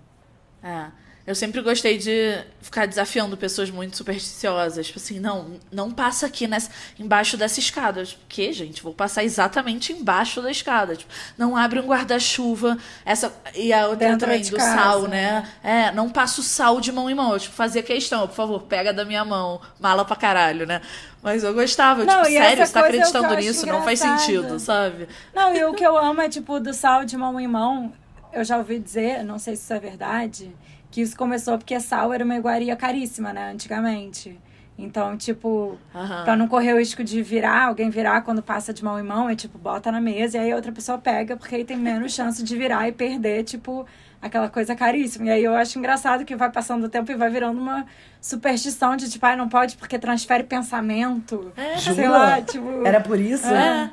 É. 0.63 0.87
Eu 1.27 1.35
sempre 1.35 1.61
gostei 1.61 1.99
de 1.99 2.39
ficar 2.63 2.87
desafiando 2.87 3.37
pessoas 3.37 3.69
muito 3.69 3.97
supersticiosas. 3.97 4.87
Tipo 4.87 5.01
assim, 5.01 5.19
não, 5.19 5.55
não 5.73 5.91
passa 5.91 6.27
aqui 6.27 6.47
nessa, 6.47 6.71
embaixo 7.01 7.37
dessa 7.37 7.59
escada. 7.59 8.05
Tipo, 8.05 8.21
que, 8.29 8.53
gente? 8.53 8.81
Vou 8.81 8.95
passar 8.95 9.25
exatamente 9.25 9.93
embaixo 9.93 10.41
da 10.41 10.53
escada. 10.53 10.95
Tipo, 10.95 11.13
não 11.37 11.57
abre 11.57 11.81
um 11.81 11.87
guarda-chuva. 11.87 12.79
Essa 13.05 13.33
E 13.57 13.73
a 13.73 13.89
outra 13.89 14.11
Dentro 14.11 14.21
também, 14.21 14.41
do 14.41 14.57
casa, 14.57 14.77
sal, 14.77 15.03
né? 15.09 15.51
É, 15.65 15.91
não 15.91 16.09
passo 16.09 16.45
sal 16.45 16.81
de 16.81 16.93
mão 16.93 17.11
em 17.11 17.15
mão. 17.15 17.33
Eu, 17.33 17.41
tipo, 17.41 17.55
fazia 17.57 17.83
questão, 17.83 18.29
por 18.29 18.35
favor, 18.35 18.63
pega 18.63 18.93
da 18.93 19.05
minha 19.05 19.25
mão. 19.25 19.61
Mala 19.81 20.05
pra 20.05 20.15
caralho, 20.15 20.65
né? 20.65 20.81
Mas 21.25 21.43
eu 21.43 21.53
gostava, 21.53 22.05
não, 22.05 22.23
tipo, 22.23 22.37
sério, 22.37 22.65
você 22.65 22.73
tá 22.73 22.81
é 22.81 22.83
acreditando 22.85 23.35
é 23.35 23.37
nisso? 23.39 23.67
Não 23.67 23.83
faz 23.83 23.99
sentido, 23.99 24.61
sabe? 24.61 25.09
Não, 25.35 25.53
e 25.53 25.65
o 25.65 25.75
que 25.75 25.83
eu 25.83 25.99
amo 25.99 26.21
é, 26.21 26.29
tipo, 26.29 26.61
do 26.61 26.73
sal 26.73 27.05
de 27.05 27.17
mão 27.17 27.41
em 27.41 27.49
mão. 27.49 27.93
Eu 28.33 28.45
já 28.45 28.59
ouvi 28.59 28.79
dizer, 28.79 29.25
não 29.25 29.41
sei 29.41 29.57
se 29.57 29.63
isso 29.63 29.73
é 29.73 29.81
verdade 29.81 30.55
que 30.97 31.03
isso 31.03 31.15
começou 31.15 31.59
porque 31.59 31.79
sal 31.79 32.11
era 32.11 32.25
uma 32.25 32.37
iguaria 32.37 32.75
caríssima, 32.75 33.31
né, 33.31 33.51
antigamente. 33.53 34.41
Então, 34.79 35.15
tipo, 35.15 35.79
uhum. 35.95 36.25
pra 36.25 36.35
não 36.35 36.49
correr 36.49 36.73
o 36.73 36.79
risco 36.79 37.05
de 37.05 37.21
virar, 37.21 37.67
alguém 37.67 37.91
virar 37.91 38.23
quando 38.23 38.43
passa 38.43 38.73
de 38.73 38.83
mão 38.83 38.99
em 38.99 39.03
mão, 39.03 39.29
é 39.29 39.37
tipo, 39.37 39.59
bota 39.59 39.93
na 39.93 40.01
mesa 40.01 40.39
e 40.39 40.41
aí 40.41 40.55
outra 40.55 40.73
pessoa 40.73 40.97
pega, 40.97 41.37
porque 41.37 41.55
aí 41.55 41.67
tem 41.67 41.77
menos 41.77 42.15
chance 42.15 42.43
de 42.43 42.57
virar 42.57 42.89
e 42.89 42.93
perder, 42.93 43.45
tipo, 43.45 43.87
aquela 44.23 44.49
coisa 44.49 44.75
caríssima. 44.75 45.27
E 45.27 45.31
aí 45.33 45.45
eu 45.45 45.55
acho 45.55 45.79
engraçado 45.79 46.25
que 46.25 46.35
vai 46.35 46.51
passando 46.51 46.85
o 46.85 46.89
tempo 46.89 47.13
e 47.13 47.15
vai 47.15 47.29
virando 47.29 47.61
uma 47.61 47.85
superstição 48.19 48.97
de, 48.97 49.11
tipo, 49.11 49.27
ah, 49.27 49.37
não 49.37 49.51
pode 49.51 49.77
porque 49.77 49.99
transfere 49.99 50.45
pensamento. 50.45 51.53
É. 51.59 51.77
Sei 51.77 52.09
lá, 52.09 52.41
tipo. 52.41 52.87
Era 52.87 53.03
por 53.03 53.21
isso? 53.21 53.49
É. 53.49 53.93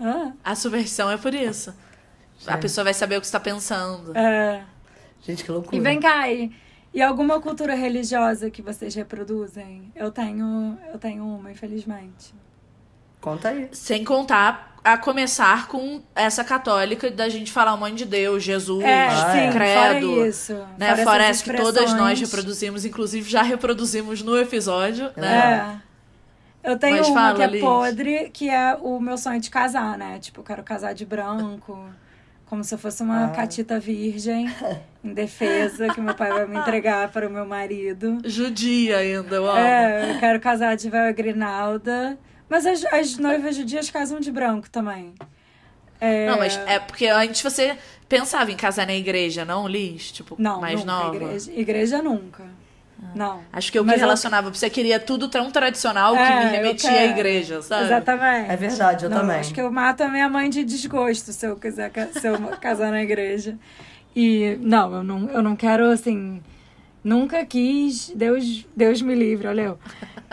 é. 0.00 0.32
A 0.42 0.54
superstição 0.54 1.10
é 1.10 1.18
por 1.18 1.34
isso. 1.34 1.74
É. 2.46 2.52
A 2.54 2.56
pessoa 2.56 2.84
vai 2.84 2.94
saber 2.94 3.18
o 3.18 3.20
que 3.20 3.26
está 3.26 3.38
pensando. 3.38 4.16
É. 4.16 4.62
Gente, 5.22 5.44
que 5.44 5.50
loucura. 5.50 5.76
E 5.76 5.80
vem 5.80 6.00
cá, 6.00 6.30
e, 6.30 6.52
e 6.92 7.02
alguma 7.02 7.40
cultura 7.40 7.74
religiosa 7.74 8.50
que 8.50 8.62
vocês 8.62 8.94
reproduzem? 8.94 9.92
Eu 9.94 10.10
tenho, 10.10 10.78
eu 10.92 10.98
tenho 10.98 11.24
uma, 11.24 11.50
infelizmente. 11.50 12.34
Conta 13.20 13.48
aí. 13.48 13.68
Sem 13.72 14.04
contar 14.04 14.76
a 14.84 14.96
começar 14.96 15.66
com 15.66 16.00
essa 16.14 16.44
católica 16.44 17.10
da 17.10 17.28
gente 17.28 17.52
falar 17.52 17.74
um 17.74 17.78
monte 17.78 17.96
de 17.96 18.04
Deus, 18.04 18.42
Jesus, 18.42 18.82
é, 18.84 19.10
sim, 19.10 19.52
credo. 19.52 20.08
Fora 20.14 20.28
isso. 20.28 20.54
Né? 20.78 20.88
Fora, 20.90 21.04
fora 21.04 21.24
essa 21.24 21.44
que 21.44 21.56
todas 21.56 21.92
nós 21.94 22.20
reproduzimos, 22.20 22.84
inclusive 22.84 23.28
já 23.28 23.42
reproduzimos 23.42 24.22
no 24.22 24.38
episódio, 24.38 25.10
né? 25.16 25.80
É. 25.84 25.88
Eu 26.70 26.78
tenho 26.78 26.98
Mas 26.98 27.08
uma 27.08 27.14
fala, 27.14 27.36
que 27.36 27.42
é 27.42 27.46
Liz. 27.46 27.60
podre, 27.60 28.30
que 28.30 28.50
é 28.50 28.76
o 28.80 29.00
meu 29.00 29.16
sonho 29.16 29.40
de 29.40 29.48
casar, 29.48 29.96
né? 29.96 30.18
Tipo, 30.18 30.40
eu 30.40 30.44
quero 30.44 30.62
casar 30.62 30.92
de 30.92 31.04
branco. 31.04 31.78
Como 32.46 32.64
se 32.64 32.74
eu 32.74 32.78
fosse 32.78 33.02
uma 33.02 33.26
ah. 33.26 33.28
catita 33.28 33.78
virgem, 33.78 34.52
indefesa, 35.02 35.88
que 35.92 36.00
meu 36.00 36.14
pai 36.14 36.30
vai 36.30 36.46
me 36.46 36.56
entregar 36.56 37.10
para 37.10 37.28
o 37.28 37.30
meu 37.30 37.46
marido. 37.46 38.18
Judia 38.24 38.98
ainda, 38.98 39.36
eu 39.36 39.48
amo. 39.48 39.58
É, 39.58 40.12
eu 40.14 40.18
quero 40.18 40.40
casar 40.40 40.76
de 40.76 40.90
véu 40.90 41.12
grinalda. 41.14 42.18
Mas 42.48 42.64
as, 42.64 42.84
as 42.86 43.18
noivas 43.18 43.54
judias 43.54 43.90
casam 43.90 44.20
de 44.20 44.32
branco 44.32 44.70
também. 44.70 45.14
É... 46.00 46.26
Não, 46.26 46.38
mas 46.38 46.56
é 46.66 46.78
porque 46.78 47.06
antes 47.06 47.42
você 47.42 47.76
pensava 48.08 48.50
em 48.50 48.56
casar 48.56 48.86
na 48.86 48.94
igreja, 48.94 49.44
não, 49.44 49.68
Liz? 49.68 50.10
Tipo, 50.10 50.36
não, 50.38 50.60
mais 50.60 50.80
nunca, 50.80 50.92
nova. 50.92 51.16
Igreja, 51.16 51.52
igreja 51.52 52.02
nunca. 52.02 52.44
Não. 53.14 53.42
Acho 53.52 53.70
que 53.70 53.78
eu 53.78 53.84
me 53.84 53.94
relacionava, 53.94 54.48
eu... 54.48 54.54
você 54.54 54.68
queria 54.68 54.98
tudo 54.98 55.28
tão 55.28 55.50
tradicional 55.50 56.14
que 56.14 56.22
é, 56.22 56.44
me 56.44 56.50
remetia 56.50 56.90
à 56.90 57.04
igreja, 57.06 57.62
sabe? 57.62 57.84
Exatamente. 57.84 58.50
É 58.50 58.56
verdade, 58.56 59.04
eu 59.04 59.10
não, 59.10 59.20
também. 59.20 59.36
Acho 59.36 59.54
que 59.54 59.60
eu 59.60 59.70
mato 59.70 60.02
a 60.02 60.08
minha 60.08 60.28
mãe 60.28 60.50
de 60.50 60.64
desgosto 60.64 61.32
se 61.32 61.46
eu 61.46 61.56
quiser 61.56 61.92
se 62.12 62.26
eu 62.26 62.38
casar 62.60 62.90
na 62.90 63.02
igreja. 63.02 63.56
E 64.20 64.56
não, 64.60 64.96
eu 64.96 65.04
não, 65.04 65.30
eu 65.30 65.40
não 65.40 65.54
quero 65.54 65.88
assim. 65.92 66.42
Nunca 67.04 67.46
quis, 67.46 68.10
Deus, 68.16 68.66
Deus 68.76 69.00
me 69.00 69.14
livre, 69.14 69.46
olha 69.46 69.62
eu, 69.62 69.78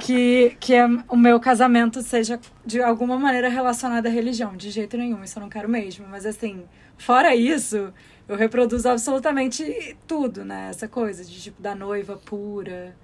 que, 0.01 0.57
que 0.59 0.73
o 1.07 1.15
meu 1.15 1.39
casamento 1.39 2.01
seja 2.01 2.39
de 2.65 2.81
alguma 2.81 3.19
maneira 3.19 3.47
relacionado 3.47 4.07
à 4.07 4.09
religião. 4.09 4.57
De 4.57 4.71
jeito 4.71 4.97
nenhum, 4.97 5.23
isso 5.23 5.37
eu 5.37 5.41
não 5.41 5.49
quero 5.49 5.69
mesmo. 5.69 6.07
Mas 6.09 6.25
assim, 6.25 6.63
fora 6.97 7.35
isso, 7.35 7.93
eu 8.27 8.35
reproduzo 8.35 8.89
absolutamente 8.89 9.95
tudo, 10.07 10.43
né? 10.43 10.69
Essa 10.71 10.87
coisa 10.87 11.23
de 11.23 11.39
tipo 11.39 11.61
da 11.61 11.75
noiva 11.75 12.17
pura, 12.17 12.95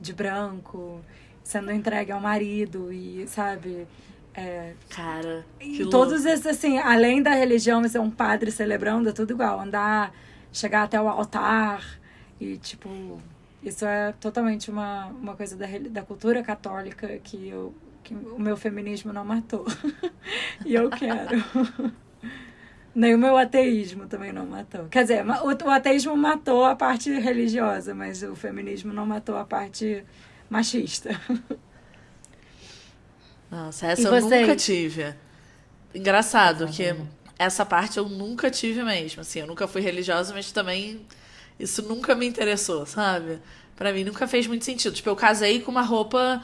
de 0.00 0.12
branco, 0.12 1.00
sendo 1.44 1.70
entregue 1.70 2.10
ao 2.10 2.20
marido 2.20 2.92
e, 2.92 3.24
sabe? 3.28 3.86
É, 4.36 4.72
Cara, 4.90 5.46
que 5.60 5.88
todos 5.88 6.24
esses, 6.24 6.46
assim, 6.46 6.78
além 6.78 7.22
da 7.22 7.30
religião 7.30 7.86
ser 7.88 8.00
um 8.00 8.10
padre 8.10 8.50
celebrando, 8.50 9.08
é 9.08 9.12
tudo 9.12 9.32
igual. 9.32 9.60
Andar, 9.60 10.12
chegar 10.52 10.82
até 10.82 11.00
o 11.00 11.08
altar 11.08 11.82
e, 12.40 12.56
tipo, 12.56 13.20
isso 13.62 13.84
é 13.86 14.12
totalmente 14.20 14.70
uma, 14.70 15.06
uma 15.06 15.36
coisa 15.36 15.56
da, 15.56 15.66
da 15.88 16.02
cultura 16.02 16.42
católica 16.42 17.08
que, 17.22 17.48
eu, 17.48 17.74
que 18.02 18.14
o 18.14 18.38
meu 18.38 18.56
feminismo 18.56 19.12
não 19.12 19.24
matou. 19.24 19.64
e 20.66 20.74
eu 20.74 20.90
quero. 20.90 21.42
Nem 22.94 23.14
o 23.14 23.18
meu 23.18 23.36
ateísmo 23.36 24.06
também 24.06 24.32
não 24.32 24.46
matou. 24.46 24.86
Quer 24.86 25.02
dizer, 25.02 25.24
o, 25.26 25.66
o 25.66 25.70
ateísmo 25.70 26.16
matou 26.16 26.64
a 26.64 26.76
parte 26.76 27.10
religiosa, 27.10 27.94
mas 27.94 28.22
o 28.22 28.36
feminismo 28.36 28.92
não 28.92 29.04
matou 29.04 29.36
a 29.36 29.44
parte 29.44 30.04
machista. 30.48 31.10
Nossa, 33.54 33.86
essa 33.86 34.02
e 34.02 34.04
eu 34.04 34.10
vocês? 34.10 34.40
nunca 34.40 34.56
tive. 34.56 35.14
Engraçado 35.94 36.66
que 36.66 36.92
essa 37.38 37.64
parte 37.64 37.98
eu 37.98 38.08
nunca 38.08 38.50
tive 38.50 38.82
mesmo. 38.82 39.20
Assim, 39.20 39.40
eu 39.40 39.46
nunca 39.46 39.68
fui 39.68 39.80
religiosa, 39.80 40.34
mas 40.34 40.50
também 40.50 41.06
isso 41.58 41.82
nunca 41.82 42.16
me 42.16 42.26
interessou, 42.26 42.84
sabe? 42.84 43.38
Para 43.76 43.92
mim 43.92 44.02
nunca 44.02 44.26
fez 44.26 44.48
muito 44.48 44.64
sentido. 44.64 44.92
Tipo, 44.92 45.10
eu 45.10 45.16
casei 45.16 45.60
com 45.60 45.70
uma 45.70 45.82
roupa 45.82 46.42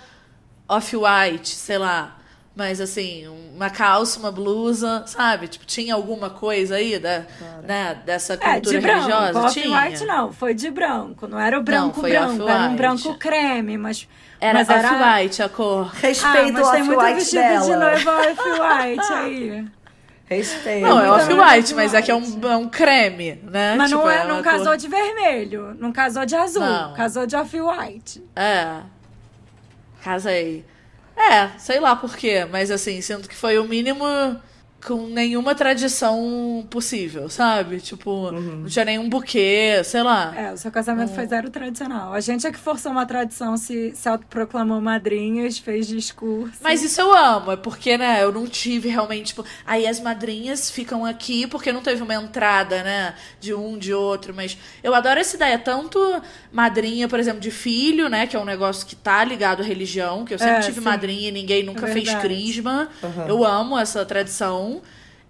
off-white, 0.69 1.49
sei 1.49 1.79
lá, 1.79 2.20
Mas 2.55 2.81
assim, 2.81 3.29
uma 3.55 3.71
calça, 3.71 4.19
uma 4.19 4.33
blusa, 4.33 5.05
sabe? 5.07 5.47
Tipo, 5.47 5.65
tinha 5.65 5.95
alguma 5.95 6.31
coisa 6.31 6.77
aí 6.77 6.99
da, 6.99 7.25
né, 7.63 7.97
dessa 8.05 8.37
cultura 8.37 8.57
é, 8.57 8.61
de 8.61 8.79
religiosa? 8.79 9.33
Branco. 9.33 9.53
Tinha. 9.53 9.81
White 9.81 10.05
não, 10.05 10.33
foi 10.33 10.53
de 10.53 10.71
branco. 10.71 11.29
Não 11.29 11.39
era 11.39 11.59
o 11.59 11.63
branco 11.63 12.03
não, 12.03 12.09
branco, 12.09 12.49
era 12.49 12.69
um 12.69 12.77
branco 12.77 13.15
creme, 13.19 13.79
mas. 13.79 14.09
Era 14.41 14.65
mas 14.65 14.69
off-white 14.69 15.43
a 15.43 15.49
cor. 15.49 15.87
Respeito 15.95 16.49
ah, 16.49 16.53
mas 16.53 16.71
tem 16.71 16.83
muito 16.83 17.01
vestido 17.01 17.41
dela. 17.41 17.65
de 17.65 17.77
noiva 17.77 18.11
off-white 18.31 19.13
aí. 19.13 19.69
Respeito. 20.25 20.87
Não, 20.87 21.01
é 21.01 21.11
off-white, 21.11 21.75
mas 21.75 21.95
é 21.95 22.03
que 22.03 22.11
é 22.11 22.15
um, 22.15 22.41
é 22.43 22.57
um 22.57 22.69
creme, 22.69 23.41
né? 23.45 23.75
Mas 23.77 23.91
tipo, 23.91 24.03
não, 24.03 24.11
é, 24.11 24.23
é 24.23 24.27
não 24.27 24.43
casou 24.43 24.67
cor... 24.67 24.77
de 24.77 24.89
vermelho, 24.89 25.77
não 25.79 25.93
casou 25.93 26.25
de 26.25 26.37
azul, 26.37 26.63
não. 26.63 26.95
casou 26.95 27.27
de 27.27 27.37
off-white. 27.37 28.23
É. 28.35 28.81
Casei. 30.03 30.65
É, 31.21 31.51
sei 31.59 31.79
lá 31.79 31.95
por 31.95 32.17
quê, 32.17 32.47
mas 32.47 32.71
assim, 32.71 33.01
sinto 33.03 33.29
que 33.29 33.37
foi 33.37 33.59
o 33.59 33.65
mínimo 33.65 34.05
com 34.85 35.07
nenhuma 35.07 35.55
tradição 35.55 36.67
possível, 36.71 37.29
sabe? 37.29 37.81
Tipo, 37.81 38.31
uhum. 38.31 38.61
não 38.61 38.67
tinha 38.67 38.85
nenhum 38.85 39.09
buquê, 39.09 39.83
sei 39.85 40.03
lá. 40.03 40.35
É, 40.37 40.53
o 40.53 40.57
seu 40.57 40.71
casamento 40.71 41.15
foi 41.15 41.27
zero 41.27 41.51
tradicional. 41.51 42.13
A 42.15 42.21
gente 42.21 42.47
é 42.47 42.51
que 42.51 42.59
forçou 42.59 42.91
uma 42.91 43.05
tradição, 43.05 43.57
se, 43.57 43.93
se 43.95 44.09
autoproclamou 44.09 44.81
madrinhas, 44.81 45.59
fez 45.59 45.87
discurso. 45.87 46.59
Mas 46.63 46.83
isso 46.83 47.01
eu 47.01 47.15
amo, 47.15 47.53
é 47.53 47.57
porque, 47.57 47.99
né, 47.99 48.23
eu 48.23 48.33
não 48.33 48.47
tive 48.47 48.89
realmente, 48.89 49.29
tipo, 49.29 49.45
aí 49.67 49.87
as 49.87 50.01
madrinhas 50.01 50.71
ficam 50.71 51.05
aqui 51.05 51.47
porque 51.47 51.73
não 51.73 51.83
teve 51.83 52.03
uma 52.03 52.15
entrada, 52.15 52.83
né, 52.83 53.15
de 53.39 53.53
um, 53.53 53.77
de 53.77 53.93
outro, 53.93 54.33
mas 54.35 54.57
eu 54.83 54.95
adoro 54.95 55.21
essa 55.21 55.37
ideia, 55.37 55.59
tanto 55.59 55.99
madrinha, 56.51 57.07
por 57.07 57.21
exemplo, 57.21 57.41
de 57.41 57.51
filho, 57.51 58.09
né, 58.09 58.27
que 58.27 58.37
é 58.37 58.41
um 58.41 58.45
negócio 58.45 58.87
que 58.87 58.97
tá 58.97 59.23
ligado 59.25 59.61
à 59.61 59.65
religião, 59.65 60.25
que 60.25 60.33
eu 60.33 60.39
sempre 60.39 60.57
é, 60.57 60.61
tive 60.61 60.81
sim. 60.81 60.85
madrinha 60.85 61.29
e 61.29 61.33
ninguém 61.33 61.63
nunca 61.63 61.87
é 61.87 61.93
fez 61.93 62.15
crisma. 62.15 62.89
Uhum. 63.03 63.27
Eu 63.29 63.45
amo 63.45 63.79
essa 63.79 64.05
tradição 64.05 64.70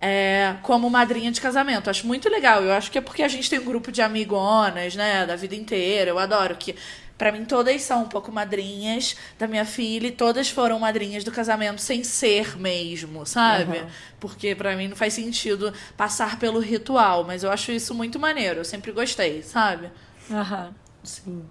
é, 0.01 0.57
como 0.63 0.89
madrinha 0.89 1.31
de 1.31 1.41
casamento. 1.41 1.91
Acho 1.91 2.07
muito 2.07 2.29
legal. 2.29 2.63
Eu 2.63 2.73
acho 2.73 2.91
que 2.91 2.99
é 2.99 3.01
porque 3.01 3.23
a 3.23 3.29
gente 3.29 3.51
tem 3.51 3.59
um 3.59 3.65
grupo 3.65 3.93
de 3.93 4.01
amigonas, 4.01 4.97
né, 4.97 5.27
da 5.27 5.37
vida 5.37 5.55
inteira. 5.55 6.11
Eu 6.11 6.19
adoro 6.19 6.57
que 6.57 6.75
para 7.19 7.31
mim 7.31 7.45
todas 7.45 7.83
são 7.83 8.05
um 8.05 8.09
pouco 8.09 8.33
madrinhas 8.33 9.15
da 9.39 9.47
minha 9.47 9.67
filha 9.67 10.07
e 10.07 10.11
todas 10.11 10.49
foram 10.49 10.79
madrinhas 10.79 11.23
do 11.23 11.31
casamento 11.31 11.81
sem 11.83 12.03
ser 12.03 12.59
mesmo, 12.59 13.27
sabe? 13.27 13.81
Uhum. 13.81 13.87
Porque 14.19 14.55
para 14.55 14.75
mim 14.75 14.89
não 14.89 14.97
faz 14.97 15.13
sentido 15.13 15.71
passar 15.99 16.39
pelo 16.39 16.61
ritual, 16.61 17.25
mas 17.25 17.43
eu 17.43 17.51
acho 17.53 17.73
isso 17.73 17.95
muito 17.95 18.19
maneiro. 18.19 18.61
Eu 18.61 18.65
sempre 18.65 18.91
gostei, 18.91 19.43
sabe? 19.43 19.91
Aham. 20.31 20.69
Uhum. 20.69 20.75
Sim. 21.03 21.45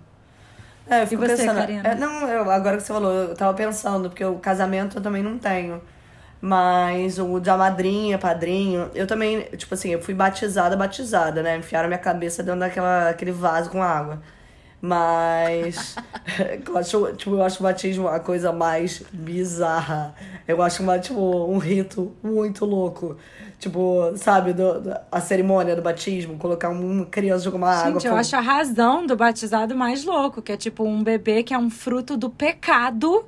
É, 0.89 1.03
eu 1.03 1.07
fico 1.07 1.23
e 1.23 1.27
você, 1.27 1.37
pensando. 1.37 1.59
É, 1.59 1.93
não, 1.93 2.27
eu, 2.27 2.49
agora 2.49 2.77
que 2.77 2.83
você 2.83 2.91
falou, 2.91 3.13
eu 3.13 3.35
tava 3.35 3.53
pensando, 3.53 4.09
porque 4.09 4.25
o 4.25 4.39
casamento 4.39 4.97
eu 4.97 5.01
também 5.01 5.21
não 5.21 5.37
tenho. 5.37 5.79
Mas 6.41 7.19
o 7.19 7.39
da 7.39 7.57
madrinha, 7.57 8.17
padrinho, 8.17 8.89
eu 8.95 9.05
também, 9.05 9.41
tipo 9.57 9.73
assim, 9.73 9.89
eu 9.89 10.01
fui 10.01 10.13
batizada, 10.13 10.75
batizada, 10.75 11.43
né? 11.43 11.57
Enfiaram 11.57 11.89
minha 11.89 11.99
cabeça 11.99 12.41
dentro 12.41 12.61
daquela, 12.61 13.09
aquele 13.09 13.31
vaso 13.31 13.69
com 13.69 13.83
água. 13.83 14.21
Mas 14.81 15.97
eu 16.65 16.77
acho, 16.77 17.13
tipo, 17.13 17.31
eu 17.35 17.43
acho 17.43 17.59
o 17.59 17.63
batismo 17.63 18.07
a 18.07 18.19
coisa 18.19 18.53
mais 18.53 19.03
bizarra. 19.11 20.15
Eu 20.47 20.61
acho 20.61 20.81
uma, 20.81 20.97
tipo, 20.97 21.19
um 21.19 21.57
rito 21.57 22.15
muito 22.23 22.63
louco. 22.63 23.17
Tipo, 23.59 24.13
sabe, 24.15 24.53
do, 24.53 24.79
do, 24.79 24.95
a 25.11 25.19
cerimônia 25.19 25.75
do 25.75 25.81
batismo, 25.81 26.37
colocar 26.37 26.69
uma 26.69 27.05
criança 27.05 27.43
jogar 27.43 27.57
uma 27.57 27.73
Gente, 27.73 27.87
água. 27.87 27.99
Gente, 27.99 28.09
eu 28.09 28.15
acho 28.15 28.35
a 28.37 28.39
razão 28.39 29.05
do 29.05 29.17
batizado 29.17 29.75
mais 29.75 30.05
louco, 30.05 30.41
que 30.41 30.53
é 30.53 30.57
tipo 30.57 30.85
um 30.85 31.03
bebê 31.03 31.43
que 31.43 31.53
é 31.53 31.57
um 31.57 31.69
fruto 31.69 32.15
do 32.15 32.29
pecado 32.29 33.25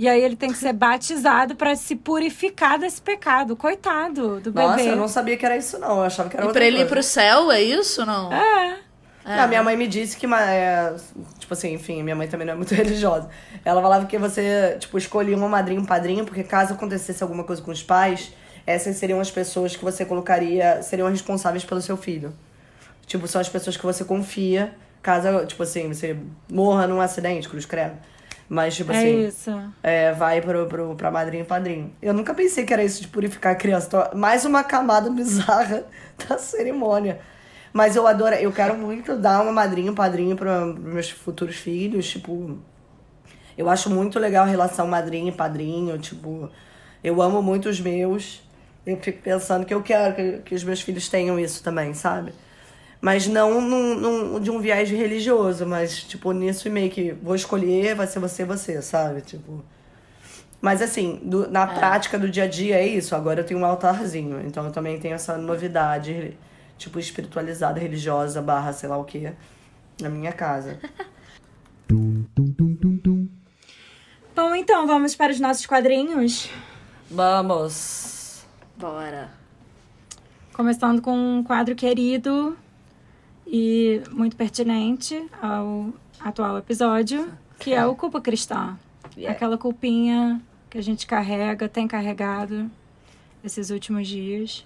e 0.00 0.08
aí 0.08 0.24
ele 0.24 0.34
tem 0.34 0.50
que 0.50 0.56
ser 0.56 0.72
batizado 0.72 1.54
para 1.54 1.76
se 1.76 1.94
purificar 1.94 2.78
desse 2.78 3.02
pecado. 3.02 3.54
Coitado 3.54 4.40
do 4.40 4.50
bebê. 4.50 4.66
Nossa, 4.66 4.80
eu 4.80 4.96
não 4.96 5.06
sabia 5.06 5.36
que 5.36 5.44
era 5.44 5.58
isso, 5.58 5.78
não. 5.78 5.98
Eu 5.98 6.04
achava 6.04 6.30
que 6.30 6.36
era 6.36 6.46
e 6.46 6.46
outra 6.46 6.58
pra 6.58 6.66
ele 6.66 6.80
ir 6.80 6.88
pro 6.88 7.02
céu, 7.02 7.52
é 7.52 7.60
isso, 7.60 8.06
não? 8.06 8.32
É. 8.32 8.78
É. 9.26 9.36
Não, 9.36 9.46
minha 9.46 9.62
mãe 9.62 9.76
me 9.76 9.86
disse 9.86 10.16
que, 10.16 10.24
é, 10.24 10.94
tipo 11.38 11.52
assim, 11.52 11.74
enfim, 11.74 12.02
minha 12.02 12.16
mãe 12.16 12.26
também 12.28 12.46
não 12.46 12.54
é 12.54 12.56
muito 12.56 12.72
religiosa. 12.74 13.28
Ela 13.62 13.82
falava 13.82 14.06
que 14.06 14.16
você, 14.16 14.78
tipo, 14.80 14.96
escolhia 14.96 15.36
uma 15.36 15.50
madrinha 15.50 15.78
e 15.78 15.82
um 15.82 15.86
padrinho, 15.86 16.24
porque 16.24 16.42
caso 16.42 16.72
acontecesse 16.72 17.22
alguma 17.22 17.44
coisa 17.44 17.60
com 17.60 17.70
os 17.70 17.82
pais, 17.82 18.32
essas 18.66 18.96
seriam 18.96 19.20
as 19.20 19.30
pessoas 19.30 19.76
que 19.76 19.84
você 19.84 20.06
colocaria, 20.06 20.82
seriam 20.82 21.10
responsáveis 21.10 21.62
pelo 21.62 21.82
seu 21.82 21.98
filho. 21.98 22.32
Tipo, 23.06 23.28
são 23.28 23.38
as 23.38 23.50
pessoas 23.50 23.76
que 23.76 23.84
você 23.84 24.02
confia, 24.02 24.72
caso, 25.02 25.44
tipo 25.44 25.62
assim, 25.62 25.88
você 25.88 26.16
morra 26.50 26.86
num 26.86 27.02
acidente, 27.02 27.50
cruz 27.50 27.66
credo. 27.66 27.98
Mas, 28.50 28.74
tipo 28.74 28.90
é 28.90 28.96
assim. 28.96 29.26
Isso. 29.26 29.72
É, 29.80 30.10
vai 30.10 30.40
pro, 30.40 30.66
pro, 30.66 30.96
pra 30.96 31.08
madrinha 31.08 31.44
e 31.44 31.46
padrinho. 31.46 31.92
Eu 32.02 32.12
nunca 32.12 32.34
pensei 32.34 32.64
que 32.64 32.72
era 32.72 32.82
isso 32.82 33.00
de 33.00 33.06
purificar 33.06 33.52
a 33.52 33.54
criança. 33.54 34.10
Mais 34.12 34.44
uma 34.44 34.64
camada 34.64 35.08
bizarra 35.14 35.84
da 36.28 36.36
cerimônia. 36.36 37.20
Mas 37.72 37.94
eu 37.94 38.08
adoro, 38.08 38.34
eu 38.34 38.50
quero 38.50 38.76
muito 38.76 39.16
dar 39.16 39.40
uma 39.40 39.52
madrinha 39.52 39.86
e 39.86 39.90
um 39.90 39.94
padrinho 39.94 40.34
para 40.34 40.66
meus 40.66 41.08
futuros 41.10 41.54
filhos. 41.54 42.10
Tipo, 42.10 42.58
eu 43.56 43.70
acho 43.70 43.88
muito 43.88 44.18
legal 44.18 44.44
a 44.44 44.48
relação 44.48 44.88
madrinha 44.88 45.28
e 45.30 45.32
padrinho. 45.32 45.96
Tipo, 45.96 46.50
eu 47.04 47.22
amo 47.22 47.40
muito 47.40 47.68
os 47.68 47.80
meus. 47.80 48.42
Eu 48.84 48.96
fico 48.96 49.22
pensando 49.22 49.64
que 49.64 49.72
eu 49.72 49.80
quero 49.80 50.16
que, 50.16 50.38
que 50.38 50.54
os 50.56 50.64
meus 50.64 50.80
filhos 50.80 51.08
tenham 51.08 51.38
isso 51.38 51.62
também, 51.62 51.94
sabe? 51.94 52.32
Mas 53.00 53.26
não 53.26 53.60
num, 53.60 53.94
num, 53.94 54.40
de 54.40 54.50
um 54.50 54.60
viés 54.60 54.90
religioso, 54.90 55.64
mas, 55.66 56.02
tipo, 56.04 56.32
nisso 56.32 56.68
meio 56.70 56.90
que 56.90 57.12
vou 57.12 57.34
escolher, 57.34 57.94
vai 57.94 58.06
ser 58.06 58.18
você, 58.18 58.44
você, 58.44 58.82
sabe? 58.82 59.22
Tipo. 59.22 59.64
Mas 60.60 60.82
assim, 60.82 61.18
do, 61.24 61.50
na 61.50 61.62
é. 61.62 61.74
prática 61.74 62.18
do 62.18 62.28
dia 62.28 62.44
a 62.44 62.46
dia 62.46 62.76
é 62.76 62.86
isso. 62.86 63.14
Agora 63.14 63.40
eu 63.40 63.44
tenho 63.44 63.60
um 63.60 63.64
altarzinho. 63.64 64.42
Então 64.46 64.66
eu 64.66 64.72
também 64.72 65.00
tenho 65.00 65.14
essa 65.14 65.38
novidade, 65.38 66.36
tipo, 66.76 66.98
espiritualizada, 66.98 67.80
religiosa, 67.80 68.42
barra, 68.42 68.72
sei 68.74 68.88
lá 68.88 68.98
o 68.98 69.04
que, 69.04 69.32
na 70.00 70.10
minha 70.10 70.32
casa. 70.32 70.78
Bom, 74.36 74.54
então, 74.54 74.86
vamos 74.86 75.16
para 75.16 75.32
os 75.32 75.40
nossos 75.40 75.66
quadrinhos? 75.66 76.48
Vamos! 77.10 78.46
Bora! 78.76 79.30
Começando 80.52 81.02
com 81.02 81.12
um 81.12 81.42
quadro 81.42 81.74
querido 81.74 82.56
e 83.52 84.00
muito 84.12 84.36
pertinente 84.36 85.20
ao 85.42 85.92
atual 86.20 86.56
episódio, 86.56 87.28
que 87.58 87.74
é 87.74 87.84
o 87.84 87.96
culpa 87.96 88.20
cristã. 88.20 88.78
Yeah. 89.16 89.34
Aquela 89.34 89.58
culpinha 89.58 90.40
que 90.70 90.78
a 90.78 90.82
gente 90.82 91.04
carrega, 91.04 91.68
tem 91.68 91.88
carregado 91.88 92.70
esses 93.42 93.70
últimos 93.70 94.06
dias. 94.06 94.64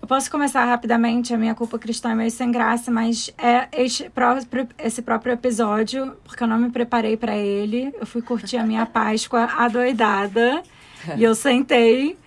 Eu 0.00 0.08
posso 0.08 0.30
começar 0.30 0.64
rapidamente, 0.64 1.34
a 1.34 1.38
minha 1.38 1.54
culpa 1.54 1.78
cristã 1.78 2.12
é 2.12 2.14
meio 2.14 2.30
sem 2.30 2.50
graça, 2.50 2.90
mas 2.90 3.30
é 3.36 3.68
esse 3.72 4.08
próprio, 4.08 4.68
esse 4.78 5.02
próprio 5.02 5.32
episódio, 5.34 6.16
porque 6.24 6.42
eu 6.42 6.46
não 6.46 6.58
me 6.58 6.70
preparei 6.70 7.16
para 7.16 7.36
ele. 7.36 7.94
Eu 8.00 8.06
fui 8.06 8.22
curtir 8.22 8.56
a 8.56 8.64
minha 8.64 8.84
Páscoa 8.86 9.44
adoidada 9.56 10.62
e 11.16 11.22
eu 11.22 11.34
sentei 11.34 12.18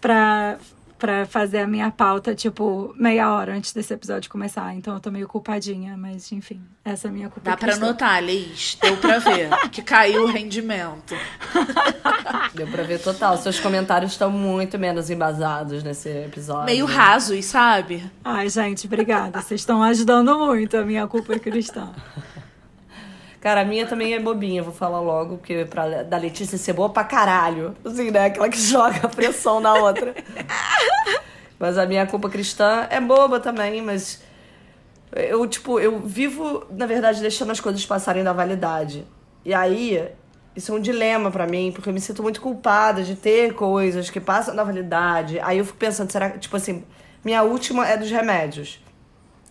para 0.00 0.58
para 1.00 1.24
fazer 1.24 1.60
a 1.60 1.66
minha 1.66 1.90
pauta, 1.90 2.34
tipo, 2.34 2.94
meia 2.96 3.32
hora 3.32 3.54
antes 3.54 3.72
desse 3.72 3.94
episódio 3.94 4.30
começar. 4.30 4.74
Então 4.74 4.94
eu 4.94 5.00
tô 5.00 5.10
meio 5.10 5.26
culpadinha, 5.26 5.96
mas 5.96 6.30
enfim, 6.30 6.60
essa 6.84 7.08
é 7.08 7.10
a 7.10 7.12
minha 7.12 7.30
culpa. 7.30 7.50
Dá 7.50 7.56
pra 7.56 7.76
notar, 7.76 8.22
Liz. 8.22 8.76
Deu 8.80 8.96
pra 8.98 9.18
ver 9.18 9.48
que 9.70 9.80
caiu 9.80 10.24
o 10.24 10.26
rendimento. 10.26 11.16
Deu 12.54 12.66
pra 12.68 12.82
ver 12.82 13.00
total. 13.00 13.38
Seus 13.38 13.58
comentários 13.58 14.12
estão 14.12 14.30
muito 14.30 14.78
menos 14.78 15.08
embasados 15.08 15.82
nesse 15.82 16.08
episódio. 16.08 16.66
Meio 16.66 16.84
rasos, 16.84 17.42
sabe? 17.46 18.04
Ai, 18.22 18.50
gente, 18.50 18.86
obrigada. 18.86 19.40
Vocês 19.40 19.62
estão 19.62 19.82
ajudando 19.82 20.38
muito 20.38 20.76
a 20.76 20.84
minha 20.84 21.06
culpa 21.06 21.38
cristã. 21.38 21.90
Cara, 23.40 23.62
a 23.62 23.64
minha 23.64 23.86
também 23.86 24.12
é 24.12 24.20
bobinha, 24.20 24.62
vou 24.62 24.72
falar 24.72 25.00
logo, 25.00 25.38
porque 25.38 25.64
pra, 25.64 26.02
da 26.02 26.18
Letícia 26.18 26.58
ser 26.58 26.74
boa 26.74 26.90
pra 26.90 27.04
caralho. 27.04 27.74
Assim, 27.82 28.10
né? 28.10 28.26
Aquela 28.26 28.48
que 28.50 28.58
joga 28.60 29.00
a 29.04 29.08
pressão 29.08 29.60
na 29.60 29.74
outra. 29.74 30.14
mas 31.58 31.78
a 31.78 31.86
minha 31.86 32.06
culpa 32.06 32.28
cristã 32.28 32.86
é 32.90 33.00
boba 33.00 33.40
também, 33.40 33.80
mas 33.80 34.22
eu, 35.12 35.46
tipo, 35.46 35.80
eu 35.80 36.00
vivo, 36.00 36.66
na 36.70 36.84
verdade, 36.84 37.20
deixando 37.20 37.50
as 37.50 37.60
coisas 37.60 37.84
passarem 37.84 38.22
da 38.22 38.32
validade. 38.32 39.06
E 39.42 39.54
aí, 39.54 40.06
isso 40.54 40.72
é 40.72 40.74
um 40.74 40.80
dilema 40.80 41.30
para 41.30 41.46
mim, 41.46 41.72
porque 41.72 41.88
eu 41.88 41.94
me 41.94 42.00
sinto 42.00 42.22
muito 42.22 42.42
culpada 42.42 43.02
de 43.02 43.14
ter 43.16 43.54
coisas 43.54 44.10
que 44.10 44.20
passam 44.20 44.54
da 44.54 44.62
validade. 44.62 45.40
Aí 45.40 45.58
eu 45.58 45.64
fico 45.64 45.78
pensando, 45.78 46.12
será 46.12 46.28
que, 46.28 46.38
tipo 46.38 46.56
assim, 46.56 46.84
minha 47.24 47.42
última 47.42 47.88
é 47.88 47.96
dos 47.96 48.10
remédios. 48.10 48.80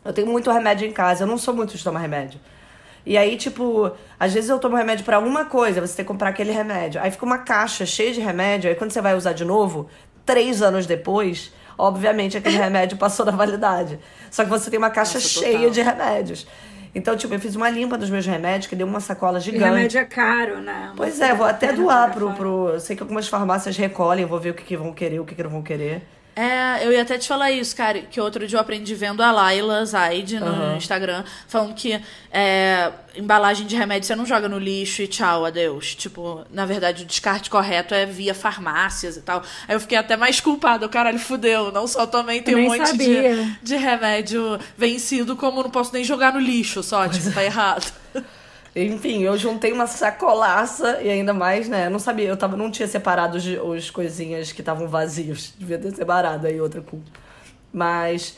Eu 0.05 0.13
tenho 0.13 0.27
muito 0.27 0.51
remédio 0.51 0.87
em 0.87 0.93
casa, 0.93 1.23
eu 1.23 1.27
não 1.27 1.39
sou 1.39 1.55
muito 1.55 1.75
de 1.75 1.83
tomar 1.83 1.99
remédio. 1.99 2.39
E 3.09 3.17
aí, 3.17 3.37
tipo, 3.37 3.91
às 4.19 4.35
vezes 4.35 4.51
eu 4.51 4.59
tomo 4.59 4.75
remédio 4.75 5.03
para 5.03 5.17
uma 5.17 5.43
coisa, 5.43 5.81
você 5.81 5.95
tem 5.95 6.05
que 6.05 6.07
comprar 6.07 6.29
aquele 6.29 6.51
remédio. 6.51 7.01
Aí 7.01 7.09
fica 7.09 7.25
uma 7.25 7.39
caixa 7.39 7.83
cheia 7.83 8.13
de 8.13 8.21
remédio, 8.21 8.69
aí 8.69 8.75
quando 8.75 8.91
você 8.91 9.01
vai 9.01 9.15
usar 9.15 9.33
de 9.33 9.43
novo, 9.43 9.89
três 10.23 10.61
anos 10.61 10.85
depois, 10.85 11.51
obviamente 11.75 12.37
aquele 12.37 12.57
remédio 12.61 12.99
passou 12.99 13.25
da 13.25 13.31
validade. 13.31 13.99
Só 14.29 14.43
que 14.43 14.49
você 14.51 14.69
tem 14.69 14.77
uma 14.77 14.91
caixa 14.91 15.15
Nossa, 15.15 15.27
cheia 15.27 15.71
de 15.71 15.81
remédios. 15.81 16.45
Então, 16.93 17.17
tipo, 17.17 17.33
eu 17.33 17.39
fiz 17.39 17.55
uma 17.55 17.67
limpa 17.67 17.97
dos 17.97 18.11
meus 18.11 18.27
remédios, 18.27 18.67
que 18.67 18.75
deu 18.75 18.85
uma 18.85 18.99
sacola 18.99 19.39
gigante. 19.39 19.63
E 19.63 19.65
remédio 19.65 20.01
é 20.01 20.05
caro, 20.05 20.61
né? 20.61 20.89
Uma 20.89 20.95
pois 20.95 21.19
é, 21.19 21.33
vou 21.33 21.47
até 21.47 21.73
doar 21.73 22.13
pro, 22.13 22.31
pro. 22.33 22.79
Sei 22.79 22.95
que 22.95 23.01
algumas 23.01 23.27
farmácias 23.27 23.75
recolhem, 23.75 24.27
vou 24.27 24.39
ver 24.39 24.51
o 24.51 24.53
que, 24.53 24.63
que 24.63 24.77
vão 24.77 24.93
querer, 24.93 25.19
o 25.19 25.25
que, 25.25 25.33
que 25.33 25.41
não 25.41 25.49
vão 25.49 25.63
querer. 25.63 26.03
É, 26.39 26.85
eu 26.85 26.93
ia 26.93 27.01
até 27.01 27.17
te 27.17 27.27
falar 27.27 27.51
isso, 27.51 27.75
cara, 27.75 27.99
que 27.99 28.21
outro 28.21 28.47
dia 28.47 28.55
eu 28.55 28.61
aprendi 28.61 28.95
vendo 28.95 29.21
a 29.21 29.29
Laila 29.29 29.85
Zaid 29.85 30.39
no 30.39 30.45
uhum. 30.45 30.77
Instagram, 30.77 31.25
falando 31.49 31.73
que 31.73 31.99
é, 32.31 32.93
embalagem 33.13 33.67
de 33.67 33.75
remédio 33.75 34.07
você 34.07 34.15
não 34.15 34.25
joga 34.25 34.47
no 34.47 34.57
lixo 34.57 35.01
e 35.01 35.07
tchau, 35.07 35.43
adeus. 35.43 35.93
Tipo, 35.95 36.45
na 36.49 36.65
verdade, 36.65 37.03
o 37.03 37.05
descarte 37.05 37.49
correto 37.49 37.93
é 37.93 38.05
via 38.05 38.33
farmácias 38.33 39.17
e 39.17 39.21
tal. 39.21 39.43
Aí 39.67 39.75
eu 39.75 39.81
fiquei 39.81 39.97
até 39.97 40.15
mais 40.15 40.39
culpada, 40.39 40.85
o 40.85 40.89
caralho, 40.89 41.19
fudeu. 41.19 41.73
Não 41.73 41.85
só 41.85 42.07
também 42.07 42.41
tem 42.41 42.55
um 42.55 42.69
monte 42.69 42.97
de, 42.97 43.57
de 43.61 43.75
remédio 43.75 44.57
vencido, 44.77 45.35
como 45.35 45.61
não 45.61 45.69
posso 45.69 45.91
nem 45.93 46.05
jogar 46.05 46.31
no 46.31 46.39
lixo 46.39 46.81
só, 46.81 47.05
tipo, 47.09 47.33
tá 47.33 47.43
errado. 47.43 47.91
Enfim, 48.85 49.23
eu 49.23 49.37
juntei 49.37 49.71
uma 49.71 49.87
sacolaça 49.87 51.01
e 51.01 51.09
ainda 51.09 51.33
mais, 51.33 51.67
né? 51.67 51.87
Eu 51.87 51.91
não 51.91 51.99
sabia, 51.99 52.27
eu 52.27 52.37
tava, 52.37 52.55
não 52.55 52.71
tinha 52.71 52.87
separado 52.87 53.37
os, 53.37 53.45
os 53.45 53.89
coisinhas 53.89 54.51
que 54.51 54.61
estavam 54.61 54.87
vazios. 54.87 55.53
Devia 55.59 55.77
ter 55.77 55.93
separado 55.95 56.47
aí 56.47 56.59
outra 56.61 56.81
culpa. 56.81 57.09
Mas 57.73 58.37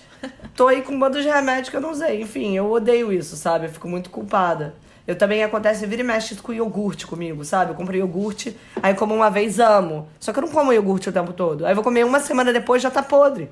tô 0.56 0.68
aí 0.68 0.82
com 0.82 0.94
um 0.94 1.00
bando 1.00 1.22
de 1.22 1.28
remédios 1.28 1.70
que 1.70 1.76
eu 1.76 1.82
não 1.82 1.92
usei. 1.92 2.22
Enfim, 2.22 2.56
eu 2.56 2.72
odeio 2.72 3.12
isso, 3.12 3.36
sabe? 3.36 3.66
Eu 3.66 3.72
fico 3.72 3.88
muito 3.88 4.10
culpada. 4.10 4.74
Eu 5.08 5.18
também 5.18 5.44
acontece, 5.44 5.86
vira 5.86 6.02
e 6.02 6.06
mexe 6.06 6.36
com 6.36 6.54
iogurte 6.54 7.08
comigo, 7.08 7.44
sabe? 7.44 7.72
Eu 7.72 7.76
comprei 7.76 8.00
iogurte, 8.00 8.56
aí 8.82 8.94
como 8.94 9.14
uma 9.14 9.30
vez 9.30 9.60
amo. 9.60 10.08
Só 10.20 10.32
que 10.32 10.40
eu 10.40 10.44
não 10.44 10.52
como 10.52 10.72
iogurte 10.72 11.10
o 11.10 11.12
tempo 11.12 11.34
todo. 11.34 11.66
Aí 11.66 11.74
vou 11.74 11.84
comer 11.84 12.06
uma 12.06 12.20
semana 12.20 12.54
depois 12.54 12.82
já 12.82 12.92
tá 12.92 13.02
podre. 13.02 13.50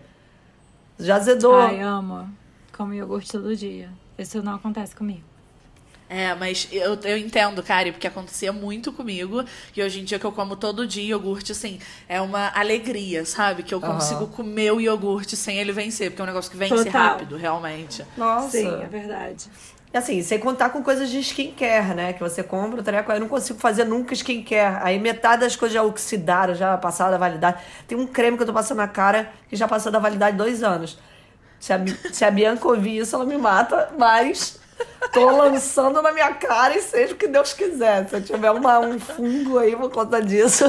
Já 0.97 1.15
azedou. 1.15 1.55
Ai, 1.55 1.79
amo. 1.79 2.29
Como 2.75 2.93
iogurte 2.93 3.31
todo 3.31 3.55
dia. 3.55 3.89
Isso 4.17 4.41
não 4.43 4.55
acontece 4.55 4.95
comigo. 4.95 5.28
É, 6.09 6.33
mas 6.33 6.67
eu, 6.71 6.95
eu 7.03 7.17
entendo, 7.17 7.61
cara, 7.61 7.91
porque 7.91 8.07
acontecia 8.07 8.51
muito 8.51 8.91
comigo. 8.91 9.45
E 9.77 9.83
hoje 9.83 9.99
em 9.99 10.03
dia 10.03 10.17
que 10.17 10.25
eu 10.25 10.31
como 10.31 10.55
todo 10.55 10.87
dia 10.87 11.03
iogurte, 11.03 11.51
assim, 11.51 11.79
é 12.07 12.19
uma 12.19 12.51
alegria, 12.55 13.23
sabe? 13.25 13.61
Que 13.61 13.73
eu 13.73 13.79
consigo 13.79 14.21
uhum. 14.21 14.27
comer 14.31 14.73
o 14.73 14.81
iogurte 14.81 15.37
sem 15.37 15.59
ele 15.59 15.71
vencer, 15.71 16.09
porque 16.09 16.21
é 16.21 16.23
um 16.23 16.27
negócio 16.27 16.49
que 16.49 16.57
vence 16.57 16.83
Total. 16.83 16.91
rápido, 16.91 17.37
realmente. 17.37 18.03
Nossa. 18.17 18.49
Sim, 18.49 18.81
é 18.81 18.87
verdade. 18.87 19.45
Assim, 19.93 20.21
sem 20.21 20.39
contar 20.39 20.69
com 20.69 20.83
coisas 20.83 21.09
de 21.09 21.19
skincare, 21.19 21.95
né? 21.95 22.13
Que 22.13 22.19
você 22.19 22.43
compra 22.43 22.79
o 22.79 22.83
treco, 22.83 23.11
eu 23.11 23.19
não 23.19 23.27
consigo 23.27 23.59
fazer 23.59 23.85
nunca 23.85 24.13
skincare. 24.13 24.79
Aí 24.81 24.99
metade 24.99 25.41
das 25.41 25.55
coisas 25.55 25.73
já 25.73 25.83
oxidaram, 25.83 26.53
já 26.55 26.77
passaram 26.77 27.11
da 27.11 27.17
validade. 27.17 27.61
Tem 27.87 27.97
um 27.97 28.05
creme 28.05 28.37
que 28.37 28.43
eu 28.43 28.47
tô 28.47 28.53
passando 28.53 28.77
na 28.77 28.87
cara 28.87 29.31
que 29.47 29.55
já 29.55 29.67
passou 29.67 29.91
da 29.91 29.99
validade 29.99 30.37
dois 30.37 30.63
anos. 30.63 30.97
Se 31.59 31.73
a, 31.73 31.79
se 32.11 32.23
a 32.23 32.31
Bianca 32.31 32.67
ouvir 32.67 32.97
isso, 32.97 33.15
ela 33.15 33.25
me 33.25 33.37
mata, 33.37 33.91
mas 33.97 34.58
Tô 35.11 35.29
lançando 35.31 36.01
na 36.01 36.11
minha 36.11 36.33
cara 36.33 36.77
e 36.77 36.81
seja 36.81 37.13
o 37.13 37.17
que 37.17 37.27
Deus 37.27 37.53
quiser. 37.53 38.07
Se 38.07 38.15
eu 38.15 38.23
tiver 38.23 38.51
uma, 38.51 38.79
um 38.79 38.99
fungo 38.99 39.57
aí 39.57 39.75
por 39.75 39.91
conta 39.91 40.21
disso. 40.21 40.65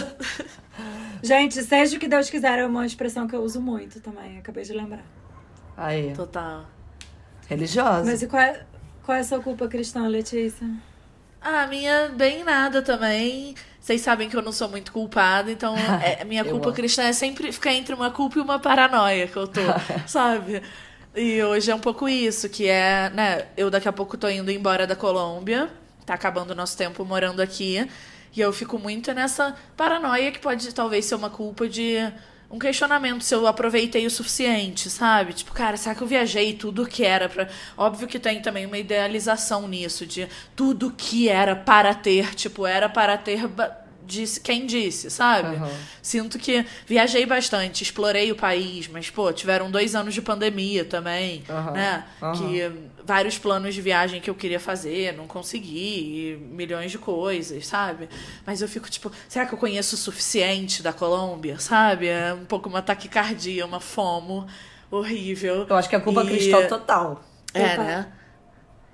Gente, 1.22 1.62
seja 1.62 1.96
o 1.96 2.00
que 2.00 2.08
Deus 2.08 2.30
quiser 2.30 2.58
é 2.58 2.66
uma 2.66 2.86
expressão 2.86 3.26
que 3.26 3.34
eu 3.36 3.42
uso 3.42 3.60
muito 3.60 4.00
também. 4.00 4.38
Acabei 4.38 4.64
de 4.64 4.72
lembrar. 4.72 5.04
Aí. 5.76 6.12
Total. 6.14 6.64
Religiosa. 7.46 8.04
Mas 8.04 8.22
e 8.22 8.26
qual 8.26 8.42
é, 8.42 8.64
qual 9.04 9.18
é 9.18 9.20
a 9.20 9.24
sua 9.24 9.40
culpa 9.40 9.68
cristã, 9.68 10.06
Letícia? 10.06 10.66
Ah, 11.40 11.66
minha 11.66 12.08
bem 12.10 12.44
nada 12.44 12.82
também. 12.82 13.54
Vocês 13.80 14.02
sabem 14.02 14.28
que 14.28 14.36
eu 14.36 14.42
não 14.42 14.52
sou 14.52 14.68
muito 14.68 14.92
culpada, 14.92 15.50
então 15.50 15.74
é, 16.04 16.22
minha 16.24 16.44
culpa 16.44 16.70
cristã 16.72 17.04
é 17.04 17.12
sempre 17.12 17.50
ficar 17.50 17.72
entre 17.72 17.94
uma 17.94 18.10
culpa 18.10 18.38
e 18.38 18.42
uma 18.42 18.58
paranoia 18.58 19.26
que 19.26 19.36
eu 19.36 19.48
tô, 19.48 19.60
sabe? 20.06 20.62
E 21.14 21.42
hoje 21.42 21.70
é 21.70 21.74
um 21.74 21.80
pouco 21.80 22.08
isso, 22.08 22.48
que 22.48 22.68
é, 22.68 23.10
né, 23.10 23.48
eu 23.56 23.68
daqui 23.68 23.88
a 23.88 23.92
pouco 23.92 24.16
tô 24.16 24.28
indo 24.28 24.48
embora 24.50 24.86
da 24.86 24.94
Colômbia, 24.94 25.68
tá 26.06 26.14
acabando 26.14 26.52
o 26.52 26.54
nosso 26.54 26.76
tempo 26.76 27.04
morando 27.04 27.42
aqui, 27.42 27.84
e 28.34 28.40
eu 28.40 28.52
fico 28.52 28.78
muito 28.78 29.12
nessa 29.12 29.56
paranoia 29.76 30.30
que 30.30 30.38
pode 30.38 30.72
talvez 30.72 31.04
ser 31.06 31.16
uma 31.16 31.28
culpa 31.28 31.68
de 31.68 31.96
um 32.48 32.60
questionamento 32.60 33.22
se 33.22 33.34
eu 33.34 33.46
aproveitei 33.46 34.06
o 34.06 34.10
suficiente, 34.10 34.88
sabe? 34.88 35.32
Tipo, 35.32 35.52
cara, 35.52 35.76
será 35.76 35.96
que 35.96 36.02
eu 36.02 36.06
viajei 36.06 36.54
tudo 36.54 36.86
que 36.86 37.04
era 37.04 37.28
para 37.28 37.48
Óbvio 37.76 38.08
que 38.08 38.18
tem 38.18 38.40
também 38.40 38.66
uma 38.66 38.78
idealização 38.78 39.66
nisso 39.66 40.06
de 40.06 40.28
tudo 40.54 40.92
que 40.96 41.28
era 41.28 41.56
para 41.56 41.92
ter, 41.92 42.34
tipo, 42.36 42.66
era 42.66 42.88
para 42.88 43.18
ter 43.18 43.48
disse 44.10 44.40
quem 44.40 44.66
disse, 44.66 45.08
sabe? 45.10 45.56
Uhum. 45.56 45.70
Sinto 46.02 46.38
que 46.38 46.66
viajei 46.86 47.24
bastante, 47.24 47.82
explorei 47.82 48.30
o 48.32 48.36
país, 48.36 48.88
mas, 48.88 49.08
pô, 49.08 49.32
tiveram 49.32 49.70
dois 49.70 49.94
anos 49.94 50.12
de 50.12 50.20
pandemia 50.20 50.84
também, 50.84 51.44
uhum. 51.48 51.72
né? 51.72 52.04
Uhum. 52.20 52.32
Que 52.32 52.72
vários 53.04 53.38
planos 53.38 53.74
de 53.74 53.80
viagem 53.80 54.20
que 54.20 54.28
eu 54.28 54.34
queria 54.34 54.60
fazer, 54.60 55.14
não 55.16 55.26
consegui, 55.26 56.38
milhões 56.50 56.90
de 56.90 56.98
coisas, 56.98 57.66
sabe? 57.66 58.08
Mas 58.44 58.60
eu 58.60 58.68
fico 58.68 58.90
tipo, 58.90 59.10
será 59.28 59.46
que 59.46 59.54
eu 59.54 59.58
conheço 59.58 59.94
o 59.94 59.98
suficiente 59.98 60.82
da 60.82 60.92
Colômbia, 60.92 61.58
sabe? 61.58 62.08
É 62.08 62.34
um 62.34 62.44
pouco 62.44 62.68
uma 62.68 62.82
taquicardia, 62.82 63.64
uma 63.64 63.80
fomo 63.80 64.46
horrível. 64.90 65.66
Eu 65.68 65.76
acho 65.76 65.88
que 65.88 65.96
é 65.96 66.00
culpa 66.00 66.24
e... 66.24 66.26
cristã 66.26 66.66
total. 66.66 67.24
É, 67.54 67.76
né? 67.76 68.12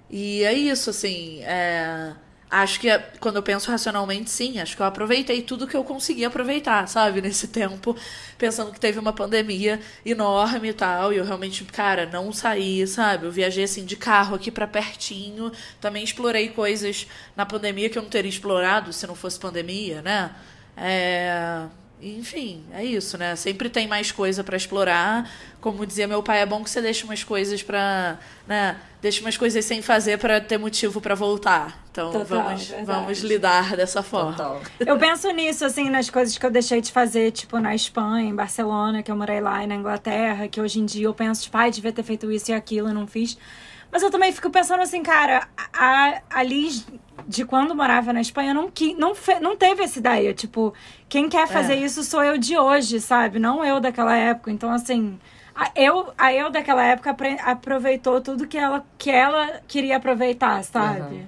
E 0.08 0.44
é 0.44 0.52
isso, 0.52 0.90
assim, 0.90 1.40
é 1.42 2.14
Acho 2.58 2.80
que 2.80 2.88
quando 3.20 3.36
eu 3.36 3.42
penso 3.42 3.70
racionalmente, 3.70 4.30
sim, 4.30 4.58
acho 4.58 4.74
que 4.74 4.80
eu 4.80 4.86
aproveitei 4.86 5.42
tudo 5.42 5.66
que 5.66 5.76
eu 5.76 5.84
consegui 5.84 6.24
aproveitar, 6.24 6.88
sabe, 6.88 7.20
nesse 7.20 7.48
tempo, 7.48 7.94
pensando 8.38 8.72
que 8.72 8.80
teve 8.80 8.98
uma 8.98 9.12
pandemia 9.12 9.78
enorme 10.06 10.70
e 10.70 10.72
tal, 10.72 11.12
e 11.12 11.18
eu 11.18 11.24
realmente, 11.24 11.62
cara, 11.64 12.06
não 12.06 12.32
saí, 12.32 12.86
sabe? 12.86 13.26
Eu 13.26 13.30
viajei 13.30 13.64
assim 13.64 13.84
de 13.84 13.94
carro 13.94 14.34
aqui 14.34 14.50
para 14.50 14.66
pertinho, 14.66 15.52
também 15.82 16.02
explorei 16.02 16.48
coisas 16.48 17.06
na 17.36 17.44
pandemia 17.44 17.90
que 17.90 17.98
eu 17.98 18.02
não 18.02 18.08
teria 18.08 18.30
explorado 18.30 18.90
se 18.90 19.06
não 19.06 19.14
fosse 19.14 19.38
pandemia, 19.38 20.00
né? 20.00 20.34
É 20.78 21.66
enfim, 22.00 22.62
é 22.72 22.84
isso, 22.84 23.16
né? 23.16 23.34
Sempre 23.36 23.70
tem 23.70 23.88
mais 23.88 24.12
coisa 24.12 24.44
para 24.44 24.56
explorar. 24.56 25.30
Como 25.60 25.86
dizia 25.86 26.06
meu 26.06 26.22
pai, 26.22 26.42
é 26.42 26.46
bom 26.46 26.62
que 26.62 26.68
você 26.68 26.82
deixe 26.82 27.04
umas 27.04 27.24
coisas 27.24 27.62
para, 27.62 28.18
né? 28.46 28.76
Deixe 29.00 29.20
umas 29.22 29.36
coisas 29.36 29.64
sem 29.64 29.80
fazer 29.80 30.18
para 30.18 30.40
ter 30.40 30.58
motivo 30.58 31.00
para 31.00 31.14
voltar. 31.14 31.82
Então 31.90 32.12
Total, 32.12 32.44
vamos, 32.44 32.74
vamos 32.84 33.18
lidar 33.20 33.74
dessa 33.76 34.02
forma. 34.02 34.32
Total. 34.32 34.60
Eu 34.78 34.98
penso 34.98 35.30
nisso 35.30 35.64
assim 35.64 35.88
nas 35.88 36.10
coisas 36.10 36.36
que 36.36 36.44
eu 36.44 36.50
deixei 36.50 36.82
de 36.82 36.92
fazer, 36.92 37.30
tipo 37.32 37.58
na 37.58 37.74
Espanha, 37.74 38.28
em 38.28 38.34
Barcelona, 38.34 39.02
que 39.02 39.10
eu 39.10 39.16
morei 39.16 39.40
lá 39.40 39.64
e 39.64 39.66
na 39.66 39.74
Inglaterra, 39.74 40.48
que 40.48 40.60
hoje 40.60 40.78
em 40.78 40.84
dia 40.84 41.06
eu 41.06 41.14
penso, 41.14 41.44
tipo, 41.44 41.56
ai, 41.56 41.70
devia 41.70 41.92
ter 41.92 42.02
feito 42.02 42.30
isso 42.30 42.50
e 42.50 42.54
aquilo, 42.54 42.90
e 42.90 42.92
não 42.92 43.06
fiz. 43.06 43.38
Mas 43.96 44.02
eu 44.02 44.10
também 44.10 44.30
fico 44.30 44.50
pensando 44.50 44.82
assim, 44.82 45.02
cara, 45.02 45.48
a, 45.72 46.20
a 46.28 46.42
Liz 46.42 46.86
de 47.26 47.46
quando 47.46 47.74
morava 47.74 48.12
na 48.12 48.20
Espanha 48.20 48.52
não, 48.52 48.70
que, 48.70 48.94
não, 48.94 49.14
fe, 49.14 49.40
não 49.40 49.56
teve 49.56 49.82
essa 49.82 49.98
ideia. 49.98 50.34
Tipo, 50.34 50.74
quem 51.08 51.30
quer 51.30 51.48
fazer 51.48 51.72
é. 51.72 51.76
isso 51.76 52.04
sou 52.04 52.22
eu 52.22 52.36
de 52.36 52.58
hoje, 52.58 53.00
sabe? 53.00 53.38
Não 53.38 53.64
eu 53.64 53.80
daquela 53.80 54.14
época. 54.14 54.50
Então, 54.50 54.70
assim, 54.70 55.18
a 55.54 55.70
eu, 55.74 56.12
a 56.18 56.30
eu 56.30 56.50
daquela 56.50 56.84
época 56.84 57.16
aproveitou 57.42 58.20
tudo 58.20 58.46
que 58.46 58.58
ela, 58.58 58.84
que 58.98 59.10
ela 59.10 59.62
queria 59.66 59.96
aproveitar, 59.96 60.62
sabe? 60.62 61.14
Uhum. 61.14 61.26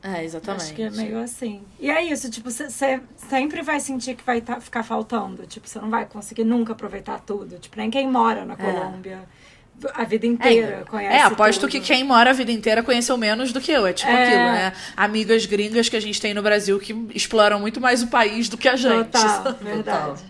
É, 0.00 0.22
exatamente. 0.22 0.62
Acho 0.62 0.74
que 0.74 0.82
é 0.82 0.90
meio 0.90 1.18
assim. 1.18 1.60
E 1.80 1.90
é 1.90 2.04
isso, 2.04 2.30
tipo, 2.30 2.52
você 2.52 3.02
sempre 3.16 3.62
vai 3.62 3.80
sentir 3.80 4.14
que 4.14 4.22
vai 4.22 4.40
tá, 4.40 4.60
ficar 4.60 4.84
faltando. 4.84 5.44
Tipo, 5.44 5.66
você 5.66 5.80
não 5.80 5.90
vai 5.90 6.06
conseguir 6.06 6.44
nunca 6.44 6.72
aproveitar 6.72 7.18
tudo. 7.18 7.58
Tipo, 7.58 7.76
nem 7.78 7.90
quem 7.90 8.08
mora 8.08 8.44
na 8.44 8.54
é. 8.54 8.56
Colômbia. 8.56 9.22
É 9.40 9.43
a 9.92 10.04
vida 10.04 10.26
inteira 10.26 10.80
é, 10.80 10.84
conhece. 10.84 11.16
É, 11.16 11.22
aposto 11.22 11.60
tudo. 11.62 11.70
que 11.70 11.80
quem 11.80 12.04
mora 12.04 12.30
a 12.30 12.32
vida 12.32 12.52
inteira 12.52 12.82
conheceu 12.82 13.16
menos 13.16 13.52
do 13.52 13.60
que 13.60 13.72
eu. 13.72 13.86
É 13.86 13.92
tipo 13.92 14.10
é. 14.10 14.24
aquilo, 14.24 14.44
né? 14.44 14.72
Amigas 14.96 15.46
gringas 15.46 15.88
que 15.88 15.96
a 15.96 16.00
gente 16.00 16.20
tem 16.20 16.32
no 16.32 16.42
Brasil 16.42 16.78
que 16.78 16.92
exploram 17.14 17.60
muito 17.60 17.80
mais 17.80 18.02
o 18.02 18.06
país 18.06 18.48
do 18.48 18.56
que 18.56 18.68
a 18.68 18.76
gente. 18.76 19.10
Total, 19.12 19.54
verdade. 19.60 20.22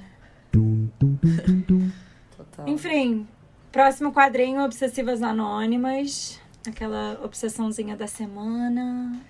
Total. 2.37 2.69
Enfim, 2.69 3.27
próximo 3.71 4.13
quadrinho, 4.13 4.63
Obsessivas 4.65 5.23
Anônimas. 5.23 6.41
Aquela 6.67 7.21
obsessãozinha 7.23 7.95
da 7.95 8.07
semana. 8.07 9.21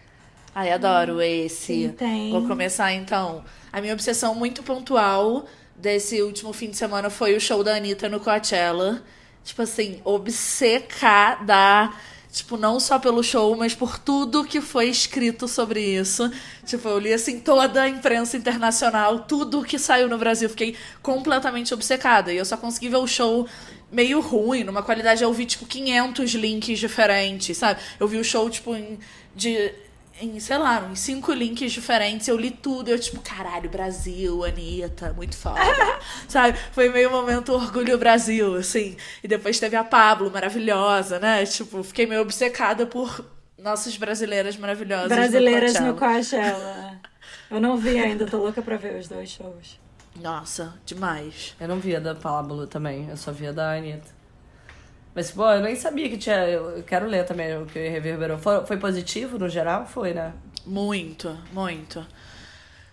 Ai, 0.54 0.70
adoro 0.70 1.20
esse. 1.20 1.88
Sim, 1.88 1.88
tem. 1.90 2.30
Vou 2.30 2.46
começar 2.46 2.92
então. 2.92 3.44
A 3.72 3.80
minha 3.80 3.92
obsessão 3.92 4.36
muito 4.36 4.62
pontual 4.62 5.44
desse 5.74 6.22
último 6.22 6.52
fim 6.52 6.70
de 6.70 6.76
semana 6.76 7.10
foi 7.10 7.34
o 7.34 7.40
show 7.40 7.64
da 7.64 7.74
Anitta 7.74 8.08
no 8.08 8.20
Coachella 8.20 9.02
tipo 9.44 9.62
assim, 9.62 10.00
obcecada. 10.04 11.92
Tipo, 12.32 12.56
não 12.56 12.80
só 12.80 12.98
pelo 12.98 13.22
show, 13.22 13.54
mas 13.56 13.76
por 13.76 13.96
tudo 13.96 14.44
que 14.44 14.60
foi 14.60 14.88
escrito 14.88 15.46
sobre 15.46 15.80
isso. 15.80 16.28
Tipo, 16.66 16.88
eu 16.88 16.98
li, 16.98 17.12
assim, 17.12 17.38
toda 17.38 17.82
a 17.82 17.88
imprensa 17.88 18.36
internacional, 18.36 19.20
tudo 19.20 19.62
que 19.62 19.78
saiu 19.78 20.08
no 20.08 20.18
Brasil. 20.18 20.48
Fiquei 20.48 20.74
completamente 21.00 21.72
obcecada. 21.72 22.32
E 22.32 22.36
eu 22.36 22.44
só 22.44 22.56
consegui 22.56 22.88
ver 22.88 22.96
o 22.96 23.06
show 23.06 23.46
meio 23.92 24.20
ruim, 24.20 24.64
numa 24.64 24.82
qualidade. 24.82 25.22
Eu 25.22 25.32
vi, 25.32 25.46
tipo, 25.46 25.64
500 25.64 26.32
links 26.32 26.80
diferentes, 26.80 27.56
sabe? 27.56 27.80
Eu 28.00 28.08
vi 28.08 28.18
o 28.18 28.24
show, 28.24 28.50
tipo, 28.50 28.74
em, 28.74 28.98
de 29.36 29.72
em, 30.20 30.38
sei 30.40 30.58
lá, 30.58 30.88
em 30.90 30.94
cinco 30.94 31.32
links 31.32 31.72
diferentes, 31.72 32.28
eu 32.28 32.36
li 32.36 32.50
tudo. 32.50 32.88
Eu, 32.88 32.98
tipo, 32.98 33.20
caralho, 33.20 33.68
Brasil, 33.68 34.44
Anitta, 34.44 35.12
muito 35.12 35.36
foda. 35.36 35.60
Sabe? 36.28 36.58
Foi 36.72 36.88
meio 36.88 37.10
momento 37.10 37.52
orgulho 37.52 37.98
Brasil, 37.98 38.54
assim. 38.56 38.96
E 39.22 39.28
depois 39.28 39.58
teve 39.58 39.76
a 39.76 39.84
Pablo, 39.84 40.30
maravilhosa, 40.30 41.18
né? 41.18 41.44
Tipo, 41.44 41.82
fiquei 41.82 42.06
meio 42.06 42.22
obcecada 42.22 42.86
por 42.86 43.24
Nossas 43.64 43.96
brasileiras 43.96 44.58
maravilhosas. 44.58 45.08
Brasileiras 45.08 45.80
no 45.80 45.94
Coachella. 45.94 46.50
No 46.52 46.58
Coachella. 46.58 47.00
Eu 47.50 47.60
não 47.60 47.78
vi 47.78 47.98
ainda, 47.98 48.26
tô 48.26 48.36
louca 48.36 48.60
pra 48.60 48.76
ver 48.76 48.98
os 49.00 49.08
dois 49.08 49.30
shows. 49.30 49.80
Nossa, 50.20 50.74
demais. 50.84 51.56
Eu 51.58 51.68
não 51.68 51.78
via 51.78 51.98
da 51.98 52.14
Pablo 52.14 52.66
também, 52.66 53.08
eu 53.08 53.16
só 53.16 53.32
via 53.32 53.52
da 53.52 53.72
Anitta. 53.72 54.13
Mas, 55.14 55.30
pô, 55.30 55.48
eu 55.50 55.60
nem 55.60 55.76
sabia 55.76 56.08
que 56.08 56.18
tinha. 56.18 56.36
Eu 56.48 56.82
quero 56.82 57.06
ler 57.06 57.24
também 57.24 57.56
o 57.56 57.66
que 57.66 57.88
reverberou. 57.88 58.36
Foi, 58.38 58.66
foi 58.66 58.76
positivo 58.76 59.38
no 59.38 59.48
geral? 59.48 59.86
Foi, 59.86 60.12
né? 60.12 60.32
Muito, 60.66 61.38
muito. 61.52 62.04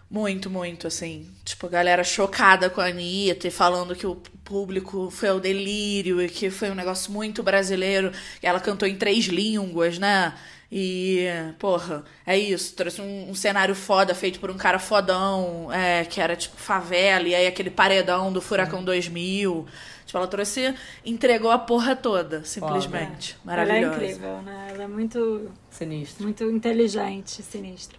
Muito, 0.09 0.49
muito, 0.49 0.87
assim. 0.87 1.27
Tipo, 1.45 1.67
a 1.67 1.69
galera 1.69 2.03
chocada 2.03 2.69
com 2.69 2.81
a 2.81 2.87
Anitta 2.87 3.47
e 3.47 3.51
falando 3.51 3.95
que 3.95 4.05
o 4.05 4.15
público 4.43 5.09
foi 5.09 5.29
ao 5.29 5.39
delírio 5.39 6.21
e 6.21 6.27
que 6.27 6.49
foi 6.49 6.69
um 6.69 6.75
negócio 6.75 7.11
muito 7.11 7.41
brasileiro. 7.41 8.11
Ela 8.41 8.59
cantou 8.59 8.87
em 8.87 8.97
três 8.97 9.25
línguas, 9.25 9.97
né? 9.97 10.33
E, 10.71 11.27
porra, 11.57 12.03
é 12.25 12.37
isso. 12.37 12.75
Trouxe 12.75 13.01
um, 13.01 13.29
um 13.29 13.33
cenário 13.33 13.73
foda 13.73 14.13
feito 14.13 14.39
por 14.39 14.51
um 14.51 14.57
cara 14.57 14.79
fodão, 14.79 15.71
é, 15.71 16.05
que 16.05 16.21
era 16.21 16.35
tipo 16.35 16.57
favela, 16.57 17.27
e 17.27 17.33
aí 17.33 17.47
aquele 17.47 17.69
paredão 17.69 18.31
do 18.31 18.41
Furacão 18.41 18.83
2000. 18.83 19.65
Tipo, 20.11 20.17
ela 20.17 20.27
trouxe, 20.27 20.75
entregou 21.05 21.49
a 21.49 21.57
porra 21.57 21.95
toda, 21.95 22.43
simplesmente. 22.43 23.35
Foda. 23.35 23.45
Maravilhosa. 23.45 23.85
Ela 23.85 23.85
é 23.85 23.95
incrível, 23.95 24.41
né? 24.41 24.67
Ela 24.73 24.83
é 24.83 24.87
muito. 24.87 25.49
Sinistro. 25.69 26.23
Muito 26.23 26.43
inteligente, 26.51 27.41
sinistra. 27.41 27.97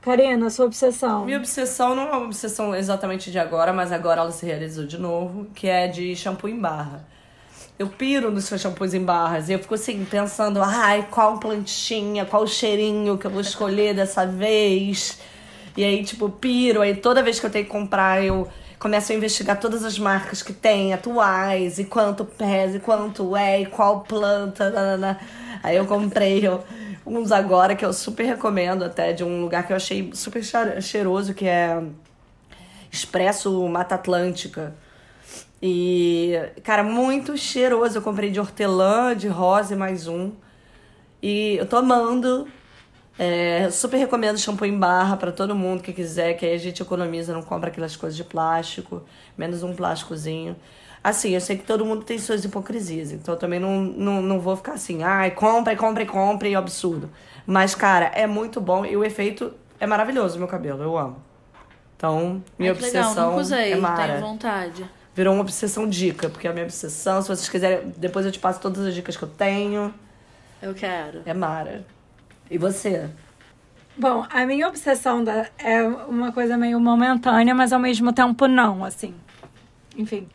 Karina, 0.00 0.48
sua 0.48 0.66
obsessão. 0.66 1.24
Minha 1.24 1.38
obsessão 1.38 1.96
não 1.96 2.04
é 2.04 2.12
uma 2.12 2.26
obsessão 2.26 2.72
exatamente 2.72 3.32
de 3.32 3.38
agora, 3.40 3.72
mas 3.72 3.90
agora 3.90 4.20
ela 4.20 4.30
se 4.30 4.46
realizou 4.46 4.86
de 4.86 4.96
novo, 4.96 5.46
que 5.52 5.66
é 5.66 5.88
de 5.88 6.14
shampoo 6.14 6.48
em 6.48 6.60
barra. 6.60 7.04
Eu 7.76 7.88
piro 7.88 8.30
nos 8.30 8.44
seus 8.44 8.60
shampoos 8.60 8.94
em 8.94 9.04
barras 9.04 9.48
e 9.48 9.54
eu 9.54 9.58
fico 9.58 9.74
assim, 9.74 10.04
pensando, 10.04 10.62
ai, 10.62 11.08
qual 11.10 11.40
plantinha, 11.40 12.24
qual 12.24 12.46
cheirinho 12.46 13.18
que 13.18 13.26
eu 13.26 13.30
vou 13.30 13.40
escolher 13.40 13.92
dessa 13.92 14.24
vez. 14.24 15.18
E 15.76 15.82
aí, 15.82 16.04
tipo, 16.04 16.30
piro, 16.30 16.80
aí 16.80 16.94
toda 16.94 17.24
vez 17.24 17.40
que 17.40 17.46
eu 17.46 17.50
tenho 17.50 17.64
que 17.64 17.70
comprar, 17.72 18.22
eu 18.22 18.48
começo 18.82 19.12
a 19.12 19.14
investigar 19.14 19.60
todas 19.60 19.84
as 19.84 19.96
marcas 19.96 20.42
que 20.42 20.52
tem, 20.52 20.92
atuais, 20.92 21.78
e 21.78 21.84
quanto 21.84 22.24
pesa, 22.24 22.78
e 22.78 22.80
quanto 22.80 23.36
é, 23.36 23.60
e 23.60 23.66
qual 23.66 24.00
planta. 24.00 24.70
Nanana. 24.70 25.20
Aí 25.62 25.76
eu 25.76 25.86
comprei 25.86 26.42
uns 27.06 27.30
agora 27.30 27.76
que 27.76 27.84
eu 27.84 27.92
super 27.92 28.24
recomendo, 28.24 28.84
até 28.84 29.12
de 29.12 29.22
um 29.22 29.40
lugar 29.40 29.64
que 29.64 29.72
eu 29.72 29.76
achei 29.76 30.10
super 30.12 30.42
cheiroso, 30.82 31.32
que 31.32 31.46
é 31.46 31.80
Expresso 32.90 33.68
Mata 33.68 33.94
Atlântica. 33.94 34.74
E, 35.62 36.36
cara, 36.64 36.82
muito 36.82 37.36
cheiroso. 37.36 37.98
Eu 37.98 38.02
comprei 38.02 38.30
de 38.30 38.40
hortelã, 38.40 39.14
de 39.14 39.28
rosa 39.28 39.74
e 39.74 39.76
mais 39.76 40.08
um. 40.08 40.32
E 41.22 41.54
eu 41.56 41.66
tô 41.66 41.76
amando. 41.76 42.48
É, 43.18 43.68
super 43.70 43.98
recomendo 43.98 44.38
shampoo 44.38 44.64
em 44.64 44.78
barra 44.78 45.16
para 45.16 45.30
todo 45.30 45.54
mundo 45.54 45.82
que 45.82 45.92
quiser, 45.92 46.34
que 46.34 46.46
aí 46.46 46.54
a 46.54 46.58
gente 46.58 46.80
economiza, 46.82 47.32
não 47.32 47.42
compra 47.42 47.68
aquelas 47.68 47.94
coisas 47.94 48.16
de 48.16 48.24
plástico, 48.24 49.02
menos 49.36 49.62
um 49.62 49.74
plásticozinho. 49.74 50.56
Assim, 51.04 51.30
eu 51.30 51.40
sei 51.40 51.56
que 51.56 51.64
todo 51.64 51.84
mundo 51.84 52.04
tem 52.04 52.18
suas 52.18 52.44
hipocrisias, 52.44 53.12
então 53.12 53.34
eu 53.34 53.38
também 53.38 53.58
não, 53.58 53.82
não, 53.82 54.22
não 54.22 54.40
vou 54.40 54.56
ficar 54.56 54.74
assim, 54.74 55.02
ai, 55.02 55.32
compre, 55.32 55.76
compre, 55.76 56.06
compre, 56.06 56.54
absurdo. 56.54 57.10
Mas, 57.44 57.74
cara, 57.74 58.06
é 58.14 58.26
muito 58.26 58.60
bom 58.60 58.86
e 58.86 58.96
o 58.96 59.04
efeito 59.04 59.52
é 59.80 59.86
maravilhoso 59.86 60.38
meu 60.38 60.48
cabelo, 60.48 60.82
eu 60.82 60.96
amo. 60.96 61.16
Então, 61.96 62.42
minha 62.58 62.72
ai, 62.72 62.76
obsessão 62.76 63.10
legal, 63.10 63.30
nunca 63.30 63.40
usei, 63.40 63.72
é 63.72 63.76
Mara. 63.76 64.14
Tenho 64.14 64.20
vontade 64.20 64.88
virou 65.14 65.34
uma 65.34 65.42
obsessão 65.42 65.88
dica, 65.88 66.28
porque 66.28 66.46
é 66.46 66.50
a 66.50 66.52
minha 66.52 66.64
obsessão. 66.64 67.20
Se 67.20 67.28
vocês 67.28 67.48
quiserem, 67.48 67.92
depois 67.96 68.24
eu 68.24 68.32
te 68.32 68.38
passo 68.38 68.60
todas 68.60 68.84
as 68.86 68.94
dicas 68.94 69.16
que 69.16 69.22
eu 69.22 69.28
tenho. 69.28 69.92
Eu 70.60 70.74
quero. 70.74 71.22
É 71.26 71.34
Mara. 71.34 71.84
E 72.52 72.58
você? 72.58 73.08
Bom, 73.96 74.26
a 74.28 74.44
minha 74.44 74.68
obsessão 74.68 75.24
da, 75.24 75.48
é 75.56 75.82
uma 75.82 76.32
coisa 76.32 76.54
meio 76.54 76.78
momentânea, 76.78 77.54
mas 77.54 77.72
ao 77.72 77.80
mesmo 77.80 78.12
tempo 78.12 78.46
não, 78.46 78.84
assim. 78.84 79.14
Enfim. 79.96 80.28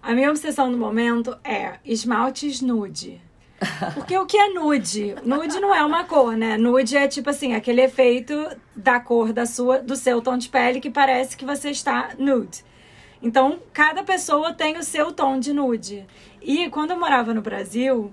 A 0.00 0.12
minha 0.12 0.30
obsessão 0.30 0.70
no 0.70 0.78
momento 0.78 1.36
é 1.42 1.72
esmaltes 1.84 2.60
nude. 2.60 3.20
Porque 3.92 4.16
o 4.16 4.24
que 4.24 4.36
é 4.36 4.50
nude? 4.50 5.16
Nude 5.24 5.58
não 5.58 5.74
é 5.74 5.84
uma 5.84 6.04
cor, 6.04 6.36
né? 6.36 6.56
Nude 6.56 6.96
é 6.96 7.08
tipo 7.08 7.30
assim, 7.30 7.54
aquele 7.54 7.80
efeito 7.80 8.34
da 8.76 9.00
cor 9.00 9.32
da 9.32 9.44
sua, 9.44 9.80
do 9.80 9.96
seu 9.96 10.22
tom 10.22 10.38
de 10.38 10.48
pele 10.48 10.78
que 10.78 10.90
parece 10.90 11.36
que 11.36 11.44
você 11.44 11.70
está 11.70 12.10
nude. 12.16 12.64
Então, 13.20 13.58
cada 13.72 14.04
pessoa 14.04 14.52
tem 14.52 14.78
o 14.78 14.84
seu 14.84 15.10
tom 15.10 15.40
de 15.40 15.52
nude. 15.52 16.06
E 16.40 16.70
quando 16.70 16.92
eu 16.92 17.00
morava 17.00 17.34
no 17.34 17.42
Brasil, 17.42 18.12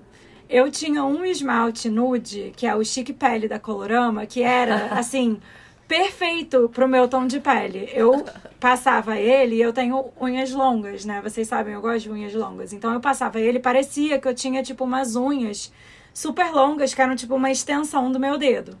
eu 0.52 0.70
tinha 0.70 1.02
um 1.02 1.24
esmalte 1.24 1.88
nude, 1.88 2.52
que 2.54 2.66
é 2.66 2.76
o 2.76 2.84
Chique 2.84 3.14
Pele 3.14 3.48
da 3.48 3.58
Colorama, 3.58 4.26
que 4.26 4.42
era, 4.42 4.88
assim, 4.92 5.40
perfeito 5.88 6.68
pro 6.68 6.86
meu 6.86 7.08
tom 7.08 7.26
de 7.26 7.40
pele. 7.40 7.88
Eu 7.94 8.22
passava 8.60 9.16
ele 9.16 9.56
e 9.56 9.62
eu 9.62 9.72
tenho 9.72 10.12
unhas 10.20 10.52
longas, 10.52 11.06
né? 11.06 11.22
Vocês 11.22 11.48
sabem, 11.48 11.72
eu 11.72 11.80
gosto 11.80 12.02
de 12.02 12.10
unhas 12.10 12.34
longas. 12.34 12.74
Então, 12.74 12.92
eu 12.92 13.00
passava 13.00 13.40
ele 13.40 13.58
parecia 13.58 14.18
que 14.18 14.28
eu 14.28 14.34
tinha, 14.34 14.62
tipo, 14.62 14.84
umas 14.84 15.16
unhas 15.16 15.72
super 16.12 16.52
longas, 16.52 16.92
que 16.92 17.00
eram, 17.00 17.16
tipo, 17.16 17.34
uma 17.34 17.50
extensão 17.50 18.12
do 18.12 18.20
meu 18.20 18.36
dedo. 18.36 18.76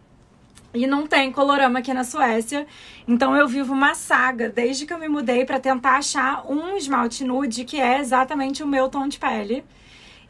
E 0.74 0.86
não 0.86 1.06
tem 1.06 1.32
colorama 1.32 1.78
aqui 1.78 1.94
na 1.94 2.04
Suécia. 2.04 2.66
Então 3.08 3.34
eu 3.36 3.48
vivo 3.48 3.72
uma 3.72 3.94
saga 3.94 4.48
desde 4.48 4.86
que 4.86 4.92
eu 4.92 4.98
me 4.98 5.08
mudei 5.08 5.44
para 5.44 5.60
tentar 5.60 5.96
achar 5.96 6.50
um 6.50 6.76
esmalte 6.76 7.24
nude 7.24 7.64
que 7.64 7.78
é 7.78 7.98
exatamente 7.98 8.62
o 8.62 8.66
meu 8.66 8.88
tom 8.88 9.06
de 9.06 9.18
pele. 9.18 9.64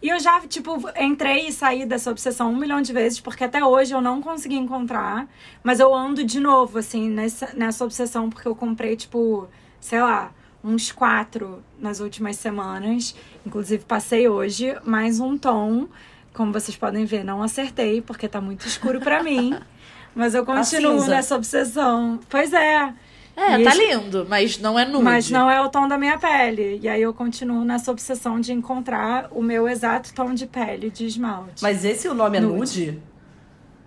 E 0.02 0.08
eu 0.08 0.18
já, 0.18 0.40
tipo, 0.40 0.82
entrei 0.98 1.46
e 1.46 1.52
saí 1.52 1.86
dessa 1.86 2.10
obsessão 2.10 2.50
um 2.50 2.56
milhão 2.56 2.82
de 2.82 2.92
vezes, 2.92 3.20
porque 3.20 3.44
até 3.44 3.64
hoje 3.64 3.94
eu 3.94 4.00
não 4.00 4.20
consegui 4.20 4.56
encontrar. 4.56 5.28
Mas 5.62 5.78
eu 5.78 5.94
ando 5.94 6.24
de 6.24 6.40
novo, 6.40 6.78
assim, 6.78 7.08
nessa, 7.08 7.50
nessa 7.54 7.84
obsessão, 7.84 8.28
porque 8.28 8.48
eu 8.48 8.56
comprei, 8.56 8.96
tipo, 8.96 9.48
sei 9.80 10.00
lá, 10.00 10.32
uns 10.64 10.90
quatro 10.90 11.62
nas 11.78 12.00
últimas 12.00 12.36
semanas. 12.36 13.14
Inclusive, 13.46 13.84
passei 13.84 14.28
hoje 14.28 14.76
mais 14.84 15.20
um 15.20 15.38
tom. 15.38 15.86
Como 16.34 16.52
vocês 16.52 16.76
podem 16.76 17.04
ver, 17.04 17.24
não 17.24 17.40
acertei, 17.40 18.02
porque 18.02 18.26
tá 18.26 18.40
muito 18.40 18.66
escuro 18.66 19.00
para 19.00 19.22
mim. 19.22 19.56
Mas 20.16 20.34
eu 20.34 20.44
continuo 20.44 21.06
nessa 21.06 21.36
obsessão. 21.36 22.18
Pois 22.28 22.52
é. 22.52 22.92
É, 23.36 23.59
e 23.59 23.64
tá 23.64 23.74
lindo, 23.74 24.26
mas 24.28 24.59
não 24.59 24.78
é 24.78 24.84
nude. 24.84 25.04
Mas 25.04 25.30
não 25.30 25.50
é 25.50 25.60
o 25.60 25.68
tom 25.68 25.88
da 25.88 25.96
minha 25.96 26.18
pele. 26.18 26.78
E 26.82 26.88
aí 26.88 27.00
eu 27.00 27.14
continuo 27.14 27.64
nessa 27.64 27.90
obsessão 27.90 28.38
de 28.38 28.52
encontrar 28.52 29.28
o 29.30 29.42
meu 29.42 29.68
exato 29.68 30.12
tom 30.12 30.34
de 30.34 30.46
pele 30.46 30.90
de 30.90 31.06
esmalte. 31.06 31.62
Mas 31.62 31.84
esse 31.84 32.09
o 32.09 32.14
nome 32.14 32.38
é 32.38 32.40
nude? 32.40 32.86
nude? 32.86 33.02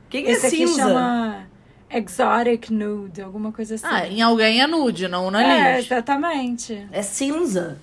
Quem 0.09 0.26
é 0.26 0.31
esse 0.31 0.47
é 0.47 0.49
cinza? 0.49 0.81
Aqui 0.81 0.93
chama 0.93 1.47
Exotic 1.89 2.69
Nude, 2.72 3.22
alguma 3.22 3.51
coisa 3.51 3.76
assim. 3.76 3.85
Ah, 3.88 4.07
em 4.07 4.22
alguém 4.22 4.61
é 4.61 4.67
nude, 4.67 5.07
não 5.07 5.30
na 5.30 5.43
É, 5.43 5.80
exatamente. 5.80 6.88
É 6.91 7.01
cinza. 7.01 7.77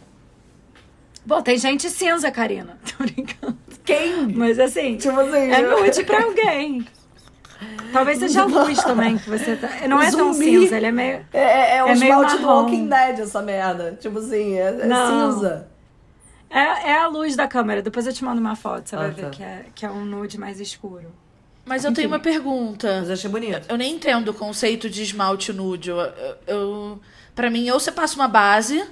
Bom, 1.25 1.41
tem 1.41 1.57
gente 1.57 1.89
cinza, 1.89 2.31
Karina. 2.31 2.79
Tô 2.99 3.05
brincando. 3.05 3.57
Quem? 3.85 4.29
Mas 4.35 4.59
assim, 4.59 4.97
tipo 4.97 5.19
assim 5.19 5.51
é 5.51 5.63
nude 5.63 6.05
pra 6.05 6.25
alguém. 6.25 6.85
Talvez 7.93 8.19
seja 8.19 8.43
a 8.43 8.45
luz 8.47 8.83
também 8.83 9.19
que 9.19 9.29
você 9.29 9.57
tá. 9.57 9.69
Não 9.89 9.99
o 9.99 10.03
é 10.03 10.11
tão 10.11 10.33
cinza, 10.33 10.77
ele 10.77 10.87
é 10.87 10.93
meio. 10.93 11.27
É, 11.33 11.41
é, 11.41 11.77
é 11.77 11.85
o 11.85 11.89
é 11.89 11.93
esmalte 11.93 12.39
do 12.39 12.47
Walking 12.47 12.89
Dead, 12.89 13.21
essa 13.21 13.43
merda. 13.43 13.99
Tipo 14.01 14.19
assim, 14.19 14.55
é, 14.55 14.69
é 14.69 15.07
cinza. 15.07 15.69
É, 16.49 16.91
é 16.91 16.99
a 16.99 17.07
luz 17.07 17.35
da 17.37 17.49
câmera. 17.49 17.83
Depois 17.83 18.07
eu 18.07 18.13
te 18.13 18.25
mando 18.25 18.41
uma 18.41 18.55
foto, 18.57 18.89
você 18.89 18.97
ah, 18.97 18.99
vai 19.01 19.11
tá. 19.11 19.23
ver 19.23 19.31
que 19.31 19.43
é, 19.43 19.67
que 19.75 19.87
é 19.87 19.91
um 19.91 20.05
nude 20.05 20.39
mais 20.39 20.61
escuro. 20.61 21.13
Mas 21.65 21.85
eu 21.85 21.91
Enfim. 21.91 22.03
tenho 22.03 22.09
uma 22.09 22.19
pergunta. 22.19 23.01
Mas 23.01 23.09
eu 23.09 23.15
achei 23.15 23.31
bonito. 23.31 23.67
Eu 23.69 23.77
nem 23.77 23.95
entendo 23.95 24.29
o 24.31 24.35
conceito 24.35 24.91
de 24.91 25.03
esmalte 25.03 25.53
nude. 25.53 25.91
Eu, 25.91 25.99
eu, 25.99 26.37
eu, 26.47 27.01
pra 27.35 27.49
mim, 27.49 27.71
ou 27.71 27.79
você 27.79 27.93
passa 27.93 28.17
uma 28.17 28.29
base 28.29 28.85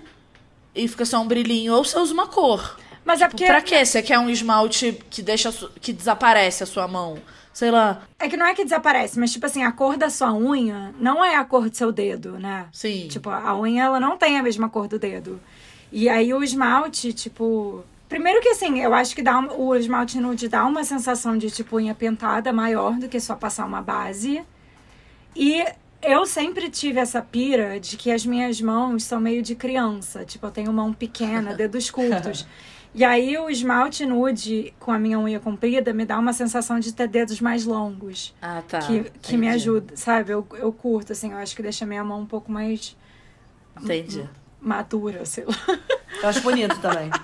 e 0.74 0.86
fica 0.86 1.04
só 1.04 1.20
um 1.20 1.26
brilhinho, 1.26 1.74
ou 1.74 1.84
você 1.84 1.98
usa 1.98 2.14
uma 2.14 2.26
cor. 2.26 2.78
Mas 3.04 3.20
é 3.20 3.28
tipo, 3.28 3.42
é 3.42 3.46
porque. 3.46 3.46
Pra 3.46 3.60
quê? 3.60 3.84
Você 3.84 4.02
quer 4.02 4.18
um 4.18 4.30
esmalte 4.30 4.98
que 5.10 5.22
deixa 5.22 5.52
que 5.80 5.92
desaparece 5.92 6.62
a 6.62 6.66
sua 6.66 6.86
mão? 6.86 7.18
Sei 7.52 7.70
lá. 7.70 8.02
É 8.18 8.28
que 8.28 8.36
não 8.36 8.46
é 8.46 8.54
que 8.54 8.64
desaparece, 8.64 9.18
mas 9.18 9.32
tipo 9.32 9.46
assim, 9.46 9.62
a 9.62 9.72
cor 9.72 9.96
da 9.96 10.10
sua 10.10 10.32
unha 10.34 10.94
não 10.98 11.24
é 11.24 11.36
a 11.36 11.44
cor 11.44 11.68
do 11.68 11.76
seu 11.76 11.92
dedo, 11.92 12.38
né? 12.38 12.66
Sim. 12.72 13.08
Tipo, 13.08 13.30
a 13.30 13.58
unha 13.58 13.84
ela 13.84 14.00
não 14.00 14.16
tem 14.16 14.38
a 14.38 14.42
mesma 14.42 14.68
cor 14.68 14.88
do 14.88 14.98
dedo. 14.98 15.40
E 15.92 16.08
aí 16.08 16.32
o 16.32 16.42
esmalte, 16.42 17.12
tipo, 17.12 17.84
Primeiro 18.10 18.40
que 18.40 18.48
assim, 18.48 18.80
eu 18.80 18.92
acho 18.92 19.14
que 19.14 19.22
dá 19.22 19.38
um, 19.38 19.68
o 19.68 19.76
esmalte 19.76 20.18
nude 20.18 20.48
dá 20.48 20.66
uma 20.66 20.82
sensação 20.82 21.38
de 21.38 21.48
tipo 21.48 21.76
unha 21.76 21.94
pintada 21.94 22.52
maior 22.52 22.94
do 22.94 23.08
que 23.08 23.20
só 23.20 23.36
passar 23.36 23.64
uma 23.64 23.80
base. 23.80 24.42
E 25.36 25.64
eu 26.02 26.26
sempre 26.26 26.68
tive 26.68 26.98
essa 26.98 27.22
pira 27.22 27.78
de 27.78 27.96
que 27.96 28.10
as 28.10 28.26
minhas 28.26 28.60
mãos 28.60 29.04
são 29.04 29.20
meio 29.20 29.42
de 29.42 29.54
criança. 29.54 30.24
Tipo, 30.24 30.46
eu 30.46 30.50
tenho 30.50 30.72
mão 30.72 30.92
pequena, 30.92 31.54
dedos 31.54 31.88
curtos. 31.88 32.46
E 32.92 33.04
aí 33.04 33.38
o 33.38 33.48
esmalte 33.48 34.04
nude 34.04 34.74
com 34.80 34.90
a 34.90 34.98
minha 34.98 35.18
unha 35.18 35.38
comprida 35.38 35.92
me 35.92 36.04
dá 36.04 36.18
uma 36.18 36.32
sensação 36.32 36.80
de 36.80 36.92
ter 36.92 37.06
dedos 37.06 37.40
mais 37.40 37.64
longos. 37.64 38.34
Ah, 38.42 38.62
tá. 38.66 38.80
Que, 38.80 39.04
que 39.22 39.36
me 39.36 39.48
ajuda, 39.48 39.96
sabe? 39.96 40.32
Eu, 40.32 40.44
eu 40.54 40.72
curto, 40.72 41.12
assim, 41.12 41.30
eu 41.32 41.38
acho 41.38 41.54
que 41.54 41.62
deixa 41.62 41.84
a 41.84 41.88
minha 41.88 42.02
mão 42.02 42.20
um 42.20 42.26
pouco 42.26 42.50
mais. 42.50 42.96
Entendi. 43.80 44.28
Madura, 44.60 45.24
sei 45.24 45.44
lá. 45.44 45.78
Eu 46.22 46.28
acho 46.28 46.42
bonito 46.42 46.78
também. 46.80 47.10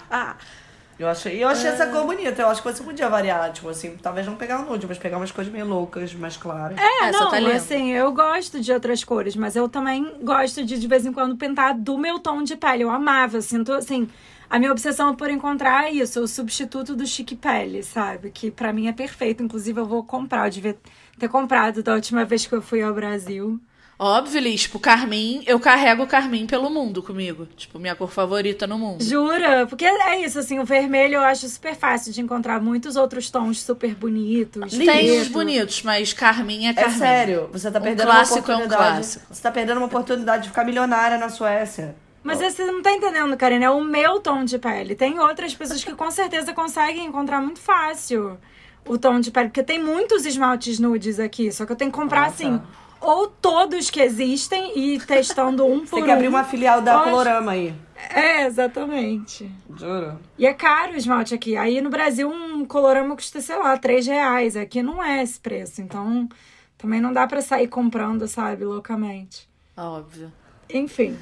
Eu 0.98 1.08
achei, 1.08 1.44
eu 1.44 1.48
achei 1.48 1.68
é. 1.68 1.74
essa 1.74 1.86
cor 1.88 2.06
bonita. 2.06 2.40
Eu 2.40 2.48
acho 2.48 2.62
que 2.62 2.72
você 2.72 2.82
podia 2.82 3.08
variar, 3.10 3.52
tipo 3.52 3.68
assim, 3.68 3.98
talvez 3.98 4.26
não 4.26 4.34
pegar 4.34 4.60
um 4.60 4.64
nude, 4.64 4.86
mas 4.86 4.96
pegar 4.96 5.18
umas 5.18 5.30
cores 5.30 5.50
meio 5.50 5.66
loucas, 5.66 6.14
mais 6.14 6.38
claras. 6.38 6.78
É, 6.78 7.08
essa 7.08 7.20
não, 7.20 7.30
tá 7.30 7.36
assim, 7.54 7.92
eu 7.92 8.10
gosto 8.12 8.58
de 8.60 8.72
outras 8.72 9.04
cores, 9.04 9.36
mas 9.36 9.54
eu 9.56 9.68
também 9.68 10.10
gosto 10.22 10.64
de 10.64 10.78
de 10.78 10.88
vez 10.88 11.04
em 11.04 11.12
quando 11.12 11.36
pintar 11.36 11.74
do 11.74 11.98
meu 11.98 12.18
tom 12.18 12.42
de 12.42 12.56
pele. 12.56 12.82
Eu 12.84 12.90
amava, 12.90 13.42
sinto 13.42 13.74
assim, 13.74 14.08
a 14.48 14.58
minha 14.58 14.70
obsessão 14.70 15.10
é 15.10 15.16
por 15.16 15.30
encontrar 15.30 15.92
isso, 15.92 16.20
o 16.20 16.28
substituto 16.28 16.94
do 16.94 17.06
chique 17.06 17.34
pele, 17.36 17.82
sabe? 17.82 18.30
Que 18.30 18.50
para 18.50 18.72
mim 18.72 18.88
é 18.88 18.92
perfeito, 18.92 19.42
inclusive 19.42 19.80
eu 19.80 19.86
vou 19.86 20.04
comprar, 20.04 20.46
eu 20.46 20.50
devia 20.50 20.78
ter 21.18 21.28
comprado 21.28 21.82
da 21.82 21.94
última 21.94 22.24
vez 22.24 22.46
que 22.46 22.54
eu 22.54 22.62
fui 22.62 22.82
ao 22.82 22.94
Brasil. 22.94 23.60
Óbvio, 23.98 24.42
Liz, 24.42 24.62
tipo, 24.62 24.78
carmim, 24.78 25.42
eu 25.46 25.58
carrego 25.58 26.02
o 26.02 26.06
carmim 26.06 26.46
pelo 26.46 26.68
mundo 26.68 27.02
comigo. 27.02 27.46
Tipo, 27.56 27.78
minha 27.78 27.94
cor 27.94 28.10
favorita 28.10 28.66
no 28.66 28.78
mundo. 28.78 29.02
Jura? 29.02 29.66
Porque 29.66 29.86
é 29.86 30.20
isso, 30.20 30.38
assim, 30.38 30.58
o 30.58 30.66
vermelho 30.66 31.14
eu 31.14 31.22
acho 31.22 31.48
super 31.48 31.74
fácil 31.74 32.12
de 32.12 32.20
encontrar 32.20 32.60
muitos 32.60 32.94
outros 32.94 33.30
tons 33.30 33.62
super 33.62 33.94
bonitos. 33.94 34.76
Tem 34.76 35.18
os 35.18 35.28
bonitos, 35.28 35.82
mas 35.82 36.12
carmim 36.12 36.66
é, 36.66 36.70
é 36.70 36.74
carmim. 36.74 36.94
É 36.94 36.98
sério, 36.98 37.48
você 37.50 37.70
tá 37.70 37.80
perdendo 37.80 38.06
um 38.06 38.10
clássico 38.10 38.34
uma 38.36 38.58
oportunidade. 38.58 38.82
É 38.82 38.86
um 38.90 38.94
clássico. 38.96 39.34
Você 39.34 39.42
tá 39.42 39.50
perdendo 39.50 39.78
uma 39.78 39.86
oportunidade 39.86 40.42
de 40.42 40.48
ficar 40.50 40.64
milionária 40.64 41.16
na 41.16 41.30
Suécia. 41.30 41.96
Mas 42.26 42.40
você 42.40 42.64
não 42.64 42.82
tá 42.82 42.92
entendendo, 42.92 43.36
Karina, 43.36 43.66
é 43.66 43.70
o 43.70 43.82
meu 43.82 44.20
tom 44.20 44.44
de 44.44 44.58
pele. 44.58 44.94
Tem 44.94 45.18
outras 45.20 45.54
pessoas 45.54 45.84
que 45.84 45.94
com 45.94 46.10
certeza 46.10 46.52
conseguem 46.52 47.06
encontrar 47.06 47.40
muito 47.40 47.60
fácil 47.60 48.38
o 48.84 48.98
tom 48.98 49.20
de 49.20 49.30
pele, 49.30 49.48
porque 49.48 49.62
tem 49.62 49.82
muitos 49.82 50.26
esmaltes 50.26 50.78
nudes 50.78 51.18
aqui, 51.20 51.50
só 51.52 51.64
que 51.64 51.72
eu 51.72 51.76
tenho 51.76 51.90
que 51.90 51.96
comprar, 51.96 52.22
ah, 52.22 52.26
assim, 52.26 52.60
ou 53.00 53.28
todos 53.28 53.90
que 53.90 54.00
existem 54.00 54.72
e 54.76 54.98
testando 54.98 55.64
um 55.64 55.86
por 55.86 55.96
um. 55.96 56.00
Tem 56.00 56.04
que 56.04 56.10
abrir 56.10 56.28
uma 56.28 56.44
filial 56.44 56.80
da 56.82 57.00
Colorama 57.04 57.52
aí. 57.52 57.74
É, 58.10 58.44
exatamente. 58.44 59.50
Juro. 59.76 60.18
E 60.38 60.46
é 60.46 60.52
caro 60.52 60.92
o 60.92 60.96
esmalte 60.96 61.34
aqui. 61.34 61.56
Aí 61.56 61.80
no 61.80 61.90
Brasil 61.90 62.28
um 62.28 62.64
colorama 62.64 63.14
custa, 63.14 63.40
sei 63.40 63.56
lá, 63.56 63.76
3 63.76 64.06
reais. 64.06 64.56
Aqui 64.56 64.82
não 64.82 65.02
é 65.02 65.22
esse 65.22 65.40
preço. 65.40 65.80
Então 65.80 66.28
também 66.76 67.00
não 67.00 67.12
dá 67.12 67.26
para 67.26 67.40
sair 67.40 67.68
comprando, 67.68 68.28
sabe, 68.28 68.64
loucamente. 68.64 69.48
Óbvio. 69.76 70.30
Enfim. 70.68 71.16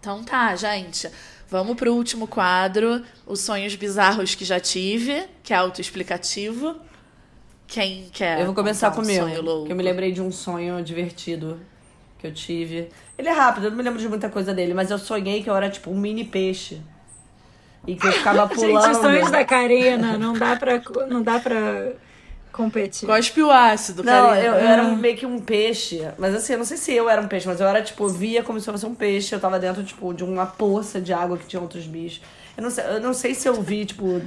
Então 0.00 0.22
tá, 0.24 0.54
gente. 0.56 1.10
Vamos 1.48 1.76
pro 1.76 1.94
último 1.94 2.26
quadro, 2.26 3.02
os 3.26 3.40
sonhos 3.40 3.74
bizarros 3.74 4.34
que 4.34 4.44
já 4.44 4.60
tive, 4.60 5.24
que 5.42 5.52
é 5.52 5.56
autoexplicativo. 5.56 6.76
Quem 7.66 8.08
quer? 8.12 8.40
Eu 8.40 8.46
vou 8.46 8.54
começar 8.54 8.90
com 8.90 9.02
o 9.02 9.04
meu. 9.06 9.28
eu 9.66 9.76
me 9.76 9.82
lembrei 9.82 10.12
de 10.12 10.20
um 10.20 10.30
sonho 10.30 10.82
divertido 10.82 11.60
que 12.18 12.26
eu 12.26 12.32
tive. 12.32 12.88
Ele 13.16 13.28
é 13.28 13.32
rápido, 13.32 13.64
eu 13.64 13.70
não 13.70 13.76
me 13.76 13.82
lembro 13.82 14.00
de 14.00 14.08
muita 14.08 14.28
coisa 14.28 14.52
dele, 14.52 14.74
mas 14.74 14.90
eu 14.90 14.98
sonhei 14.98 15.42
que 15.42 15.48
eu 15.48 15.56
era 15.56 15.70
tipo 15.70 15.90
um 15.90 15.98
mini 15.98 16.24
peixe. 16.24 16.80
E 17.86 17.94
que 17.94 18.06
eu 18.06 18.12
ficava 18.12 18.46
pulando. 18.48 18.82
Gente, 18.84 18.96
os 18.96 18.98
sonhos 18.98 19.30
da 19.30 19.44
Karina, 19.44 20.18
não 20.18 20.32
dá 20.32 20.56
pra, 20.56 20.82
não 21.08 21.22
dá 21.22 21.38
pra 21.38 21.92
competir. 22.58 23.06
Cospe 23.06 23.40
o 23.40 23.52
ácido, 23.52 24.02
Não, 24.02 24.34
eu, 24.34 24.52
eu, 24.52 24.54
era 24.54 24.82
ah. 24.82 24.96
meio 24.96 25.16
que 25.16 25.24
um 25.24 25.38
peixe. 25.38 26.02
Mas 26.18 26.34
assim, 26.34 26.54
eu 26.54 26.58
não 26.58 26.66
sei 26.66 26.76
se 26.76 26.92
eu 26.92 27.08
era 27.08 27.22
um 27.22 27.28
peixe, 27.28 27.46
mas 27.46 27.60
eu 27.60 27.68
era, 27.68 27.80
tipo, 27.80 28.08
via 28.08 28.42
como 28.42 28.60
se 28.60 28.68
eu 28.68 28.74
fosse 28.74 28.84
um 28.84 28.94
peixe. 28.94 29.32
Eu 29.32 29.40
tava 29.40 29.60
dentro, 29.60 29.84
tipo, 29.84 30.12
de 30.12 30.24
uma 30.24 30.44
poça 30.44 31.00
de 31.00 31.12
água 31.12 31.38
que 31.38 31.46
tinha 31.46 31.62
outros 31.62 31.86
bichos. 31.86 32.20
Eu 32.56 32.62
não 32.64 32.70
sei, 32.70 32.84
eu 32.84 33.00
não 33.00 33.14
sei 33.14 33.34
se 33.34 33.48
eu 33.48 33.54
vi, 33.62 33.86
tipo 33.86 34.20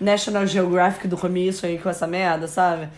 National 0.00 0.46
Geographic 0.46 1.06
do 1.06 1.18
começo 1.18 1.66
aí 1.66 1.78
com 1.78 1.90
essa 1.90 2.06
merda, 2.06 2.48
sabe? 2.48 2.88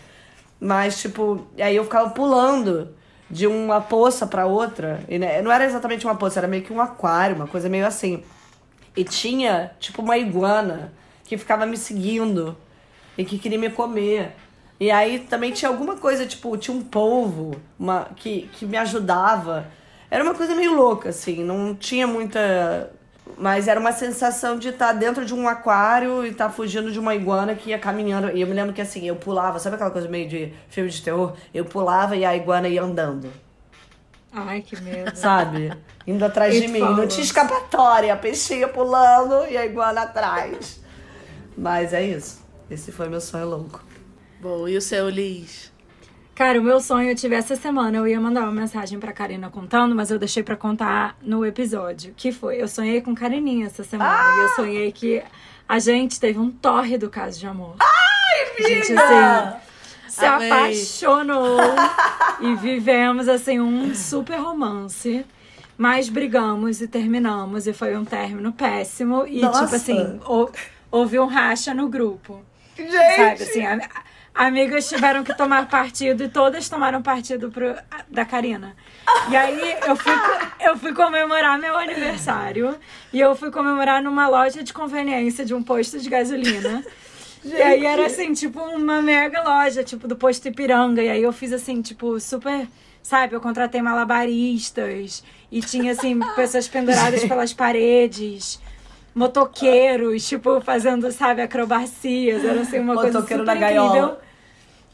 Mas, 0.57 1.01
tipo, 1.01 1.45
aí 1.59 1.75
eu 1.75 1.83
ficava 1.83 2.09
pulando 2.11 2.95
de 3.29 3.45
uma 3.45 3.81
poça 3.81 4.25
para 4.25 4.45
outra. 4.45 5.01
E 5.09 5.19
né, 5.19 5.41
não 5.41 5.51
era 5.51 5.65
exatamente 5.65 6.05
uma 6.05 6.15
poça, 6.15 6.39
era 6.39 6.47
meio 6.47 6.63
que 6.63 6.71
um 6.71 6.79
aquário, 6.79 7.35
uma 7.35 7.47
coisa 7.47 7.67
meio 7.67 7.85
assim. 7.85 8.23
E 8.95 9.03
tinha, 9.03 9.71
tipo, 9.81 10.01
uma 10.01 10.17
iguana 10.17 10.93
que 11.25 11.37
ficava 11.37 11.65
me 11.65 11.75
seguindo 11.75 12.55
e 13.17 13.25
que 13.25 13.37
queria 13.37 13.59
me 13.59 13.69
comer. 13.69 14.33
E 14.79 14.91
aí 14.91 15.19
também 15.19 15.51
tinha 15.51 15.69
alguma 15.69 15.95
coisa, 15.95 16.25
tipo, 16.25 16.57
tinha 16.57 16.75
um 16.75 16.81
polvo 16.81 17.55
uma, 17.79 18.09
que, 18.15 18.49
que 18.53 18.65
me 18.65 18.77
ajudava. 18.77 19.67
Era 20.11 20.23
uma 20.23 20.33
coisa 20.33 20.53
meio 20.53 20.73
louca, 20.75 21.09
assim, 21.09 21.43
não 21.43 21.73
tinha 21.73 22.05
muita 22.05 22.91
mas 23.37 23.67
era 23.67 23.79
uma 23.79 23.91
sensação 23.91 24.57
de 24.57 24.69
estar 24.69 24.87
tá 24.87 24.93
dentro 24.93 25.25
de 25.25 25.33
um 25.33 25.47
aquário 25.47 26.25
e 26.25 26.29
estar 26.29 26.45
tá 26.45 26.51
fugindo 26.51 26.91
de 26.91 26.99
uma 26.99 27.15
iguana 27.15 27.55
que 27.55 27.71
ia 27.71 27.79
caminhando. 27.79 28.31
E 28.31 28.41
eu 28.41 28.47
me 28.47 28.53
lembro 28.53 28.73
que 28.73 28.81
assim, 28.81 29.07
eu 29.07 29.15
pulava, 29.15 29.59
sabe 29.59 29.75
aquela 29.75 29.91
coisa 29.91 30.07
meio 30.07 30.29
de 30.29 30.53
filme 30.69 30.89
de 30.89 31.01
terror? 31.01 31.33
Eu 31.53 31.65
pulava 31.65 32.15
e 32.15 32.23
a 32.23 32.35
iguana 32.35 32.67
ia 32.67 32.83
andando. 32.83 33.31
Ai, 34.31 34.61
que 34.61 34.79
medo. 34.81 35.15
Sabe? 35.15 35.71
Indo 36.05 36.23
atrás 36.23 36.53
de 36.53 36.67
mim. 36.67 36.79
Não 36.79 37.07
tinha 37.07 37.23
escapatória. 37.23 38.13
A 38.13 38.17
peixinha 38.17 38.67
pulando 38.67 39.47
e 39.49 39.57
a 39.57 39.65
iguana 39.65 40.01
atrás. 40.01 40.81
Mas 41.57 41.93
é 41.93 42.03
isso. 42.03 42.43
Esse 42.69 42.91
foi 42.91 43.07
meu 43.07 43.21
sonho 43.21 43.47
louco. 43.47 43.81
Bom, 44.45 44.67
e 44.67 44.77
o 44.77 44.81
seu, 44.81 45.09
Liz? 45.09 45.73
Cara, 46.35 46.59
o 46.59 46.63
meu 46.63 46.79
sonho 46.79 47.09
eu 47.09 47.15
tive 47.15 47.33
essa 47.33 47.55
semana. 47.55 47.97
Eu 47.97 48.07
ia 48.07 48.21
mandar 48.21 48.43
uma 48.43 48.51
mensagem 48.51 48.99
pra 48.99 49.11
Karina 49.11 49.49
contando, 49.49 49.95
mas 49.95 50.11
eu 50.11 50.19
deixei 50.19 50.43
pra 50.43 50.55
contar 50.55 51.17
no 51.19 51.43
episódio. 51.43 52.13
Que 52.15 52.31
foi? 52.31 52.61
Eu 52.61 52.67
sonhei 52.67 53.01
com 53.01 53.15
Karininha 53.15 53.65
essa 53.65 53.83
semana. 53.83 54.11
Ah! 54.11 54.37
E 54.37 54.41
eu 54.41 54.49
sonhei 54.49 54.91
que 54.91 55.23
a 55.67 55.79
gente 55.79 56.19
teve 56.19 56.37
um 56.37 56.51
torre 56.51 56.95
do 56.95 57.09
caso 57.09 57.39
de 57.39 57.47
amor. 57.47 57.75
Ai, 57.79 58.55
vida! 58.55 58.67
A 58.67 58.69
gente, 58.69 58.93
assim, 58.93 59.59
se 60.09 60.25
Amei. 60.25 60.51
apaixonou 60.51 61.57
e 62.39 62.55
vivemos, 62.57 63.27
assim, 63.27 63.59
um 63.59 63.95
super 63.95 64.37
romance. 64.37 65.25
Mas 65.75 66.07
brigamos 66.07 66.81
e 66.81 66.87
terminamos. 66.87 67.65
E 67.65 67.73
foi 67.73 67.97
um 67.97 68.05
término 68.05 68.53
péssimo. 68.53 69.25
E, 69.25 69.41
Nossa. 69.41 69.63
tipo 69.63 69.75
assim, 69.75 70.19
houve 70.91 71.17
um 71.17 71.25
racha 71.25 71.73
no 71.73 71.89
grupo. 71.89 72.45
Gente! 72.77 72.91
Sabe, 72.91 73.43
assim, 73.43 73.65
a, 73.65 74.04
amigas 74.35 74.89
tiveram 74.89 75.23
que 75.23 75.33
tomar 75.33 75.67
partido 75.67 76.23
e 76.25 76.29
todas 76.29 76.67
tomaram 76.67 77.01
partido 77.01 77.49
pro, 77.49 77.73
da 78.09 78.25
Karina. 78.25 78.75
E 79.29 79.35
aí 79.35 79.77
eu 79.87 79.95
fui, 79.95 80.13
eu 80.59 80.77
fui 80.77 80.93
comemorar 80.93 81.57
meu 81.57 81.77
aniversário 81.77 82.77
e 83.13 83.19
eu 83.19 83.35
fui 83.35 83.49
comemorar 83.49 84.03
numa 84.03 84.27
loja 84.27 84.61
de 84.61 84.73
conveniência 84.73 85.45
de 85.45 85.53
um 85.53 85.63
posto 85.63 85.97
de 85.97 86.09
gasolina. 86.09 86.83
Gente. 87.43 87.57
E 87.57 87.61
aí 87.61 87.85
era 87.85 88.07
assim, 88.07 88.33
tipo, 88.33 88.59
uma 88.59 89.01
mega 89.03 89.43
loja, 89.43 89.83
tipo, 89.83 90.07
do 90.07 90.15
posto 90.15 90.47
Ipiranga. 90.47 91.01
E 91.01 91.09
aí 91.09 91.21
eu 91.21 91.31
fiz 91.31 91.53
assim, 91.53 91.81
tipo, 91.81 92.19
super. 92.19 92.67
Sabe, 93.03 93.35
eu 93.35 93.39
contratei 93.39 93.83
malabaristas 93.83 95.23
e 95.51 95.61
tinha, 95.61 95.91
assim, 95.91 96.19
pessoas 96.35 96.67
penduradas 96.67 97.23
pelas 97.23 97.53
paredes 97.53 98.59
motoqueiros, 99.13 100.27
tipo, 100.27 100.59
fazendo, 100.59 101.11
sabe, 101.11 101.43
acrobacias. 101.43 102.43
Era 102.43 102.61
assim, 102.61 102.79
uma 102.79 102.95
Motoqueiro 102.95 103.23
coisa 103.23 103.43
super 103.43 103.45
na 103.45 103.55
incrível. 103.55 104.17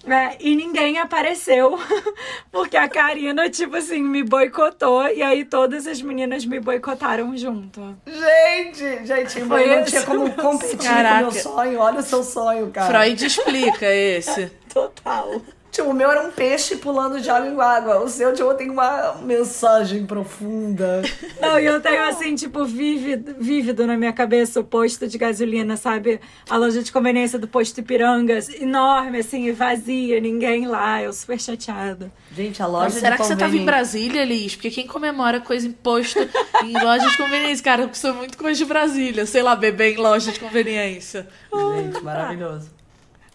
É, 0.06 0.36
e 0.40 0.56
ninguém 0.56 0.98
apareceu, 0.98 1.78
porque 2.52 2.76
a 2.76 2.90
Karina, 2.90 3.50
tipo 3.50 3.76
assim, 3.76 4.02
me 4.02 4.24
boicotou 4.24 5.08
e 5.08 5.22
aí 5.22 5.46
todas 5.46 5.86
as 5.86 6.02
meninas 6.02 6.44
me 6.46 6.60
boicotaram 6.60 7.36
junto. 7.38 7.96
Gente, 8.08 9.06
gente, 9.06 9.42
Foi 9.42 9.68
não 9.68 9.84
tinha 9.84 10.04
como 10.04 10.32
competir 10.32 10.78
Caraca. 10.78 11.26
com 11.26 11.30
o 11.30 11.34
meu 11.34 11.42
sonho. 11.44 11.80
Olha 11.80 12.00
o 12.00 12.04
seu 12.04 12.24
sonho, 12.24 12.72
cara. 12.72 12.88
Freud 12.88 13.26
explica 13.26 13.86
esse. 13.86 14.48
Total. 14.74 15.40
Tipo, 15.72 15.90
o 15.90 15.94
meu 15.94 16.12
era 16.12 16.22
um 16.22 16.32
peixe 16.32 16.76
pulando 16.76 17.22
de 17.22 17.30
água 17.30 17.48
em 17.48 17.60
água. 17.60 18.04
O 18.04 18.10
seu, 18.10 18.34
tipo, 18.34 18.54
tem 18.56 18.70
uma 18.70 19.16
mensagem 19.24 20.06
profunda. 20.06 21.02
Não, 21.40 21.58
e 21.58 21.66
eu 21.66 21.80
tenho, 21.80 22.04
assim, 22.10 22.36
tipo, 22.36 22.66
vívido, 22.66 23.36
vívido 23.40 23.88
na 23.88 23.96
minha 23.96 24.12
cabeça 24.12 24.60
o 24.60 24.66
posto 24.66 25.08
de 25.08 25.18
gasolina, 25.18 25.78
sabe? 25.78 26.20
A 26.50 26.58
loja 26.58 26.84
de 26.84 26.92
conveniência 26.92 27.40
do 27.40 27.48
posto 27.48 27.80
Ipirangas, 27.80 28.50
enorme, 28.50 29.20
assim, 29.20 29.50
vazia, 29.54 30.20
ninguém 30.20 30.68
lá. 30.68 31.02
Eu 31.02 31.14
super 31.14 31.40
chateada. 31.40 32.12
Gente, 32.36 32.62
a 32.62 32.68
loja 32.68 32.86
Mas, 32.86 32.94
Será 32.96 33.18
que 33.18 33.24
você 33.24 33.36
tava 33.38 33.56
em 33.56 33.64
Brasília, 33.64 34.26
Liz? 34.26 34.56
Porque 34.56 34.70
quem 34.70 34.86
comemora 34.86 35.40
coisa 35.40 35.66
em 35.66 35.72
posto 35.72 36.20
em 36.66 36.74
loja 36.74 37.08
de 37.10 37.16
conveniência? 37.16 37.64
Cara, 37.64 37.84
eu 37.84 37.94
sou 37.94 38.14
muito 38.14 38.38
coisa 38.38 38.58
de 38.58 38.66
Brasília. 38.66 39.26
Sei 39.26 39.42
lá, 39.42 39.56
beber 39.56 39.94
em 39.94 39.98
loja 39.98 40.34
de 40.34 40.40
conveniência. 40.40 41.28
Gente, 41.54 42.04
maravilhoso. 42.04 42.81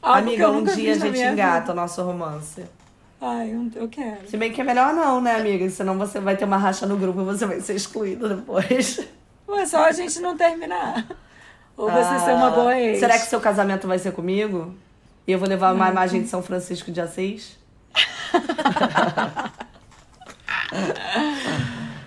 Algo 0.06 0.20
Amiga, 0.20 0.48
um 0.52 0.62
dia 0.62 0.92
a 0.92 0.98
gente 0.98 1.18
engata 1.18 1.72
o 1.72 1.74
nosso 1.74 2.00
romance. 2.00 2.62
Ai, 3.20 3.50
eu 3.74 3.88
quero. 3.88 4.28
Se 4.28 4.36
bem 4.36 4.52
que 4.52 4.60
é 4.60 4.64
melhor 4.64 4.94
não, 4.94 5.20
né, 5.20 5.34
amiga? 5.34 5.68
Senão 5.68 5.98
você 5.98 6.20
vai 6.20 6.36
ter 6.36 6.44
uma 6.44 6.56
racha 6.56 6.86
no 6.86 6.96
grupo 6.96 7.22
e 7.22 7.24
você 7.24 7.44
vai 7.44 7.60
ser 7.60 7.74
excluída 7.74 8.28
depois. 8.28 9.00
Mas 9.48 9.68
só 9.68 9.84
a 9.84 9.90
gente 9.90 10.20
não 10.20 10.36
terminar. 10.36 11.04
Ou 11.76 11.90
você 11.90 12.14
ah, 12.14 12.20
ser 12.20 12.34
uma 12.34 12.52
boa 12.52 12.78
ex. 12.78 13.00
Será 13.00 13.18
que 13.18 13.26
seu 13.26 13.40
casamento 13.40 13.88
vai 13.88 13.98
ser 13.98 14.12
comigo? 14.12 14.72
E 15.26 15.32
eu 15.32 15.40
vou 15.40 15.48
levar 15.48 15.74
uma 15.74 15.88
imagem 15.88 16.22
de 16.22 16.28
São 16.28 16.40
Francisco 16.40 16.92
de 16.92 17.00
Assis? 17.00 17.58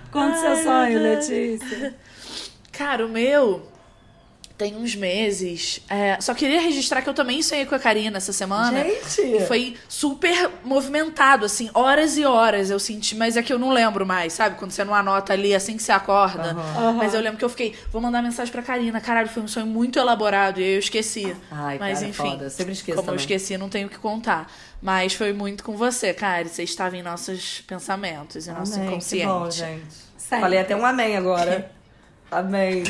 Conta 0.09 0.37
o 0.37 0.39
seu 0.39 0.55
sonho, 0.63 1.03
Letícia. 1.03 1.93
Cara, 2.71 3.05
o 3.05 3.09
meu 3.09 3.67
tem 4.59 4.75
uns 4.75 4.93
meses. 4.93 5.79
É, 5.89 6.19
só 6.19 6.33
queria 6.33 6.59
registrar 6.59 7.01
que 7.01 7.07
eu 7.07 7.13
também 7.13 7.41
sonhei 7.41 7.65
com 7.65 7.73
a 7.73 7.79
Karina 7.79 8.17
essa 8.17 8.33
semana. 8.33 8.83
Gente! 8.83 9.45
Foi 9.47 9.77
super 9.87 10.51
movimentado, 10.65 11.45
assim, 11.45 11.69
horas 11.73 12.17
e 12.17 12.25
horas 12.25 12.69
eu 12.69 12.77
senti, 12.77 13.15
mas 13.15 13.37
é 13.37 13.41
que 13.41 13.53
eu 13.53 13.57
não 13.57 13.71
lembro 13.71 14.05
mais, 14.05 14.33
sabe? 14.33 14.57
Quando 14.57 14.71
você 14.71 14.83
não 14.83 14.93
anota 14.93 15.31
ali 15.31 15.55
assim 15.55 15.77
que 15.77 15.81
você 15.81 15.93
acorda. 15.93 16.53
Uhum. 16.53 16.91
Mas 16.91 17.13
eu 17.13 17.21
lembro 17.21 17.39
que 17.39 17.45
eu 17.45 17.49
fiquei, 17.49 17.73
vou 17.89 18.01
mandar 18.01 18.21
mensagem 18.21 18.51
pra 18.51 18.61
Karina. 18.61 18.99
Caralho, 18.99 19.29
foi 19.29 19.41
um 19.41 19.47
sonho 19.47 19.65
muito 19.65 19.97
elaborado 19.97 20.59
e 20.59 20.73
eu 20.73 20.79
esqueci. 20.79 21.33
Ai, 21.49 21.79
mas 21.79 21.99
cara, 21.99 22.09
enfim, 22.09 22.31
foda. 22.31 22.49
Sempre 22.49 22.73
esqueço 22.73 22.97
como 22.97 23.05
também. 23.05 23.15
eu 23.17 23.21
esqueci, 23.21 23.57
não 23.57 23.69
tenho 23.69 23.87
o 23.87 23.89
que 23.89 23.97
contar. 23.97 24.51
Mas 24.81 25.13
foi 25.13 25.31
muito 25.31 25.63
com 25.63 25.77
você, 25.77 26.13
cara. 26.13 26.45
Você 26.45 26.63
estava 26.63 26.97
em 26.97 27.01
nossos 27.01 27.61
pensamentos 27.61 28.45
e 28.45 28.51
nosso 28.51 28.75
amém, 28.75 28.87
inconsciente. 28.87 29.25
Que 29.25 29.31
bom, 29.31 29.49
gente. 29.49 30.09
Falei 30.17 30.59
até 30.59 30.75
um 30.75 30.85
amém 30.85 31.15
agora. 31.15 31.71
amém. 32.29 32.83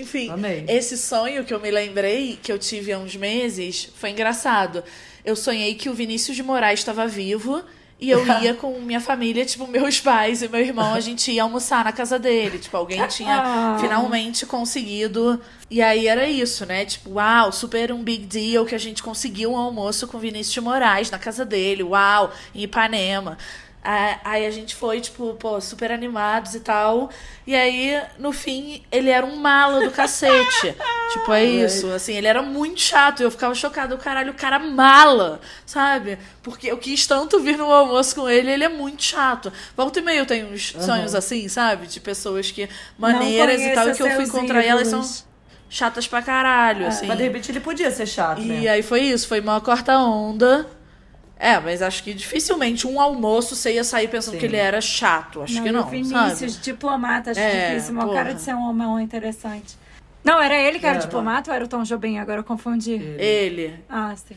Enfim, 0.00 0.30
Amei. 0.30 0.64
esse 0.68 0.96
sonho 0.96 1.44
que 1.44 1.52
eu 1.52 1.60
me 1.60 1.70
lembrei, 1.70 2.38
que 2.42 2.50
eu 2.52 2.58
tive 2.58 2.92
há 2.92 2.98
uns 2.98 3.14
meses, 3.16 3.88
foi 3.96 4.10
engraçado. 4.10 4.82
Eu 5.24 5.36
sonhei 5.36 5.74
que 5.74 5.88
o 5.88 5.94
Vinícius 5.94 6.36
de 6.36 6.42
Moraes 6.42 6.80
estava 6.80 7.06
vivo 7.06 7.62
e 8.00 8.10
eu 8.10 8.24
ia 8.42 8.54
com 8.54 8.80
minha 8.80 9.00
família, 9.00 9.44
tipo, 9.44 9.66
meus 9.68 10.00
pais 10.00 10.42
e 10.42 10.48
meu 10.48 10.60
irmão, 10.60 10.92
a 10.94 10.98
gente 11.00 11.30
ia 11.30 11.44
almoçar 11.44 11.84
na 11.84 11.92
casa 11.92 12.18
dele. 12.18 12.58
Tipo, 12.58 12.76
alguém 12.76 13.06
tinha 13.06 13.40
Ah. 13.40 13.78
finalmente 13.80 14.44
conseguido. 14.44 15.40
E 15.70 15.80
aí 15.80 16.08
era 16.08 16.28
isso, 16.28 16.66
né? 16.66 16.84
Tipo, 16.84 17.10
uau, 17.12 17.52
super 17.52 17.92
um 17.92 18.02
big 18.02 18.26
deal 18.26 18.66
que 18.66 18.74
a 18.74 18.78
gente 18.78 19.02
conseguiu 19.02 19.52
um 19.52 19.56
almoço 19.56 20.08
com 20.08 20.16
o 20.16 20.20
Vinícius 20.20 20.52
de 20.54 20.60
Moraes 20.60 21.10
na 21.10 21.18
casa 21.18 21.44
dele. 21.44 21.84
Uau, 21.84 22.32
em 22.54 22.62
Ipanema. 22.62 23.38
Aí 23.84 24.46
a 24.46 24.50
gente 24.50 24.76
foi, 24.76 25.00
tipo, 25.00 25.34
pô, 25.34 25.60
super 25.60 25.90
animados 25.90 26.54
e 26.54 26.60
tal. 26.60 27.10
E 27.44 27.54
aí, 27.56 28.00
no 28.16 28.32
fim, 28.32 28.82
ele 28.92 29.10
era 29.10 29.26
um 29.26 29.34
malo 29.36 29.80
do 29.80 29.90
cacete. 29.90 30.76
tipo, 31.12 31.32
é 31.32 31.44
isso. 31.44 31.90
Assim, 31.90 32.14
ele 32.14 32.28
era 32.28 32.42
muito 32.42 32.80
chato. 32.80 33.22
Eu 33.22 33.30
ficava 33.30 33.54
chocada. 33.56 33.92
O 33.94 33.98
caralho, 33.98 34.30
o 34.30 34.34
cara 34.34 34.60
mala, 34.60 35.40
sabe? 35.66 36.16
Porque 36.44 36.68
eu 36.68 36.78
quis 36.78 37.06
tanto 37.08 37.40
vir 37.40 37.58
no 37.58 37.72
almoço 37.72 38.14
com 38.14 38.30
ele, 38.30 38.52
ele 38.52 38.62
é 38.62 38.68
muito 38.68 39.02
chato. 39.02 39.52
Volta 39.76 39.98
e 39.98 40.02
meia 40.02 40.18
eu 40.20 40.26
tenho 40.26 40.46
uns 40.46 40.72
sonhos 40.78 41.12
assim, 41.14 41.48
sabe? 41.48 41.88
De 41.88 41.98
pessoas 41.98 42.52
que 42.52 42.68
maneiras 42.96 43.60
e 43.60 43.70
tal. 43.70 43.88
E 43.88 43.94
que 43.94 44.02
eu 44.02 44.10
fui 44.10 44.24
encontrar 44.24 44.62
e 44.64 44.68
elas 44.68 44.86
são 44.86 45.02
chatas 45.68 46.06
pra 46.06 46.22
caralho, 46.22 46.86
assim. 46.86 47.06
Mas 47.06 47.16
de 47.18 47.24
repente 47.24 47.50
ele 47.50 47.58
podia 47.60 47.90
ser 47.90 48.06
chato, 48.06 48.40
E 48.40 48.44
né? 48.44 48.68
aí 48.68 48.82
foi 48.82 49.00
isso, 49.00 49.26
foi 49.26 49.40
uma 49.40 49.60
corta 49.60 49.98
onda. 49.98 50.68
É, 51.44 51.58
mas 51.58 51.82
acho 51.82 52.04
que 52.04 52.14
dificilmente 52.14 52.86
um 52.86 53.00
almoço 53.00 53.56
você 53.56 53.74
ia 53.74 53.82
sair 53.82 54.06
pensando 54.06 54.34
Sim. 54.34 54.38
que 54.38 54.46
ele 54.46 54.56
era 54.56 54.80
chato. 54.80 55.42
Acho 55.42 55.54
não, 55.56 55.62
que 55.64 55.72
não, 55.72 55.84
Vinícius, 55.88 56.52
sabe? 56.52 56.62
diplomata, 56.62 57.32
acho 57.32 57.40
É, 57.40 57.74
difícil. 57.74 57.96
Porra. 57.96 58.12
cara 58.12 58.34
de 58.34 58.40
ser 58.40 58.54
um 58.54 58.70
homem 58.70 59.04
interessante. 59.04 59.76
Não, 60.22 60.40
era 60.40 60.54
ele 60.54 60.78
que 60.78 60.86
era, 60.86 60.98
Era. 60.98 61.04
diplomata 61.04 61.50
ou 61.50 61.56
era 61.56 61.64
o 61.64 61.68
Tom 61.68 61.82
Jobim? 61.82 62.16
Agora 62.18 62.38
eu 62.38 62.44
confundi. 62.44 62.92
Ele. 62.92 63.74
Ah, 63.90 64.14
sim. 64.14 64.36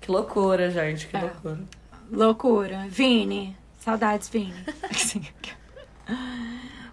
Que 0.00 0.12
loucura, 0.12 0.70
gente. 0.70 1.08
Que 1.08 1.16
É. 1.16 1.20
loucura. 1.22 1.58
Loucura. 2.08 2.86
Vini. 2.88 3.56
Saudades, 3.80 4.28
Vini. 4.28 4.54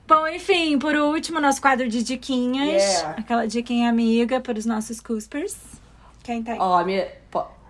Bom, 0.08 0.28
enfim, 0.28 0.78
por 0.80 0.96
último, 0.96 1.40
nosso 1.40 1.62
quadro 1.62 1.88
de 1.88 2.02
diquinhas. 2.04 2.82
Yeah. 2.82 3.10
Aquela 3.20 3.48
diquinha 3.48 3.90
amiga 3.90 4.40
para 4.40 4.58
os 4.58 4.66
nossos 4.66 5.00
cuspers. 5.00 5.56
Quem 6.24 6.42
tem? 6.44 6.60
Ó, 6.60 6.84
minha... 6.84 7.08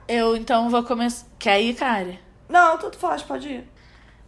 Eu 0.08 0.36
então 0.36 0.70
vou 0.70 0.84
começar. 0.84 1.26
Quer 1.40 1.62
ir, 1.62 1.74
Kari? 1.74 2.20
Não, 2.48 2.78
tudo 2.78 2.98
faz, 2.98 3.24
pode 3.24 3.48
ir. 3.48 3.64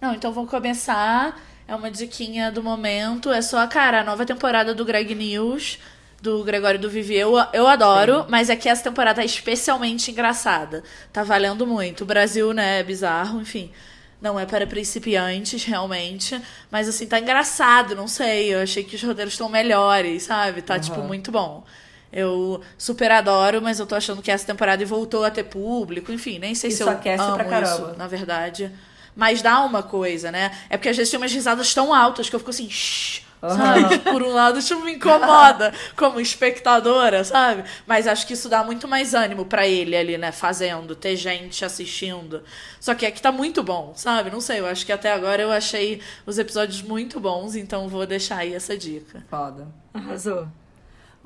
Não, 0.01 0.13
então 0.13 0.31
vou 0.31 0.47
começar. 0.47 1.39
É 1.67 1.75
uma 1.75 1.91
diquinha 1.91 2.51
do 2.51 2.63
momento. 2.63 3.29
É 3.31 3.41
só, 3.41 3.65
cara, 3.67 4.01
a 4.01 4.03
nova 4.03 4.25
temporada 4.25 4.73
do 4.73 4.85
Greg 4.85 5.13
News, 5.13 5.79
do 6.21 6.43
Gregório 6.43 6.79
do 6.79 6.89
Vivier. 6.89 7.21
Eu, 7.21 7.33
eu 7.53 7.67
adoro, 7.67 8.25
mas 8.29 8.49
é 8.49 8.55
que 8.55 8.69
essa 8.69 8.83
temporada 8.83 9.21
é 9.21 9.25
especialmente 9.25 10.09
engraçada. 10.11 10.83
Tá 11.11 11.23
valendo 11.23 11.67
muito. 11.67 12.01
O 12.01 12.07
Brasil, 12.07 12.53
né, 12.53 12.79
é 12.79 12.83
bizarro, 12.83 13.41
enfim. 13.41 13.71
Não 14.19 14.39
é 14.39 14.45
para 14.45 14.65
principiantes, 14.65 15.63
realmente. 15.63 16.41
Mas, 16.71 16.87
assim, 16.87 17.05
tá 17.05 17.19
engraçado, 17.19 17.95
não 17.95 18.07
sei. 18.07 18.53
Eu 18.53 18.61
achei 18.61 18.83
que 18.83 18.95
os 18.95 19.03
roteiros 19.03 19.33
estão 19.33 19.47
melhores, 19.49 20.23
sabe? 20.23 20.61
Tá, 20.61 20.79
tipo, 20.79 21.01
muito 21.01 21.31
bom. 21.31 21.63
Eu 22.11 22.61
super 22.77 23.11
adoro, 23.11 23.61
mas 23.61 23.79
eu 23.79 23.85
tô 23.85 23.95
achando 23.95 24.21
que 24.21 24.31
essa 24.31 24.45
temporada 24.45 24.85
voltou 24.85 25.23
a 25.25 25.31
ter 25.31 25.43
público. 25.43 26.11
Enfim, 26.11 26.39
nem 26.39 26.55
sei 26.55 26.71
se 26.71 26.81
Isso 26.81 26.89
eu 26.89 26.93
aquece 26.93 27.23
amo 27.23 27.35
pra 27.35 27.45
caramba. 27.45 27.89
isso, 27.89 27.97
na 27.97 28.07
verdade. 28.07 28.71
Mas 29.15 29.41
dá 29.41 29.61
uma 29.63 29.81
coisa, 29.81 30.31
né? 30.31 30.51
É 30.69 30.77
porque 30.77 30.89
às 30.89 30.95
vezes 30.97 31.09
tem 31.09 31.19
umas 31.19 31.31
risadas 31.33 31.73
tão 31.73 31.93
altas 31.93 32.29
que 32.29 32.35
eu 32.35 32.39
fico 32.39 32.51
assim, 32.51 32.69
shh, 32.69 33.23
sabe? 33.41 33.97
Por 34.11 34.21
um 34.21 34.31
lado, 34.31 34.59
isso 34.59 34.79
me 34.81 34.93
incomoda 34.93 35.73
como 35.95 36.19
espectadora, 36.21 37.23
sabe? 37.23 37.63
Mas 37.87 38.05
acho 38.05 38.27
que 38.27 38.33
isso 38.33 38.47
dá 38.47 38.63
muito 38.63 38.87
mais 38.87 39.15
ânimo 39.15 39.43
pra 39.45 39.67
ele 39.67 39.95
ali, 39.97 40.19
né? 40.19 40.31
Fazendo, 40.31 40.95
ter 40.95 41.15
gente 41.15 41.65
assistindo. 41.65 42.43
Só 42.79 42.93
que 42.93 43.07
aqui 43.07 43.19
tá 43.19 43.31
muito 43.31 43.63
bom, 43.63 43.93
sabe? 43.95 44.29
Não 44.29 44.39
sei, 44.39 44.59
eu 44.59 44.67
acho 44.67 44.85
que 44.85 44.91
até 44.91 45.11
agora 45.11 45.41
eu 45.41 45.51
achei 45.51 45.99
os 46.23 46.37
episódios 46.37 46.83
muito 46.83 47.19
bons, 47.19 47.55
então 47.55 47.89
vou 47.89 48.05
deixar 48.05 48.37
aí 48.37 48.53
essa 48.53 48.77
dica. 48.77 49.25
Foda. 49.29 49.67
Arrasou. 49.95 50.47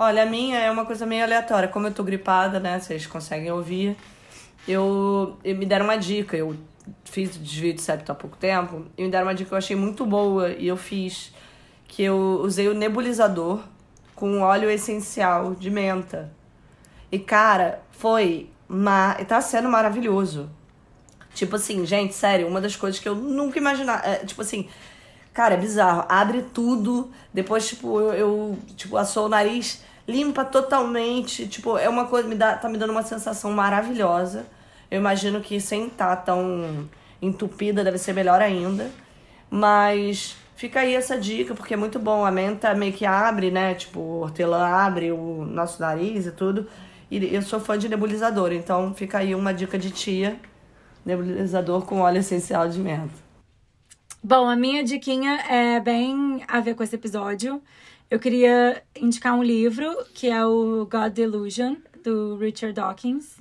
Olha, 0.03 0.23
a 0.23 0.26
minha 0.26 0.57
é 0.57 0.72
uma 0.72 0.84
coisa 0.84 1.06
meio 1.06 1.23
aleatória. 1.23 1.69
Como 1.69 1.86
eu 1.86 1.94
tô 1.94 2.03
gripada, 2.03 2.60
né? 2.60 2.80
Vocês 2.80 3.06
conseguem 3.06 3.52
ouvir. 3.52 3.95
Eu, 4.68 5.38
eu 5.44 5.56
me 5.56 5.64
deram 5.64 5.86
uma 5.86 5.95
dica. 5.95 6.36
Eu 6.36 6.57
fiz 7.03 7.36
o 7.36 7.40
desvio 7.40 7.72
de 7.72 7.84
septo 7.84 8.11
há 8.11 8.15
pouco 8.15 8.36
tempo. 8.36 8.88
E 8.98 9.03
me 9.03 9.11
deram 9.11 9.28
uma 9.28 9.36
dica 9.36 9.49
que 9.49 9.53
eu 9.53 9.60
achei 9.60 9.76
muito 9.76 10.03
boa. 10.03 10.49
E 10.53 10.68
eu 10.68 10.76
fiz. 10.76 11.32
Que 11.88 12.02
eu 12.02 12.41
usei 12.44 12.68
o 12.68 12.73
nebulizador 12.73 13.61
com 14.15 14.41
óleo 14.41 14.72
essencial 14.72 15.53
de 15.53 15.69
menta. 15.69 16.34
E, 17.11 17.19
cara, 17.19 17.84
foi. 17.91 18.49
Ma... 18.68 19.14
Tá 19.26 19.40
sendo 19.40 19.69
maravilhoso. 19.69 20.49
Tipo 21.36 21.57
assim, 21.57 21.86
gente, 21.86 22.15
sério, 22.15 22.48
uma 22.48 22.60
das 22.60 22.76
coisas 22.76 22.99
que 22.99 23.07
eu 23.07 23.14
nunca 23.14 23.60
imaginava. 23.60 24.03
é, 24.03 24.15
tipo 24.26 24.41
assim, 24.41 24.68
cara, 25.32 25.53
é 25.53 25.57
bizarro. 25.57 26.06
Abre 26.10 26.41
tudo, 26.41 27.11
depois, 27.32 27.68
tipo, 27.68 27.99
eu, 27.99 28.14
eu 28.14 28.57
tipo, 28.76 28.98
assou 28.98 29.28
o 29.28 29.30
nariz, 29.30 29.84
limpa 30.07 30.44
totalmente. 30.44 31.48
Tipo, 31.48 31.78
é 31.78 31.88
uma 31.88 32.06
coisa, 32.06 32.28
me 32.28 32.36
dá, 32.36 32.56
tá 32.56 32.68
me 32.69 32.78
dando 32.78 32.91
uma 32.91 33.03
sensação 33.03 33.52
maravilhosa. 33.52 34.45
Eu 34.90 34.99
imagino 34.99 35.41
que 35.41 35.60
sem 35.60 35.88
estar 35.88 36.15
tão 36.18 36.90
entupida 37.22 37.84
deve 37.84 37.98
ser 37.98 38.14
melhor 38.14 38.41
ainda. 38.41 38.91
Mas 39.49 40.36
fica 40.56 40.82
aí 40.82 40.95
essa 40.95 41.18
dica, 41.18 41.53
porque 41.53 41.73
é 41.73 41.78
muito 41.78 41.99
bom. 41.99 42.26
A 42.26 42.32
menta 42.32 42.73
meio 42.73 42.94
que 42.94 43.06
abre, 43.06 43.52
né? 43.52 43.73
Tipo, 43.73 43.99
o 43.99 44.22
hortelã 44.22 44.65
abre 44.65 45.11
o 45.11 45.45
nosso 45.45 45.82
nariz 45.82 46.26
e 46.26 46.32
tudo. 46.32 46.68
E 47.10 47.34
eu 47.36 47.41
sou 47.41 47.60
fã 47.60 47.78
de 47.78 47.90
nebulizador, 47.90 48.53
então 48.53 48.94
fica 48.94 49.18
aí 49.18 49.36
uma 49.36 49.53
dica 49.53 49.78
de 49.78 49.91
tia. 49.91 50.40
Nebulizador 51.06 51.84
com 51.84 51.99
óleo 51.99 52.19
essencial 52.19 52.69
de 52.69 52.80
menta. 52.80 53.32
Bom, 54.23 54.48
a 54.48 54.56
minha 54.56 54.84
diquinha 54.84 55.41
é 55.49 55.80
bem 55.80 56.44
a 56.48 56.60
ver 56.60 56.76
com 56.76 56.84
esse 56.84 56.95
episódio. 56.95 57.61
Eu 58.11 58.19
queria 58.19 58.83
indicar 58.93 59.33
um 59.33 59.41
livro 59.41 59.89
que 60.13 60.27
é 60.27 60.45
o 60.45 60.85
God 60.85 61.13
Delusion, 61.13 61.77
do 62.03 62.35
Richard 62.35 62.73
Dawkins. 62.73 63.38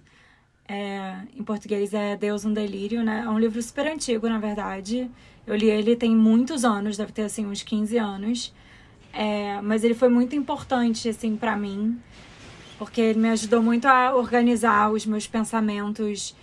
É, 0.68 1.22
em 1.36 1.42
português 1.42 1.92
é 1.92 2.16
Deus 2.16 2.44
um 2.44 2.52
Delírio, 2.52 3.02
né? 3.02 3.24
É 3.26 3.28
um 3.28 3.36
livro 3.36 3.60
super 3.60 3.88
antigo, 3.88 4.28
na 4.28 4.38
verdade. 4.38 5.10
Eu 5.44 5.56
li 5.56 5.68
ele 5.68 5.96
tem 5.96 6.14
muitos 6.14 6.64
anos, 6.64 6.96
deve 6.96 7.10
ter 7.10 7.22
assim 7.22 7.46
uns 7.46 7.64
15 7.64 7.98
anos. 7.98 8.54
É, 9.12 9.60
mas 9.60 9.82
ele 9.82 9.92
foi 9.92 10.08
muito 10.08 10.36
importante 10.36 11.08
assim 11.08 11.36
para 11.36 11.56
mim, 11.56 12.00
porque 12.78 13.00
ele 13.00 13.18
me 13.18 13.30
ajudou 13.30 13.60
muito 13.60 13.86
a 13.86 14.14
organizar 14.14 14.92
os 14.92 15.04
meus 15.04 15.26
pensamentos 15.26 16.36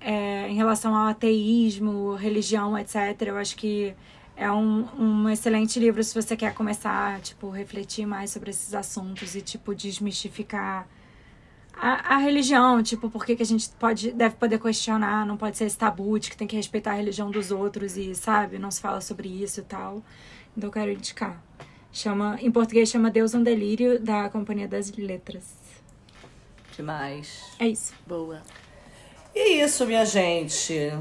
é, 0.00 0.48
em 0.48 0.54
relação 0.54 0.94
ao 0.94 1.08
ateísmo, 1.08 2.14
religião, 2.14 2.78
etc. 2.78 3.22
Eu 3.22 3.38
acho 3.38 3.56
que 3.56 3.92
é 4.40 4.50
um, 4.50 4.88
um 4.98 5.28
excelente 5.28 5.78
livro 5.78 6.02
se 6.02 6.14
você 6.14 6.34
quer 6.34 6.54
começar, 6.54 7.20
tipo, 7.20 7.50
refletir 7.50 8.06
mais 8.06 8.30
sobre 8.30 8.48
esses 8.48 8.72
assuntos 8.72 9.34
e, 9.34 9.42
tipo, 9.42 9.74
desmistificar 9.74 10.88
a, 11.74 12.14
a 12.14 12.16
religião, 12.16 12.82
tipo, 12.82 13.10
por 13.10 13.26
que, 13.26 13.36
que 13.36 13.42
a 13.42 13.46
gente 13.46 13.68
pode, 13.78 14.12
deve 14.12 14.36
poder 14.36 14.58
questionar, 14.58 15.26
não 15.26 15.36
pode 15.36 15.58
ser 15.58 15.64
esse 15.64 15.76
tabu 15.76 16.18
de 16.18 16.30
que 16.30 16.36
tem 16.38 16.48
que 16.48 16.56
respeitar 16.56 16.92
a 16.92 16.94
religião 16.94 17.30
dos 17.30 17.50
outros 17.50 17.98
e, 17.98 18.14
sabe, 18.14 18.58
não 18.58 18.70
se 18.70 18.80
fala 18.80 19.02
sobre 19.02 19.28
isso 19.28 19.60
e 19.60 19.64
tal. 19.64 20.02
Então 20.56 20.68
eu 20.68 20.72
quero 20.72 20.90
indicar. 20.90 21.38
Chama, 21.92 22.38
em 22.40 22.50
português 22.50 22.88
chama 22.88 23.10
Deus 23.10 23.34
um 23.34 23.42
Delírio, 23.42 24.00
da 24.00 24.30
Companhia 24.30 24.66
das 24.66 24.90
Letras. 24.90 25.44
Demais. 26.74 27.44
É 27.58 27.68
isso. 27.68 27.92
Boa. 28.06 28.40
E 29.34 29.62
isso, 29.62 29.84
minha 29.86 30.06
gente. 30.06 30.92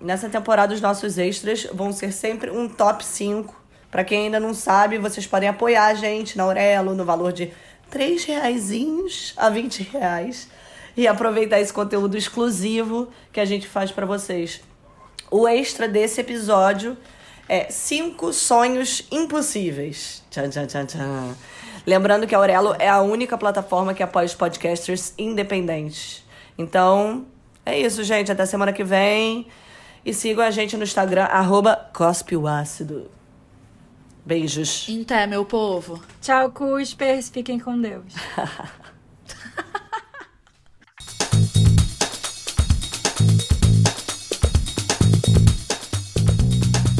Nessa 0.00 0.28
temporada, 0.28 0.72
os 0.72 0.80
nossos 0.80 1.18
extras 1.18 1.66
vão 1.72 1.92
ser 1.92 2.12
sempre 2.12 2.50
um 2.50 2.68
top 2.68 3.04
5. 3.04 3.54
Pra 3.90 4.04
quem 4.04 4.26
ainda 4.26 4.38
não 4.38 4.54
sabe, 4.54 4.98
vocês 4.98 5.26
podem 5.26 5.48
apoiar 5.48 5.86
a 5.86 5.94
gente 5.94 6.36
na 6.36 6.44
Aurelo 6.44 6.94
no 6.94 7.04
valor 7.04 7.32
de 7.32 7.52
3 7.90 8.24
reaisinhos 8.24 9.34
a 9.36 9.48
20 9.48 9.82
reais. 9.82 10.48
E 10.96 11.06
aproveitar 11.06 11.60
esse 11.60 11.72
conteúdo 11.72 12.16
exclusivo 12.16 13.08
que 13.32 13.40
a 13.40 13.44
gente 13.44 13.66
faz 13.66 13.90
pra 13.90 14.06
vocês. 14.06 14.60
O 15.30 15.46
extra 15.46 15.86
desse 15.88 16.20
episódio 16.20 16.96
É 17.48 17.70
Cinco 17.70 18.32
Sonhos 18.32 19.06
Impossíveis. 19.10 20.22
Tchan, 20.30 20.50
tchan, 20.50 20.66
tchan, 20.66 20.86
tchan. 20.86 21.34
Lembrando 21.86 22.26
que 22.26 22.34
a 22.34 22.38
Aurelo 22.38 22.76
é 22.78 22.88
a 22.88 23.00
única 23.00 23.38
plataforma 23.38 23.94
que 23.94 24.02
apoia 24.02 24.26
os 24.26 24.34
podcasters 24.34 25.14
independentes. 25.16 26.22
Então, 26.58 27.26
é 27.64 27.78
isso, 27.78 28.04
gente. 28.04 28.30
Até 28.30 28.44
semana 28.44 28.72
que 28.72 28.84
vem. 28.84 29.46
E 30.04 30.14
sigam 30.14 30.44
a 30.44 30.50
gente 30.50 30.76
no 30.76 30.84
Instagram, 30.84 31.24
arroba 31.24 31.90
Ácido. 32.46 33.10
Beijos. 34.24 34.86
Até, 35.02 35.26
meu 35.26 35.44
povo. 35.44 36.02
Tchau, 36.20 36.50
Cuspers. 36.50 37.30
Fiquem 37.30 37.58
com 37.58 37.80
Deus. 37.80 38.14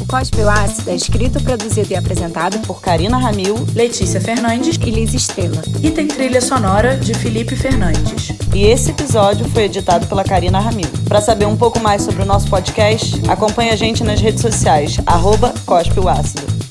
Cospe 0.09 0.41
o 0.41 0.49
Ácido 0.49 0.89
é 0.89 0.95
escrito, 0.95 1.39
produzido 1.43 1.93
e 1.93 1.95
apresentado 1.95 2.57
por 2.65 2.81
Karina 2.81 3.19
Ramil, 3.19 3.55
Letícia 3.75 4.19
Fernandes 4.19 4.75
e 4.83 4.89
Liz 4.89 5.13
Estrela. 5.13 5.61
E 5.83 5.91
tem 5.91 6.07
trilha 6.07 6.41
sonora 6.41 6.97
de 6.97 7.13
Felipe 7.13 7.55
Fernandes. 7.55 8.31
E 8.55 8.63
esse 8.65 8.89
episódio 8.89 9.47
foi 9.49 9.65
editado 9.65 10.07
pela 10.07 10.23
Karina 10.23 10.59
Ramil. 10.59 10.89
Para 11.07 11.21
saber 11.21 11.45
um 11.45 11.55
pouco 11.55 11.79
mais 11.79 12.01
sobre 12.01 12.23
o 12.23 12.25
nosso 12.25 12.49
podcast, 12.49 13.21
acompanhe 13.29 13.69
a 13.69 13.75
gente 13.75 14.03
nas 14.03 14.19
redes 14.19 14.41
sociais, 14.41 14.97
arroba 15.05 15.53
Cospe 15.63 15.99
o 15.99 16.09
Ácido. 16.09 16.68